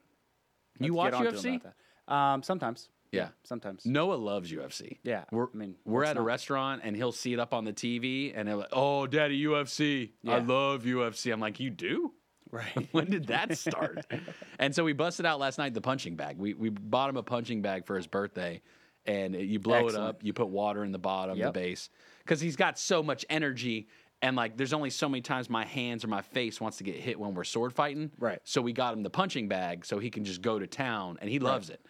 You 0.80 0.94
watch 0.94 1.11
get 1.14 1.28
on 1.28 1.34
to 1.34 1.48
him 1.48 1.61
UFC? 2.07 2.14
Um, 2.14 2.44
sometimes. 2.44 2.90
Yeah. 3.12 3.30
Sometimes. 3.44 3.86
Noah 3.86 4.16
loves 4.16 4.52
UFC. 4.52 4.98
Yeah. 5.04 5.26
We're, 5.32 5.48
I 5.54 5.58
mean, 5.58 5.76
we're 5.86 6.04
at 6.04 6.18
a 6.18 6.22
restaurant 6.22 6.82
and 6.84 6.96
he'll 6.96 7.12
see 7.12 7.34
it 7.34 7.40
up 7.40 7.54
on 7.54 7.66
the 7.66 7.74
TV 7.74 8.32
and 8.36 8.48
he'll 8.48 8.60
like, 8.60 8.70
oh, 8.72 9.08
daddy, 9.08 9.44
UFC. 9.44 10.12
I 10.28 10.40
love 10.40 10.84
UFC. 10.84 11.32
I'm 11.32 11.40
like, 11.40 11.60
you 11.60 11.70
do? 11.70 12.14
Right. 12.52 12.88
when 12.92 13.10
did 13.10 13.28
that 13.28 13.58
start? 13.58 14.06
and 14.60 14.74
so 14.74 14.84
we 14.84 14.94
busted 14.94 15.26
out 15.26 15.40
last 15.40 15.58
night 15.58 15.74
the 15.74 15.82
punching 15.82 16.16
bag. 16.16 16.38
We, 16.38 16.54
we 16.54 16.70
bought 16.70 17.10
him 17.10 17.18
a 17.18 17.24
punching 17.24 17.62
bag 17.62 17.86
for 17.86 17.96
his 17.96 18.08
birthday 18.08 18.62
and 19.06 19.36
you 19.36 19.60
blow 19.60 19.88
it 19.88 19.96
up, 19.96 20.24
you 20.24 20.34
put 20.34 20.48
water 20.50 20.84
in 20.84 20.92
the 20.92 21.00
bottom, 21.00 21.38
Yep. 21.38 21.54
the 21.54 21.60
base, 21.60 21.90
because 22.20 22.40
he's 22.40 22.56
got 22.56 22.78
so 22.78 23.02
much 23.02 23.26
energy. 23.30 23.88
And 24.22 24.36
like, 24.36 24.56
there's 24.58 24.74
only 24.74 24.92
so 24.92 25.10
many 25.10 25.22
times 25.22 25.50
my 25.50 25.66
hands 25.66 26.04
or 26.04 26.08
my 26.08 26.22
face 26.22 26.62
wants 26.62 26.78
to 26.78 26.84
get 26.84 26.96
hit 26.96 27.20
when 27.20 27.34
we're 27.34 27.44
sword 27.44 27.74
fighting. 27.74 28.12
Right. 28.20 28.40
So 28.44 28.62
we 28.62 28.74
got 28.74 28.94
him 28.94 29.02
the 29.02 29.10
punching 29.10 29.48
bag 29.48 29.86
so 29.86 29.98
he 29.98 30.12
can 30.12 30.24
just 30.24 30.44
go 30.44 30.60
to 30.60 30.68
town, 30.68 31.18
and 31.20 31.30
he 31.30 31.40
loves 31.40 31.72
it. 31.72 31.84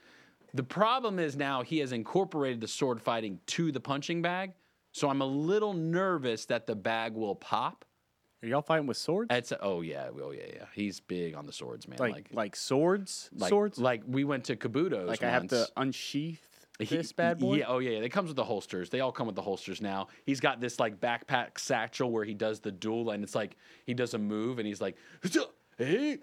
The 0.53 0.63
problem 0.63 1.19
is 1.19 1.35
now 1.35 1.63
he 1.63 1.79
has 1.79 1.91
incorporated 1.91 2.61
the 2.61 2.67
sword 2.67 3.01
fighting 3.01 3.39
to 3.47 3.71
the 3.71 3.79
punching 3.79 4.21
bag. 4.21 4.53
So 4.91 5.09
I'm 5.09 5.21
a 5.21 5.25
little 5.25 5.73
nervous 5.73 6.45
that 6.47 6.67
the 6.67 6.75
bag 6.75 7.13
will 7.13 7.35
pop. 7.35 7.85
Are 8.43 8.47
y'all 8.47 8.61
fighting 8.61 8.87
with 8.87 8.97
swords? 8.97 9.27
It's 9.31 9.53
oh 9.61 9.81
yeah, 9.81 10.09
oh 10.21 10.31
yeah, 10.31 10.41
yeah. 10.53 10.65
He's 10.73 10.99
big 10.99 11.35
on 11.35 11.45
the 11.45 11.53
swords, 11.53 11.87
man. 11.87 11.99
like, 11.99 12.13
Like 12.13 12.27
like 12.31 12.55
swords? 12.55 13.29
like, 13.35 13.49
swords? 13.49 13.77
Like 13.77 14.01
we 14.07 14.23
went 14.23 14.45
to 14.45 14.55
Kabuto's. 14.55 15.07
Like 15.07 15.23
I 15.23 15.29
have 15.29 15.47
to 15.49 15.55
once. 15.57 15.71
unsheath 15.77 16.41
He- 16.79 16.85
this 16.97 17.13
bad 17.13 17.39
boy? 17.39 17.57
Yeah, 17.57 17.65
oh 17.67 17.77
yeah, 17.77 17.91
yeah. 17.91 17.99
It 17.99 18.09
comes 18.09 18.29
with 18.29 18.37
the 18.37 18.43
holsters. 18.43 18.89
They 18.89 18.99
all 18.99 19.11
come 19.11 19.27
with 19.27 19.35
the 19.35 19.43
holsters 19.43 19.79
now. 19.79 20.07
He's 20.25 20.39
got 20.39 20.59
this 20.59 20.79
like 20.79 20.99
backpack 20.99 21.59
satchel 21.59 22.09
where 22.11 22.25
he 22.25 22.33
does 22.33 22.59
the 22.59 22.71
duel, 22.71 23.11
and 23.11 23.23
it's 23.23 23.35
like 23.35 23.55
he 23.85 23.93
does 23.93 24.15
a 24.15 24.17
move, 24.17 24.57
and 24.57 24.67
he's 24.67 24.81
like, 24.81 24.97
hey, 25.77 26.17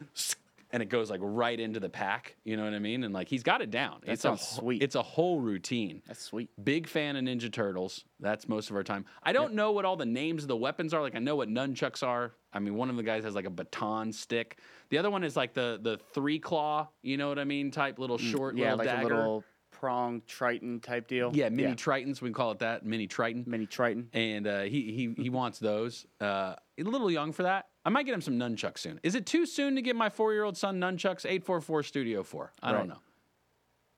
and 0.71 0.83
it 0.83 0.89
goes 0.91 1.11
like 1.11 1.21
right 1.23 1.59
into 1.59 1.81
the 1.81 1.89
pack. 1.89 2.37
You 2.45 2.57
know 2.57 2.65
what 2.65 2.75
I 2.75 2.79
mean? 2.79 3.05
And 3.05 3.15
like 3.15 3.29
he's 3.29 3.43
got 3.43 3.61
it 3.63 3.71
down. 3.71 4.01
That 4.05 4.13
it's 4.13 4.23
sounds 4.23 4.43
a, 4.43 4.45
sweet. 4.45 4.83
It's 4.83 4.95
a 4.95 5.03
whole 5.03 5.41
routine. 5.41 6.03
That's 6.07 6.23
sweet. 6.23 6.51
Big 6.63 6.87
fan 6.87 7.17
of 7.17 7.25
Ninja 7.25 7.51
Turtles. 7.53 8.05
That's 8.21 8.49
most 8.49 8.71
of 8.71 8.77
our 8.77 8.83
time. 8.85 9.05
I 9.23 9.33
don't 9.33 9.55
know 9.55 9.73
what 9.73 9.85
all 9.85 9.97
the 9.97 10.07
names 10.07 10.43
of 10.45 10.49
the 10.49 10.57
weapons 10.57 10.93
are. 10.93 11.01
Like 11.01 11.15
I 11.15 11.21
know 11.21 11.37
what 11.37 11.49
nunchucks 11.49 12.03
are. 12.03 12.33
I 12.53 12.59
mean, 12.61 12.75
one 12.75 12.89
of 12.91 12.97
the 12.97 13.03
guys 13.03 13.25
has 13.25 13.35
like 13.35 13.45
a 13.47 13.51
baton 13.51 14.13
stick. 14.13 14.59
The 14.91 14.99
other 14.99 15.11
one 15.11 15.25
is 15.25 15.37
like 15.37 15.55
the 15.55 15.79
the 15.83 15.99
three 16.15 16.39
claw. 16.39 16.89
You 17.03 17.17
know 17.17 17.29
what 17.29 17.39
I 17.39 17.45
mean? 17.45 17.71
Type 17.71 17.99
little 17.99 18.19
short 18.19 18.55
Mm, 18.55 18.59
yeah, 18.59 18.75
little 18.75 18.79
like 18.79 18.87
dagger. 18.87 19.15
a 19.15 19.19
little 19.19 19.45
prong 19.79 20.23
triton 20.27 20.81
type 20.81 21.07
deal. 21.09 21.31
yeah, 21.35 21.49
mini 21.49 21.75
tritons. 21.75 22.21
We 22.21 22.29
can 22.29 22.35
call 22.35 22.51
it 22.53 22.59
that. 22.61 22.85
Mini 22.85 23.07
triton. 23.07 23.45
mini 23.47 23.67
triton. 23.67 24.09
And 24.13 24.47
uh, 24.47 24.63
he 24.63 24.93
he 25.17 25.23
he 25.23 25.31
wants 25.31 25.59
those. 25.59 26.07
Uh, 26.21 26.55
a 26.79 26.83
little 26.83 27.11
young 27.11 27.33
for 27.33 27.45
that. 27.45 27.67
I 27.85 27.91
might 27.91 28.05
get 28.07 28.15
him 28.15 28.21
some 28.21 28.35
nunchucks 28.39 28.79
soon. 28.79 29.01
Is 29.03 29.15
it 29.15 29.25
too 29.27 29.47
soon 29.47 29.77
to 29.77 29.83
get 29.83 29.97
my 29.97 30.09
four 30.09 30.33
year 30.33 30.45
old 30.45 30.57
son 30.57 30.81
nunchucks? 30.81 31.25
Eight 31.27 31.45
four 31.45 31.61
four 31.61 31.83
Studio 31.83 32.23
Four. 32.23 32.53
I 32.63 32.73
Right. 32.73 32.79
don't 32.79 32.89
know. 32.89 32.99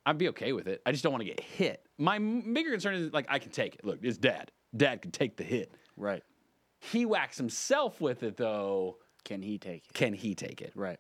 I'd 0.07 0.19
be 0.19 0.29
okay 0.31 0.53
with 0.53 0.67
it. 0.67 0.81
I 0.87 0.93
just 0.93 1.03
don't 1.05 1.13
want 1.13 1.23
to 1.23 1.29
get 1.29 1.41
hit. 1.41 1.85
My 1.99 2.19
bigger 2.19 2.71
concern 2.71 2.95
is 2.95 3.13
like 3.13 3.27
I 3.29 3.39
can 3.39 3.51
take 3.51 3.75
it. 3.77 3.85
Look, 3.85 3.99
it's 4.03 4.19
dad. 4.19 4.51
Dad 4.77 5.03
can 5.03 5.11
take 5.11 5.37
the 5.37 5.45
hit. 5.45 5.73
Right. 5.97 6.23
He 6.79 7.05
whacks 7.05 7.37
himself 7.37 8.01
with 8.01 8.23
it 8.23 8.37
though. 8.37 8.97
Can 9.25 9.43
he 9.43 9.59
take 9.59 9.85
it? 9.87 9.93
Can 9.93 10.15
he 10.15 10.35
take 10.35 10.63
it? 10.63 10.73
Right. 10.75 10.99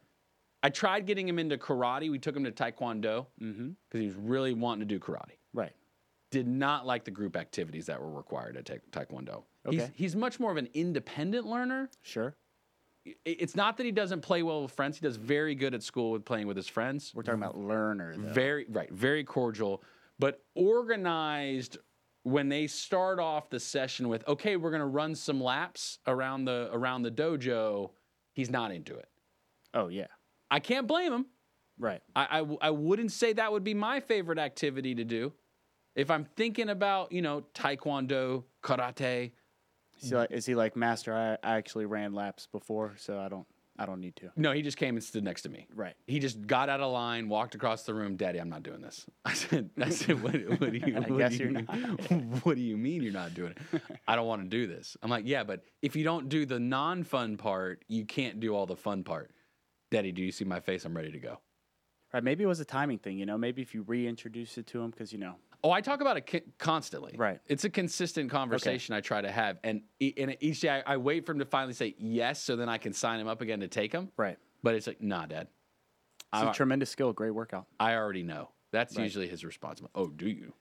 I 0.62 0.68
tried 0.70 1.06
getting 1.06 1.26
him 1.28 1.38
into 1.38 1.56
karate. 1.56 2.10
We 2.10 2.18
took 2.18 2.36
him 2.36 2.44
to 2.44 2.52
taekwondo 2.52 3.26
because 3.38 3.54
Mm-hmm. 3.56 3.98
he 3.98 4.06
was 4.06 4.14
really 4.16 4.52
wanting 4.52 4.80
to 4.86 4.94
do 4.94 4.98
karate. 5.00 5.38
Right. 5.54 5.72
Did 6.30 6.46
not 6.46 6.86
like 6.86 7.04
the 7.04 7.10
group 7.10 7.36
activities 7.36 7.86
that 7.86 8.00
were 8.00 8.10
required 8.10 8.56
at 8.56 8.66
ta- 8.66 8.74
taekwondo. 8.92 9.44
He's, 9.68 9.80
Okay. 9.82 9.92
he's 9.94 10.14
much 10.16 10.38
more 10.38 10.50
of 10.50 10.56
an 10.58 10.68
independent 10.74 11.46
learner. 11.46 11.88
Sure. 12.02 12.34
It's 13.24 13.56
not 13.56 13.78
that 13.78 13.84
he 13.86 13.92
doesn't 13.92 14.20
play 14.20 14.42
well 14.42 14.62
with 14.62 14.72
friends. 14.72 14.98
He 14.98 15.02
does 15.02 15.16
very 15.16 15.54
good 15.54 15.74
at 15.74 15.82
school 15.82 16.10
with 16.12 16.24
playing 16.24 16.46
with 16.46 16.56
his 16.56 16.68
friends. 16.68 17.12
We're 17.14 17.22
talking 17.22 17.42
about 17.42 17.56
learner 17.56 18.14
though. 18.16 18.28
Very 18.32 18.66
right, 18.68 18.92
very 18.92 19.24
cordial, 19.24 19.82
but 20.18 20.42
organized 20.54 21.78
when 22.24 22.50
they 22.50 22.66
start 22.66 23.18
off 23.18 23.48
the 23.48 23.58
session 23.58 24.08
with, 24.10 24.26
okay, 24.28 24.56
we're 24.56 24.70
gonna 24.70 24.86
run 24.86 25.14
some 25.14 25.42
laps 25.42 25.98
around 26.06 26.44
the 26.44 26.68
around 26.72 27.02
the 27.02 27.10
dojo. 27.10 27.90
He's 28.34 28.50
not 28.50 28.70
into 28.70 28.94
it. 28.96 29.08
Oh 29.72 29.88
yeah. 29.88 30.06
I 30.50 30.60
can't 30.60 30.86
blame 30.86 31.12
him. 31.12 31.26
Right. 31.78 32.02
I, 32.14 32.26
I 32.30 32.38
w- 32.38 32.58
I 32.60 32.70
wouldn't 32.70 33.12
say 33.12 33.32
that 33.32 33.52
would 33.52 33.64
be 33.64 33.74
my 33.74 34.00
favorite 34.00 34.38
activity 34.38 34.94
to 34.96 35.04
do. 35.04 35.32
If 35.94 36.10
I'm 36.10 36.24
thinking 36.36 36.68
about, 36.68 37.12
you 37.12 37.22
know, 37.22 37.44
taekwondo, 37.54 38.44
karate, 38.62 39.32
Is 40.00 40.10
he 40.10 40.16
like, 40.16 40.30
is 40.30 40.46
he 40.46 40.54
like 40.54 40.76
master? 40.76 41.14
I, 41.14 41.32
I 41.42 41.56
actually 41.56 41.86
ran 41.86 42.12
laps 42.12 42.46
before, 42.46 42.94
so 42.96 43.18
I 43.18 43.28
don't 43.28 43.46
I 43.78 43.86
don't 43.86 44.00
need 44.00 44.14
to. 44.16 44.30
no, 44.36 44.52
he 44.52 44.60
just 44.60 44.76
came 44.76 44.96
and 44.96 45.02
stood 45.02 45.24
next 45.24 45.40
to 45.42 45.48
me. 45.48 45.66
Right. 45.74 45.94
He 46.06 46.18
just 46.18 46.46
got 46.46 46.68
out 46.68 46.80
of 46.80 46.92
line, 46.92 47.30
walked 47.30 47.54
across 47.54 47.84
the 47.84 47.94
room. 47.94 48.16
Daddy, 48.16 48.38
I'm 48.38 48.50
not 48.50 48.62
doing 48.62 48.82
this. 48.82 49.06
I 49.24 49.32
said, 49.32 49.70
I 49.80 49.88
said, 49.88 50.22
what, 50.22 50.34
what 50.60 50.72
do 50.72 50.76
you? 50.78 50.96
I 50.96 51.00
what 51.00 51.16
guess 51.18 51.32
do 51.32 51.44
you're 51.44 51.50
not. 51.52 51.64
what 52.44 52.56
do 52.56 52.60
you 52.60 52.76
mean 52.76 53.02
you're 53.02 53.12
not 53.12 53.32
doing 53.32 53.52
it? 53.72 53.82
I 54.06 54.16
don't 54.16 54.26
want 54.26 54.42
to 54.42 54.48
do 54.48 54.66
this. 54.66 54.98
I'm 55.02 55.08
like, 55.08 55.24
yeah, 55.26 55.44
but 55.44 55.64
if 55.80 55.96
you 55.96 56.04
don't 56.04 56.28
do 56.28 56.44
the 56.44 56.60
non-fun 56.60 57.38
part, 57.38 57.82
you 57.88 58.04
can't 58.04 58.38
do 58.38 58.54
all 58.54 58.66
the 58.66 58.76
fun 58.76 59.02
part. 59.02 59.30
Daddy, 59.90 60.12
do 60.12 60.22
you 60.22 60.32
see 60.32 60.44
my 60.44 60.60
face? 60.60 60.84
I'm 60.84 60.96
ready 60.96 61.10
to 61.10 61.18
go. 61.18 61.38
Right. 62.12 62.22
Maybe 62.24 62.44
it 62.44 62.46
was 62.46 62.60
a 62.60 62.64
timing 62.64 62.98
thing. 62.98 63.18
You 63.18 63.26
know. 63.26 63.36
Maybe 63.38 63.62
if 63.62 63.74
you 63.74 63.82
reintroduce 63.82 64.56
it 64.58 64.66
to 64.68 64.80
him, 64.82 64.90
because 64.90 65.12
you 65.12 65.18
know. 65.18 65.34
Oh, 65.62 65.70
I 65.70 65.80
talk 65.82 66.00
about 66.00 66.16
it 66.16 66.26
co- 66.26 66.40
constantly. 66.58 67.14
Right. 67.18 67.38
It's 67.46 67.64
a 67.64 67.70
consistent 67.70 68.30
conversation 68.30 68.94
I 68.94 69.00
try 69.00 69.20
to 69.20 69.30
have, 69.30 69.58
and 69.62 69.82
e- 70.00 70.14
and 70.16 70.36
each 70.40 70.60
day 70.60 70.70
I, 70.86 70.94
I 70.94 70.96
wait 70.96 71.26
for 71.26 71.32
him 71.32 71.38
to 71.40 71.44
finally 71.44 71.74
say 71.74 71.94
yes, 71.98 72.42
so 72.42 72.56
then 72.56 72.68
I 72.68 72.78
can 72.78 72.92
sign 72.92 73.20
him 73.20 73.28
up 73.28 73.42
again 73.42 73.60
to 73.60 73.68
take 73.68 73.92
him. 73.92 74.10
Right. 74.16 74.38
But 74.62 74.74
it's 74.74 74.86
like, 74.86 75.02
nah, 75.02 75.26
Dad. 75.26 75.48
It's 76.32 76.42
a 76.44 76.52
tremendous 76.52 76.90
skill. 76.90 77.12
Great 77.12 77.32
workout. 77.32 77.66
I 77.80 77.94
already 77.96 78.22
know. 78.22 78.50
That's 78.72 78.96
Right. 78.96 79.02
usually 79.02 79.26
his 79.28 79.44
response. 79.44 79.82
Oh, 79.96 80.06
do 80.06 80.28
you? 80.28 80.52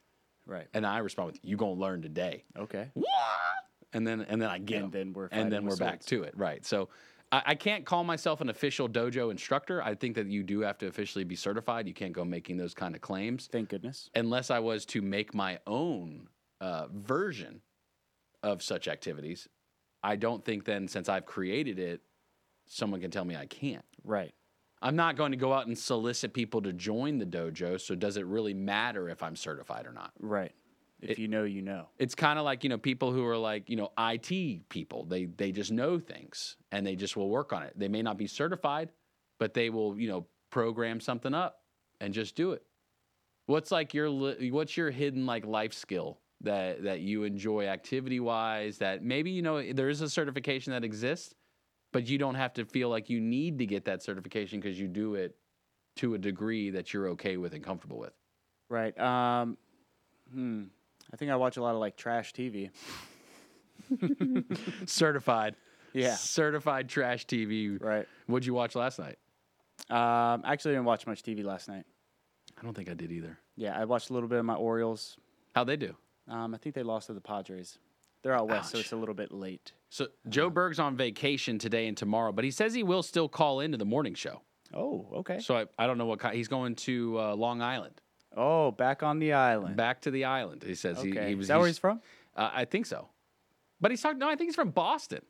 Right. 0.47 0.65
And 0.73 0.83
I 0.85 0.97
respond 0.97 1.31
with, 1.33 1.39
"You 1.43 1.57
gonna 1.57 1.73
learn 1.73 2.01
today." 2.01 2.43
Okay. 2.57 2.89
What? 2.95 3.07
And 3.93 4.05
then 4.05 4.21
and 4.21 4.41
then 4.41 4.49
I 4.49 4.57
get 4.57 4.77
And 4.77 4.85
him. 4.85 4.91
then 4.91 5.13
we're 5.13 5.27
and 5.31 5.51
then 5.51 5.65
we're 5.65 5.77
back 5.77 6.01
to 6.05 6.23
it. 6.23 6.33
Right. 6.37 6.65
So. 6.65 6.89
I 7.31 7.41
I 7.45 7.55
can't 7.55 7.85
call 7.85 8.03
myself 8.03 8.41
an 8.41 8.49
official 8.49 8.87
dojo 8.89 9.31
instructor. 9.31 9.81
I 9.83 9.95
think 9.95 10.15
that 10.15 10.27
you 10.27 10.43
do 10.43 10.61
have 10.61 10.77
to 10.79 10.87
officially 10.87 11.23
be 11.23 11.35
certified. 11.35 11.87
You 11.87 11.93
can't 11.93 12.13
go 12.13 12.25
making 12.25 12.57
those 12.57 12.73
kind 12.73 12.95
of 12.95 13.01
claims 13.01 13.47
Thank 13.51 13.69
goodness. 13.69 14.09
unless 14.15 14.49
I 14.51 14.59
was 14.59 14.85
to 14.87 15.01
make 15.01 15.33
my 15.33 15.59
own 15.67 16.27
uh, 16.61 16.87
version 16.91 17.61
of 18.43 18.61
such 18.63 18.87
activities. 18.87 19.47
I 20.01 20.15
don't 20.15 20.43
think 20.43 20.65
then, 20.65 20.87
since 20.87 21.09
I've 21.09 21.25
created 21.25 21.77
it, 21.77 22.01
someone 22.67 23.01
can 23.01 23.11
tell 23.11 23.25
me 23.25 23.35
I 23.35 23.45
can't. 23.45 23.83
Right. 24.03 24.33
I'm 24.81 24.95
not 24.95 25.17
going 25.17 25.31
to 25.31 25.37
go 25.37 25.51
out 25.51 25.67
and 25.67 25.77
solicit 25.77 26.33
people 26.33 26.61
to 26.61 26.71
join 26.71 27.17
the 27.17 27.25
dojo. 27.25 27.79
So 27.81 27.95
does 27.95 28.15
it 28.15 28.25
really 28.25 28.53
matter 28.53 29.09
if 29.09 29.21
I'm 29.21 29.35
certified 29.35 29.85
or 29.85 29.91
not? 29.91 30.13
Right. 30.19 30.53
If 31.01 31.17
you 31.17 31.27
know, 31.27 31.43
you 31.43 31.61
know. 31.61 31.87
It's 31.97 32.15
kind 32.15 32.37
of 32.37 32.45
like 32.45 32.63
you 32.63 32.69
know 32.69 32.77
people 32.77 33.11
who 33.11 33.25
are 33.25 33.37
like 33.37 33.69
you 33.69 33.75
know 33.75 33.91
IT 33.97 34.69
people. 34.69 35.05
They 35.05 35.25
they 35.25 35.51
just 35.51 35.71
know 35.71 35.99
things 35.99 36.57
and 36.71 36.85
they 36.85 36.95
just 36.95 37.15
will 37.15 37.29
work 37.29 37.53
on 37.53 37.63
it. 37.63 37.73
They 37.77 37.87
may 37.87 38.01
not 38.01 38.17
be 38.17 38.27
certified, 38.27 38.89
but 39.39 39.53
they 39.53 39.69
will 39.69 39.97
you 39.97 40.09
know 40.09 40.27
program 40.49 40.99
something 40.99 41.33
up 41.33 41.61
and 42.01 42.13
just 42.13 42.35
do 42.35 42.51
it. 42.51 42.63
What's 43.45 43.71
like 43.71 43.93
your 43.93 44.09
what's 44.51 44.75
your 44.75 44.91
hidden 44.91 45.25
like 45.25 45.45
life 45.45 45.73
skill 45.73 46.19
that 46.41 46.83
that 46.83 47.01
you 47.01 47.23
enjoy 47.23 47.67
activity 47.67 48.19
wise 48.19 48.77
that 48.77 49.03
maybe 49.03 49.31
you 49.31 49.41
know 49.41 49.71
there 49.73 49.89
is 49.89 50.01
a 50.01 50.09
certification 50.09 50.73
that 50.73 50.83
exists, 50.83 51.33
but 51.91 52.07
you 52.07 52.17
don't 52.17 52.35
have 52.35 52.53
to 52.53 52.65
feel 52.65 52.89
like 52.89 53.09
you 53.09 53.19
need 53.19 53.57
to 53.59 53.65
get 53.65 53.85
that 53.85 54.03
certification 54.03 54.59
because 54.59 54.79
you 54.79 54.87
do 54.87 55.15
it 55.15 55.35
to 55.97 56.13
a 56.13 56.17
degree 56.17 56.69
that 56.69 56.93
you're 56.93 57.09
okay 57.09 57.37
with 57.37 57.53
and 57.53 57.63
comfortable 57.63 57.97
with. 57.97 58.13
Right. 58.69 58.97
Um. 58.99 59.57
Hmm. 60.31 60.63
I 61.11 61.17
think 61.17 61.31
I 61.31 61.35
watch 61.35 61.57
a 61.57 61.61
lot 61.61 61.73
of 61.73 61.79
like 61.79 61.95
trash 61.95 62.33
TV. 62.33 62.69
Certified. 64.85 65.55
Yeah. 65.93 66.15
Certified 66.15 66.89
trash 66.89 67.25
TV. 67.25 67.81
Right. 67.81 68.07
What'd 68.27 68.45
you 68.45 68.53
watch 68.53 68.75
last 68.75 68.99
night? 68.99 69.17
Um, 69.89 70.43
actually, 70.45 70.73
didn't 70.73 70.85
watch 70.85 71.07
much 71.07 71.23
TV 71.23 71.43
last 71.43 71.67
night. 71.67 71.85
I 72.59 72.63
don't 72.63 72.75
think 72.75 72.89
I 72.89 72.93
did 72.93 73.11
either. 73.11 73.39
Yeah, 73.55 73.79
I 73.79 73.85
watched 73.85 74.09
a 74.09 74.13
little 74.13 74.29
bit 74.29 74.39
of 74.39 74.45
my 74.45 74.55
Orioles. 74.55 75.17
How'd 75.55 75.67
they 75.67 75.77
do? 75.77 75.95
Um, 76.27 76.53
I 76.53 76.57
think 76.57 76.75
they 76.75 76.83
lost 76.83 77.07
to 77.07 77.13
the 77.13 77.21
Padres. 77.21 77.79
They're 78.21 78.33
out 78.33 78.49
west, 78.49 78.71
so 78.71 78.79
it's 78.79 78.91
a 78.91 78.97
little 78.97 79.15
bit 79.15 79.31
late. 79.31 79.71
So 79.89 80.07
Joe 80.27 80.49
Berg's 80.49 80.77
on 80.77 80.97
vacation 80.97 81.57
today 81.57 81.87
and 81.87 81.95
tomorrow, 81.95 82.33
but 82.33 82.43
he 82.43 82.51
says 82.51 82.73
he 82.73 82.83
will 82.83 83.01
still 83.01 83.29
call 83.29 83.61
into 83.61 83.77
the 83.77 83.85
morning 83.85 84.13
show. 84.13 84.41
Oh, 84.73 85.07
okay. 85.15 85.39
So 85.39 85.57
I, 85.57 85.65
I 85.77 85.87
don't 85.87 85.97
know 85.97 86.05
what 86.05 86.19
kind. 86.19 86.35
He's 86.35 86.49
going 86.49 86.75
to 86.75 87.17
uh, 87.19 87.35
Long 87.35 87.61
Island, 87.61 88.01
Oh, 88.35 88.71
back 88.71 89.01
on 89.03 89.19
the 89.19 89.33
island. 89.33 89.75
back 89.75 90.01
to 90.01 90.11
the 90.11 90.25
island. 90.25 90.63
He 90.65 90.75
says 90.75 90.97
okay. 90.99 91.29
he 91.29 91.35
was. 91.35 91.45
Is 91.45 91.47
that 91.49 91.57
where 91.57 91.65
he's- 91.67 91.75
he's 91.75 91.79
from? 91.79 92.01
Uh, 92.35 92.49
I 92.53 92.65
think 92.65 92.85
so, 92.85 93.07
but 93.81 93.91
he's 93.91 94.01
talking. 94.01 94.19
No, 94.19 94.27
I 94.29 94.35
think 94.35 94.49
he's 94.49 94.55
from 94.55 94.71
Boston. 94.71 95.21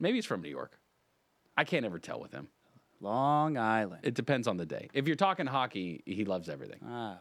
Maybe 0.00 0.16
he's 0.18 0.26
from 0.26 0.40
New 0.42 0.48
York. 0.48 0.78
I 1.56 1.64
can't 1.64 1.84
ever 1.84 1.98
tell 1.98 2.20
with 2.20 2.32
him. 2.32 2.48
Long 3.00 3.56
Island. 3.58 4.00
It 4.04 4.14
depends 4.14 4.48
on 4.48 4.56
the 4.56 4.64
day. 4.66 4.88
If 4.94 5.06
you're 5.06 5.16
talking 5.16 5.46
hockey, 5.46 6.02
he 6.06 6.24
loves 6.24 6.48
everything. 6.48 6.78
ah, 6.86 7.18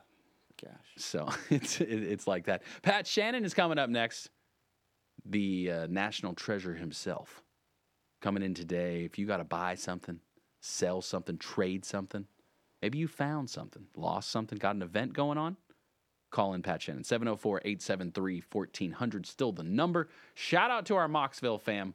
gosh. 0.62 0.72
So 0.98 1.30
it's 1.50 1.82
it, 1.82 1.88
it's 2.04 2.28
like 2.28 2.46
that. 2.46 2.64
Pat 2.84 3.06
Shannon 3.08 3.44
is 3.44 3.54
coming 3.54 3.78
up 3.78 3.90
next. 3.90 4.30
The 5.26 5.72
uh, 5.72 5.88
national 5.90 6.34
treasure 6.36 6.74
himself 6.76 7.44
coming 8.22 8.44
in 8.44 8.54
today. 8.54 9.04
If 9.04 9.18
you 9.18 9.26
got 9.26 9.38
to 9.38 9.44
buy 9.44 9.76
something, 9.76 10.20
sell 10.62 11.02
something, 11.02 11.38
trade 11.38 11.86
something, 11.86 12.26
maybe 12.84 12.98
you 12.98 13.08
found 13.08 13.50
something, 13.50 13.86
lost 13.96 14.30
something, 14.30 14.60
got 14.60 14.76
an 14.76 14.82
event 14.82 15.14
going 15.14 15.38
on, 15.38 15.56
call 16.32 16.54
in 16.54 16.62
Pat 16.62 16.82
Shannon. 16.82 17.06
704 17.06 17.62
873 17.64 18.44
1400. 18.52 19.26
Still 19.26 19.54
the 19.54 19.64
number. 19.64 20.10
Shout 20.36 20.70
out 20.70 20.86
to 20.88 20.96
our 20.96 21.08
Mocksville 21.08 21.62
fam. 21.62 21.94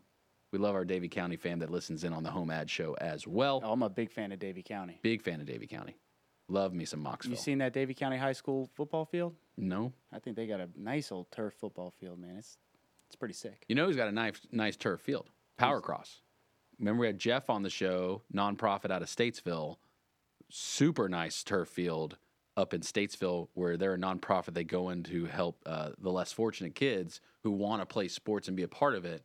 We 0.51 0.59
love 0.59 0.74
our 0.74 0.86
Davie 0.86 1.10
County 1.10 1.36
fam 1.36 1.59
that 1.59 1.70
listens 1.70 2.05
in 2.05 2.15
on 2.15 2.23
the 2.23 2.31
home 2.31 2.51
ad 2.51 2.70
show 2.70 2.94
as 2.94 3.27
well. 3.27 3.60
Oh, 3.62 3.73
I'm 3.73 3.82
a 3.82 3.90
big 3.90 4.10
fan 4.10 4.32
of 4.32 4.39
Davie 4.39 4.62
County. 4.62 4.98
Big 5.02 5.20
fan 5.20 5.43
of 5.43 5.47
Davie 5.47 5.66
County. 5.66 5.94
Love 6.48 6.73
me 6.73 6.86
some 6.86 7.05
Mocksville. 7.05 7.28
You 7.31 7.36
seen 7.36 7.59
that 7.59 7.74
Davie 7.74 7.93
County 7.93 8.16
High 8.16 8.32
School 8.32 8.70
football 8.74 9.05
field? 9.05 9.35
no? 9.59 9.93
I 10.10 10.19
think 10.20 10.36
they 10.36 10.47
got 10.47 10.60
a 10.60 10.70
nice 10.74 11.12
old 11.12 11.31
turf 11.31 11.52
football 11.52 11.90
field, 12.01 12.19
man. 12.19 12.36
It's 12.39 12.56
it's 13.09 13.16
pretty 13.16 13.35
sick. 13.35 13.65
You 13.69 13.74
know 13.74 13.85
who's 13.86 13.97
got 13.97 14.09
a 14.09 14.12
nice, 14.12 14.40
nice 14.52 14.77
turf 14.77 15.02
field? 15.02 15.28
Power 15.59 15.82
Cross. 15.82 16.23
Remember 16.78 17.01
we 17.01 17.06
had 17.09 17.19
Jeff 17.19 17.51
on 17.51 17.62
the 17.62 17.70
show, 17.70 18.23
nonprofit 18.35 18.90
out 18.90 19.02
of 19.02 19.09
Statesville. 19.09 19.77
Super 20.51 21.09
nice 21.09 21.43
turf 21.43 21.69
field 21.69 22.16
up 22.57 22.75
in 22.75 22.81
Statesville, 22.81 23.49
where 23.55 23.77
they're 23.77 23.95
a 23.95 23.99
nonprofit. 23.99 24.55
They 24.55 24.65
go 24.65 24.89
in 24.91 25.03
to 25.05 25.27
help 25.27 25.62
uh, 25.66 25.91
the 25.99 26.11
less 26.11 26.33
fortunate 26.33 26.75
kids 26.75 27.20
who 27.43 27.53
want 27.53 27.83
to 27.83 27.87
play 27.87 28.09
sports 28.09 28.49
and 28.49 28.57
be 28.57 28.62
a 28.65 28.69
part 28.69 28.95
of 28.95 29.05
it. 29.05 29.23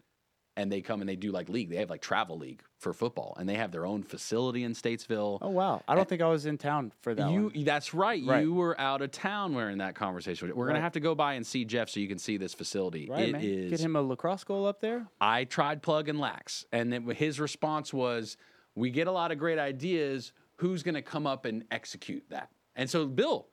And 0.55 0.71
they 0.71 0.81
come 0.81 1.01
and 1.01 1.09
they 1.09 1.15
do 1.15 1.31
like 1.31 1.49
league. 1.49 1.71
They 1.71 1.77
have 1.77 1.89
like 1.89 2.01
travel 2.01 2.37
league 2.37 2.61
for 2.77 2.93
football, 2.93 3.35
and 3.39 3.49
they 3.49 3.55
have 3.55 3.71
their 3.71 3.87
own 3.87 4.03
facility 4.03 4.63
in 4.63 4.73
Statesville. 4.73 5.39
Oh 5.41 5.49
wow! 5.49 5.81
I 5.87 5.95
don't 5.95 6.07
think 6.07 6.21
I 6.21 6.27
was 6.27 6.45
in 6.45 6.59
town 6.59 6.91
for 7.01 7.15
that 7.15 7.31
you, 7.31 7.45
one. 7.45 7.63
that's 7.63 7.95
right. 7.95 8.21
Right. 8.23 8.43
You 8.43 8.53
were 8.53 8.79
out 8.79 9.01
of 9.01 9.09
town 9.09 9.55
wearing 9.55 9.79
that 9.79 9.95
conversation. 9.95 10.51
We're 10.53 10.67
gonna 10.67 10.79
have 10.81 10.91
to 10.91 10.99
go 10.99 11.15
by 11.15 11.33
and 11.33 11.47
see 11.47 11.65
Jeff 11.65 11.89
so 11.89 11.99
you 11.99 12.07
can 12.07 12.19
see 12.19 12.37
this 12.37 12.53
facility. 12.53 13.09
Right, 13.09 13.29
It 13.29 13.31
man. 13.31 13.41
is- 13.43 13.71
Get 13.71 13.79
him 13.79 13.95
a 13.95 14.01
lacrosse 14.03 14.43
goal 14.43 14.67
up 14.67 14.79
there. 14.79 15.07
I 15.19 15.45
tried 15.45 15.81
plug 15.81 16.07
and 16.07 16.19
lax, 16.19 16.67
and 16.71 16.93
then 16.93 17.09
his 17.09 17.39
response 17.39 17.91
was, 17.91 18.37
"We 18.75 18.91
get 18.91 19.07
a 19.07 19.11
lot 19.11 19.31
of 19.31 19.39
great 19.39 19.57
ideas. 19.57 20.33
Who's 20.63 20.81
going 20.81 20.95
to 20.95 21.01
come 21.01 21.27
up 21.27 21.43
and 21.43 21.65
execute 21.71 22.23
that?" 22.29 22.49
And 22.73 22.89
so, 22.89 23.05
Bill, 23.05 23.49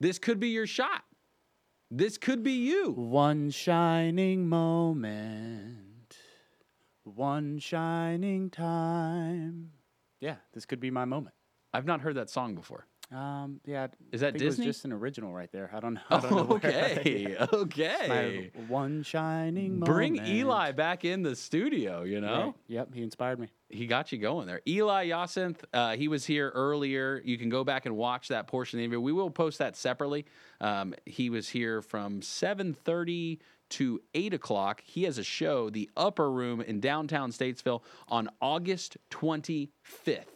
this 0.00 0.18
could 0.18 0.40
be 0.40 0.48
your 0.48 0.66
shot. 0.66 1.04
This 1.90 2.16
could 2.16 2.42
be 2.42 2.52
you. 2.52 2.92
One 2.92 3.50
shining 3.50 4.48
moment, 4.48 6.16
one 7.04 7.58
shining 7.58 8.48
time. 8.48 9.72
Yeah, 10.18 10.36
this 10.54 10.64
could 10.64 10.80
be 10.80 10.90
my 10.90 11.04
moment. 11.04 11.34
I've 11.74 11.84
not 11.84 12.00
heard 12.00 12.14
that 12.14 12.30
song 12.30 12.54
before. 12.54 12.86
Um, 13.12 13.60
yeah. 13.64 13.86
Is 14.10 14.20
that 14.22 14.34
I 14.34 14.38
Disney? 14.38 14.64
It 14.64 14.68
was 14.68 14.76
just 14.76 14.84
an 14.84 14.92
original 14.92 15.32
right 15.32 15.50
there. 15.52 15.70
I 15.72 15.78
don't 15.78 15.94
know. 15.94 16.00
I 16.10 16.18
don't 16.20 16.30
know 16.32 16.56
Okay, 16.56 17.36
Yeah. 17.38 17.46
okay. 17.52 18.50
My 18.56 18.64
one 18.66 19.04
shining 19.04 19.78
moment 19.78 19.86
Bring 19.86 20.16
moment. 20.16 20.32
Eli 20.34 20.72
back 20.72 21.04
in 21.04 21.22
the 21.22 21.36
studio. 21.36 22.02
You 22.02 22.20
know. 22.20 22.44
Right. 22.46 22.54
Yep, 22.66 22.94
he 22.94 23.02
inspired 23.02 23.38
me. 23.38 23.48
he 23.70 23.86
got 23.86 24.10
you 24.10 24.18
going 24.18 24.48
there. 24.48 24.60
Eli 24.66 25.08
Yacinthe, 25.10 25.62
uh, 25.72 25.94
he 25.96 26.08
was 26.08 26.26
here 26.26 26.50
earlier. 26.54 27.22
You 27.24 27.38
can 27.38 27.48
go 27.48 27.62
back 27.62 27.86
and 27.86 27.96
watch 27.96 28.26
that 28.28 28.48
portion 28.48 28.78
of 28.78 28.80
the 28.80 28.84
interview. 28.86 29.00
We 29.00 29.12
will 29.12 29.30
post 29.30 29.58
that 29.58 29.76
separately. 29.76 30.26
Um, 30.60 30.92
he 31.04 31.30
was 31.30 31.48
here 31.48 31.82
from 31.82 32.20
7.30 32.22 33.38
to 33.68 34.00
8 34.14 34.34
o'clock. 34.34 34.80
He 34.84 35.04
has 35.04 35.18
a 35.18 35.24
show, 35.24 35.70
The 35.70 35.90
Upper 35.96 36.30
Room 36.30 36.60
in 36.60 36.80
downtown 36.80 37.30
Statesville 37.32 37.82
on 38.08 38.30
August 38.40 38.96
25th. 39.10 39.68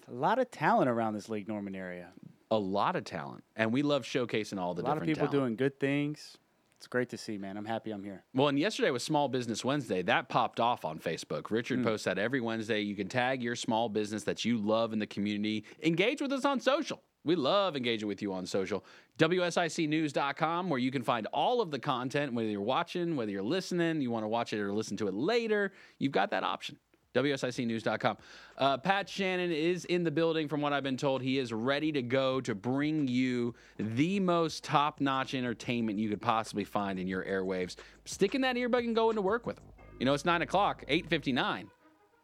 A 0.08 0.12
lot 0.12 0.38
of 0.38 0.50
talent 0.50 0.88
around 0.90 1.14
this 1.14 1.28
Lake 1.28 1.46
Norman 1.48 1.74
area. 1.74 2.08
A 2.50 2.58
lot 2.58 2.96
of 2.96 3.04
talent. 3.04 3.44
And 3.56 3.72
we 3.72 3.82
love 3.82 4.02
showcasing 4.02 4.58
all 4.58 4.74
the 4.74 4.82
A 4.82 4.84
lot 4.84 4.96
of 4.96 5.04
people 5.04 5.26
talent. 5.26 5.32
doing 5.32 5.56
good 5.56 5.78
things. 5.78 6.36
It's 6.80 6.86
great 6.86 7.10
to 7.10 7.18
see, 7.18 7.36
man. 7.36 7.58
I'm 7.58 7.66
happy 7.66 7.90
I'm 7.90 8.02
here. 8.02 8.24
Well, 8.34 8.48
and 8.48 8.58
yesterday 8.58 8.90
was 8.90 9.02
Small 9.02 9.28
Business 9.28 9.62
Wednesday. 9.62 10.00
That 10.00 10.30
popped 10.30 10.60
off 10.60 10.86
on 10.86 10.98
Facebook. 10.98 11.50
Richard 11.50 11.80
hmm. 11.80 11.84
posts 11.84 12.06
that 12.06 12.18
every 12.18 12.40
Wednesday. 12.40 12.80
You 12.80 12.96
can 12.96 13.06
tag 13.06 13.42
your 13.42 13.54
small 13.54 13.90
business 13.90 14.24
that 14.24 14.46
you 14.46 14.56
love 14.56 14.94
in 14.94 14.98
the 14.98 15.06
community. 15.06 15.64
Engage 15.82 16.22
with 16.22 16.32
us 16.32 16.46
on 16.46 16.58
social. 16.58 17.02
We 17.22 17.36
love 17.36 17.76
engaging 17.76 18.08
with 18.08 18.22
you 18.22 18.32
on 18.32 18.46
social. 18.46 18.82
WSICnews.com, 19.18 20.70
where 20.70 20.78
you 20.78 20.90
can 20.90 21.02
find 21.02 21.26
all 21.34 21.60
of 21.60 21.70
the 21.70 21.78
content, 21.78 22.32
whether 22.32 22.48
you're 22.48 22.62
watching, 22.62 23.14
whether 23.14 23.30
you're 23.30 23.42
listening, 23.42 24.00
you 24.00 24.10
want 24.10 24.24
to 24.24 24.28
watch 24.28 24.54
it 24.54 24.60
or 24.60 24.72
listen 24.72 24.96
to 24.96 25.08
it 25.08 25.12
later, 25.12 25.72
you've 25.98 26.12
got 26.12 26.30
that 26.30 26.44
option. 26.44 26.78
WSICnews.com. 27.14 28.16
Uh, 28.56 28.78
Pat 28.78 29.08
Shannon 29.08 29.50
is 29.50 29.84
in 29.86 30.04
the 30.04 30.10
building, 30.10 30.48
from 30.48 30.60
what 30.60 30.72
I've 30.72 30.82
been 30.82 30.96
told. 30.96 31.22
He 31.22 31.38
is 31.38 31.52
ready 31.52 31.90
to 31.92 32.02
go 32.02 32.40
to 32.42 32.54
bring 32.54 33.08
you 33.08 33.54
the 33.78 34.20
most 34.20 34.62
top 34.62 35.00
notch 35.00 35.34
entertainment 35.34 35.98
you 35.98 36.08
could 36.08 36.22
possibly 36.22 36.64
find 36.64 36.98
in 36.98 37.08
your 37.08 37.24
airwaves. 37.24 37.76
Stick 38.04 38.34
in 38.34 38.40
that 38.42 38.56
earbud 38.56 38.84
and 38.84 38.94
go 38.94 39.10
into 39.10 39.22
work 39.22 39.46
with 39.46 39.58
him. 39.58 39.66
You 39.98 40.06
know, 40.06 40.14
it's 40.14 40.24
9 40.24 40.42
o'clock, 40.42 40.84
8.59. 40.88 41.66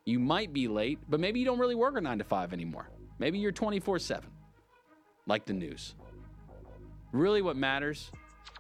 You 0.05 0.21
might 0.21 0.53
be 0.53 0.69
late, 0.69 0.99
but 1.09 1.19
maybe 1.19 1.41
you 1.41 1.45
don't 1.45 1.59
really 1.59 1.75
work 1.75 1.97
a 1.97 2.01
9 2.01 2.19
to 2.19 2.25
5 2.25 2.53
anymore. 2.53 2.89
Maybe 3.19 3.39
you're 3.39 3.53
24 3.53 3.99
7, 3.99 4.31
like 5.27 5.45
the 5.45 5.53
news. 5.53 5.95
Really, 7.13 7.43
what 7.43 7.57
matters 7.57 8.11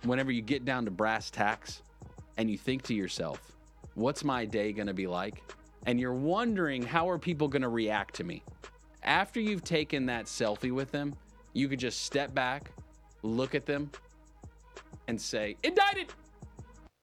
whenever 0.02 0.32
you 0.32 0.42
get 0.42 0.64
down 0.64 0.84
to 0.86 0.90
brass 0.90 1.30
tacks 1.30 1.82
and 2.36 2.50
you 2.50 2.58
think 2.58 2.82
to 2.84 2.94
yourself, 2.94 3.56
what's 3.94 4.24
my 4.24 4.44
day 4.44 4.72
going 4.72 4.88
to 4.88 4.94
be 4.94 5.06
like? 5.06 5.42
And 5.86 6.00
you're 6.00 6.12
wondering, 6.12 6.82
how 6.82 7.08
are 7.08 7.18
people 7.18 7.48
going 7.48 7.62
to 7.62 7.68
react 7.68 8.16
to 8.16 8.24
me? 8.24 8.42
After 9.04 9.40
you've 9.40 9.64
taken 9.64 10.06
that 10.06 10.26
selfie 10.26 10.72
with 10.72 10.90
them, 10.90 11.14
you 11.52 11.68
could 11.68 11.78
just 11.78 12.02
step 12.02 12.34
back, 12.34 12.72
look 13.22 13.54
at 13.54 13.66
them, 13.66 13.90
and 15.06 15.20
say, 15.20 15.56
Indicted! 15.62 16.12